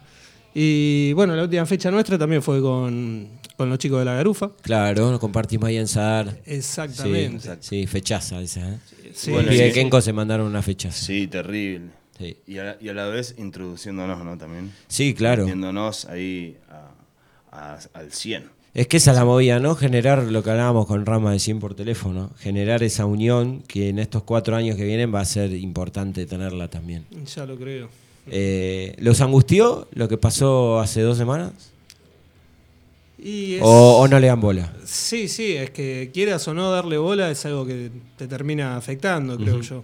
Y 0.54 1.14
bueno, 1.14 1.36
la 1.36 1.44
última 1.44 1.66
fecha 1.66 1.92
nuestra 1.92 2.18
también 2.18 2.42
fue 2.42 2.62
con, 2.62 3.28
con 3.56 3.70
los 3.70 3.80
chicos 3.80 4.00
de 4.00 4.06
la 4.06 4.14
Garufa. 4.16 4.52
Claro, 4.62 5.12
nos 5.12 5.20
compartimos 5.20 5.68
ahí 5.70 5.78
en 5.78 5.88
Sadar. 5.88 6.38
Exactamente. 6.46 7.50
Sí, 7.62 7.82
sí, 7.82 7.88
fechaza 7.88 8.42
esa, 8.42 8.68
¿eh? 8.74 8.78
Sí. 9.14 9.32
Bueno, 9.32 9.48
Bueno, 9.48 9.54
y 9.54 9.58
de 9.64 9.68
sí. 9.70 9.74
Kenko 9.74 10.02
se 10.02 10.14
mandaron 10.14 10.48
una 10.48 10.62
fechaza. 10.62 11.06
Sí, 11.06 11.28
terrible. 11.28 11.90
Sí. 12.18 12.38
Y, 12.48 12.58
a 12.60 12.64
la, 12.64 12.78
y 12.80 12.90
a 12.90 12.94
la 12.94 13.08
vez 13.08 13.36
introduciéndonos, 13.38 14.24
¿no? 14.24 14.38
También. 14.38 14.72
Sí, 14.88 15.14
claro. 15.14 15.44
Metiéndonos 15.44 16.06
ahí 16.06 16.58
a- 16.70 16.92
a- 17.76 17.80
al 17.94 18.12
100. 18.12 18.56
Es 18.74 18.88
que 18.88 18.98
esa 18.98 19.12
es 19.12 19.18
la 19.18 19.24
movida, 19.24 19.60
¿no? 19.60 19.76
Generar 19.76 20.24
lo 20.24 20.44
que 20.44 20.50
hablábamos 20.50 20.86
con 20.86 21.06
Rama 21.06 21.32
de 21.32 21.40
100 21.40 21.60
por 21.60 21.76
teléfono. 21.76 22.32
Generar 22.40 22.84
esa 22.84 23.06
unión 23.06 23.62
que 23.68 23.88
en 23.90 24.00
estos 24.00 24.24
cuatro 24.24 24.56
años 24.56 24.76
que 24.76 24.84
vienen 24.84 25.14
va 25.16 25.22
a 25.22 25.26
ser 25.26 25.54
importante 25.54 26.26
tenerla 26.26 26.68
también. 26.70 27.06
Ya 27.34 27.46
lo 27.46 27.56
creo. 27.58 27.88
Eh, 28.28 28.96
¿Los 29.00 29.22
angustió 29.22 29.88
lo 29.94 30.10
que 30.10 30.18
pasó 30.18 30.80
hace 30.80 31.02
dos 31.02 31.18
semanas? 31.18 31.54
Y 33.28 33.56
es- 33.56 33.62
O, 33.64 33.98
o 34.02 34.08
no 34.08 34.20
le 34.20 34.28
dan 34.28 34.40
bola? 34.40 34.72
Sí, 34.86 35.28
sí, 35.28 35.54
es 35.54 35.72
que 35.72 36.12
quieras 36.14 36.48
o 36.48 36.54
no 36.54 36.70
darle 36.70 37.00
bola 37.00 37.32
es 37.32 37.44
algo 37.48 37.66
que 37.66 37.90
te 38.18 38.28
termina 38.28 38.78
afectando, 38.78 39.36
creo 39.36 39.62
yo. 39.62 39.84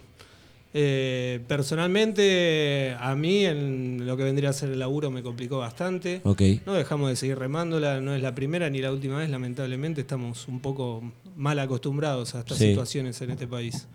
Eh, 0.73 1.39
personalmente, 1.47 2.95
a 2.99 3.15
mí 3.15 3.43
en 3.45 4.05
lo 4.05 4.15
que 4.15 4.23
vendría 4.23 4.51
a 4.51 4.53
ser 4.53 4.69
el 4.69 4.79
laburo 4.79 5.09
me 5.09 5.23
complicó 5.23 5.57
bastante. 5.57 6.21
Ok. 6.23 6.41
No 6.67 6.73
dejamos 6.73 7.09
de 7.09 7.15
seguir 7.15 7.37
remándola, 7.39 7.99
no 7.99 8.13
es 8.15 8.21
la 8.21 8.33
primera 8.35 8.69
ni 8.69 8.79
la 8.79 8.91
última 8.91 9.17
vez, 9.17 9.29
lamentablemente 9.31 10.01
estamos 10.01 10.47
un 10.47 10.59
poco 10.61 11.03
mal 11.35 11.57
acostumbrados 11.59 12.35
a 12.35 12.39
estas 12.41 12.57
Sí. 12.59 12.67
situaciones 12.69 13.19
en 13.21 13.31
este 13.31 13.47
país. 13.47 13.87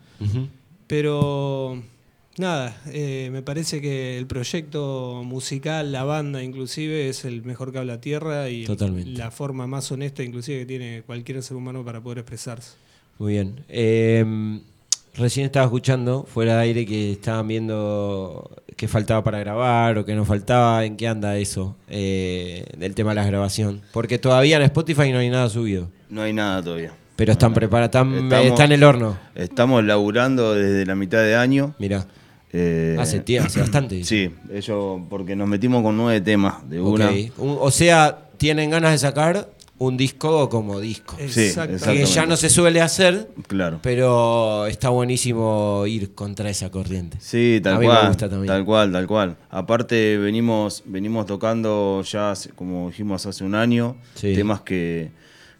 Pero 0.87 1.83
nada, 2.39 2.77
eh, 2.93 3.29
me 3.33 3.43
parece 3.43 3.81
que 3.81 4.19
el 4.19 4.27
proyecto 4.27 5.23
musical, 5.25 5.93
la 5.93 6.05
banda 6.05 6.43
inclusive, 6.43 7.09
es 7.09 7.25
el 7.25 7.43
mejor 7.43 7.73
que 7.73 7.79
habla 7.79 8.01
tierra 8.01 8.49
y 8.51 8.65
Totalmente. 8.65 9.11
la 9.13 9.31
forma 9.31 9.67
más 9.67 9.91
honesta 9.93 10.23
inclusive 10.23 10.61
que 10.61 10.67
tiene 10.67 11.03
cualquier 11.07 11.43
ser 11.43 11.57
humano 11.57 11.85
para 11.85 12.01
poder 12.01 12.19
expresarse. 12.19 12.73
Muy 13.19 13.33
bien. 13.35 13.65
Eh, 13.69 14.61
recién 15.17 15.47
estaba 15.47 15.65
escuchando 15.65 16.25
fuera 16.25 16.57
de 16.57 16.63
aire 16.65 16.85
que 16.87 17.13
estaban 17.13 17.49
viendo 17.49 18.51
qué 18.77 18.89
faltaba 18.89 19.25
para 19.25 19.39
grabar 19.39 19.97
o 19.97 20.05
qué 20.05 20.15
no 20.15 20.25
faltaba. 20.27 20.85
¿En 20.85 20.97
qué 20.99 21.09
anda 21.09 21.39
eso 21.39 21.77
eh, 21.89 22.67
del 22.77 22.95
tema 22.95 23.11
de 23.13 23.15
la 23.17 23.25
grabación? 23.27 23.81
Porque 23.93 24.19
todavía 24.19 24.57
en 24.57 24.63
Spotify 24.65 25.11
no 25.13 25.19
hay 25.19 25.31
nada 25.31 25.49
subido. 25.49 25.89
No 26.11 26.21
hay 26.23 26.35
nada 26.35 26.63
todavía. 26.63 26.93
Pero 27.17 27.33
están 27.33 27.55
preparados, 27.55 27.89
están, 27.89 28.13
Estamos- 28.25 28.47
está 28.47 28.65
en 28.67 28.73
el 28.73 28.85
horno. 28.85 29.19
Estamos 29.35 29.83
laburando 29.83 30.53
desde 30.55 30.85
la 30.85 30.95
mitad 30.95 31.23
de 31.23 31.35
año. 31.37 31.75
Mira. 31.79 32.07
Eh, 32.53 32.97
Hace 32.99 33.21
tiempo, 33.21 33.49
hace 33.49 33.61
bastante. 33.61 34.05
Sí, 34.05 34.31
ellos, 34.53 35.01
porque 35.11 35.35
nos 35.37 35.49
metimos 35.49 35.83
con 35.83 35.97
nueve 35.97 36.21
temas 36.21 36.69
de 36.69 36.81
una. 36.81 37.11
Un- 37.39 37.59
o 37.61 37.71
sea, 37.71 38.19
tienen 38.39 38.71
ganas 38.71 38.93
de 38.93 38.99
sacar 38.99 39.51
un 39.79 39.97
disco 39.99 40.49
como 40.49 40.81
disco. 40.81 41.17
Sí. 41.29 41.51
Que 41.85 42.07
ya 42.07 42.25
no 42.25 42.37
se 42.39 42.49
suele 42.49 42.81
hacer, 42.81 43.29
Claro. 43.47 43.81
pero 43.83 44.67
está 44.67 44.89
buenísimo 44.89 45.85
ir 45.87 46.15
contra 46.15 46.49
esa 46.49 46.71
corriente. 46.71 47.19
Sí, 47.21 47.61
tal 47.63 47.75
A 47.75 47.79
mí 47.81 47.87
cual. 47.87 48.03
me 48.05 48.09
gusta 48.09 48.29
también. 48.31 48.47
Tal 48.47 48.65
cual, 48.65 48.91
tal 48.93 49.07
cual. 49.07 49.37
Aparte 49.51 50.17
venimos, 50.17 50.83
venimos 50.87 51.27
tocando 51.27 52.01
ya, 52.03 52.33
como 52.55 52.89
dijimos 52.89 53.27
hace 53.27 53.45
un 53.45 53.55
año, 53.55 53.97
Sí. 54.15 54.35
temas 54.35 54.63
que, 54.63 55.11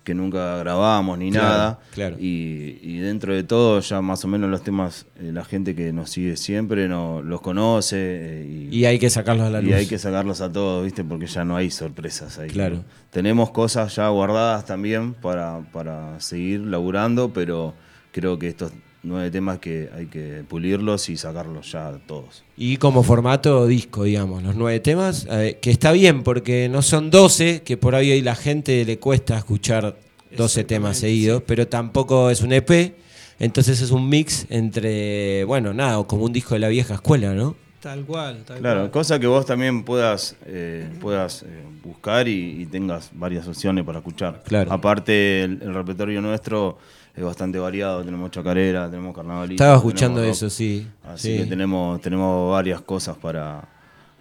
que 0.07 0.15
nunca 0.15 0.57
grabábamos 0.59 1.19
ni 1.19 1.33
Claro, 1.33 1.49
nada. 1.49 1.81
claro. 1.93 2.17
Y, 2.21 2.79
y 2.81 2.99
dentro 2.99 3.35
de 3.35 3.43
todo, 3.43 3.81
ya 3.81 4.01
más 4.01 4.25
o 4.25 4.29
menos 4.29 4.49
los 4.49 4.63
temas, 4.63 5.05
eh, 5.19 5.33
la 5.35 5.45
gente 5.45 5.75
que 5.75 5.93
nos 5.93 6.11
sigue 6.11 6.37
siempre 6.37 6.87
no, 6.89 7.23
los 7.23 7.41
conoce. 7.41 7.97
eh, 7.99 8.69
y, 8.71 8.79
Y 8.79 8.85
hay 8.87 9.01
que 9.01 9.11
sacarlos 9.11 9.49
a 9.49 9.51
la 9.51 9.61
y 9.61 9.65
luz. 9.65 9.75
hay 9.75 9.87
que 9.87 9.99
sacarlos 9.99 10.41
a 10.41 10.53
todos, 10.53 10.85
¿viste? 10.85 11.03
Porque 11.03 11.27
ya 11.27 11.45
no 11.45 11.57
hay 11.57 11.71
sorpresas 11.73 12.39
ahí. 12.39 12.49
Claro. 12.51 12.85
Tenemos 13.11 13.51
cosas 13.51 13.97
ya 13.97 14.09
guardadas 14.09 14.65
también 14.65 15.13
para, 15.15 15.61
para 15.73 16.21
seguir 16.21 16.61
laburando, 16.61 17.33
pero 17.33 17.75
creo 18.13 18.39
que 18.39 18.47
estos 18.49 18.71
nueve 19.07 19.31
temas 19.31 19.59
que 19.59 19.89
hay 19.95 20.07
que 20.07 20.43
pulirlos 20.49 21.09
y 21.09 21.17
sacarlos 21.17 21.71
ya 21.73 21.99
todos. 22.07 22.43
Y 22.57 22.77
como 22.77 23.03
formato 23.03 23.67
disco, 23.67 24.05
digamos, 24.05 24.43
los 24.43 24.57
nueve 24.57 24.81
temas, 24.81 25.27
eh, 25.31 25.59
que 25.61 25.71
está 25.71 25.93
bien 25.93 26.23
porque 26.23 26.69
no 26.69 26.83
son 26.83 27.11
12, 27.11 27.63
que 27.63 27.77
por 27.77 27.95
ahí 27.95 28.21
la 28.21 28.35
gente 28.35 28.85
le 28.85 28.99
cuesta 28.99 29.39
escuchar 29.39 29.97
12 30.37 30.65
temas 30.65 30.99
seguidos, 30.99 31.43
pero 31.47 31.67
tampoco 31.69 32.29
es 32.31 32.43
un 32.43 32.53
EP, 32.53 32.95
entonces 33.39 33.81
es 33.81 33.91
un 33.91 34.09
mix 34.09 34.47
entre, 34.51 35.45
bueno, 35.45 35.73
nada, 35.73 36.03
como 36.05 36.25
un 36.25 36.33
disco 36.33 36.55
de 36.55 36.61
la 36.61 36.69
vieja 36.69 36.95
escuela, 36.95 37.33
¿no? 37.33 37.55
Tal 37.81 38.05
cual, 38.05 38.43
tal 38.45 38.59
Claro, 38.59 38.81
cual. 38.81 38.91
cosa 38.91 39.21
que 39.21 39.27
vos 39.29 39.47
también 39.47 39.85
puedas, 39.85 40.35
eh, 40.47 40.89
puedas 41.01 41.43
eh, 41.43 41.47
buscar 41.85 42.27
y, 42.27 42.63
y 42.63 42.67
tengas 42.67 43.11
varias 43.15 43.47
opciones 43.47 43.85
para 43.85 43.99
escuchar. 43.99 44.43
Claro. 44.45 44.73
Aparte, 44.73 45.43
el, 45.45 45.61
el 45.63 45.73
repertorio 45.75 46.21
nuestro 46.21 46.79
es 47.17 47.25
bastante 47.25 47.59
variado. 47.59 48.05
Tenemos 48.05 48.31
chacarera, 48.31 48.91
tenemos 48.91 49.15
carnavalista. 49.15 49.65
Estaba 49.65 49.77
escuchando 49.77 50.23
eso, 50.23 50.51
sí. 50.51 50.87
Así 51.05 51.33
Sí. 51.33 51.39
que 51.43 51.47
tenemos, 51.47 52.01
tenemos 52.01 52.51
varias 52.51 52.81
cosas 52.83 53.17
para. 53.17 53.69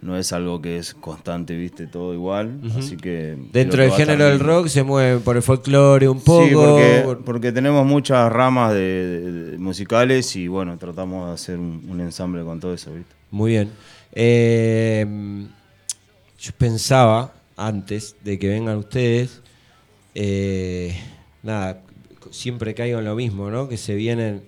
No 0.02 0.14
es 0.16 0.30
algo 0.34 0.60
que 0.60 0.76
es 0.78 0.92
constante, 0.94 1.56
viste, 1.56 1.86
todo 1.86 2.12
igual. 2.12 2.60
Así 2.78 2.96
que. 2.98 3.36
Dentro 3.52 3.82
del 3.82 3.90
género 3.92 4.26
del 4.26 4.38
rock 4.40 4.66
se 4.68 4.82
mueve 4.82 5.18
por 5.20 5.36
el 5.36 5.42
folclore 5.42 6.06
un 6.08 6.20
poco. 6.20 6.46
Sí, 6.46 6.54
porque, 6.54 7.18
porque 7.24 7.52
tenemos 7.52 7.84
muchas 7.86 8.30
ramas 8.30 8.72
de, 8.74 8.78
de- 8.80 9.32
de 9.52 9.58
musicales 9.58 10.36
y 10.36 10.48
bueno, 10.48 10.76
tratamos 10.76 11.28
de 11.28 11.34
hacer 11.34 11.58
un, 11.58 11.82
un 11.88 12.00
ensamble 12.02 12.44
con 12.44 12.60
todo 12.60 12.74
eso, 12.74 12.92
¿viste? 12.92 13.14
Muy 13.30 13.52
bien. 13.52 13.70
Eh, 14.12 15.46
yo 16.38 16.52
pensaba, 16.58 17.32
antes 17.56 18.16
de 18.22 18.38
que 18.38 18.48
vengan 18.48 18.76
ustedes, 18.76 19.40
eh, 20.14 20.94
nada, 21.42 21.80
siempre 22.36 22.74
caigo 22.74 22.98
en 23.00 23.04
lo 23.06 23.14
mismo, 23.16 23.50
¿no? 23.50 23.68
Que 23.68 23.76
se 23.76 23.94
vienen, 23.94 24.42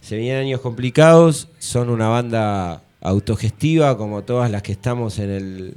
se 0.00 0.16
vienen 0.16 0.42
años 0.42 0.60
complicados, 0.60 1.48
son 1.58 1.88
una 1.90 2.08
banda 2.08 2.82
autogestiva 3.00 3.96
como 3.96 4.22
todas 4.24 4.50
las 4.50 4.62
que 4.62 4.72
estamos 4.72 5.18
en 5.18 5.30
el, 5.30 5.74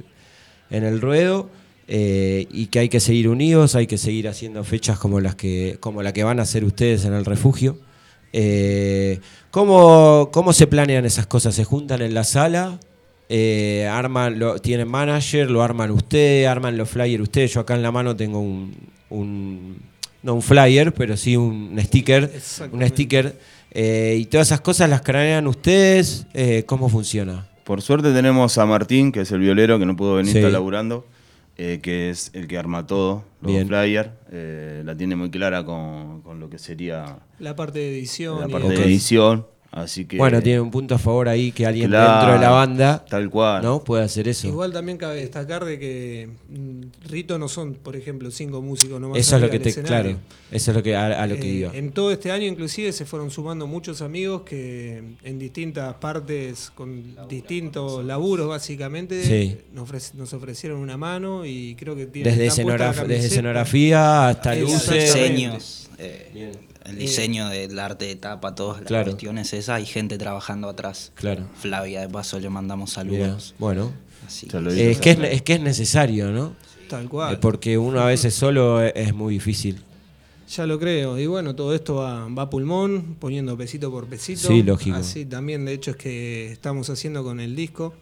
en 0.70 0.84
el 0.84 1.00
ruedo. 1.00 1.48
eh, 1.88 2.46
y 2.50 2.66
que 2.66 2.78
hay 2.78 2.88
que 2.88 3.00
seguir 3.00 3.28
unidos, 3.28 3.74
hay 3.74 3.86
que 3.86 3.98
seguir 3.98 4.28
haciendo 4.28 4.64
fechas 4.64 4.98
como 4.98 5.20
las 5.20 5.34
que, 5.34 5.76
como 5.80 6.02
la 6.02 6.12
que 6.12 6.24
van 6.24 6.38
a 6.38 6.42
hacer 6.44 6.64
ustedes 6.64 7.04
en 7.04 7.12
el 7.12 7.24
refugio. 7.24 7.78
Eh, 8.32 9.20
¿cómo, 9.50 10.30
¿Cómo 10.32 10.52
se 10.52 10.66
planean 10.66 11.04
esas 11.04 11.26
cosas? 11.26 11.54
¿Se 11.54 11.64
juntan 11.64 12.00
en 12.02 12.14
la 12.14 12.24
sala? 12.24 12.78
Eh, 13.28 13.86
arman, 13.90 14.40
tienen 14.62 14.88
manager, 14.88 15.50
lo 15.50 15.62
arman 15.62 15.90
ustedes, 15.90 16.46
arman 16.48 16.76
los 16.78 16.88
flyers 16.88 17.22
ustedes. 17.22 17.52
Yo 17.54 17.60
acá 17.60 17.74
en 17.74 17.82
la 17.82 17.92
mano 17.92 18.14
tengo 18.16 18.40
un, 18.40 18.74
un- 19.10 19.76
no 20.22 20.34
un 20.34 20.42
flyer, 20.42 20.92
pero 20.94 21.16
sí 21.16 21.36
un 21.36 21.76
sticker, 21.80 22.30
un 22.72 22.86
sticker. 22.88 23.36
eh, 23.70 24.16
y 24.20 24.26
todas 24.26 24.48
esas 24.48 24.60
cosas 24.60 24.88
las 24.90 25.00
cranean 25.02 25.46
ustedes. 25.46 26.26
eh, 26.34 26.64
¿Cómo 26.66 26.88
funciona? 26.88 27.48
Por 27.64 27.80
suerte 27.80 28.12
tenemos 28.12 28.58
a 28.58 28.66
Martín, 28.66 29.12
que 29.12 29.20
es 29.20 29.30
el 29.32 29.38
violero, 29.40 29.78
que 29.78 29.86
no 29.86 29.96
pudo 29.96 30.14
venir, 30.16 30.32
Sí. 30.32 30.38
está 30.38 30.50
laburando, 30.50 31.06
eh, 31.56 31.78
que 31.82 32.10
es 32.10 32.30
el 32.34 32.48
que 32.48 32.58
arma 32.58 32.86
todo, 32.86 33.24
los 33.40 33.52
Bien. 33.52 33.66
flyers. 33.68 34.10
eh, 34.32 34.82
la 34.84 34.96
tiene 34.96 35.14
muy 35.16 35.30
clara 35.30 35.64
con, 35.64 36.22
con 36.22 36.40
lo 36.40 36.48
que 36.50 36.58
sería 36.58 37.18
La 37.38 37.54
parte 37.54 37.78
de 37.78 37.90
edición. 37.98 38.40
la 38.40 38.48
parte 38.48 38.68
de 38.70 38.84
edición. 38.84 39.46
Así 39.74 40.04
que. 40.04 40.18
Bueno, 40.18 40.42
tiene 40.42 40.60
un 40.60 40.70
punto 40.70 40.94
a 40.94 40.98
favor 40.98 41.30
ahí 41.30 41.50
que 41.50 41.64
alguien 41.64 41.88
Claro, 41.88 42.12
dentro 42.12 42.32
de 42.34 42.40
la 42.40 42.50
banda 42.50 43.04
Tal 43.08 43.30
cual. 43.30 43.62
no 43.62 43.82
puede 43.82 44.04
hacer 44.04 44.28
eso. 44.28 44.46
Igual 44.46 44.70
también 44.70 44.98
cabe 44.98 45.16
destacar 45.16 45.64
de 45.64 45.78
que 45.78 46.28
mm, 46.50 47.08
Rito 47.08 47.38
no 47.38 47.48
son, 47.48 47.72
por 47.74 47.96
ejemplo, 47.96 48.30
cinco 48.30 48.60
músicos 48.60 49.00
nomás. 49.00 49.18
Eso 49.18 49.36
es 49.36 49.42
lo 49.42 49.48
que 49.48 49.58
te, 49.58 49.70
escenario. 49.70 50.02
claro, 50.02 50.18
eso 50.50 50.70
es 50.72 50.76
lo 50.76 50.82
que 50.82 50.94
a, 50.94 51.22
a 51.22 51.26
lo 51.26 51.36
que 51.36 51.48
Eh, 51.50 51.54
iba. 51.54 51.74
En 51.74 51.90
todo 51.92 52.12
este 52.12 52.30
año 52.30 52.46
inclusive 52.46 52.92
se 52.92 53.06
fueron 53.06 53.30
sumando 53.30 53.66
muchos 53.66 54.02
amigos 54.02 54.42
que 54.42 55.02
en 55.22 55.38
distintas 55.38 55.94
partes, 55.94 56.70
con 56.74 57.16
distintos 57.30 58.04
laburos 58.04 58.48
básicamente, 58.48 59.24
Sí. 59.24 59.56
nos, 59.72 59.88
ofrec- 59.88 60.12
nos 60.12 60.34
ofrecieron 60.34 60.80
una 60.80 60.98
mano 60.98 61.46
y 61.46 61.76
creo 61.76 61.96
que 61.96 62.04
tienen 62.04 62.36
Desde, 62.38 62.62
escenograf- 62.62 63.06
desde 63.06 63.26
escenografía 63.28 64.28
hasta 64.28 64.54
luces. 64.54 65.14
diseños, 65.14 65.88
eh, 65.96 66.52
el 66.86 66.98
diseño 66.98 67.48
del 67.48 67.78
arte 67.78 68.06
de 68.06 68.16
tapa, 68.16 68.54
todas 68.54 68.78
las 68.80 68.86
Claro. 68.88 69.04
cuestiones 69.04 69.52
esas, 69.52 69.76
hay 69.76 69.86
gente 69.86 70.18
trabajando 70.18 70.68
atrás. 70.68 71.12
Claro. 71.14 71.46
Flavia, 71.60 72.00
de 72.02 72.08
paso, 72.08 72.38
le 72.40 72.48
mandamos 72.50 72.90
Mirá, 72.96 73.26
saludos. 73.26 73.54
bueno, 73.58 73.92
Así 74.26 74.46
es 74.76 74.98
que 74.98 75.10
es, 75.12 75.18
es 75.20 75.42
que 75.42 75.54
es 75.54 75.60
necesario, 75.60 76.30
¿no? 76.30 76.54
Tal 76.88 77.08
cual. 77.08 77.34
Eh, 77.34 77.38
Porque 77.40 77.76
uno 77.78 78.00
a 78.00 78.06
veces 78.06 78.34
solo 78.34 78.82
es, 78.82 78.92
es 78.94 79.14
muy 79.14 79.34
difícil. 79.34 79.82
Ya 80.54 80.66
lo 80.66 80.78
creo. 80.78 81.18
Y 81.18 81.26
bueno, 81.26 81.54
todo 81.56 81.74
esto 81.74 81.94
va, 81.96 82.28
va 82.28 82.42
a 82.42 82.50
pulmón, 82.50 83.16
poniendo 83.18 83.56
pesito 83.56 83.90
por 83.90 84.06
pesito. 84.06 84.48
Sí, 84.48 84.62
lógico. 84.62 84.96
Así 84.96 85.24
también, 85.24 85.64
de 85.64 85.72
hecho, 85.72 85.92
es 85.92 85.96
que 85.96 86.52
estamos 86.52 86.90
haciendo 86.90 87.24
con 87.24 87.40
el 87.40 87.56
disco. 87.56 87.94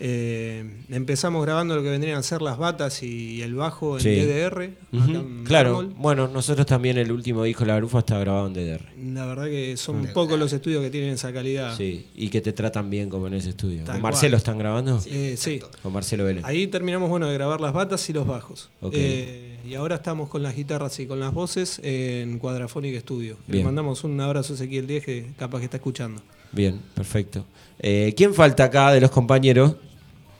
Eh, 0.00 0.64
empezamos 0.90 1.44
grabando 1.44 1.74
lo 1.74 1.82
que 1.82 1.90
vendrían 1.90 2.18
a 2.18 2.22
ser 2.22 2.40
las 2.40 2.56
batas 2.56 3.02
y 3.02 3.42
el 3.42 3.54
bajo 3.54 3.96
en 3.96 4.02
Sí. 4.02 4.10
DDR. 4.10 4.70
en 4.92 5.44
Claro, 5.44 5.88
bueno, 5.96 6.28
nosotros 6.28 6.66
también 6.66 6.98
el 6.98 7.10
último 7.10 7.42
disco 7.44 7.64
La 7.64 7.76
Grufa 7.76 7.98
está 8.00 8.18
grabado 8.18 8.46
en 8.46 8.54
DDR. 8.54 8.82
La 9.14 9.26
verdad 9.26 9.46
que 9.46 9.76
son 9.76 10.06
pocos 10.14 10.38
los 10.38 10.52
estudios 10.52 10.82
que 10.82 10.90
tienen 10.90 11.10
esa 11.10 11.32
calidad. 11.32 11.76
Sí, 11.76 12.06
y 12.14 12.28
que 12.28 12.40
te 12.40 12.52
tratan 12.52 12.90
bien 12.90 13.10
como 13.10 13.26
en 13.26 13.34
ese 13.34 13.50
estudio. 13.50 13.82
Tal 13.84 13.96
¿Con 13.96 14.02
Marcelo 14.02 14.30
cual. 14.32 14.38
están 14.38 14.58
grabando? 14.58 15.02
Eh, 15.06 15.34
sí. 15.36 15.60
Con 15.82 15.92
Marcelo 15.92 16.24
Vélez. 16.24 16.44
Ahí 16.44 16.66
terminamos 16.68 17.08
bueno 17.08 17.26
de 17.26 17.34
grabar 17.34 17.60
las 17.60 17.72
batas 17.72 18.08
y 18.08 18.12
los 18.12 18.26
bajos. 18.26 18.70
Eh, 18.92 19.58
y 19.68 19.74
ahora 19.74 19.96
estamos 19.96 20.28
con 20.28 20.42
las 20.42 20.54
guitarras 20.54 20.98
y 21.00 21.06
con 21.06 21.18
las 21.20 21.34
voces 21.34 21.80
en 21.82 22.38
Quadraphonic 22.38 23.00
Studio. 23.00 23.36
Le 23.48 23.64
mandamos 23.64 24.04
un 24.04 24.20
abrazo 24.20 24.52
a 24.52 24.56
Ezequiel 24.56 24.86
Díez 24.86 25.04
que 25.04 25.26
capaz 25.38 25.58
que 25.58 25.64
está 25.64 25.76
escuchando. 25.78 26.22
Bien, 26.52 26.80
perfecto. 26.94 27.44
Eh, 27.80 28.14
¿Quién 28.16 28.32
falta 28.34 28.64
acá 28.64 28.90
de 28.92 29.00
los 29.00 29.10
compañeros? 29.10 29.74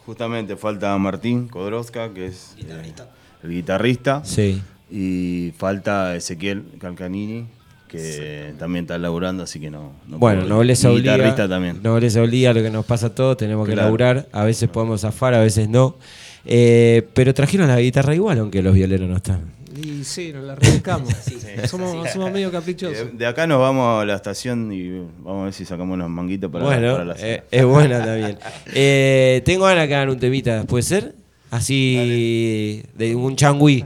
Justamente 0.08 0.56
falta 0.56 0.96
Martín 0.96 1.48
Kodrowska, 1.48 2.14
que 2.14 2.28
es 2.28 2.56
eh, 2.56 2.94
el 3.42 3.50
guitarrista. 3.50 4.24
Sí. 4.24 4.62
Y 4.90 5.52
falta 5.58 6.16
Ezequiel 6.16 6.64
Calcanini, 6.78 7.44
que 7.88 8.54
también 8.58 8.86
está 8.86 8.96
laburando, 8.96 9.42
así 9.42 9.60
que 9.60 9.68
no. 9.68 9.92
no 10.06 10.18
bueno, 10.18 10.40
puedo 10.40 10.54
nobleza 10.54 10.90
obliga. 10.90 11.12
guitarrista 11.12 11.46
también. 11.46 11.82
Nobleza 11.82 12.22
obliga 12.22 12.54
lo 12.54 12.62
que 12.62 12.70
nos 12.70 12.86
pasa 12.86 13.08
a 13.08 13.14
todos, 13.14 13.36
tenemos 13.36 13.68
que 13.68 13.76
laburar. 13.76 14.26
A 14.32 14.44
veces 14.44 14.70
podemos 14.70 15.02
zafar, 15.02 15.34
a 15.34 15.40
veces 15.40 15.68
no. 15.68 15.98
Eh, 16.46 17.06
pero 17.12 17.34
trajeron 17.34 17.68
la 17.68 17.78
guitarra 17.78 18.14
igual, 18.14 18.38
aunque 18.38 18.62
los 18.62 18.72
violeros 18.72 19.10
no 19.10 19.16
están. 19.16 19.57
Y 19.80 20.02
sí, 20.02 20.32
nos 20.32 20.44
la 20.44 20.54
rebuscamos. 20.56 21.12
somos, 21.68 22.10
somos 22.10 22.32
medio 22.32 22.50
caprichosos. 22.50 23.12
De, 23.12 23.18
de 23.18 23.26
acá 23.26 23.46
nos 23.46 23.60
vamos 23.60 24.02
a 24.02 24.04
la 24.04 24.16
estación 24.16 24.72
y 24.72 24.98
vamos 25.20 25.42
a 25.42 25.44
ver 25.44 25.52
si 25.54 25.64
sacamos 25.64 25.94
unos 25.94 26.10
manguitos 26.10 26.50
para, 26.50 26.64
bueno, 26.64 26.92
para 26.92 27.04
la 27.04 27.14
eh, 27.18 27.44
es 27.50 27.64
buena 27.64 28.04
también. 28.04 28.38
Eh, 28.74 29.42
tengo 29.44 29.64
ganas 29.66 29.88
de 29.88 29.94
hagan 29.94 30.08
un 30.10 30.18
temita, 30.18 30.64
¿puede 30.64 30.82
ser? 30.82 31.14
Así, 31.50 32.82
de 32.94 33.14
un 33.14 33.36
changüí. 33.36 33.84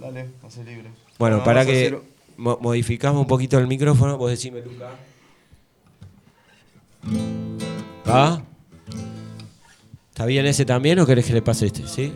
Dale, 0.00 0.26
hace 0.46 0.64
libre. 0.64 0.88
Bueno, 1.18 1.36
Bueno, 1.36 1.44
para 1.44 1.64
que 1.66 1.98
mo- 2.36 2.58
modificamos 2.60 3.20
un 3.20 3.26
poquito 3.26 3.58
el 3.58 3.66
micrófono, 3.66 4.16
vos 4.18 4.30
decime, 4.30 4.60
Luca. 4.62 4.90
¿Ah? 8.06 8.42
¿Está 10.10 10.26
bien 10.26 10.46
ese 10.46 10.64
también 10.64 10.98
o 11.00 11.06
querés 11.06 11.26
que 11.26 11.32
le 11.34 11.42
pase 11.42 11.66
este? 11.66 11.86
¿Sí? 11.86 12.12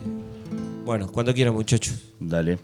Bueno, 0.89 1.07
cuando 1.07 1.31
quieran, 1.35 1.53
muchachos. 1.53 2.01
Dale. 2.19 2.57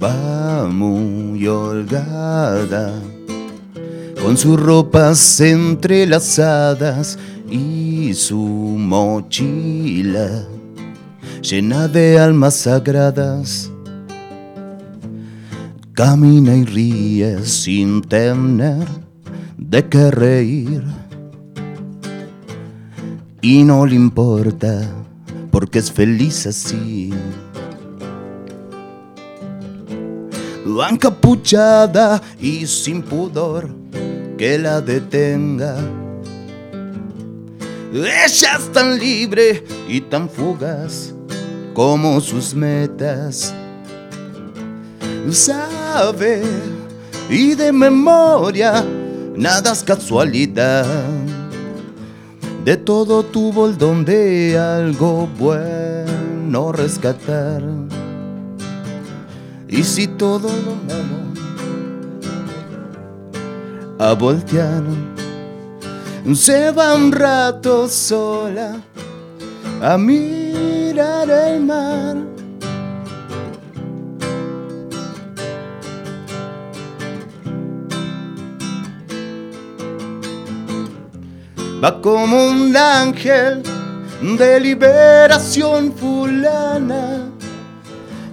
Va 0.00 0.68
muy 0.68 1.44
holgada, 1.44 2.94
con 4.22 4.36
sus 4.36 4.60
ropas 4.60 5.40
entrelazadas 5.40 7.18
y 7.50 8.14
su 8.14 8.38
mochila 8.38 10.46
llena 11.42 11.88
de 11.88 12.20
almas 12.20 12.54
sagradas. 12.54 13.72
Camina 15.94 16.54
y 16.54 16.64
ríe 16.64 17.44
sin 17.44 18.02
tener 18.02 18.86
de 19.58 19.88
qué 19.88 20.12
reír. 20.12 20.84
Y 23.42 23.64
no 23.64 23.84
le 23.84 23.96
importa 23.96 24.99
porque 25.50 25.78
es 25.78 25.90
feliz 25.90 26.46
así. 26.46 27.12
Va 30.66 30.88
encapuchada 30.88 32.22
y 32.40 32.66
sin 32.66 33.02
pudor 33.02 33.70
que 34.38 34.58
la 34.58 34.80
detenga. 34.80 35.76
Ella 37.92 38.24
es 38.24 38.72
tan 38.72 38.98
libre 38.98 39.64
y 39.88 40.00
tan 40.00 40.28
fugaz 40.30 41.12
como 41.74 42.20
sus 42.20 42.54
metas. 42.54 43.52
Sabe 45.30 46.42
y 47.28 47.54
de 47.54 47.72
memoria 47.72 48.84
nada 49.36 49.72
es 49.72 49.82
casualidad. 49.82 50.86
De 52.64 52.76
todo 52.76 53.22
tuvo 53.22 53.66
el 53.66 53.78
don 53.78 54.04
de 54.04 54.58
algo 54.58 55.26
bueno 55.38 56.72
rescatar. 56.72 57.62
Y 59.66 59.82
si 59.82 60.06
todo 60.06 60.48
lo 60.48 60.74
malo 60.86 61.20
a 63.98 64.12
voltear, 64.12 64.82
se 66.34 66.70
va 66.70 66.94
un 66.94 67.12
rato 67.12 67.88
sola 67.88 68.80
a 69.80 69.96
mirar 69.96 71.30
el 71.30 71.60
mar. 71.64 72.16
Va 81.82 81.98
como 82.02 82.48
un 82.48 82.76
ángel 82.76 83.62
de 84.38 84.60
liberación 84.60 85.94
fulana, 85.94 87.30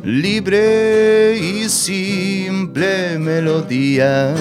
libre 0.04 1.38
y 1.38 1.70
simple 1.70 3.18
melodía. 3.18 4.34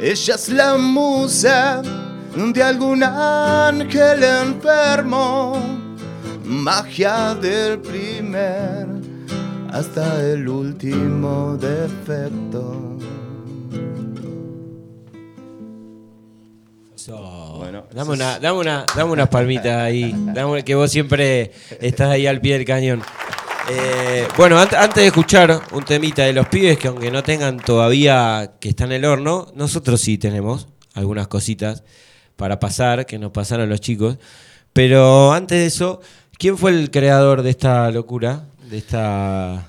Ella 0.00 0.34
es 0.34 0.48
la 0.48 0.76
musa 0.76 1.80
de 2.34 2.62
algún 2.62 3.04
ángel 3.04 4.24
enfermo, 4.24 5.62
magia 6.44 7.36
del 7.36 7.78
primer 7.78 8.88
hasta 9.72 10.24
el 10.24 10.48
último 10.48 11.56
defecto. 11.56 12.96
Bueno, 17.08 17.84
Dame 17.92 18.12
una, 18.12 18.38
dame 18.38 18.58
una, 18.58 18.84
dame 18.96 19.10
unas 19.12 19.28
palmitas 19.28 19.76
ahí. 19.76 20.14
Dame- 20.34 20.64
que 20.64 20.74
vos 20.74 20.90
siempre 20.90 21.52
estás 21.80 22.10
ahí 22.10 22.26
al 22.26 22.40
pie 22.40 22.54
del 22.58 22.64
cañón. 22.66 23.02
Eh, 23.70 24.26
bueno, 24.36 24.56
ant- 24.60 24.74
antes 24.76 24.96
de 24.96 25.06
escuchar 25.06 25.60
un 25.72 25.84
temita 25.84 26.24
de 26.24 26.32
los 26.32 26.48
pibes, 26.48 26.78
que 26.78 26.88
aunque 26.88 27.10
no 27.10 27.22
tengan 27.22 27.58
todavía 27.58 28.52
que 28.58 28.70
está 28.70 28.84
en 28.84 28.92
el 28.92 29.04
horno, 29.04 29.48
nosotros 29.54 30.00
sí 30.00 30.18
tenemos 30.18 30.66
algunas 30.94 31.28
cositas 31.28 31.84
para 32.36 32.58
pasar, 32.58 33.06
que 33.06 33.18
nos 33.18 33.30
pasaron 33.30 33.68
los 33.68 33.80
chicos. 33.80 34.16
Pero 34.72 35.32
antes 35.32 35.58
de 35.58 35.66
eso, 35.66 36.00
¿quién 36.38 36.56
fue 36.58 36.70
el 36.72 36.90
creador 36.90 37.42
de 37.42 37.50
esta 37.50 37.90
locura? 37.90 38.44
De 38.68 38.78
esta. 38.78 39.68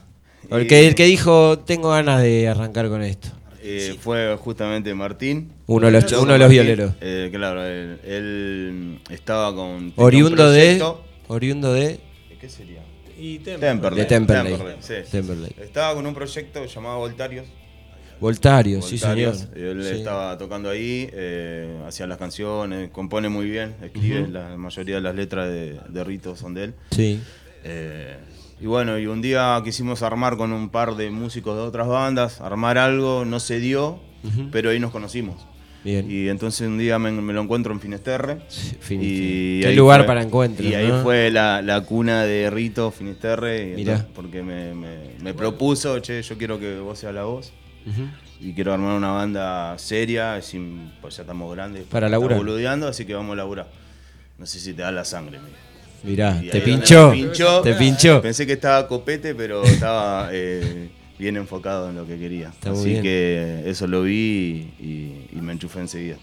o 0.50 0.58
El 0.58 0.68
que, 0.68 0.88
el 0.88 0.96
que 0.96 1.06
dijo, 1.06 1.60
tengo 1.60 1.90
ganas 1.90 2.22
de 2.22 2.48
arrancar 2.48 2.88
con 2.90 3.04
esto. 3.04 3.30
Eh, 3.64 3.96
Fue 4.00 4.36
justamente 4.38 4.94
Martín. 4.96 5.52
Uno 5.68 5.86
de 5.88 5.92
los- 6.02 6.12
uno 6.14 6.34
de 6.34 6.40
los 6.40 6.50
violeros. 6.50 6.94
eh, 7.02 7.30
claro, 7.32 7.64
él, 7.66 8.00
él 8.04 9.00
estaba 9.10 9.54
con. 9.56 9.94
Oriundo 9.98 10.50
de. 10.52 10.84
Oriundo 11.28 11.74
de. 11.74 12.00
¿Qué 12.40 12.50
sería? 12.50 12.82
Y 13.20 13.38
Temperley. 13.40 14.00
De 14.00 14.06
Temperley. 14.06 14.54
Temperley, 14.54 14.78
sí. 14.82 14.94
Temperley. 15.12 15.52
Estaba 15.62 15.94
con 15.94 16.08
un 16.08 16.14
proyecto 16.16 16.66
llamado 16.66 16.98
Voltarios. 16.98 17.46
Voltario, 18.20 18.82
sí, 18.82 18.98
señor. 18.98 19.32
Voltarios. 19.36 19.48
Él 19.56 19.84
Sí. 19.84 19.98
estaba 20.00 20.38
tocando 20.38 20.70
ahí, 20.70 21.10
eh, 21.14 21.82
hacía 21.88 22.06
las 22.08 22.18
canciones, 22.20 22.90
compone 22.92 23.30
muy 23.30 23.48
bien, 23.50 23.76
escribe, 23.84 24.28
la 24.28 24.56
mayoría 24.58 24.96
de 24.96 25.02
las 25.02 25.16
letras 25.16 25.48
de, 25.50 25.80
de 25.90 26.04
Rito 26.04 26.36
son 26.36 26.54
de 26.54 26.64
él. 26.66 26.74
Sí. 26.92 27.20
Y 28.62 28.68
bueno, 28.68 29.00
y 29.00 29.08
un 29.08 29.22
día 29.22 29.60
quisimos 29.64 30.04
armar 30.04 30.38
con 30.38 30.52
un 30.54 30.70
par 30.70 30.96
de 30.96 31.10
músicos 31.10 31.56
de 31.56 31.64
otras 31.64 31.88
bandas, 31.88 32.40
armar 32.42 32.78
algo, 32.78 33.26
no 33.26 33.40
se 33.40 33.60
dio, 33.60 34.00
pero 34.52 34.70
ahí 34.70 34.80
nos 34.80 34.92
conocimos. 34.92 35.48
Bien. 35.84 36.06
Y 36.12 36.30
entonces 36.30 36.68
un 36.68 36.78
día 36.78 37.00
me, 37.00 37.12
me 37.12 37.34
lo 37.34 37.42
encuentro 37.42 37.74
en 37.74 37.80
Finisterre. 37.80 38.38
y 38.92 39.62
Qué 39.62 39.74
lugar 39.76 40.02
fue- 40.02 40.08
para 40.08 40.22
encuentros, 40.22 40.68
Y 40.70 40.76
ahí 40.76 40.92
fue 41.02 41.32
la, 41.32 41.64
la 41.64 41.82
cuna 41.82 42.24
de 42.24 42.52
Rito 42.52 42.92
Finisterre. 42.92 43.74
Mirá. 43.76 43.94
entonces, 43.94 44.06
porque 44.14 44.44
me, 44.44 44.76
me- 44.76 45.16
me 45.24 45.34
propuso, 45.34 45.98
che, 46.00 46.22
yo 46.22 46.38
quiero 46.38 46.60
que 46.60 46.78
vos 46.80 47.00
seas 47.00 47.16
la 47.16 47.24
voz. 47.24 47.52
Y 48.40 48.54
quiero 48.54 48.74
armar 48.74 48.96
una 48.96 49.12
banda 49.12 49.76
seria, 49.80 50.40
sin, 50.44 50.92
pues 51.02 51.16
ya 51.18 51.24
estamos 51.24 51.52
grandes. 51.56 51.86
Para 51.86 52.10
laburar. 52.10 52.38
boludeando, 52.38 52.88
así 52.88 53.06
que 53.06 53.16
vamos 53.16 53.34
a 53.34 53.38
laburar. 53.38 53.68
No 54.38 54.46
sé 54.46 54.60
si 54.60 54.74
te 54.74 54.84
da 54.84 54.92
la 54.92 55.04
sangre, 55.04 55.40
mira. 55.40 55.58
Mirá, 56.04 56.42
te 56.52 56.62
pinchó. 56.62 57.12
Te 57.64 57.74
pinchó. 57.76 58.22
Pensé 58.22 58.46
que 58.48 58.54
estaba 58.54 58.88
copete, 58.88 59.36
pero 59.36 59.64
estaba 59.64 60.30
eh, 60.32 60.90
bien 61.20 61.38
enfocado 61.38 61.90
en 61.90 61.96
lo 61.96 62.08
que 62.08 62.18
quería. 62.18 62.50
Está 62.50 62.72
Así 62.72 62.90
bien. 62.90 63.02
que 63.04 63.64
eso 63.66 63.86
lo 63.88 64.04
vi 64.04 64.72
y, 64.80 65.28
y 65.32 65.42
me 65.42 65.54
enchufé 65.54 65.80
enseguida. 65.80 66.18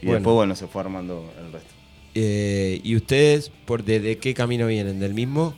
Y 0.00 0.06
Bueno. 0.06 0.18
después, 0.18 0.34
bueno, 0.34 0.54
se 0.56 0.66
fue 0.66 0.82
armando 0.82 1.32
el 1.38 1.52
resto. 1.52 1.68
Eh, 2.14 2.80
¿Y 2.84 2.94
ustedes 2.96 3.50
por 3.64 3.84
de, 3.84 4.00
de 4.00 4.18
qué 4.18 4.34
camino 4.34 4.66
vienen? 4.66 5.00
¿Del 5.00 5.14
mismo? 5.14 5.54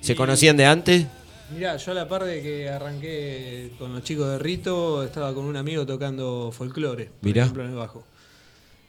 ¿Se 0.00 0.14
conocían 0.14 0.56
de 0.56 0.64
antes? 0.64 1.06
Mirá, 1.54 1.76
yo 1.76 1.92
a 1.92 1.94
la 1.94 2.08
par 2.08 2.24
de 2.24 2.42
que 2.42 2.68
arranqué 2.68 3.70
con 3.78 3.92
los 3.92 4.02
chicos 4.04 4.30
de 4.30 4.38
Rito, 4.38 5.02
estaba 5.02 5.34
con 5.34 5.44
un 5.46 5.56
amigo 5.56 5.84
tocando 5.86 6.50
folclore, 6.52 7.06
por 7.06 7.24
Mirá. 7.26 7.42
ejemplo, 7.42 7.64
en 7.64 7.70
el 7.70 7.76
bajo. 7.76 8.04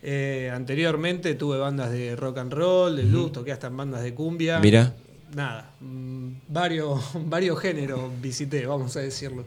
Eh, 0.01 0.49
anteriormente 0.53 1.35
tuve 1.35 1.57
bandas 1.57 1.91
de 1.91 2.15
rock 2.15 2.37
and 2.37 2.53
roll, 2.53 2.95
de 2.95 3.03
blues, 3.03 3.31
toqué 3.33 3.51
hasta 3.51 3.67
en 3.67 3.77
bandas 3.77 4.01
de 4.03 4.13
cumbia. 4.13 4.59
Mirá. 4.59 4.95
Nada, 5.35 5.71
mm, 5.81 6.27
varios, 6.47 7.01
varios 7.25 7.59
géneros 7.59 8.09
visité, 8.21 8.65
vamos 8.65 8.95
a 8.95 9.01
decirlo. 9.01 9.43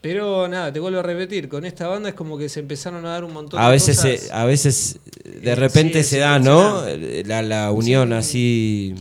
Pero 0.00 0.48
nada, 0.48 0.72
te 0.72 0.80
vuelvo 0.80 0.98
a 0.98 1.02
repetir, 1.02 1.48
con 1.48 1.64
esta 1.64 1.86
banda 1.86 2.08
es 2.08 2.14
como 2.16 2.36
que 2.36 2.48
se 2.48 2.58
empezaron 2.60 3.06
a 3.06 3.10
dar 3.10 3.24
un 3.24 3.32
montón 3.32 3.60
A 3.60 3.66
de 3.66 3.72
veces, 3.72 3.96
cosas. 3.98 4.20
se- 4.20 4.32
a 4.32 4.44
veces 4.44 4.98
de 5.24 5.52
Eh, 5.52 5.54
repente 5.54 6.02
sí, 6.02 6.10
se 6.10 6.18
da, 6.18 6.38
¿no? 6.40 6.82
La, 7.24 7.42
la 7.42 7.70
unión 7.70 8.12
así. 8.12 8.94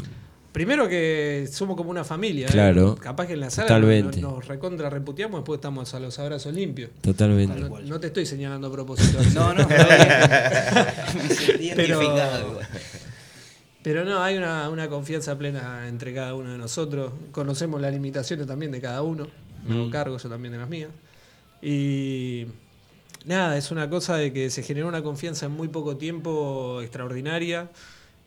Primero 0.51 0.89
que 0.89 1.47
somos 1.49 1.77
como 1.77 1.89
una 1.89 2.03
familia. 2.03 2.47
¿eh? 2.47 2.51
Claro, 2.51 2.95
Capaz 2.95 3.27
que 3.27 3.33
en 3.33 3.39
la 3.39 3.49
sala 3.49 3.67
totalmente. 3.67 4.19
Nos, 4.19 4.33
nos 4.33 4.47
recontra 4.47 4.89
reputeamos, 4.89 5.39
después 5.39 5.57
estamos 5.59 5.93
a 5.93 5.99
los 5.99 6.19
abrazos 6.19 6.53
limpios. 6.53 6.91
Totalmente. 7.01 7.59
No, 7.61 7.79
no 7.79 7.99
te 7.99 8.07
estoy 8.07 8.25
señalando 8.25 8.67
a 8.67 8.71
propósito. 8.71 9.19
No, 9.33 9.53
no, 9.53 9.67
pero. 9.67 9.85
Me 11.27 11.35
sentí 11.35 11.71
pero 13.83 14.05
no, 14.05 14.21
hay 14.21 14.37
una, 14.37 14.69
una 14.69 14.87
confianza 14.89 15.37
plena 15.37 15.87
entre 15.87 16.13
cada 16.13 16.35
uno 16.35 16.51
de 16.51 16.57
nosotros. 16.57 17.13
Conocemos 17.31 17.81
las 17.81 17.91
limitaciones 17.91 18.45
también 18.45 18.71
de 18.71 18.79
cada 18.79 19.01
uno. 19.01 19.27
Me 19.65 19.75
hago 19.75 19.85
Mm. 19.87 19.91
cargo 19.91 20.17
yo 20.17 20.29
también 20.29 20.51
de 20.51 20.57
las 20.59 20.69
mías. 20.69 20.89
Y 21.63 22.45
nada, 23.25 23.57
es 23.57 23.71
una 23.71 23.89
cosa 23.89 24.17
de 24.17 24.31
que 24.33 24.49
se 24.51 24.61
generó 24.63 24.87
una 24.87 25.01
confianza 25.01 25.47
en 25.47 25.53
muy 25.53 25.67
poco 25.67 25.97
tiempo 25.97 26.79
extraordinaria. 26.81 27.69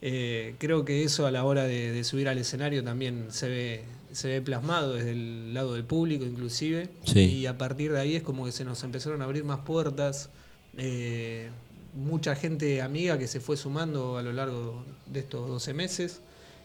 Eh, 0.07 0.55
creo 0.59 0.85
que 0.85 1.03
eso 1.03 1.27
a 1.27 1.31
la 1.31 1.45
hora 1.45 1.65
de, 1.65 1.91
de 1.93 2.05
subir 2.05 2.29
al 2.29 2.37
escenario 2.37 2.85
también 2.85 3.29
se 3.31 3.49
ve, 3.49 3.85
se 4.13 4.29
ve 4.29 4.43
plasmado 4.43 4.93
desde 4.93 5.13
el 5.13 5.55
lado 5.55 5.73
del 5.75 5.85
público 5.85 6.25
inclusive. 6.27 6.91
Sí. 7.05 7.21
Y 7.21 7.47
a 7.47 7.57
partir 7.57 7.91
de 7.93 8.01
ahí 8.01 8.15
es 8.15 8.23
como 8.23 8.45
que 8.45 8.53
se 8.53 8.65
nos 8.67 8.83
empezaron 8.85 9.23
a 9.23 9.25
abrir 9.25 9.45
más 9.45 9.61
puertas. 9.61 10.29
eh, 10.77 11.49
mucha 11.97 12.35
gente 12.35 12.83
amiga 12.83 13.17
que 13.19 13.29
se 13.29 13.39
fue 13.39 13.57
sumando 13.57 14.19
a 14.19 14.23
lo 14.23 14.33
largo 14.33 14.85
de 15.07 15.21
estos 15.21 15.49
12 15.49 15.73
meses 15.75 16.21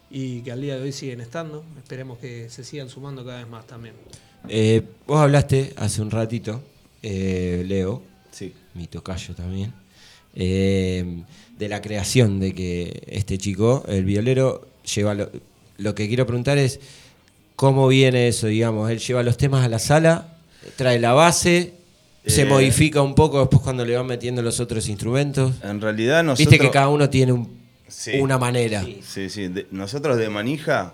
y 0.09 0.41
que 0.41 0.51
al 0.51 0.59
día 0.59 0.75
de 0.75 0.81
hoy 0.81 0.91
siguen 0.91 1.21
estando. 1.21 1.63
Esperemos 1.77 2.17
que 2.17 2.49
se 2.49 2.63
sigan 2.63 2.89
sumando 2.89 3.23
cada 3.23 3.37
vez 3.37 3.47
más 3.47 3.67
también. 3.67 3.93
Eh, 4.49 4.81
vos 5.05 5.19
hablaste 5.21 5.73
hace 5.77 6.01
un 6.01 6.09
ratito, 6.09 6.61
eh, 7.03 7.63
Leo, 7.67 8.01
Sí. 8.31 8.53
mi 8.73 8.87
tocayo 8.87 9.35
también, 9.35 9.71
eh, 10.33 11.23
de 11.59 11.69
la 11.69 11.81
creación 11.81 12.39
de 12.39 12.53
que 12.55 13.03
este 13.07 13.37
chico, 13.37 13.83
el 13.87 14.05
violero, 14.05 14.67
lleva 14.95 15.13
lo, 15.13 15.29
lo 15.77 15.93
que 15.93 16.07
quiero 16.07 16.25
preguntar 16.25 16.57
es 16.57 16.79
cómo 17.55 17.87
viene 17.89 18.29
eso, 18.29 18.47
digamos, 18.47 18.89
él 18.89 18.99
lleva 18.99 19.21
los 19.23 19.35
temas 19.37 19.65
a 19.65 19.69
la 19.69 19.77
sala, 19.79 20.37
trae 20.77 20.99
la 20.99 21.11
base, 21.13 21.73
se 22.25 22.43
Eh, 22.43 22.45
modifica 22.45 23.01
un 23.01 23.13
poco 23.13 23.39
después 23.39 23.61
cuando 23.61 23.85
le 23.85 23.95
van 23.95 24.05
metiendo 24.07 24.41
los 24.41 24.59
otros 24.61 24.87
instrumentos. 24.87 25.53
En 25.63 25.81
realidad 25.81 26.23
nosotros... 26.23 26.49
Viste 26.49 26.63
que 26.65 26.71
cada 26.71 26.87
uno 26.89 27.09
tiene 27.09 27.33
un- 27.33 27.59
Sí. 27.89 28.11
una 28.19 28.37
manera. 28.37 28.85
Sí, 29.03 29.29
sí. 29.29 29.47
de- 29.47 29.65
nosotros 29.71 30.17
de 30.17 30.29
manija 30.29 30.93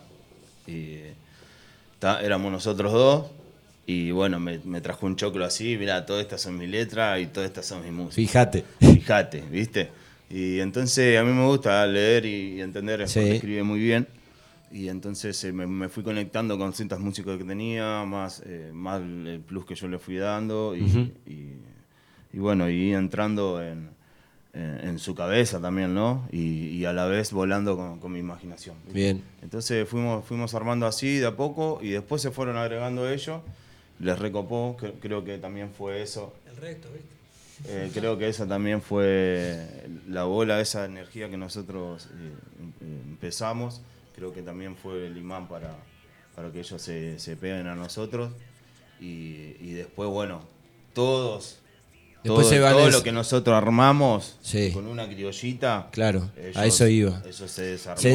y, 0.66 1.00
ta- 2.00 2.22
éramos 2.22 2.52
nosotros 2.52 2.92
dos. 2.94 3.26
Y 3.86 4.10
bueno, 4.12 4.40
me, 4.40 4.60
me 4.64 4.82
trajo 4.82 5.06
un 5.06 5.16
choclo 5.16 5.46
así, 5.46 5.78
mira, 5.78 6.06
todas 6.08 6.24
estas 6.24 6.42
son 6.42 6.58
mis 6.58 6.70
letras 6.70 7.22
y 7.22 7.28
todas 7.28 7.48
estas 7.50 7.68
son 7.68 7.84
mis 7.84 7.92
músicas. 7.92 8.16
Fíjate. 8.16 8.64
Fíjate, 8.80 9.42
¿viste? 9.52 9.90
Y 10.30 10.60
entonces 10.60 11.18
a 11.20 11.24
mí 11.24 11.32
me 11.32 11.46
gusta 11.46 11.86
leer 11.88 12.26
y, 12.26 12.62
entender, 12.62 13.08
Sí. 13.08 13.20
escribe 13.20 13.64
muy 13.64 13.80
bien. 13.80 14.08
Y 14.72 14.90
entonces 14.90 15.42
eh, 15.44 15.54
me, 15.54 15.68
me 15.68 15.88
fui 15.90 16.04
conectando 16.04 16.58
con 16.58 16.74
ciertas 16.74 17.00
músicas 17.00 17.38
que 17.38 17.44
tenía, 17.44 18.04
más, 18.06 18.42
eh, 18.46 18.72
más 18.74 19.02
el 19.02 19.42
plus 19.46 19.66
que 19.66 19.76
yo 19.76 19.88
le 19.88 20.00
fui 20.00 20.16
dando. 20.18 20.76
Y, 20.76 20.82
Ujú. 20.84 21.00
y- 21.28 21.54
y 22.34 22.40
bueno, 22.40 22.70
y 22.70 22.94
entrando 22.94 23.62
en, 23.64 23.90
en- 24.54 24.88
en 24.90 25.00
su 25.00 25.16
cabeza 25.16 25.62
también, 25.62 25.94
¿no? 25.94 26.28
Y, 26.32 26.68
y 26.70 26.86
a 26.86 26.92
la 26.92 27.06
vez 27.06 27.32
volando 27.32 27.78
con, 27.78 28.00
con 28.00 28.12
mi 28.12 28.20
imaginación. 28.20 28.76
¿viste? 28.86 28.94
Bien. 29.00 29.22
Entonces 29.42 29.88
fuimos, 29.88 30.26
fuimos 30.26 30.54
armando 30.56 30.88
así 30.88 31.18
de 31.20 31.28
a 31.28 31.36
poco 31.38 31.80
y 31.82 31.92
después 31.92 32.22
se 32.22 32.32
fueron 32.32 32.58
agregando 32.58 33.08
ellos. 33.10 33.42
Les 34.00 34.20
recopó, 34.20 34.76
cre- 34.78 34.96
creo 35.00 35.24
que 35.24 35.38
también 35.38 35.70
fue 35.72 36.02
eso. 36.02 36.34
El 36.50 36.58
resto, 36.58 36.90
¿viste? 36.92 37.15
Eh, 37.68 37.90
creo 37.94 38.18
que 38.18 38.28
esa 38.28 38.46
también 38.48 38.82
fue 38.82 39.66
la 40.10 40.26
bola, 40.26 40.60
esa 40.60 40.86
energía 40.86 41.30
que 41.30 41.38
nosotros 41.38 42.08
eh, 42.08 42.34
em- 42.60 43.12
empezamos. 43.12 43.82
Creo 44.16 44.34
que 44.34 44.42
también 44.42 44.76
fue 44.76 45.08
el 45.08 45.18
imán 45.18 45.48
para, 45.48 45.76
para 46.36 46.52
que 46.52 46.60
ellos 46.60 46.82
se, 46.82 47.18
se 47.20 47.36
peguen 47.38 47.68
a 47.68 47.76
nosotros. 47.76 48.32
Y, 49.00 49.56
y 49.62 49.72
después, 49.74 50.10
bueno, 50.10 50.42
todos, 50.94 51.60
Después 52.24 52.48
todo, 52.50 52.86
se 52.86 52.92
lo 52.92 53.04
que 53.04 53.12
nosotros 53.12 53.56
armamos 53.56 54.38
Sí. 54.42 54.72
con 54.74 54.88
una 54.88 55.08
criollita. 55.08 55.90
Claro, 55.92 56.32
a 56.56 56.66
eso 56.66 56.88
iba. 56.88 57.22
Eso 57.28 57.48
se 57.48 57.62
desarmó. 57.64 58.02
Se 58.02 58.12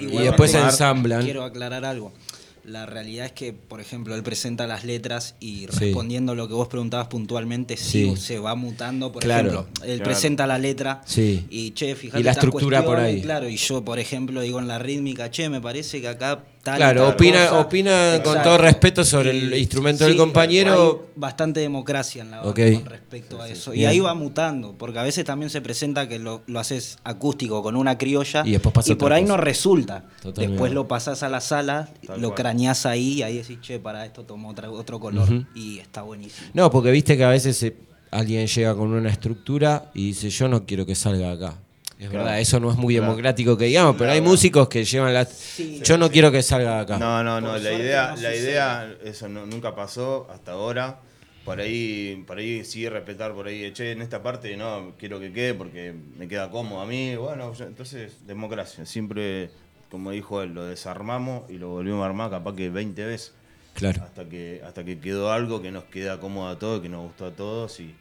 y 0.00 0.18
después 0.18 0.50
se 0.50 0.58
ensamblan. 0.60 1.22
Quiero 1.22 1.44
aclarar 1.44 1.84
algo. 1.84 2.12
La 2.64 2.86
realidad 2.86 3.26
es 3.26 3.32
que, 3.32 3.52
por 3.52 3.80
ejemplo, 3.80 4.14
él 4.14 4.22
presenta 4.22 4.68
las 4.68 4.84
letras 4.84 5.34
y 5.40 5.60
Sí. 5.60 5.66
respondiendo 5.66 6.30
a 6.32 6.34
lo 6.36 6.46
que 6.46 6.54
vos 6.54 6.68
preguntabas 6.68 7.08
puntualmente, 7.08 7.76
sí, 7.76 8.12
Sí. 8.14 8.16
se 8.16 8.38
va 8.38 8.54
mutando. 8.54 9.10
Por 9.10 9.22
Claro. 9.22 9.48
ejemplo, 9.50 9.84
él 9.84 9.96
Claro. 9.96 10.04
presenta 10.04 10.46
la 10.46 10.58
letra 10.58 11.02
Sí. 11.04 11.44
y, 11.50 11.72
che, 11.72 11.96
fíjate 11.96 12.20
Y 12.20 12.22
la 12.22 12.30
estructura 12.30 12.84
por 12.84 13.00
ahí. 13.00 13.20
Claro, 13.20 13.48
y 13.48 13.56
yo, 13.56 13.84
por 13.84 13.98
ejemplo, 13.98 14.40
digo 14.42 14.60
en 14.60 14.68
la 14.68 14.78
rítmica, 14.78 15.28
che, 15.30 15.48
me 15.48 15.60
parece 15.60 16.00
que 16.00 16.06
acá 16.08 16.44
tal 16.62 16.74
y 16.74 16.76
Claro, 16.78 17.02
tal 17.06 17.14
opina, 17.14 17.46
cosa". 17.48 17.60
opina 17.60 18.20
con 18.22 18.42
todo 18.42 18.58
respeto 18.58 19.04
sobre 19.04 19.30
el 19.30 19.54
Y- 19.54 19.58
instrumento 19.58 20.04
sí, 20.04 20.10
del 20.10 20.18
compañero. 20.18 21.06
hay 21.08 21.12
bastante 21.16 21.60
democracia 21.60 22.22
en 22.22 22.30
la 22.30 22.36
banda 22.38 22.50
Ok. 22.50 22.72
con 22.74 22.84
respecto 22.86 23.42
a 23.42 23.48
eso. 23.48 23.74
Y 23.74 23.78
Bien. 23.78 23.90
ahí 23.90 24.00
va 24.00 24.14
mutando, 24.14 24.74
porque 24.78 24.98
a 24.98 25.02
veces 25.02 25.24
también 25.24 25.50
se 25.50 25.60
presenta 25.60 26.08
que 26.08 26.18
lo, 26.18 26.42
lo 26.46 26.60
haces 26.60 26.98
acústico 27.04 27.62
con 27.62 27.76
una 27.76 27.98
criolla 27.98 28.42
Y 28.46 28.52
después 28.52 28.72
pasa 28.72 28.94
por 28.94 29.06
otra 29.06 29.16
ahí 29.16 29.22
cosa. 29.22 29.36
no 29.36 29.42
resulta. 29.42 30.04
Totalmente. 30.22 30.46
Después 30.52 30.72
lo 30.72 30.86
pasás 30.88 31.22
a 31.22 31.28
la 31.28 31.40
sala, 31.40 31.88
Tal 32.06 32.20
lo 32.20 32.28
cual. 32.28 32.36
crañás 32.40 32.86
ahí 32.86 33.14
y 33.14 33.22
ahí 33.22 33.36
decís, 33.38 33.58
che, 33.60 33.78
para 33.78 34.04
esto 34.06 34.24
tomó 34.24 34.50
otra- 34.50 34.70
otro 34.70 35.00
color. 35.00 35.30
Ujú. 35.30 35.44
Y 35.54 35.78
está 35.78 36.02
buenísimo. 36.02 36.48
No, 36.54 36.70
porque 36.70 36.90
viste 36.90 37.16
que 37.16 37.24
a 37.24 37.28
veces 37.30 37.62
eh, 37.64 37.74
alguien 38.10 38.46
llega 38.46 38.74
con 38.74 38.92
una 38.92 39.08
estructura 39.10 39.90
y 39.94 40.08
dice, 40.08 40.30
yo 40.30 40.46
no 40.48 40.64
quiero 40.64 40.86
que 40.86 40.94
salga 40.94 41.32
acá. 41.32 41.54
Es 42.02 42.10
Claro. 42.10 42.24
verdad, 42.24 42.40
eso 42.40 42.58
no 42.58 42.70
es 42.70 42.76
muy 42.76 42.94
Claro. 42.94 43.10
democrático 43.10 43.56
que 43.56 43.66
digamos, 43.66 43.94
pero 43.96 44.10
hay 44.10 44.20
músicos 44.20 44.68
que 44.68 44.84
llevan 44.84 45.14
la... 45.14 45.26
yo 45.84 45.98
no 45.98 46.10
quiero 46.10 46.32
que 46.32 46.42
salga 46.42 46.80
acá. 46.80 46.98
No, 46.98 47.22
no, 47.22 47.40
no. 47.40 47.52
Por 47.52 47.60
La 47.60 47.72
idea, 47.72 48.12
no 48.16 48.20
la 48.22 48.34
idea, 48.34 48.94
eso 49.04 49.28
no- 49.28 49.46
nunca 49.46 49.74
pasó 49.74 50.26
hasta 50.32 50.52
ahora. 50.52 50.98
Por 51.44 51.60
ahí, 51.60 52.22
por 52.26 52.38
ahí 52.38 52.64
sí 52.64 52.88
respetar, 52.88 53.32
por 53.34 53.46
ahí, 53.48 53.72
che, 53.72 53.92
en 53.92 54.00
esta 54.02 54.22
parte 54.22 54.56
no 54.56 54.92
quiero 54.98 55.18
que 55.18 55.32
quede 55.32 55.54
porque 55.54 55.92
me 56.16 56.28
queda 56.28 56.50
cómodo 56.50 56.80
a 56.82 56.86
mí. 56.86 57.16
Bueno, 57.16 57.52
yo- 57.54 57.64
entonces, 57.66 58.26
democracia. 58.26 58.86
Siempre, 58.86 59.50
como 59.90 60.10
dijo 60.12 60.42
él, 60.42 60.54
lo 60.54 60.64
desarmamos 60.64 61.48
y 61.50 61.54
lo 61.58 61.68
volvimos 61.70 62.02
a 62.02 62.06
armar 62.06 62.30
capaz 62.30 62.54
que 62.54 62.68
20 62.70 63.04
veces. 63.04 63.32
Claro. 63.74 64.02
Hasta 64.04 64.24
que, 64.28 64.60
hasta 64.66 64.84
que 64.84 64.98
quedó 65.00 65.32
algo 65.32 65.62
que 65.62 65.70
nos 65.72 65.84
queda 65.84 66.20
cómodo 66.20 66.48
a 66.48 66.58
todos, 66.58 66.80
que 66.82 66.88
nos 66.88 67.02
gustó 67.02 67.26
a 67.26 67.30
todos 67.32 67.80
y, 67.80 67.94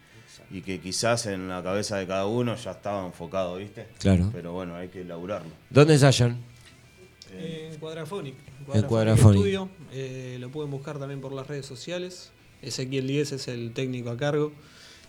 y 0.52 0.62
que 0.62 0.80
quizás 0.80 1.26
en 1.28 1.48
la 1.48 1.64
cabeza 1.64 1.98
de 1.98 2.08
cada 2.08 2.26
uno 2.26 2.56
ya 2.56 2.72
estaba 2.72 3.06
enfocado, 3.06 3.56
¿viste? 3.58 3.88
Claro. 4.00 4.30
Pero 4.34 4.54
bueno, 4.54 4.76
hay 4.76 4.90
que 4.90 5.02
elaborarlo. 5.02 5.52
¿Dónde 5.70 5.94
ensayan? 5.94 6.38
En 7.38 7.78
Quadraphonic. 7.78 8.36
En 8.74 8.82
Quadraphonic. 8.84 9.40
Studio. 9.40 9.70
Eh, 9.94 10.38
lo 10.40 10.50
pueden 10.50 10.70
buscar 10.70 11.00
también 11.00 11.22
por 11.22 11.32
las 11.32 11.48
redes 11.48 11.66
sociales. 11.66 12.32
Ezequiel 12.62 13.08
Díez 13.08 13.32
es 13.32 13.48
el 13.48 13.72
técnico 13.74 14.10
a 14.10 14.18
cargo. 14.18 14.52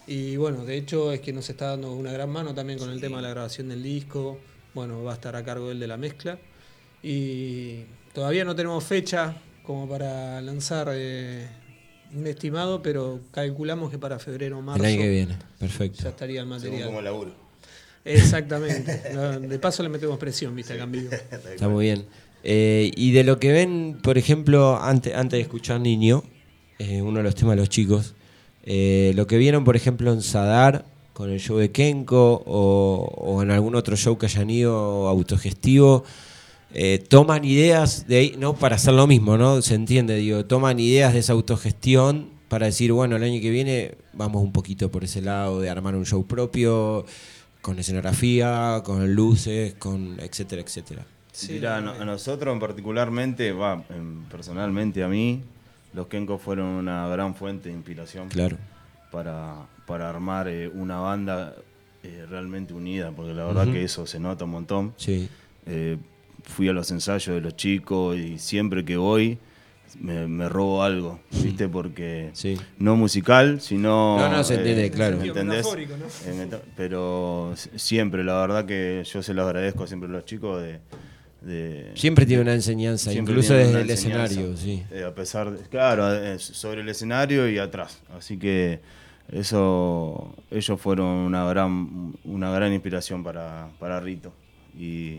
Y 0.07 0.37
bueno, 0.37 0.65
de 0.65 0.77
hecho 0.77 1.13
es 1.13 1.21
que 1.21 1.33
nos 1.33 1.49
está 1.51 1.69
dando 1.69 1.93
una 1.93 2.13
gran 2.13 2.31
mano 2.31 2.55
también 2.55 2.79
con 2.79 2.91
el 2.91 3.01
tema 3.01 3.17
de 3.17 3.23
la 3.25 3.31
grabación 3.31 3.69
del 3.69 3.83
disco. 3.83 4.39
Bueno, 4.75 5.03
va 5.03 5.13
a 5.13 5.15
estar 5.15 5.35
a 5.35 5.45
cargo 5.45 5.71
él 5.71 5.81
de 5.81 5.87
la 5.87 5.97
mezcla. 5.97 6.39
Y 7.03 7.81
todavía 8.13 8.45
no 8.45 8.55
tenemos 8.55 8.85
fecha 8.85 9.35
como 9.65 9.89
para 9.89 10.41
lanzar 10.41 10.89
eh, 10.93 11.49
estimado, 12.27 12.83
pero 12.83 13.21
calculamos 13.31 13.91
que 13.91 13.99
para 13.99 14.19
febrero 14.19 14.59
o 14.59 14.63
marzo 14.63 14.83
El 14.85 14.91
año 14.93 15.03
que 15.03 15.09
viene, 15.11 15.37
perfecto. 15.59 16.03
ya 16.03 16.09
estaría 16.11 16.41
el 16.41 16.47
material. 16.47 16.87
como 16.87 17.01
laburo. 17.03 17.33
Exactamente. 18.05 19.01
De 19.41 19.59
paso 19.59 19.83
le 19.83 19.89
metemos 19.89 20.19
presión, 20.19 20.55
viste, 20.55 20.77
cambio. 20.77 21.03
Está 21.53 21.69
muy 21.69 21.85
bien. 21.87 22.05
Eh, 22.45 22.91
y 22.97 23.13
de 23.13 23.23
lo 23.23 23.39
que 23.39 23.53
ven, 23.53 23.99
por 24.03 24.19
ejemplo, 24.19 24.77
antes, 24.83 25.15
antes 25.15 25.37
de 25.39 25.43
escuchar 25.43 25.81
Niño, 25.81 26.25
eh, 26.81 27.01
uno 27.01 27.19
de 27.19 27.23
los 27.23 27.37
temas 27.37 27.55
de 27.55 27.61
los 27.63 27.69
chicos, 27.69 28.15
eh, 28.65 29.13
lo 29.15 29.29
que 29.29 29.39
vieron, 29.39 29.63
por 29.63 29.77
ejemplo, 29.77 30.13
en 30.13 30.23
Sadar, 30.23 30.85
con 31.13 31.31
el 31.31 31.39
show 31.39 31.57
de 31.59 31.71
Kenko, 31.71 32.43
o, 32.45 33.13
o 33.17 33.43
en 33.43 33.53
algún 33.53 33.77
otro 33.77 33.95
show 33.97 34.19
que 34.19 34.27
hayan 34.27 34.51
ido 34.51 35.07
autogestivo, 35.07 36.03
eh, 36.75 36.99
toman 37.09 37.45
ideas 37.45 38.07
de 38.07 38.17
ahí, 38.19 38.35
no 38.39 38.55
para 38.55 38.77
hacer 38.77 38.95
lo 38.95 39.07
mismo, 39.07 39.37
¿no? 39.37 39.61
Se 39.63 39.75
entiende, 39.75 40.17
digo, 40.17 40.45
toman 40.47 40.79
ideas 40.81 41.13
de 41.13 41.19
esa 41.21 41.33
autogestión 41.33 42.31
para 42.49 42.67
decir, 42.67 42.93
bueno, 42.93 43.17
el 43.17 43.23
año 43.23 43.41
que 43.41 43.51
viene 43.51 43.95
vamos 44.13 44.43
un 44.43 44.53
poquito 44.53 44.91
por 44.91 45.05
ese 45.05 45.23
lado 45.23 45.61
de 45.61 45.71
armar 45.71 45.95
un 45.95 46.05
show 46.07 46.27
propio, 46.27 47.05
con 47.63 47.79
escenografía, 47.79 48.83
con 48.85 49.15
luces, 49.15 49.75
con 49.75 50.19
etcétera, 50.21 50.63
etcétera. 50.63 51.05
Mira, 51.49 51.77
a, 51.79 51.81
no- 51.81 51.93
a 51.93 52.05
nosotros 52.05 52.53
en 52.53 52.61
particularmente, 52.61 53.53
va, 53.53 53.85
en- 53.89 54.25
personalmente 54.31 55.03
a 55.03 55.09
mí, 55.09 55.41
los 55.95 56.07
Kenko 56.09 56.39
fueron 56.39 56.67
una 56.67 57.07
gran 57.09 57.35
fuente 57.35 57.69
de 57.69 57.75
inspiración. 57.75 58.29
Claro. 58.29 58.57
Para, 59.11 59.67
para 59.87 60.09
armar 60.09 60.49
eh, 60.49 60.69
una 60.69 60.99
banda 60.99 61.55
eh, 62.03 62.25
realmente 62.29 62.73
unida, 62.75 63.11
porque 63.13 63.33
la 63.35 63.45
verdad 63.45 63.71
que 63.73 63.85
eso 63.85 64.07
se 64.07 64.19
nota 64.19 64.45
un 64.45 64.51
montón. 64.51 64.95
Sí. 64.97 65.29
Eh, 65.67 65.97
fui 66.45 66.69
a 66.69 66.73
los 66.73 66.91
ensayos 66.91 67.35
de 67.35 67.41
los 67.41 67.57
chicos 67.57 68.17
y 68.17 68.39
siempre 68.39 68.85
que 68.85 68.97
voy 68.97 69.39
me, 70.01 70.27
me 70.27 70.49
robo 70.49 70.83
algo, 70.83 71.21
¿viste? 71.43 71.69
Porque 71.69 72.31
no 72.79 72.97
musical, 72.97 73.61
sino... 73.61 74.19
No, 74.19 74.29
no, 74.31 74.43
se 74.45 74.55
entiende, 74.55 74.91
claro. 74.91 75.19
¿me 75.19 75.27
¿Entendés? 75.27 75.59
Metafórico, 75.59 75.97
¿no? 75.99 76.07
Eh, 76.27 76.49
Pero 76.77 77.53
siempre, 77.77 78.25
la 78.25 78.41
verdad 78.41 78.65
que 78.65 79.03
yo 79.05 79.23
se 79.23 79.35
lo 79.35 79.43
agradezco 79.43 79.87
siempre 79.87 80.09
a 80.09 80.13
los 80.13 80.25
chicos 80.25 80.63
de... 80.63 80.79
de- 81.43 81.93
Siempre 81.95 82.25
tiene 82.25 82.41
una 82.43 82.55
enseñanza, 82.55 83.13
incluso 83.13 83.53
desde 83.53 83.83
el 83.83 83.91
enseñanza, 83.91 84.25
escenario, 84.25 84.57
sí. 84.57 84.83
eh, 84.91 85.05
a 85.05 85.15
pesar 85.15 85.51
de, 85.51 85.59
claro, 85.69 86.11
eh, 86.15 86.39
sobre 86.39 86.81
el 86.81 86.89
escenario 86.89 87.47
y 87.51 87.59
atrás. 87.59 88.01
Así 88.17 88.39
que 88.39 88.81
eso, 89.31 90.35
ellos 90.51 90.81
fueron 90.81 91.07
una 91.07 91.45
gran, 91.47 92.15
una 92.25 92.51
gran 92.51 92.73
inspiración 92.73 93.23
para, 93.23 93.69
para 93.79 94.01
Rito. 94.01 94.33
Y, 94.79 95.19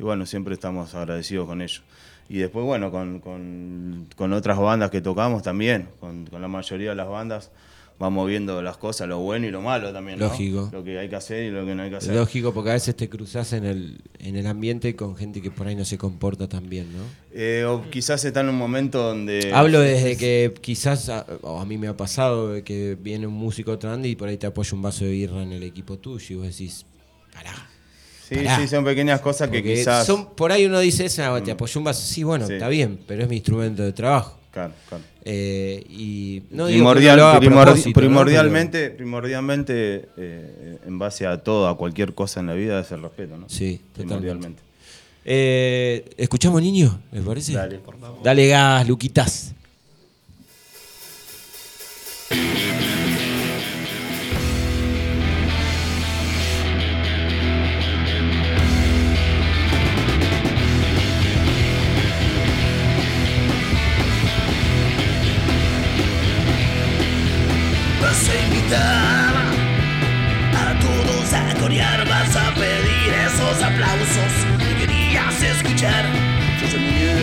y 0.00 0.02
bueno, 0.02 0.24
siempre 0.26 0.54
estamos 0.54 0.94
agradecidos 0.94 1.46
con 1.46 1.60
ellos. 1.60 1.82
Y 2.28 2.38
después, 2.38 2.64
bueno, 2.64 2.90
con, 2.90 3.20
con- 3.20 4.06
con 4.16 4.32
otras 4.32 4.58
bandas 4.58 4.90
que 4.90 5.00
tocamos 5.02 5.42
también, 5.42 5.88
con, 6.00 6.24
con 6.26 6.40
la 6.40 6.48
mayoría 6.48 6.90
de 6.90 6.96
las 6.96 7.08
bandas, 7.08 7.50
vamos 7.98 8.26
viendo 8.28 8.62
las 8.62 8.78
cosas, 8.78 9.08
lo 9.08 9.18
bueno 9.18 9.46
y 9.46 9.50
lo 9.50 9.60
malo 9.60 9.92
también. 9.92 10.18
¿no? 10.18 10.26
Lógico. 10.28 10.70
Lo 10.72 10.82
que 10.82 10.98
hay 10.98 11.08
que 11.10 11.16
hacer 11.16 11.42
y 11.44 11.50
lo 11.50 11.66
que 11.66 11.74
no 11.74 11.82
hay 11.82 11.90
que 11.90 11.96
hacer. 11.96 12.14
Lógico, 12.14 12.54
porque 12.54 12.70
a 12.70 12.72
veces 12.72 12.96
te 12.96 13.10
cruzas 13.10 13.52
en 13.52 13.64
el, 13.66 14.00
en 14.20 14.36
el 14.36 14.46
ambiente 14.46 14.96
con 14.96 15.16
gente 15.16 15.42
que 15.42 15.50
por 15.50 15.66
ahí 15.66 15.74
no 15.76 15.84
se 15.84 15.98
comporta 15.98 16.48
tan 16.48 16.68
bien, 16.70 16.86
¿no? 16.96 17.02
Eh, 17.34 17.64
o 17.68 17.90
quizás 17.90 18.24
está 18.24 18.40
en 18.40 18.48
un 18.48 18.56
momento 18.56 19.02
donde... 19.02 19.52
Hablo 19.52 19.80
desde 19.80 20.16
que 20.16 20.54
quizás, 20.62 21.10
a, 21.10 21.26
o 21.42 21.60
a 21.60 21.66
mí 21.66 21.76
me 21.76 21.88
ha 21.88 21.96
pasado, 21.96 22.62
que 22.64 22.96
viene 22.98 23.26
un 23.26 23.34
músico 23.34 23.76
grande 23.76 24.08
y 24.08 24.16
por 24.16 24.28
ahí 24.28 24.38
te 24.38 24.46
apoya 24.46 24.74
un 24.74 24.80
vaso 24.82 25.04
de 25.04 25.10
birra 25.10 25.42
en 25.42 25.52
el 25.52 25.62
equipo 25.64 25.98
tuyo 25.98 26.26
y 26.30 26.34
vos 26.38 26.46
decís, 26.46 26.86
Sí, 28.30 28.36
pará. 28.36 28.58
sí, 28.60 28.68
son 28.68 28.84
pequeñas 28.84 29.20
cosas 29.20 29.50
que 29.50 29.58
porque 29.58 29.74
quizás... 29.74 30.06
son- 30.06 30.30
por 30.34 30.52
ahí 30.52 30.64
uno 30.64 30.78
dice, 30.80 31.04
esa, 31.04 31.42
te 31.42 31.50
apoyó 31.50 31.80
un 31.80 31.84
vaso, 31.84 32.00
sí, 32.00 32.22
bueno, 32.22 32.46
Sí. 32.46 32.54
está 32.54 32.68
bien, 32.68 32.98
pero 33.06 33.22
es 33.24 33.28
mi 33.28 33.36
instrumento 33.36 33.82
de 33.82 33.92
trabajo. 33.92 34.38
Claro, 34.52 34.72
claro. 34.88 35.04
Eh, 35.24 35.84
y 35.88 36.42
no 36.50 36.66
digo 36.66 36.78
que 36.78 37.00
Primordial- 37.00 37.16
no 37.16 37.22
lo 37.22 37.28
haga 37.28 37.36
a 37.36 37.40
primor- 37.40 37.62
propósito, 37.64 37.88
¿no? 37.88 37.94
primordialmente, 38.06 38.90
primordialmente 38.90 40.08
eh, 40.16 40.78
en 40.86 40.98
base 40.98 41.26
a 41.26 41.38
todo, 41.38 41.68
a 41.68 41.76
cualquier 41.76 42.14
cosa 42.14 42.40
en 42.40 42.46
la 42.46 42.54
vida, 42.54 42.80
es 42.80 42.90
el 42.90 43.02
respeto, 43.02 43.36
¿no? 43.36 43.48
Sí, 43.48 43.80
primordialmente. 43.94 44.62
Eh, 45.24 46.10
¿Escuchamos 46.16 46.62
niño? 46.62 47.00
¿Les 47.12 47.22
parece? 47.22 47.52
Dale, 47.52 47.78
por 47.78 47.98
favor. 48.00 48.22
Dale 48.22 48.48
gas, 48.48 48.88
Luquitas. 48.88 49.54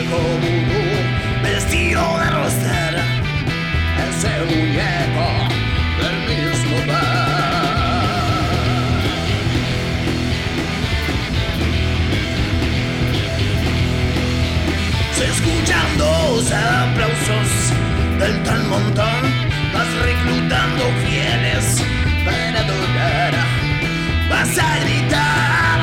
Vudú, 0.09 0.83
vestido 1.43 2.01
de 2.19 2.29
roster, 2.29 2.93
ese 4.09 4.33
muñeco 4.49 5.27
del 5.99 6.17
mismo 6.29 6.77
bar. 6.87 8.07
Se 15.17 15.25
escuchan 15.25 15.87
dos 15.97 16.51
aplausos 16.51 17.49
del 18.19 18.43
tal 18.43 18.63
montón, 18.65 19.21
vas 19.73 19.91
reclutando 20.05 20.83
fieles 21.05 21.65
para 22.25 22.59
adorar. 22.59 23.33
Vas 24.29 24.57
a 24.57 24.79
gritar, 24.79 25.79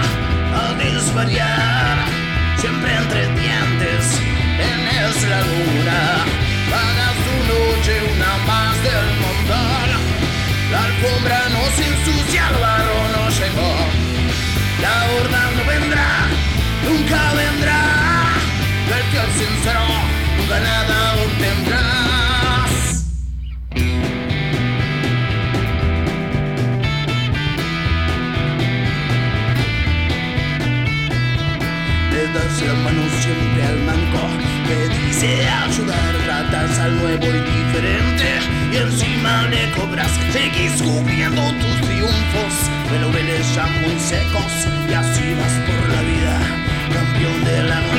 a 0.55 0.75
desvariar, 0.75 1.74
noche 7.85 8.01
una 8.17 8.37
más 8.47 8.83
del 8.83 9.07
montón. 9.21 9.89
La 10.71 10.85
alfombra 10.85 11.39
no 11.51 11.63
se 11.77 11.87
ensucia, 11.87 12.49
el 12.49 12.57
barro 12.57 13.09
no 13.15 13.29
llegó. 13.29 13.73
La 14.81 14.95
horda 15.11 15.51
no 15.57 15.65
vendrá, 15.71 16.11
nunca 16.85 17.33
vendrá. 17.35 17.81
Del 18.89 19.05
fiel 19.11 19.31
sincero, 19.39 19.85
nunca 20.39 20.61
nada 20.61 21.15
obtendrás. 21.25 22.71
Le 32.13 32.23
das 32.33 32.63
la 32.63 32.75
mano 32.85 33.03
siempre 33.21 33.63
al 33.67 33.79
manco 33.81 34.23
que 34.67 34.77
dice 34.89 35.49
ayudar, 35.49 36.24
tratas 36.51 36.79
al 36.79 36.97
nuevo 36.99 37.27
y 37.27 37.41
diferente 37.41 38.39
y 38.73 38.77
encima 38.77 39.47
le 39.49 39.71
cobras, 39.73 40.11
seguís 40.33 40.83
cubriendo 40.83 41.43
tus 41.43 41.89
triunfos, 41.89 42.55
pero 42.91 43.11
veles 43.13 43.55
ya 43.55 43.67
muy 43.67 43.99
secos 43.99 44.53
y 44.89 44.93
así 44.93 45.35
vas 45.35 45.53
por 45.67 45.89
la 45.95 46.03
vida, 46.03 46.41
campeón 46.93 47.45
de 47.45 47.63
la 47.63 47.75
nostalgia. 47.75 47.94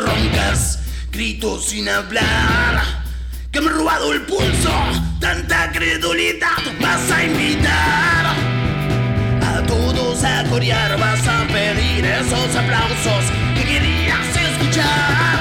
Roncas, 0.00 0.80
gritos 1.10 1.66
sin 1.66 1.88
hablar. 1.88 2.82
Que 3.52 3.60
me 3.60 3.66
he 3.66 3.70
robado 3.70 4.12
el 4.12 4.22
pulso, 4.22 4.72
tanta 5.20 5.72
credulidad 5.72 6.62
vas 6.80 7.10
a 7.10 7.24
invitar. 7.24 8.26
A 9.42 9.62
todos 9.66 10.22
a 10.22 10.44
corear, 10.44 10.98
vas 10.98 11.26
a 11.26 11.46
pedir 11.48 12.04
esos 12.04 12.54
aplausos 12.54 13.24
que 13.56 13.64
querías 13.64 14.28
escuchar. 14.28 15.40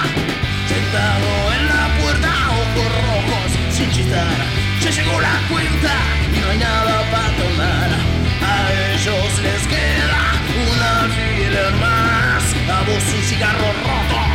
Sentado 0.67 1.53
en 1.53 1.67
la 1.67 2.01
puerta, 2.01 2.29
ojos 2.49 2.89
rojos, 3.05 3.51
sin 3.71 3.91
chistar. 3.91 4.37
Ya 4.81 4.89
llegó 4.89 5.21
la 5.21 5.39
cuenta 5.49 5.93
y 6.35 6.39
no 6.39 6.49
hay 6.49 6.57
nada 6.57 7.11
para 7.11 7.29
tomar. 7.37 7.89
A 8.41 8.93
ellos 8.93 9.41
les 9.43 9.67
queda 9.67 10.21
un 10.65 10.81
alfiler 10.81 11.73
más. 11.73 12.43
A 12.69 12.81
vos 12.83 13.03
un 13.13 13.23
cigarro 13.23 13.73
roto 13.83 14.28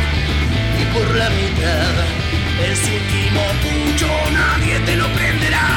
por 0.95 1.15
la 1.15 1.29
mitad 1.29 1.93
Ese 2.71 2.89
último 2.99 3.41
pucho 3.63 4.07
nadie 4.31 4.79
te 4.87 4.95
lo 4.95 5.07
prenderá. 5.09 5.67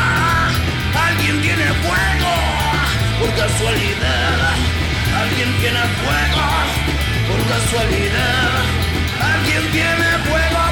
Alguien 1.06 1.40
tiene 1.42 1.66
fuego 1.82 2.34
por 3.18 3.30
casualidad. 3.34 4.38
Alguien 5.22 5.50
tiene 5.60 5.82
fuego 5.98 6.44
por 7.28 7.40
casualidad. 7.52 8.50
Alguien 9.34 9.62
tiene 9.72 10.08
fuego 10.28 10.67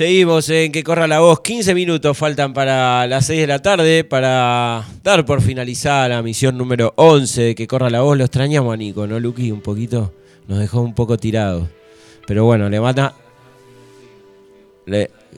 Seguimos 0.00 0.48
en 0.48 0.72
Que 0.72 0.82
Corra 0.82 1.06
la 1.06 1.20
Voz. 1.20 1.40
15 1.40 1.74
minutos 1.74 2.16
faltan 2.16 2.54
para 2.54 3.06
las 3.06 3.26
6 3.26 3.42
de 3.42 3.46
la 3.46 3.58
tarde 3.58 4.02
para 4.02 4.82
dar 5.04 5.26
por 5.26 5.42
finalizada 5.42 6.08
la 6.08 6.22
misión 6.22 6.56
número 6.56 6.94
11 6.96 7.42
de 7.42 7.54
Que 7.54 7.66
Corra 7.66 7.90
la 7.90 8.00
Voz. 8.00 8.16
Lo 8.16 8.24
extrañamos 8.24 8.72
a 8.72 8.78
Nico, 8.78 9.06
¿no, 9.06 9.20
Luqui? 9.20 9.52
Un 9.52 9.60
poquito. 9.60 10.14
Nos 10.48 10.58
dejó 10.58 10.80
un 10.80 10.94
poco 10.94 11.18
tirados. 11.18 11.68
Pero 12.26 12.46
bueno, 12.46 12.70
le 12.70 12.80
mata. 12.80 13.14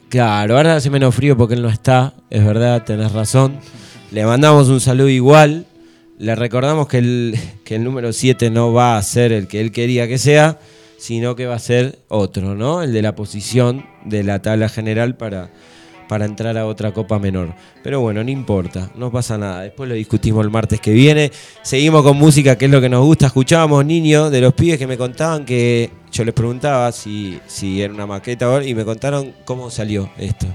Claro, 0.07 0.55
ahora 0.55 0.77
hace 0.77 0.89
menos 0.89 1.13
frío 1.13 1.35
porque 1.35 1.55
él 1.55 1.61
no 1.61 1.67
está. 1.67 2.13
Es 2.29 2.45
verdad, 2.45 2.85
tenés 2.85 3.11
razón. 3.11 3.59
Le 4.11 4.25
mandamos 4.25 4.69
un 4.69 4.79
saludo 4.79 5.09
igual. 5.09 5.65
Le 6.19 6.35
recordamos 6.35 6.87
que 6.87 6.99
el, 6.99 7.37
que 7.65 7.75
el 7.75 7.83
número 7.83 8.13
7 8.13 8.49
no 8.49 8.71
va 8.71 8.95
a 8.95 9.01
ser 9.01 9.33
el 9.33 9.49
que 9.49 9.59
él 9.59 9.73
quería 9.73 10.07
que 10.07 10.17
sea, 10.17 10.57
sino 10.97 11.35
que 11.35 11.47
va 11.47 11.55
a 11.55 11.59
ser 11.59 11.99
otro, 12.07 12.55
¿no? 12.55 12.81
El 12.81 12.93
de 12.93 13.01
la 13.01 13.13
posición 13.13 13.91
de 14.05 14.23
la 14.23 14.41
tabla 14.41 14.69
general 14.69 15.15
para, 15.15 15.49
para 16.07 16.25
entrar 16.25 16.57
a 16.57 16.65
otra 16.65 16.91
copa 16.93 17.19
menor. 17.19 17.53
Pero 17.83 18.01
bueno, 18.01 18.23
no 18.23 18.29
importa, 18.29 18.89
no 18.95 19.11
pasa 19.11 19.37
nada. 19.37 19.61
Después 19.61 19.87
lo 19.89 19.95
discutimos 19.95 20.43
el 20.45 20.51
martes 20.51 20.79
que 20.81 20.91
viene. 20.91 21.31
Seguimos 21.61 22.03
con 22.03 22.17
música, 22.17 22.57
que 22.57 22.65
es 22.65 22.71
lo 22.71 22.81
que 22.81 22.89
nos 22.89 23.03
gusta. 23.05 23.27
Escuchábamos 23.27 23.85
Niño 23.85 24.29
de 24.29 24.41
los 24.41 24.53
pibes 24.53 24.77
que 24.77 24.87
me 24.87 24.97
contaban 24.97 25.45
que 25.45 25.89
yo 26.11 26.23
les 26.25 26.33
preguntaba 26.33 26.91
si, 26.91 27.39
si 27.47 27.81
era 27.81 27.93
una 27.93 28.05
maqueta 28.05 28.49
o- 28.49 28.61
y 28.61 28.75
me 28.75 28.85
contaron 28.85 29.33
cómo 29.45 29.69
salió 29.71 30.09
esto. 30.17 30.45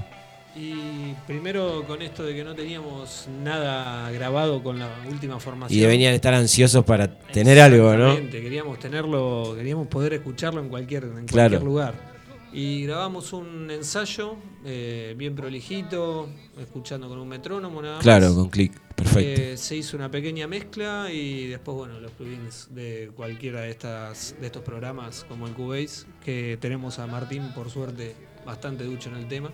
Y 0.55 1.13
primero 1.25 1.85
con 1.87 2.01
esto 2.01 2.23
de 2.23 2.35
que 2.35 2.43
no 2.43 2.53
teníamos 2.53 3.27
nada 3.43 4.11
grabado 4.11 4.61
con 4.61 4.77
la 4.79 4.89
última 5.09 5.39
formación. 5.39 5.77
Y 5.77 5.81
deberían 5.81 6.13
estar 6.13 6.33
ansiosos 6.33 6.83
para 6.83 7.07
tener 7.07 7.59
algo, 7.61 7.93
¿no? 7.95 8.15
Queríamos 8.29 8.77
tenerlo, 8.79 9.53
queríamos 9.55 9.87
poder 9.87 10.13
escucharlo 10.13 10.59
en 10.59 10.67
cualquier, 10.69 11.03
en 11.03 11.25
Claro. 11.27 11.49
cualquier 11.51 11.63
lugar. 11.63 12.08
Y 12.51 12.83
grabamos 12.85 13.31
un 13.33 13.69
ensayo 13.69 14.35
eh, 14.65 15.13
bien 15.15 15.35
prolijito, 15.35 16.29
escuchando 16.59 17.07
con 17.07 17.19
un 17.19 17.27
metrónomo 17.27 17.81
nada 17.81 17.95
más. 17.95 18.03
Claro, 18.03 18.33
con 18.33 18.49
clic, 18.49 18.79
perfecto. 18.95 19.41
Eh, 19.41 19.57
se 19.57 19.75
hizo 19.75 19.95
una 19.95 20.09
pequeña 20.09 20.47
mezcla 20.47 21.11
y 21.11 21.47
después, 21.47 21.77
bueno, 21.77 21.99
los 21.99 22.11
plugins 22.11 22.67
de 22.71 23.11
cualquiera 23.15 23.61
de 23.61 23.69
estas 23.69 24.35
de 24.39 24.47
estos 24.47 24.63
programas, 24.63 25.25
como 25.29 25.47
el 25.47 25.53
Cubase, 25.53 26.07
que 26.25 26.57
tenemos 26.59 26.97
a 26.97 27.05
Martín, 27.05 27.53
por 27.53 27.69
suerte, 27.69 28.15
bastante 28.45 28.83
ducho 28.83 29.09
en 29.09 29.17
el 29.17 29.27
tema. 29.27 29.51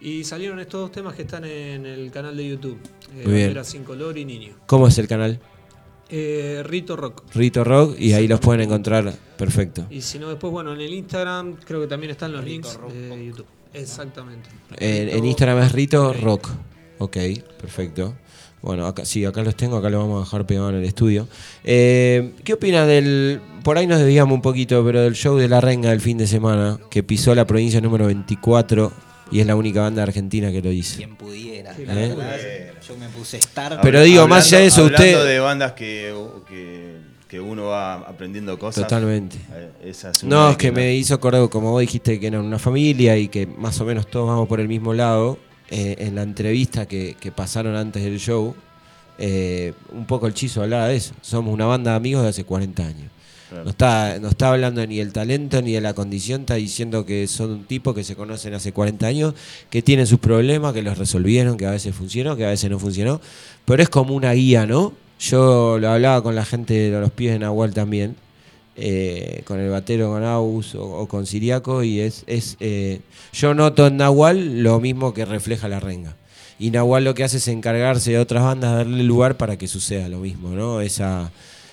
Y 0.00 0.24
salieron 0.24 0.58
estos 0.60 0.80
dos 0.80 0.92
temas 0.92 1.14
que 1.14 1.22
están 1.22 1.44
en 1.44 1.84
el 1.84 2.10
canal 2.10 2.34
de 2.34 2.48
YouTube. 2.48 2.78
Eh, 3.12 3.22
Muy 3.24 3.34
bien. 3.34 3.34
Bandera 3.48 3.64
sin 3.64 3.84
color 3.84 4.16
y 4.16 4.24
Niño. 4.24 4.54
¿Cómo 4.66 4.88
es 4.88 4.96
el 4.96 5.06
canal? 5.06 5.38
Eh, 6.10 6.62
Rito 6.64 6.96
Rock. 6.96 7.22
Rito 7.34 7.62
Rock 7.62 7.96
y 7.98 8.12
ahí 8.12 8.26
los 8.26 8.40
pueden 8.40 8.62
encontrar 8.62 9.12
perfecto. 9.38 9.86
Y 9.90 10.00
si 10.00 10.18
no, 10.18 10.28
después, 10.28 10.52
bueno, 10.52 10.74
en 10.74 10.80
el 10.80 10.92
Instagram 10.92 11.54
creo 11.64 11.80
que 11.80 11.86
también 11.86 12.10
están 12.10 12.32
los 12.32 12.44
links 12.44 12.78
de 12.92 13.26
YouTube. 13.26 13.46
Exactamente. 13.72 14.48
En, 14.76 15.24
Instagram 15.24 15.62
es 15.62 15.72
Rito. 15.72 16.12
Rock. 16.12 16.48
Ok, 16.98 17.16
perfecto. 17.60 18.14
Bueno, 18.62 18.86
acá, 18.86 19.06
sí, 19.06 19.24
acá 19.24 19.42
los 19.42 19.54
tengo, 19.56 19.76
acá 19.76 19.88
los 19.88 20.02
vamos 20.02 20.20
a 20.20 20.24
dejar 20.24 20.46
pegados 20.46 20.72
en 20.72 20.80
el 20.80 20.84
estudio. 20.84 21.28
Eh, 21.64 22.34
¿Qué 22.44 22.54
opina 22.54 22.84
del... 22.84 23.40
Por 23.62 23.78
ahí 23.78 23.86
nos 23.86 24.00
desviamos 24.00 24.34
un 24.34 24.42
poquito, 24.42 24.84
pero 24.84 25.00
del 25.00 25.14
show 25.14 25.36
de 25.36 25.48
La 25.48 25.60
Renga 25.60 25.90
del 25.90 26.00
fin 26.00 26.18
de 26.18 26.26
semana, 26.26 26.78
que 26.90 27.02
pisó 27.02 27.34
la 27.34 27.46
provincia 27.46 27.80
número 27.80 28.06
24 28.06 28.92
y 29.30 29.40
es 29.40 29.46
la 29.46 29.56
única 29.56 29.80
banda 29.82 30.02
argentina 30.02 30.50
que 30.52 30.60
lo 30.62 30.72
hizo? 30.72 30.96
Quien 30.96 31.16
pudiera. 31.16 31.72
¿Eh? 31.72 31.84
La 31.86 31.94
verdad, 31.94 32.36
yo 32.86 32.96
me 32.96 33.08
puse 33.08 33.36
estar. 33.38 33.80
Pero 33.82 34.02
digo, 34.02 34.26
más 34.28 34.46
allá 34.46 34.58
de 34.60 34.66
eso, 34.66 34.82
hablando 34.84 35.06
usted- 35.06 35.26
de 35.26 35.38
bandas 35.38 35.72
que, 35.72 36.14
que, 36.48 36.96
que 37.28 37.40
uno 37.40 37.66
va 37.66 37.94
aprendiendo 37.94 38.58
cosas. 38.58 38.84
Totalmente. 38.84 39.36
eh, 39.54 39.70
esa 39.84 40.10
es 40.10 40.22
una 40.24 40.36
No, 40.36 40.50
es 40.50 40.56
que 40.56 40.72
me 40.72 40.94
hizo 40.94 41.14
acordar, 41.14 41.48
como 41.48 41.70
vos 41.70 41.80
dijiste, 41.80 42.18
que 42.18 42.26
eran 42.26 42.42
una 42.44 42.58
familia 42.58 43.16
y 43.16 43.28
que 43.28 43.46
más 43.46 43.80
o 43.80 43.84
menos 43.84 44.06
todos 44.08 44.26
vamos 44.28 44.48
por 44.48 44.60
el 44.60 44.68
mismo 44.68 44.92
lado. 44.94 45.38
eh, 45.72 45.94
en 46.00 46.16
la 46.16 46.22
entrevista 46.22 46.86
que, 46.86 47.14
que 47.20 47.30
pasaron 47.30 47.76
antes 47.76 48.02
del 48.02 48.18
show, 48.18 48.56
eh, 49.18 49.72
un 49.92 50.04
poco 50.06 50.26
el 50.26 50.34
chizo 50.34 50.62
hablaba 50.62 50.88
de 50.88 50.96
eso. 50.96 51.14
Somos 51.20 51.54
una 51.54 51.66
banda 51.66 51.92
de 51.92 51.96
amigos 51.98 52.22
de 52.24 52.30
hace 52.30 52.42
40 52.44 52.84
años. 52.84 53.10
No 53.52 53.70
está, 53.70 54.18
no 54.20 54.28
está 54.28 54.50
hablando 54.50 54.86
ni 54.86 54.98
del 54.98 55.12
talento 55.12 55.60
ni 55.60 55.72
de 55.72 55.80
la 55.80 55.94
condición, 55.94 56.42
está 56.42 56.54
diciendo 56.54 57.04
que 57.04 57.26
son 57.26 57.50
un 57.50 57.64
tipo 57.64 57.94
que 57.94 58.04
se 58.04 58.14
conocen 58.14 58.54
hace 58.54 58.72
40 58.72 59.06
años, 59.06 59.34
que 59.70 59.82
tienen 59.82 60.06
sus 60.06 60.20
problemas, 60.20 60.72
que 60.72 60.82
los 60.82 60.96
resolvieron, 60.96 61.56
que 61.56 61.66
a 61.66 61.72
veces 61.72 61.94
funcionó, 61.94 62.36
que 62.36 62.44
a 62.44 62.50
veces 62.50 62.70
no 62.70 62.78
funcionó. 62.78 63.20
Pero 63.64 63.82
es 63.82 63.88
como 63.88 64.14
una 64.14 64.32
guía, 64.32 64.66
¿no? 64.66 64.92
Yo 65.18 65.78
lo 65.78 65.90
hablaba 65.90 66.22
con 66.22 66.34
la 66.34 66.44
gente 66.44 66.90
de 66.90 67.00
los 67.00 67.10
pies 67.10 67.32
de 67.32 67.40
Nahual 67.40 67.74
también, 67.74 68.16
eh, 68.76 69.42
con 69.44 69.58
el 69.58 69.68
batero, 69.68 70.10
con 70.10 70.24
Aus 70.24 70.74
o, 70.74 70.84
o 70.84 71.08
con 71.08 71.26
Siriaco, 71.26 71.82
y 71.82 72.00
es, 72.00 72.24
es 72.26 72.56
eh, 72.60 73.00
yo 73.32 73.52
noto 73.52 73.88
en 73.88 73.96
Nahual 73.98 74.62
lo 74.62 74.80
mismo 74.80 75.12
que 75.12 75.24
refleja 75.24 75.68
la 75.68 75.80
renga. 75.80 76.16
Y 76.58 76.70
Nahual 76.70 77.04
lo 77.04 77.14
que 77.14 77.24
hace 77.24 77.38
es 77.38 77.48
encargarse 77.48 78.12
de 78.12 78.18
otras 78.18 78.44
bandas, 78.44 78.74
darle 78.74 79.02
lugar 79.02 79.36
para 79.36 79.56
que 79.56 79.66
suceda 79.66 80.08
lo 80.08 80.18
mismo, 80.18 80.50
¿no? 80.50 80.80
Esa, 80.80 81.30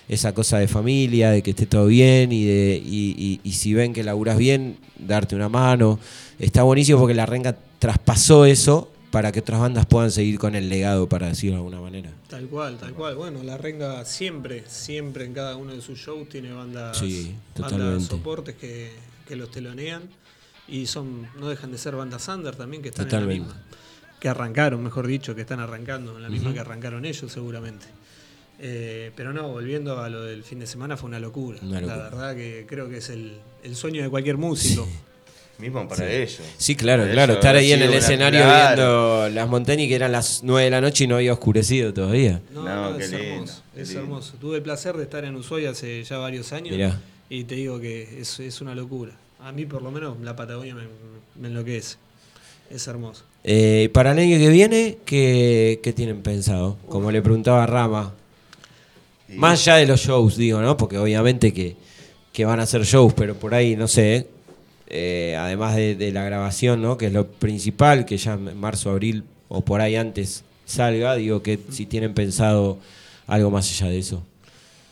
esa 0.10 0.34
cosa 0.34 0.58
de 0.60 0.68
familia, 0.68 1.32
de 1.32 1.42
que 1.44 1.52
esté 1.52 1.66
todo 1.66 1.88
bien 1.88 2.32
y, 2.32 2.46
de, 2.46 2.82
y, 2.84 3.16
y- 3.18 3.40
y 3.44 3.52
si 3.54 3.74
ven 3.74 3.94
que 3.94 4.04
laburas 4.04 4.38
bien, 4.38 4.78
darte 4.98 5.36
una 5.36 5.50
mano. 5.50 6.00
Está 6.40 6.64
buenísimo 6.64 7.00
porque 7.00 7.14
la 7.14 7.26
renga 7.26 7.58
traspasó 7.80 8.46
eso 8.46 8.92
para 9.12 9.32
que 9.32 9.40
otras 9.40 9.60
bandas 9.60 9.86
puedan 9.86 10.12
seguir 10.12 10.38
con 10.40 10.56
el 10.56 10.70
legado, 10.70 11.08
para 11.10 11.28
decirlo 11.28 11.56
de 11.56 11.58
alguna 11.60 11.82
manera. 11.82 12.10
Tal 12.30 12.48
cual, 12.48 12.78
tal 12.78 12.94
cual. 12.94 13.16
Bueno, 13.16 13.42
la 13.44 13.58
Renga 13.58 14.04
siempre, 14.06 14.64
siempre 14.68 15.26
en 15.26 15.34
cada 15.34 15.56
uno 15.56 15.74
de 15.74 15.82
sus 15.82 15.98
shows 15.98 16.28
tiene 16.30 16.52
bandas, 16.52 16.98
Sí, 16.98 17.34
bandas 17.58 18.04
soportes 18.04 18.56
que, 18.56 18.92
que 19.28 19.36
los 19.38 19.50
telonean 19.50 20.04
y 20.68 20.86
son 20.88 21.28
no 21.40 21.48
dejan 21.48 21.72
de 21.72 21.78
ser 21.78 21.96
bandas 21.96 22.28
under 22.28 22.56
también 22.56 22.82
que 22.84 22.90
están 22.90 23.06
Totalmente. 23.06 23.44
en 23.44 23.48
la 23.50 23.56
misma. 23.56 23.64
Que 24.20 24.28
arrancaron, 24.30 24.84
mejor 24.84 25.08
dicho, 25.08 25.34
que 25.36 25.42
están 25.42 25.60
arrancando 25.62 26.18
en 26.18 26.24
la 26.24 26.30
misma 26.30 26.52
que 26.54 26.60
arrancaron 26.60 27.06
ellos 27.06 27.32
seguramente. 27.32 27.86
Eh, 28.60 29.12
pero 29.16 29.34
no, 29.34 29.50
volviendo 29.50 30.00
a 30.02 30.10
lo 30.10 30.24
del 30.24 30.44
fin 30.44 30.60
de 30.60 30.68
semana 30.68 30.98
fue 30.98 31.08
una 31.10 31.20
locura. 31.20 31.60
Una 31.62 31.80
La 31.82 31.96
verdad 31.98 32.36
que 32.36 32.66
creo 32.68 32.90
que 32.90 32.98
es 32.98 33.10
el, 33.10 33.38
el 33.64 33.76
sueño 33.76 34.02
de 34.02 34.10
cualquier 34.10 34.38
músico. 34.38 34.88
Mismo 35.60 35.88
para 35.88 36.08
Sí. 36.08 36.14
ellos. 36.16 36.40
Sí, 36.58 36.76
claro, 36.76 37.02
Para 37.04 37.14
claro. 37.14 37.34
Estar 37.34 37.56
ahí 37.56 37.72
en 37.72 37.82
el 37.82 37.94
escenario 37.94 38.42
claro. 38.42 38.76
viendo 39.24 39.30
las 39.30 39.50
montañas 39.50 39.86
y 39.86 39.88
que 39.90 39.96
eran 39.96 40.12
las 40.12 40.42
9 40.44 40.66
de 40.66 40.70
la 40.70 40.82
noche 40.82 41.06
y 41.06 41.08
no 41.08 41.16
había 41.16 41.34
oscurecido 41.34 41.94
todavía. 41.94 42.42
No, 42.54 42.64
No, 42.64 42.92
no, 42.92 42.98
qué 42.98 43.04
es 43.06 43.12
lindo, 43.12 43.26
hermoso, 43.34 43.62
qué 43.74 43.82
es 43.82 43.88
lindo. 43.90 44.04
hermoso. 44.04 44.34
Tuve 44.40 44.58
el 44.58 44.62
placer 44.64 44.96
de 44.98 45.04
estar 45.04 45.26
en 45.26 45.36
Ushuaia 45.36 45.72
hace 45.72 46.04
ya 46.04 46.18
varios 46.20 46.54
años 46.54 46.72
Mirá. 46.76 47.00
y 47.30 47.44
te 47.46 47.56
digo 47.56 47.80
que 47.80 48.20
es, 48.22 48.40
es 48.40 48.62
una 48.62 48.76
locura. 48.76 49.14
A 49.40 49.52
mí 49.52 49.66
por 49.66 49.82
lo 49.82 49.90
menos 49.92 50.20
la 50.22 50.36
Patagonia 50.36 50.76
me, 50.76 50.84
me 51.42 51.48
enloquece. 51.48 51.98
Es 52.70 52.88
hermoso. 52.88 53.24
Eh, 53.44 53.90
para 53.94 54.12
el 54.12 54.20
año 54.20 54.38
que 54.38 54.50
viene, 54.50 54.98
¿qué, 55.06 55.80
qué 55.82 55.92
tienen 55.94 56.22
pensado? 56.22 56.78
Como 56.88 57.12
le 57.12 57.22
preguntaba 57.24 57.64
a 57.64 57.66
Rama. 57.68 58.14
Más 59.36 59.62
allá 59.62 59.78
de 59.78 59.86
los 59.86 60.02
shows, 60.02 60.38
digo, 60.38 60.62
¿no? 60.62 60.78
Porque 60.78 60.98
obviamente 60.98 61.54
que, 61.54 61.76
que 62.32 62.46
van 62.46 62.60
a 62.60 62.66
ser 62.66 62.84
shows, 62.84 63.14
pero 63.14 63.36
por 63.36 63.54
ahí, 63.54 63.76
no 63.76 63.88
sé, 63.88 64.28
eh, 64.88 65.36
además 65.38 65.76
de, 65.76 65.96
de 65.96 66.12
la 66.12 66.24
grabación, 66.24 66.82
¿no? 66.82 66.98
Que 66.98 67.08
es 67.08 67.14
lo 67.14 67.28
principal, 67.28 68.06
que 68.06 68.18
ya 68.18 68.34
en 68.34 68.58
marzo, 68.58 68.90
abril 68.90 69.24
o 69.50 69.62
por 69.62 69.82
ahí 69.82 69.96
antes 69.96 70.44
salga, 70.66 71.16
digo 71.16 71.42
que 71.42 71.60
si 71.72 71.86
tienen 71.86 72.14
pensado 72.14 72.78
algo 73.28 73.52
más 73.52 73.70
allá 73.70 73.92
de 73.92 74.00
eso. 74.00 74.24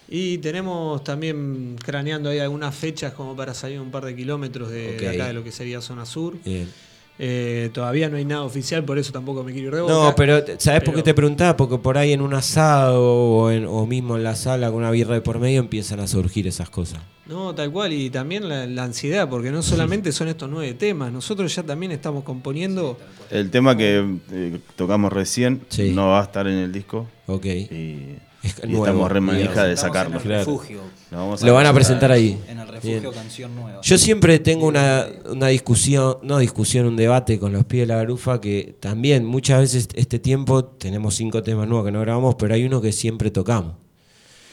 Y 0.07 0.37
tenemos 0.37 1.03
también 1.03 1.77
craneando 1.83 2.29
ahí 2.29 2.39
algunas 2.39 2.75
fechas 2.75 3.13
como 3.13 3.35
para 3.35 3.53
salir 3.53 3.79
un 3.79 3.89
par 3.89 4.05
de 4.05 4.15
kilómetros 4.15 4.69
de, 4.69 4.97
de 4.97 5.09
acá 5.09 5.27
de 5.27 5.33
lo 5.33 5.43
que 5.43 5.51
sería 5.51 5.81
zona 5.81 6.05
sur. 6.05 6.37
Bien. 6.43 6.69
Eh, 7.17 7.69
todavía 7.73 8.09
no 8.09 8.17
hay 8.17 8.25
nada 8.25 8.43
oficial, 8.43 8.83
por 8.83 8.97
eso 8.97 9.13
tampoco 9.13 9.41
me 9.43 9.53
quiero 9.53 9.69
ir 9.69 9.75
de 9.75 9.81
boca. 9.81 9.93
No, 9.93 10.13
pero 10.17 10.43
¿sabes 10.57 10.83
por 10.83 10.95
qué 10.95 11.01
te 11.01 11.13
preguntaba? 11.13 11.55
Porque 11.55 11.77
por 11.77 11.97
ahí 11.97 12.11
en 12.11 12.19
un 12.21 12.33
asado 12.33 13.01
o, 13.01 13.51
en- 13.51 13.65
o 13.65 13.85
mismo 13.85 14.17
en 14.17 14.23
la 14.23 14.35
sala 14.35 14.67
con 14.67 14.79
una 14.79 14.91
birra 14.91 15.13
de 15.13 15.21
por 15.21 15.39
medio 15.39 15.59
empiezan 15.61 16.01
a 16.01 16.07
surgir 16.07 16.45
esas 16.45 16.69
cosas. 16.69 16.99
No, 17.25 17.55
tal 17.55 17.71
cual, 17.71 17.93
y 17.93 18.09
también 18.09 18.47
la, 18.49 18.67
la 18.67 18.83
ansiedad, 18.83 19.29
porque 19.29 19.49
no 19.49 19.63
solamente 19.63 20.11
son 20.11 20.27
estos 20.27 20.49
nueve 20.49 20.73
temas, 20.73 21.11
nosotros 21.11 21.55
ya 21.55 21.63
también 21.63 21.91
estamos 21.93 22.23
componiendo. 22.23 22.99
El 23.31 23.49
tema 23.49 23.75
que 23.77 24.17
eh, 24.31 24.59
tocamos 24.75 25.11
recién 25.11 25.61
Sí. 25.69 25.91
no 25.91 26.09
va 26.09 26.19
a 26.19 26.23
estar 26.23 26.45
en 26.47 26.55
el 26.57 26.71
disco. 26.71 27.07
Ok. 27.27 27.45
Y, 27.45 28.17
Es 28.45 28.55
y 28.63 28.67
nuevo, 28.67 28.85
estamos 28.85 29.11
re 29.11 29.21
manija 29.21 29.63
de 29.65 29.75
sacarlo. 29.75 30.21
en 30.21 30.31
el 30.31 30.37
refugio. 30.39 30.81
Lo, 31.09 31.17
vamos 31.17 31.41
Lo 31.41 31.53
van 31.55 31.65
a 31.65 31.73
presentar 31.73 32.11
ahí. 32.11 32.39
En 32.47 32.59
el 32.59 32.67
refugio 32.67 33.01
Bien. 33.01 33.13
canción 33.13 33.55
nueva. 33.55 33.81
Yo 33.81 33.97
siempre 33.97 34.37
tengo 34.39 34.67
una, 34.67 35.07
una 35.29 35.47
discusión, 35.47 36.17
no 36.21 36.37
discusión, 36.37 36.85
un 36.85 36.95
debate 36.95 37.39
con 37.39 37.51
los 37.51 37.65
pies 37.65 37.87
de 37.87 37.93
la 37.93 37.95
garufa 37.95 38.39
que 38.39 38.75
también 38.79 39.25
muchas 39.25 39.61
veces 39.61 39.87
este 39.95 40.19
tiempo 40.19 40.63
tenemos 40.63 41.15
cinco 41.15 41.41
temas 41.41 41.67
nuevos 41.67 41.85
que 41.85 41.91
no 41.91 42.01
grabamos, 42.01 42.35
pero 42.35 42.53
hay 42.53 42.63
uno 42.65 42.81
que 42.81 42.91
siempre 42.91 43.31
tocamos. 43.31 43.73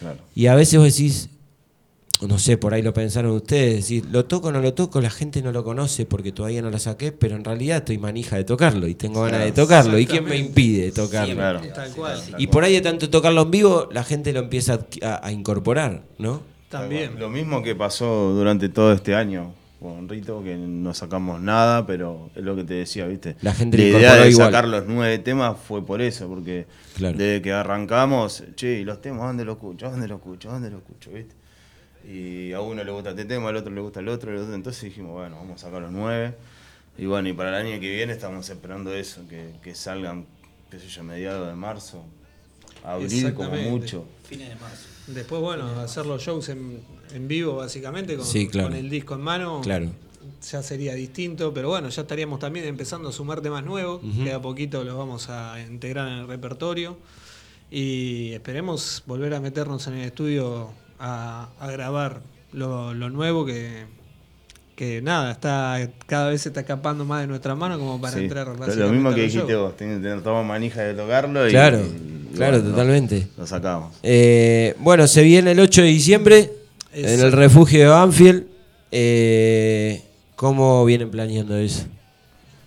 Claro. 0.00 0.18
Y 0.34 0.46
a 0.46 0.54
veces 0.54 0.78
vos 0.78 0.86
decís, 0.90 1.28
no 2.28 2.38
sé, 2.38 2.56
por 2.56 2.74
ahí 2.74 2.82
lo 2.82 2.92
pensaron 2.92 3.32
ustedes, 3.32 3.88
decís, 3.88 4.04
lo 4.10 4.24
toco 4.24 4.48
o 4.48 4.52
no 4.52 4.60
lo 4.60 4.74
toco, 4.74 5.00
la 5.00 5.10
gente 5.10 5.42
no 5.42 5.52
lo 5.52 5.64
conoce 5.64 6.06
porque 6.06 6.32
todavía 6.32 6.62
no 6.62 6.70
lo 6.70 6.78
saqué, 6.78 7.12
pero 7.12 7.36
en 7.36 7.44
realidad 7.44 7.78
estoy 7.78 7.98
manija 7.98 8.36
de 8.36 8.44
tocarlo 8.44 8.86
y 8.86 8.94
tengo 8.94 9.22
ganas 9.22 9.44
de 9.44 9.52
tocarlo. 9.52 9.98
¿Y 9.98 10.06
quién 10.06 10.24
me 10.24 10.36
impide 10.36 10.92
tocarlo? 10.92 11.34
Claro. 11.34 11.60
Tal 11.74 11.90
cual. 11.92 12.20
Y 12.38 12.46
por 12.46 12.64
ahí 12.64 12.74
de 12.74 12.80
tanto 12.80 13.10
tocarlo 13.10 13.42
en 13.42 13.50
vivo, 13.50 13.88
la 13.92 14.04
gente 14.04 14.32
lo 14.32 14.40
empieza 14.40 14.86
a, 15.02 15.32
incorporar, 15.32 16.02
¿no? 16.18 16.42
También. 16.68 17.18
Lo 17.18 17.28
mismo 17.28 17.62
que 17.62 17.74
pasó 17.74 18.32
durante 18.32 18.68
todo 18.68 18.92
este 18.92 19.14
año 19.14 19.54
con 19.80 20.08
Rito, 20.08 20.42
que 20.44 20.56
no 20.56 20.94
sacamos 20.94 21.40
nada, 21.40 21.84
pero 21.86 22.30
es 22.36 22.42
lo 22.44 22.54
que 22.54 22.62
te 22.62 22.74
decía, 22.74 23.06
¿viste? 23.06 23.36
La 23.42 23.52
gente 23.52 23.76
La 23.78 23.98
idea 23.98 24.14
de 24.14 24.30
igual. 24.30 24.46
sacar 24.46 24.68
los 24.68 24.86
nueve 24.86 25.18
temas 25.18 25.56
fue 25.58 25.84
por 25.84 26.00
eso, 26.00 26.28
porque 26.28 26.66
Claro. 26.96 27.18
desde 27.18 27.42
que 27.42 27.52
arrancamos, 27.52 28.44
che, 28.54 28.78
¿y 28.80 28.84
los 28.84 29.00
temas 29.00 29.22
dónde 29.22 29.44
lo 29.44 29.52
escucho? 29.52 29.90
¿Dónde 29.90 30.06
lo 30.06 30.16
escucho? 30.16 30.50
¿Dónde 30.50 30.70
lo 30.70 30.78
escucho? 30.78 31.10
¿Viste? 31.10 31.34
Y 32.08 32.52
a 32.52 32.60
uno 32.60 32.82
le 32.82 32.90
gusta 32.90 33.10
este 33.10 33.24
tema, 33.24 33.48
al 33.50 33.56
otro 33.56 33.72
le 33.72 33.80
gusta 33.80 34.00
el 34.00 34.08
otro, 34.08 34.32
entonces 34.54 34.82
dijimos, 34.82 35.12
bueno, 35.12 35.36
vamos 35.36 35.62
a 35.62 35.66
sacar 35.66 35.82
los 35.82 35.92
nueve. 35.92 36.34
Y 36.98 37.06
bueno, 37.06 37.28
y 37.28 37.32
para 37.32 37.48
el 37.50 37.66
año 37.66 37.80
que 37.80 37.88
viene 37.90 38.12
estamos 38.12 38.48
esperando 38.50 38.94
eso, 38.94 39.22
que, 39.28 39.52
que 39.62 39.74
salgan, 39.74 40.26
qué 40.70 40.78
sé 40.78 40.88
yo, 40.88 41.02
mediados 41.04 41.48
de 41.48 41.54
marzo, 41.54 42.04
abril 42.84 43.32
como 43.34 43.54
mucho. 43.56 44.04
Fines 44.24 44.48
de 44.48 44.56
marzo. 44.56 44.86
Después, 45.06 45.40
bueno, 45.40 45.80
hacer 45.80 46.06
los 46.06 46.22
shows 46.22 46.48
en, 46.48 46.80
en 47.14 47.28
vivo, 47.28 47.56
básicamente, 47.56 48.16
con, 48.16 48.26
Sí, 48.26 48.46
claro. 48.48 48.68
con 48.68 48.76
el 48.76 48.90
disco 48.90 49.14
en 49.14 49.20
mano. 49.20 49.60
Claro. 49.62 49.90
Ya 50.50 50.62
sería 50.62 50.94
distinto, 50.94 51.52
pero 51.54 51.68
bueno, 51.68 51.88
ya 51.88 52.02
estaríamos 52.02 52.38
también 52.40 52.66
empezando 52.66 53.08
a 53.08 53.12
sumar 53.12 53.40
temas 53.40 53.64
nuevos, 53.64 54.02
Ujú. 54.04 54.24
que 54.24 54.32
a 54.32 54.40
poquito 54.42 54.84
los 54.84 54.96
vamos 54.96 55.28
a 55.30 55.60
integrar 55.60 56.08
en 56.08 56.14
el 56.18 56.28
repertorio. 56.28 56.96
Y 57.70 58.32
esperemos 58.32 59.02
volver 59.06 59.34
a 59.34 59.40
meternos 59.40 59.86
en 59.86 59.94
el 59.94 60.04
estudio 60.06 60.70
a, 61.04 61.48
a 61.58 61.70
grabar 61.72 62.20
lo, 62.52 62.94
lo 62.94 63.10
nuevo 63.10 63.44
que, 63.44 63.86
que 64.76 65.02
nada, 65.02 65.32
está 65.32 65.78
cada 66.06 66.30
vez 66.30 66.42
se 66.42 66.50
está 66.50 66.60
escapando 66.60 67.04
más 67.04 67.22
de 67.22 67.26
nuestras 67.26 67.58
manos 67.58 67.78
como 67.78 68.00
para 68.00 68.14
Sí, 68.16 68.24
entrar 68.24 68.46
Lo 68.46 68.54
básicamente 68.54 68.92
mismo 68.92 69.08
a 69.08 69.14
que 69.14 69.22
dijiste 69.22 69.54
vos, 69.56 69.76
tenés 69.76 69.96
que 69.98 70.02
tener 70.04 70.22
toda 70.22 70.42
manija 70.42 70.82
de 70.82 70.94
tocarlo 70.94 71.46
y. 71.46 71.50
Claro, 71.50 71.80
y 71.80 72.36
claro, 72.36 72.58
bueno, 72.58 72.70
totalmente. 72.70 73.26
Lo 73.36 73.46
sacamos. 73.46 73.96
Eh, 74.02 74.74
bueno, 74.78 75.06
se 75.08 75.22
viene 75.22 75.50
el 75.52 75.60
8 75.60 75.82
de 75.82 75.88
diciembre 75.88 76.52
en 76.92 77.20
el 77.20 77.32
refugio 77.32 77.80
de 77.80 77.86
Banfield. 77.86 78.44
Eh, 78.92 80.02
¿Cómo 80.36 80.84
vienen 80.84 81.10
planeando 81.10 81.56
eso? 81.56 81.84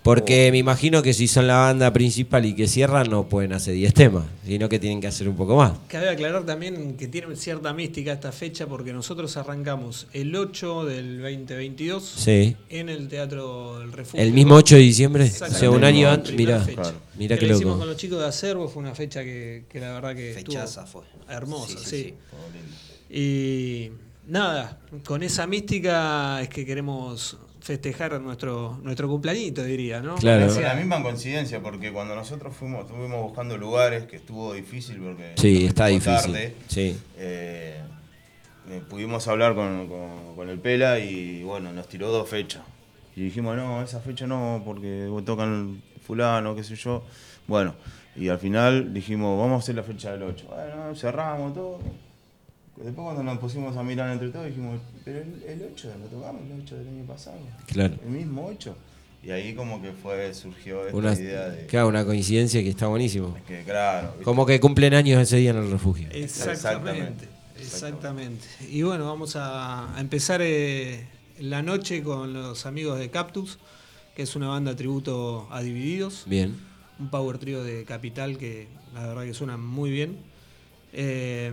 Porque 0.06 0.52
me 0.52 0.60
imagino 0.60 1.02
que 1.02 1.16
si 1.16 1.28
son 1.28 1.48
la 1.48 1.58
banda 1.58 1.92
principal 1.92 2.46
y 2.46 2.54
que 2.54 2.68
cierran, 2.68 3.10
no 3.10 3.28
pueden 3.28 3.54
hacer 3.54 3.74
10 3.74 3.92
temas, 3.96 4.26
sino 4.46 4.70
que 4.70 4.78
tienen 4.78 5.02
que 5.02 5.08
hacer 5.08 5.28
un 5.28 5.36
poco 5.36 5.56
más. 5.56 5.74
Cabe 5.88 6.10
aclarar 6.10 6.46
también 6.46 6.96
que 6.96 7.08
tiene 7.08 7.36
cierta 7.36 7.74
mística 7.74 8.14
esta 8.14 8.32
fecha 8.32 8.68
porque 8.68 8.94
nosotros 8.94 9.36
arrancamos 9.36 10.06
el 10.14 10.36
8 10.36 10.86
del 10.86 11.22
2022 11.24 12.04
Sí. 12.04 12.56
en 12.70 12.90
el 12.90 13.08
Teatro 13.08 13.80
del 13.80 13.92
Refugio. 13.92 14.24
¿El 14.24 14.32
mismo 14.32 14.54
8 14.54 14.76
de 14.76 14.82
diciembre? 14.82 15.24
O 15.24 15.52
sea, 15.52 15.72
un 15.72 15.84
año 15.84 16.08
antes. 16.08 16.36
Mirá, 16.36 16.60
fecha. 16.60 16.94
mirá 17.18 17.36
Que 17.36 17.40
qué 17.40 17.48
la 17.48 17.56
hicimos 17.56 17.80
con 17.80 17.88
los 17.88 17.98
chicos 17.98 18.20
de 18.20 18.26
Acervo, 18.28 18.68
fue 18.70 18.84
una 18.84 18.94
fecha 18.94 19.24
que, 19.24 19.66
que 19.68 19.80
la 19.80 19.92
verdad 19.94 20.16
que 20.16 20.34
Fechaza 20.36 20.86
fue. 20.86 21.02
hermosa, 21.28 21.80
Sí, 21.80 21.84
sí. 21.84 22.14
sí, 23.10 23.16
Y 23.18 23.92
nada, 24.28 24.80
con 25.04 25.24
esa 25.24 25.48
mística 25.48 26.42
es 26.44 26.50
que 26.50 26.64
queremos 26.64 27.38
festejar 27.66 28.22
nuestro 28.22 28.80
nuestro 28.84 29.08
cumpleañito, 29.08 29.64
diría, 29.64 30.00
¿no? 30.00 30.16
Claro. 30.16 30.50
Fue 30.50 30.62
la 30.62 30.76
misma 30.76 31.02
coincidencia, 31.02 31.62
porque 31.64 31.92
cuando 31.92 32.14
nosotros 32.16 32.56
fuimos, 32.56 32.86
estuvimos 32.86 33.20
buscando 33.24 33.58
lugares, 33.58 34.04
que 34.06 34.18
estuvo 34.18 34.54
difícil 34.54 34.98
porque. 34.98 35.34
Sí, 35.38 35.66
está 35.66 35.88
difícil. 35.88 36.32
tarde, 36.32 36.56
Sí. 36.68 36.96
eh, 37.18 37.80
eh, 38.70 38.82
pudimos 38.88 39.28
hablar 39.28 39.56
con, 39.56 39.88
con- 39.88 40.36
con 40.36 40.48
el 40.50 40.60
Pela 40.60 41.00
y 41.00 41.42
bueno, 41.44 41.74
nos 41.74 41.88
tiró 41.88 42.12
dos 42.12 42.30
fechas. 42.30 42.62
Y 43.16 43.22
dijimos, 43.24 43.56
no, 43.58 43.82
esa 43.82 44.00
fecha 44.00 44.28
no, 44.28 44.62
porque 44.64 45.10
tocan 45.26 45.82
fulano, 46.06 46.56
qué 46.56 46.64
sé 46.64 46.76
yo. 46.76 47.04
Bueno, 47.48 47.74
y 48.16 48.28
al 48.30 48.38
final 48.38 48.94
dijimos, 48.94 49.40
vamos 49.40 49.56
a 49.56 49.64
hacer 49.64 49.74
la 49.76 49.84
fecha 49.84 50.12
del 50.12 50.22
8. 50.24 50.46
Bueno, 50.48 50.94
cerramos 50.96 51.54
todo. 51.56 51.80
Después 52.78 53.06
cuando 53.06 53.24
nos 53.24 53.40
pusimos 53.40 53.78
a 53.78 53.84
mirar 53.84 54.12
entre 54.12 54.30
todos 54.30 54.48
dijimos, 54.48 54.80
pero 55.06 55.20
el, 55.20 55.44
el 55.48 55.70
8 55.74 55.92
lo 56.02 56.06
tocamos, 56.08 56.42
el 56.44 56.62
8 56.62 56.76
del 56.76 56.88
año 56.90 57.06
pasado. 57.06 57.38
Claro. 57.68 57.96
El 58.04 58.10
mismo 58.12 58.46
8. 58.48 58.76
Y 59.24 59.32
ahí 59.32 59.56
como 59.56 59.82
que 59.82 59.92
fue, 59.92 60.34
surgió 60.34 60.86
esta 60.86 60.98
Una, 60.98 61.14
idea 61.14 61.50
de 61.50 61.66
claro, 61.66 61.88
una 61.88 62.06
coincidencia 62.06 62.62
que 62.62 62.70
está 62.70 62.88
buenísimo. 62.88 63.36
que, 63.48 63.64
claro, 63.64 64.10
¿viste? 64.10 64.24
Como 64.24 64.46
que 64.46 64.60
cumplen 64.60 64.94
años 64.94 65.20
ese 65.22 65.38
día 65.38 65.52
en 65.52 65.58
el 65.58 65.72
refugio. 65.72 66.08
Exactamente. 66.12 67.28
Exactamente. 67.58 68.46
Y 68.70 68.82
bueno, 68.84 69.06
vamos 69.08 69.36
a, 69.36 69.96
a 69.96 70.02
empezar 70.02 70.42
eh, 70.44 71.08
la 71.40 71.64
noche 71.64 72.04
con 72.04 72.34
los 72.34 72.66
amigos 72.66 73.00
de 73.00 73.10
Cactus, 73.10 73.58
que 74.16 74.24
es 74.24 74.36
una 74.36 74.50
banda 74.50 74.76
tributo 74.76 75.48
a 75.50 75.62
Divididos. 75.62 76.24
Bien. 76.28 76.56
Un 77.00 77.10
power 77.10 77.38
trio 77.38 77.64
de 77.64 77.84
Capital 77.86 78.38
que 78.38 78.68
la 78.94 79.08
verdad 79.08 79.24
que 79.24 79.34
suena 79.34 79.58
muy 79.58 79.90
bien. 79.90 80.18
Eh, 80.94 81.52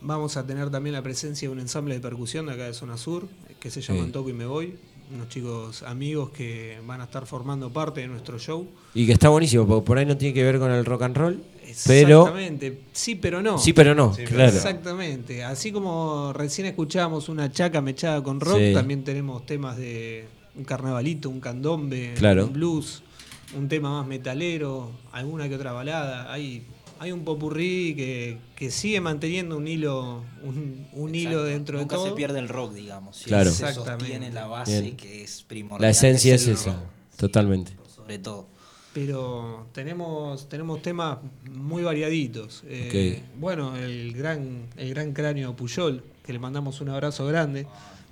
vamos 0.00 0.36
a 0.36 0.46
tener 0.46 0.70
también 0.70 0.94
la 0.94 1.02
presencia 1.02 1.48
de 1.48 1.52
un 1.52 1.60
ensamble 1.60 1.94
de 1.94 2.00
percusión 2.00 2.46
de 2.46 2.52
acá 2.52 2.64
de 2.64 2.74
Zona 2.74 2.96
Sur, 2.96 3.28
que 3.60 3.70
se 3.70 3.80
llaman 3.80 4.06
Sí. 4.06 4.12
Toco 4.12 4.28
y 4.30 4.32
Me 4.32 4.46
Voy. 4.46 4.74
Unos 5.14 5.28
chicos 5.28 5.84
amigos 5.84 6.30
que 6.30 6.78
van 6.84 7.00
a 7.00 7.04
estar 7.04 7.26
formando 7.26 7.72
parte 7.72 8.00
de 8.00 8.08
nuestro 8.08 8.40
show. 8.40 8.66
Y 8.92 9.06
que 9.06 9.12
está 9.12 9.28
buenísimo, 9.28 9.64
porque 9.64 9.86
por 9.86 9.98
ahí 9.98 10.04
no 10.04 10.16
tiene 10.16 10.34
que 10.34 10.42
ver 10.42 10.58
con 10.58 10.68
el 10.72 10.84
rock 10.84 11.02
and 11.02 11.16
roll, 11.16 11.42
pero 11.86 12.22
Exactamente, 12.22 12.80
sí 12.92 13.14
pero 13.14 13.40
no. 13.40 13.56
Sí, 13.56 13.72
pero 13.72 13.94
no, 13.94 14.10
claro. 14.26 14.52
Exactamente. 14.52 15.44
Así 15.44 15.70
como 15.70 16.32
recién 16.32 16.66
escuchábamos 16.66 17.28
una 17.28 17.52
chaca 17.52 17.80
mechada 17.80 18.20
con 18.20 18.40
rock, 18.40 18.58
Sí. 18.58 18.72
también 18.74 19.04
tenemos 19.04 19.46
temas 19.46 19.76
de 19.76 20.26
un 20.56 20.64
carnavalito, 20.64 21.30
un 21.30 21.38
candombe, 21.38 22.14
Claro. 22.18 22.46
un 22.46 22.52
blues, 22.52 23.04
un 23.56 23.68
tema 23.68 23.90
más 24.00 24.08
metalero, 24.08 24.90
alguna 25.12 25.48
que 25.48 25.54
otra 25.54 25.70
balada. 25.70 26.32
Hay, 26.32 26.64
hay 26.98 27.12
un 27.12 27.24
popurrí 27.24 27.94
que, 27.94 28.38
que 28.56 28.70
sigue 28.70 29.00
manteniendo 29.00 29.56
un 29.56 29.68
hilo, 29.68 30.22
un, 30.42 30.86
un 30.92 31.14
hilo 31.14 31.44
dentro 31.44 31.78
Nunca 31.78 31.96
de 31.96 31.98
todo. 32.02 32.08
se 32.10 32.16
pierde 32.16 32.38
el 32.38 32.48
rock, 32.48 32.72
digamos. 32.74 33.16
Siempre 33.16 33.30
Claro. 33.30 33.50
Se 33.52 33.72
sostiene 33.74 34.30
la 34.32 34.46
base 34.46 34.80
Bien. 34.80 34.96
que 34.96 35.22
es 35.24 35.42
primordial. 35.42 35.82
La 35.82 35.90
esencia 35.90 36.34
es 36.34 36.46
el 36.46 36.54
esa, 36.54 36.72
rock, 36.72 36.82
totalmente. 37.16 37.72
sobre 37.94 38.18
todo. 38.18 38.46
Pero 38.94 39.66
tenemos, 39.72 40.48
tenemos 40.48 40.80
temas 40.80 41.18
muy 41.52 41.82
variaditos. 41.82 42.62
Eh, 42.66 43.22
Bueno, 43.38 43.76
el 43.76 44.12
gran, 44.14 44.68
el 44.78 44.88
gran 44.90 45.12
cráneo 45.12 45.54
Puyol, 45.54 46.02
que 46.24 46.32
le 46.32 46.38
mandamos 46.38 46.80
un 46.80 46.88
abrazo 46.88 47.26
grande, 47.26 47.66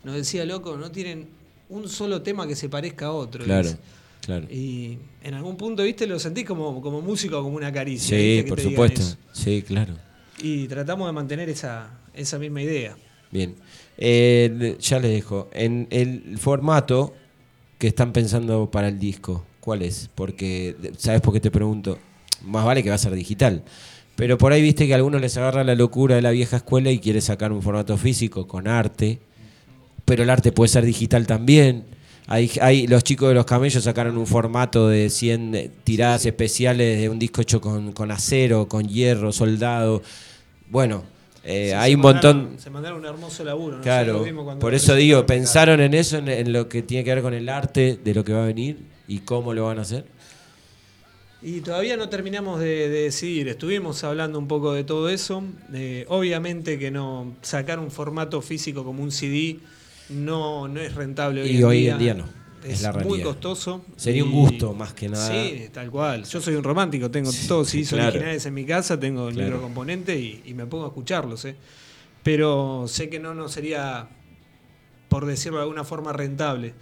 nos 0.05 0.15
decía, 0.15 0.45
loco, 0.45 0.77
no 0.77 0.91
tienen 0.91 1.29
un 1.71 1.89
solo 1.89 2.21
tema 2.21 2.47
que 2.47 2.55
se 2.55 2.69
parezca 2.69 3.07
a 3.07 3.13
otro. 3.13 3.43
Claro, 3.45 3.63
dice. 3.69 3.79
Claro. 4.25 4.47
Y 4.51 4.99
en 5.23 5.35
algún 5.35 5.57
punto, 5.57 5.83
viste, 5.83 6.07
lo 6.07 6.19
sentís 6.19 6.45
como, 6.45 6.81
como 6.81 7.01
músico, 7.01 7.43
como 7.43 7.57
una 7.57 7.73
caricia. 7.73 8.17
Sí, 8.17 8.45
por 8.49 8.61
supuesto. 8.61 9.03
Sí, 9.33 9.63
claro. 9.63 9.95
Y 10.43 10.67
tratamos 10.69 11.07
de 11.09 11.13
mantener 11.13 11.49
esa, 11.49 11.91
esa 12.15 12.39
misma 12.39 12.63
idea. 12.63 12.97
Bien. 13.31 13.55
Eh, 13.99 14.77
ya 14.81 14.99
les 14.99 15.11
dejo. 15.11 15.49
En 15.53 15.87
el 15.91 16.39
formato 16.39 17.15
que 17.79 17.89
están 17.89 18.13
pensando 18.13 18.71
para 18.71 18.89
el 18.89 18.99
disco, 18.99 19.45
¿cuál 19.61 19.83
es? 19.83 20.11
Porque, 20.15 20.77
¿sabes 20.97 21.21
por 21.21 21.33
qué 21.33 21.41
te 21.41 21.51
pregunto? 21.51 21.99
Más 22.43 22.65
vale 22.65 22.83
que 22.83 22.89
va 22.89 22.95
a 22.97 22.99
ser 22.99 23.15
digital. 23.15 23.63
Pero 24.17 24.39
por 24.39 24.53
ahí 24.53 24.63
viste 24.63 24.87
que 24.87 24.93
a 24.93 24.97
algunos 24.97 25.21
les 25.21 25.37
agarra 25.37 25.65
la 25.65 25.75
locura 25.75 26.15
de 26.15 26.23
la 26.23 26.31
vieja 26.31 26.59
escuela 26.59 26.91
y 26.91 26.99
quiere 26.99 27.21
sacar 27.21 27.53
un 27.53 27.63
formato 27.63 27.97
físico 27.97 28.47
con 28.47 28.69
arte. 28.69 29.19
Pero 30.05 30.23
el 30.23 30.31
arte 30.31 30.53
puede 30.53 30.69
ser 30.69 30.85
digital 30.85 31.27
también. 31.27 31.85
Hay, 32.27 32.51
hay, 32.61 32.87
los 32.87 33.05
chicos 33.05 33.29
de 33.29 33.35
los 33.35 33.45
camellos 33.45 33.85
sacaron 33.85 34.17
un 34.17 34.27
formato 34.27 34.89
de 34.89 35.11
100 35.11 35.73
tiradas 35.85 36.25
especiales 36.25 36.99
de 36.99 37.09
un 37.11 37.19
disco 37.19 37.43
hecho 37.43 37.61
con, 37.61 37.93
con 37.93 38.11
acero, 38.11 38.67
con 38.67 38.89
hierro, 38.89 39.31
soldado. 39.31 40.03
Bueno, 40.71 41.05
eh, 41.45 41.69
Sí, 41.69 41.73
hay 41.75 41.95
un 41.95 42.01
montón. 42.01 42.57
Se 42.59 42.71
mandaron 42.71 43.01
un 43.01 43.07
hermoso 43.07 43.45
laburo. 43.45 43.81
Claro, 43.83 44.23
vimos 44.23 44.45
cuando 44.45 44.61
por 44.61 44.73
eso 44.73 44.95
digo, 44.95 45.27
pensaron 45.27 45.81
en 45.81 45.93
eso, 45.93 46.17
en, 46.17 46.29
en 46.29 46.53
lo 46.53 46.69
que 46.69 46.83
tiene 46.83 47.05
que 47.05 47.15
ver 47.15 47.23
con 47.23 47.35
el 47.35 47.49
arte 47.51 47.99
de 48.03 48.15
lo 48.15 48.25
que 48.25 48.33
va 48.33 48.45
a 48.45 48.47
venir. 48.47 48.79
¿Y 49.07 49.19
cómo 49.19 49.53
lo 49.53 49.67
van 49.67 49.79
a 49.79 49.83
hacer? 49.83 50.07
Y 51.43 51.61
todavía 51.61 51.99
no 51.99 52.09
terminamos 52.09 52.59
de, 52.59 52.89
de 52.89 53.03
decidir. 53.03 53.49
Estuvimos 53.49 54.03
hablando 54.03 54.39
un 54.39 54.49
poco 54.49 54.73
de 54.73 54.83
todo 54.83 55.11
eso. 55.11 55.45
Eh, 55.75 56.07
obviamente 56.09 56.79
que 56.79 56.91
no 56.91 57.35
sacar 57.43 57.79
un 57.79 57.91
formato 57.91 58.41
físico 58.41 58.83
como 58.83 59.03
un 59.03 59.13
CD 59.13 59.59
no, 60.11 60.69
no 60.69 60.81
es 60.81 60.95
rentable 60.95 61.43
hoy 61.43 61.49
Y 61.51 61.57
en 61.59 61.65
hoy 61.65 61.81
día. 61.81 61.93
en 61.93 61.99
día 61.99 62.15
no, 62.15 62.25
es 62.65 62.71
Es, 62.75 62.83
la 62.83 62.93
muy 62.93 63.21
costoso. 63.23 63.85
Sería 63.97 64.25
un 64.25 64.33
gusto, 64.33 64.73
más 64.75 64.93
que 64.95 65.09
nada. 65.09 65.29
Sí, 65.31 65.69
tal 65.73 65.91
cual. 65.91 66.25
Yo 66.25 66.41
soy 66.41 66.55
un 66.55 66.65
romántico, 66.65 67.11
tengo 67.11 67.31
todos 67.49 67.69
CDs 67.69 67.91
claro. 67.91 68.09
originales 68.09 68.47
en 68.47 68.55
mi 68.55 68.65
casa, 68.65 68.99
tengo 68.99 69.29
el 69.29 69.35
Claro. 69.35 69.51
microcomponente 69.51 70.19
y, 70.19 70.43
y 70.47 70.55
me 70.55 70.67
pongo 70.67 70.85
a 70.85 70.89
escucharlos. 70.89 71.45
¿eh? 71.45 71.57
Pero 72.23 72.87
sé 72.89 73.09
que 73.11 73.19
no 73.21 73.35
nos 73.35 73.53
sería, 73.53 74.09
por 75.09 75.27
decirlo 75.27 75.59
de 75.59 75.63
alguna 75.65 75.85
forma, 75.85 76.13
rentable. 76.13 76.75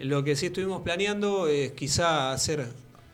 Lo 0.00 0.22
que 0.24 0.36
sí 0.36 0.46
estuvimos 0.46 0.82
planeando 0.82 1.46
es 1.48 1.72
quizá 1.72 2.32
hacer 2.32 2.66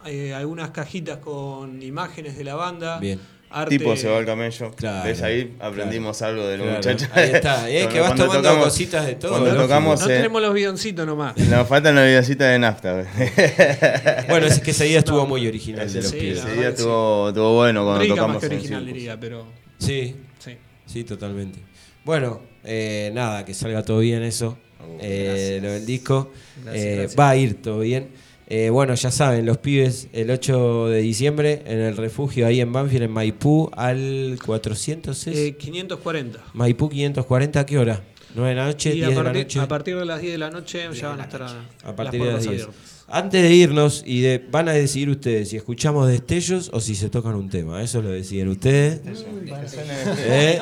eh, 0.06 0.34
algunas 0.34 0.70
cajitas 0.70 1.18
con 1.18 1.82
imágenes 1.82 2.36
de 2.36 2.44
la 2.44 2.54
banda. 2.54 2.98
Bien. 2.98 3.18
Arte, 3.62 3.78
Tipo 3.78 3.96
se 3.96 4.08
va 4.08 4.18
al 4.18 4.26
camello. 4.26 4.72
Claro, 4.72 5.04
¿Ves 5.08 5.22
ahí? 5.22 5.54
Aprendimos 5.60 6.20
algo 6.22 6.46
de 6.46 6.56
los 6.58 6.66
Claro. 6.66 6.78
muchachos. 6.78 7.08
Ahí 7.14 7.30
está. 7.32 7.70
Es 7.70 7.86
que 7.86 8.00
vas 8.00 8.08
Cuando 8.08 8.24
tomando 8.26 8.48
tocamos- 8.48 8.64
cositas 8.64 9.06
de 9.06 9.14
todo, 9.14 9.30
Cuando 9.30 9.46
lógico. 9.50 9.62
tocamos. 9.64 10.00
No 10.00 10.06
eh, 10.10 10.16
tenemos 10.16 10.42
los 10.42 10.54
bidoncitos 10.54 11.06
nomás. 11.06 11.36
Nos 11.38 11.68
faltan 11.68 11.94
las 11.94 12.06
vidacita 12.06 12.48
de 12.48 12.58
nafta. 12.58 13.04
Bueno, 14.28 14.46
es 14.46 14.60
que 14.60 14.70
ese 14.72 14.84
día 14.84 14.98
estuvo 14.98 15.26
muy 15.26 15.46
original 15.46 15.90
de 15.92 16.02
los 16.02 16.10
Sí, 16.10 16.16
pibes. 16.18 16.38
la 16.38 16.50
Ese 16.50 16.52
día 16.54 16.62
que 16.70 16.76
sí. 16.76 16.82
estuvo, 16.82 17.28
estuvo 17.28 17.54
bueno 17.54 17.84
cuando 17.84 18.00
Rica 18.02 18.14
tocamos 18.14 18.34
más 18.42 18.48
que 18.48 18.56
original, 18.56 18.86
diría, 18.86 19.20
pero. 19.20 19.46
Sí, 19.78 20.16
Sí. 20.38 20.56
sí, 20.86 21.04
totalmente. 21.04 21.58
Bueno, 22.04 22.40
eh, 22.64 23.10
nada, 23.14 23.44
que 23.44 23.54
salga 23.54 23.82
todo 23.82 23.98
bien 24.00 24.22
eso. 24.22 24.58
Eh, 25.00 25.60
lo 25.62 25.70
del 25.72 25.86
disco. 25.86 26.30
Gracias, 26.62 26.84
Eh, 26.84 26.94
gracias. 26.96 27.18
Va 27.18 27.30
a 27.30 27.36
ir 27.36 27.62
todo 27.62 27.78
bien. 27.80 28.08
Eh, 28.46 28.68
bueno, 28.70 28.94
ya 28.94 29.10
saben, 29.10 29.46
los 29.46 29.58
pibes 29.58 30.08
el 30.12 30.30
8 30.30 30.88
de 30.88 31.00
diciembre 31.00 31.62
en 31.66 31.80
el 31.80 31.96
refugio 31.96 32.46
ahí 32.46 32.60
en 32.60 32.72
Banfield, 32.72 33.04
en 33.04 33.10
Maipú, 33.10 33.70
al 33.74 34.38
400 34.44 35.26
es? 35.26 35.36
Eh, 35.36 35.56
540. 35.56 36.40
Maipú 36.52 36.88
540, 36.90 37.60
¿a 37.60 37.66
qué 37.66 37.78
hora? 37.78 38.02
9 38.34 38.50
de 38.50 38.56
la 38.56 38.66
noche, 38.66 38.90
Y 38.90 38.94
10 38.96 39.06
a 39.06 39.08
de 39.10 39.14
la 39.16 39.22
partir, 39.22 39.42
noche. 39.44 39.60
a 39.60 39.68
partir 39.68 39.96
de 39.96 40.04
las 40.04 40.20
10 40.20 40.32
de 40.32 40.38
la 40.38 40.50
noche 40.50 40.88
ya 40.92 41.08
van 41.08 41.20
a 41.20 41.24
estar 41.24 41.42
a, 41.42 41.64
A 41.84 41.96
partir 41.96 42.20
de 42.20 42.26
las 42.26 42.34
las 42.34 42.44
puertas 42.46 42.50
10. 42.50 42.62
abiertas. 42.64 42.94
Antes 43.06 43.42
de 43.42 43.54
irnos, 43.54 44.02
y 44.06 44.22
de, 44.22 44.44
van 44.50 44.68
a 44.68 44.72
decidir 44.72 45.10
ustedes 45.10 45.50
si 45.50 45.56
escuchamos 45.56 46.08
destellos 46.08 46.70
o 46.72 46.80
si 46.80 46.94
se 46.94 47.10
tocan 47.10 47.34
un 47.34 47.48
tema. 47.50 47.82
Eso 47.82 48.00
lo 48.02 48.08
deciden 48.10 48.48
ustedes. 48.48 49.00
¿Eh? 50.18 50.58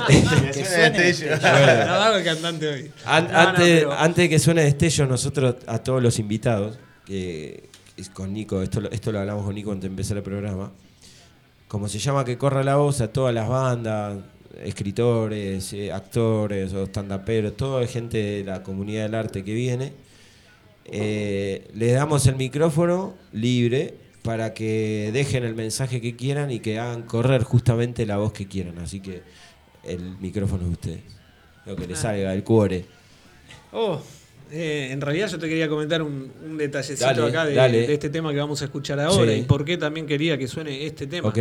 Antes, 3.07 4.17
de 4.17 4.29
que 4.29 4.39
suene 4.39 4.65
destello, 4.65 5.07
nosotros 5.07 5.57
a 5.67 5.79
todos 5.79 6.03
los 6.03 6.19
invitados, 6.19 6.79
que 7.07 7.71
con 8.11 8.33
Nico, 8.33 8.63
esto, 8.63 8.81
lo- 8.81 8.91
esto 8.91 9.13
lo 9.13 9.21
hablamos 9.21 9.45
con 9.45 9.55
Nico 9.55 9.71
antes 9.73 9.83
de 9.83 9.89
empezar 9.89 10.17
el 10.17 10.23
programa, 10.23 10.73
como 11.69 11.89
se 11.89 11.99
llama 11.99 12.25
que 12.25 12.37
corra 12.39 12.63
la 12.63 12.77
voz 12.77 13.01
a 13.01 13.13
todas 13.13 13.35
las 13.35 13.49
bandas, 13.49 14.19
escritores, 14.63 15.73
eh, 15.73 15.91
actores 15.93 16.73
o 16.75 16.85
stand-uperos, 16.87 17.57
toda 17.57 17.87
gente 17.87 18.19
de 18.19 18.45
la 18.45 18.63
comunidad 18.63 19.05
del 19.05 19.15
arte 19.15 19.43
que 19.45 19.55
viene, 19.55 19.93
eh, 20.85 21.69
les 21.75 21.95
damos 21.95 22.27
el 22.27 22.37
micrófono 22.37 23.15
libre 23.33 23.95
para 24.23 24.53
que 24.55 25.11
dejen 25.13 25.45
el 25.45 25.55
mensaje 25.55 26.01
que 26.01 26.15
quieran 26.17 26.51
y 26.51 26.61
que 26.61 26.79
hagan 26.79 27.03
correr 27.03 27.43
justamente 27.43 28.07
la 28.07 28.19
voz 28.19 28.33
que 28.33 28.47
quieran. 28.47 28.79
Así 28.79 29.01
que 29.01 29.23
el 29.85 30.19
micrófono 30.19 30.63
es 30.63 30.69
de 30.69 30.73
ustedes. 30.73 31.01
Lo 31.67 31.77
que 31.77 31.87
les 31.87 31.99
Ah. 31.99 32.03
salga, 32.03 32.33
el 32.35 32.45
cuore. 32.45 32.85
Oh, 33.73 34.01
eh, 34.53 34.89
en 34.93 35.01
realidad 35.01 35.29
yo 35.29 35.39
te 35.39 35.49
quería 35.49 35.69
comentar 35.69 36.03
un, 36.03 36.31
un 36.45 36.59
detallecito 36.59 37.07
Dale, 37.07 37.23
acá 37.29 37.47
de, 37.47 37.55
dale. 37.55 37.87
de 37.87 37.95
este 37.95 38.11
tema 38.11 38.33
que 38.33 38.39
vamos 38.39 38.61
a 38.63 38.67
escuchar 38.67 39.01
ahora 39.01 39.33
Sí. 39.33 39.39
y 39.41 39.43
por 39.45 39.65
qué 39.65 39.79
también 39.79 40.07
quería 40.07 40.37
que 40.39 40.47
suene 40.47 40.85
este 40.87 41.07
tema. 41.07 41.33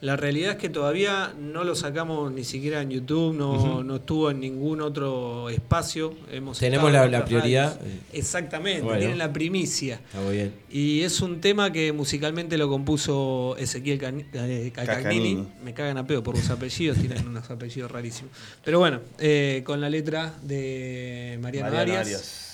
La 0.00 0.16
realidad 0.16 0.52
es 0.52 0.56
que 0.56 0.70
todavía 0.70 1.34
no 1.38 1.62
lo 1.62 1.74
sacamos 1.74 2.32
ni 2.32 2.42
siquiera 2.42 2.80
en 2.80 2.88
YouTube, 2.90 3.34
no, 3.36 3.82
no 3.82 3.96
estuvo 3.96 4.30
en 4.30 4.40
ningún 4.40 4.80
otro 4.80 5.50
espacio. 5.50 6.14
Hemos 6.32 6.58
Tenemos 6.58 6.90
la- 6.90 7.24
prioridad. 7.26 7.76
radios. 7.78 7.94
Exactamente, 8.12 8.80
Bueno. 8.82 8.98
tienen 9.00 9.18
la 9.18 9.30
primicia. 9.32 9.96
Está 9.96 10.20
muy 10.22 10.36
bien. 10.36 10.52
Y 10.70 11.02
es 11.02 11.20
un 11.20 11.40
tema 11.42 11.70
que 11.72 11.92
musicalmente 11.92 12.56
lo 12.56 12.68
compuso 12.68 13.56
Ezequiel 13.58 13.98
Cani- 14.00 14.24
eh, 14.32 14.70
Calcagnini. 14.74 15.34
Cascanini. 15.34 15.46
Me 15.64 15.74
cagan 15.74 15.98
a 15.98 16.06
pedo 16.06 16.22
por 16.22 16.34
los 16.36 16.48
apellidos, 16.48 16.96
tienen 16.98 17.26
unos 17.28 17.50
apellidos 17.50 17.90
rarísimos. 17.90 18.32
Pero 18.64 18.78
bueno, 18.78 19.00
eh, 19.18 19.62
con 19.66 19.80
la 19.82 19.90
letra 19.90 20.34
de 20.42 21.38
Mariano, 21.42 21.70
Mariano 21.70 21.92
Arias, 21.98 22.06
Arias. 22.06 22.46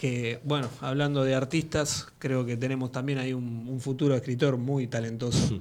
Que 0.00 0.40
bueno, 0.44 0.66
hablando 0.80 1.24
de 1.24 1.34
artistas, 1.34 2.08
creo 2.18 2.46
que 2.46 2.56
tenemos 2.56 2.90
también 2.90 3.18
ahí 3.18 3.34
un, 3.34 3.66
un 3.68 3.80
futuro 3.82 4.14
escritor 4.16 4.56
muy 4.56 4.86
talentoso. 4.86 5.60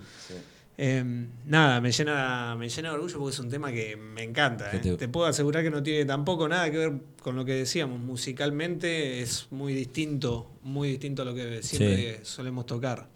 Eh, 0.77 1.03
nada, 1.45 1.81
me 1.81 1.91
llena, 1.91 2.55
me 2.57 2.69
llena 2.69 2.87
de 2.87 2.95
orgullo 2.95 3.17
porque 3.19 3.33
es 3.33 3.39
un 3.41 3.49
tema 3.49 3.69
que 3.73 3.97
me 3.97 4.23
encanta. 4.23 4.73
Eh. 4.73 4.79
te- 4.79 4.95
Te... 4.95 5.07
puedo 5.09 5.27
asegurar 5.27 5.61
que 5.61 5.69
no 5.69 5.83
tiene 5.83 6.05
tampoco 6.05 6.47
nada 6.47 6.71
que 6.71 6.77
ver 6.77 6.93
con 7.21 7.35
lo 7.35 7.43
que 7.43 7.51
decíamos. 7.53 7.99
Musicalmente 7.99 9.21
es 9.21 9.47
muy 9.51 9.73
distinto, 9.73 10.49
muy 10.63 10.87
distinto 10.91 11.23
a 11.23 11.25
lo 11.25 11.35
que 11.35 11.61
siempre 11.61 12.23
solemos 12.23 12.65
tocar. 12.65 13.07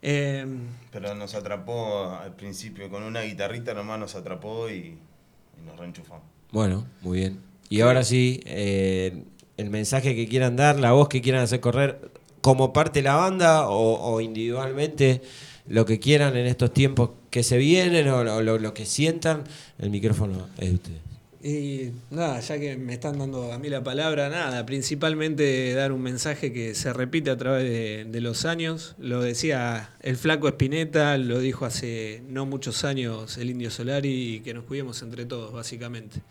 Eh, 0.00 0.46
Pero 0.90 1.14
nos 1.14 1.34
atrapó 1.34 2.10
al 2.12 2.34
principio, 2.36 2.88
con 2.88 3.02
una 3.02 3.20
guitarrita 3.20 3.74
nomás 3.74 4.00
nos 4.00 4.14
atrapó 4.14 4.70
y, 4.70 4.74
y 4.76 5.66
nos 5.66 5.76
reenchufamos. 5.78 6.24
Bueno, 6.52 6.86
muy 7.02 7.18
bien. 7.18 7.38
Y 7.68 7.82
ahora 7.82 8.02
sí, 8.02 8.40
eh, 8.46 9.24
el 9.58 9.68
mensaje 9.70 10.14
que 10.16 10.26
quieran 10.26 10.56
dar, 10.56 10.78
la 10.80 10.92
voz 10.92 11.08
que 11.08 11.20
quieran 11.20 11.42
hacer 11.42 11.60
correr, 11.60 11.98
como 12.40 12.72
parte 12.72 13.00
de 13.00 13.04
la 13.04 13.16
banda 13.16 13.68
o, 13.68 14.20
individualmente, 14.20 15.20
lo 15.66 15.84
que 15.84 15.98
quieran 15.98 16.36
en 16.36 16.46
estos 16.46 16.72
tiempos 16.72 17.10
que 17.30 17.42
se 17.42 17.58
vienen 17.58 18.08
o, 18.08 18.24
lo- 18.24 18.72
que 18.74 18.86
sientan, 18.86 19.44
el 19.78 19.90
micrófono 19.90 20.48
es 20.58 20.68
de 20.70 20.74
ustedes. 20.74 20.98
Y 21.42 21.90
nada, 22.10 22.40
ya 22.40 22.58
que 22.58 22.76
me 22.76 22.94
están 22.94 23.18
dando 23.18 23.52
a 23.52 23.58
mí 23.58 23.68
la 23.68 23.82
palabra, 23.84 24.28
nada, 24.28 24.66
principalmente 24.66 25.72
dar 25.72 25.92
un 25.92 26.02
mensaje 26.02 26.52
que 26.52 26.74
se 26.74 26.92
repite 26.92 27.30
a 27.30 27.36
través 27.36 27.62
de, 27.64 28.04
de 28.06 28.20
los 28.20 28.44
años. 28.44 28.96
Lo 28.98 29.20
decía 29.20 29.90
el 30.02 30.16
flaco 30.16 30.48
Espineta, 30.48 31.16
lo 31.16 31.38
dijo 31.38 31.64
hace 31.64 32.22
no 32.28 32.44
muchos 32.44 32.84
años 32.84 33.38
el 33.38 33.50
Indio 33.50 33.70
Solari, 33.70 34.36
y 34.36 34.40
que 34.40 34.52
nos 34.52 34.64
cuidemos 34.64 35.00
entre 35.02 35.26
todos, 35.26 35.52
básicamente. 35.52 36.22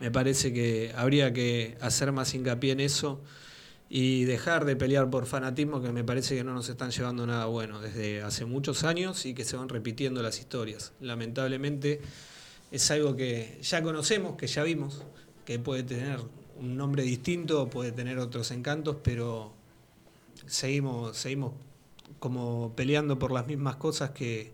Me 0.00 0.10
parece 0.10 0.52
que 0.52 0.92
habría 0.96 1.32
que 1.32 1.76
hacer 1.82 2.10
más 2.10 2.34
hincapié 2.34 2.72
en 2.72 2.80
eso 2.80 3.20
y 3.90 4.24
dejar 4.24 4.64
de 4.64 4.74
pelear 4.74 5.10
por 5.10 5.26
fanatismo 5.26 5.82
que 5.82 5.92
me 5.92 6.04
parece 6.04 6.36
que 6.36 6.42
no 6.42 6.54
nos 6.54 6.70
están 6.70 6.90
llevando 6.90 7.26
nada 7.26 7.44
bueno 7.46 7.80
desde 7.80 8.22
hace 8.22 8.46
muchos 8.46 8.82
años 8.84 9.26
y 9.26 9.34
que 9.34 9.44
se 9.44 9.56
van 9.56 9.68
repitiendo 9.68 10.22
las 10.22 10.38
historias. 10.38 10.92
Lamentablemente 11.00 12.00
es 12.70 12.90
algo 12.90 13.14
que 13.14 13.58
ya 13.62 13.82
conocemos, 13.82 14.36
que 14.36 14.46
ya 14.46 14.62
vimos, 14.62 15.02
que 15.44 15.58
puede 15.58 15.82
tener 15.82 16.20
un 16.58 16.76
nombre 16.78 17.02
distinto, 17.02 17.68
puede 17.68 17.92
tener 17.92 18.18
otros 18.18 18.52
encantos, 18.52 18.96
pero 19.02 19.52
seguimos, 20.46 21.16
seguimos 21.16 21.52
como 22.20 22.72
peleando 22.74 23.18
por 23.18 23.32
las 23.32 23.46
mismas 23.46 23.76
cosas 23.76 24.10
que, 24.10 24.52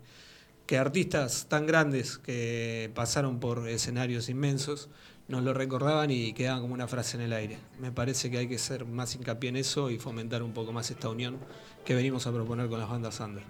que 0.67 0.77
artistas 0.77 1.47
tan 1.49 1.67
grandes 1.67 2.19
que 2.19 2.91
pasaron 2.95 3.39
por 3.39 3.69
escenarios 3.69 4.29
inmensos 4.29 4.89
nos 5.29 5.43
lo 5.43 5.53
recordaban 5.53 6.11
y 6.11 6.33
quedaban 6.33 6.61
como 6.63 6.75
una 6.75 6.87
frase 6.87 7.17
en 7.17 7.25
el 7.25 7.33
aire. 7.33 7.59
Me 7.81 7.91
parece 7.91 8.31
que 8.31 8.39
hay 8.39 8.49
que 8.49 8.57
hacer 8.57 8.85
más 8.85 9.15
hincapié 9.15 9.51
en 9.51 9.57
eso 9.57 9.91
y 9.91 9.99
fomentar 9.99 10.43
un 10.43 10.53
poco 10.53 10.73
más 10.73 10.91
esta 10.91 11.09
unión 11.09 11.39
que 11.85 11.95
venimos 11.95 12.27
a 12.27 12.33
proponer 12.33 12.69
con 12.69 12.79
las 12.79 12.89
bandas 12.89 13.19
under. 13.21 13.43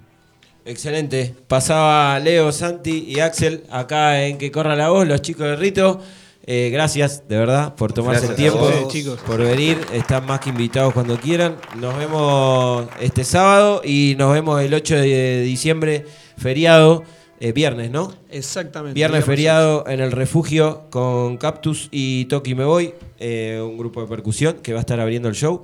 Excelente. 0.65 1.35
Pasaba 1.47 2.19
Leo, 2.19 2.51
Santi 2.51 3.05
y 3.07 3.21
Axel 3.21 3.65
acá 3.71 4.25
en 4.25 4.37
Que 4.39 4.51
Corra 4.51 4.75
la 4.75 4.89
Voz, 4.89 5.07
los 5.07 5.23
chicos 5.23 5.47
de 5.47 5.57
Rito. 5.57 6.01
Eh, 6.49 6.71
gracias, 6.73 7.27
de 7.29 7.37
verdad, 7.37 7.75
por 7.75 7.93
tomarse 7.93 8.27
Gracias 8.27 8.39
el 8.39 8.53
tiempo, 8.53 8.71
vos. 8.83 8.93
chicos. 8.93 9.21
por 9.27 9.39
venir. 9.39 9.79
Están 9.93 10.27
más 10.27 10.41
que 10.41 10.51
invitados 10.51 10.93
cuando 10.95 11.19
quieran. 11.19 11.57
Nos 11.77 11.97
vemos 11.99 12.89
este 13.01 13.25
sábado 13.25 13.81
y 13.85 14.15
nos 14.17 14.33
vemos 14.33 14.61
el 14.63 14.73
8 14.73 14.95
de 14.97 15.43
diciembre, 15.43 16.05
feriado, 16.39 17.03
eh, 17.41 17.53
viernes, 17.53 17.91
¿no? 17.91 18.13
Exactamente. 18.31 18.95
Viernes 18.95 19.25
feriado 19.25 19.85
en 19.87 20.01
el 20.01 20.13
refugio 20.13 20.87
con 20.91 21.37
Cactus 21.37 21.89
y 21.91 22.27
Toki 22.27 22.55
Me 22.55 22.65
Voy, 22.65 22.95
eh, 23.19 23.61
un 23.63 23.77
grupo 23.77 24.01
de 24.01 24.09
percusión 24.09 24.57
que 24.63 24.73
va 24.73 24.79
a 24.79 24.81
estar 24.81 25.01
abriendo 25.01 25.29
el 25.29 25.35
show. 25.35 25.63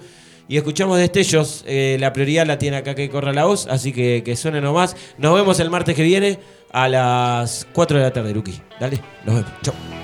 Y 0.48 0.56
escuchamos 0.56 0.98
destellos, 0.98 1.64
eh, 1.66 1.96
la 1.98 2.12
prioridad 2.12 2.46
la 2.46 2.58
tiene 2.58 2.76
acá 2.76 2.94
que 2.94 3.08
corra 3.08 3.32
la 3.32 3.44
voz, 3.44 3.66
así 3.68 3.92
que 3.92 4.22
que 4.24 4.36
suene 4.36 4.60
nomás. 4.60 4.96
Nos 5.16 5.34
vemos 5.34 5.60
el 5.60 5.70
martes 5.70 5.94
que 5.94 6.02
viene 6.02 6.38
a 6.72 6.88
las 6.88 7.66
4 7.72 7.98
de 7.98 8.02
la 8.04 8.12
tarde, 8.12 8.34
Luqui. 8.34 8.60
Dale, 8.78 9.00
nos 9.24 9.36
vemos. 9.36 9.52
Chau. 9.62 10.01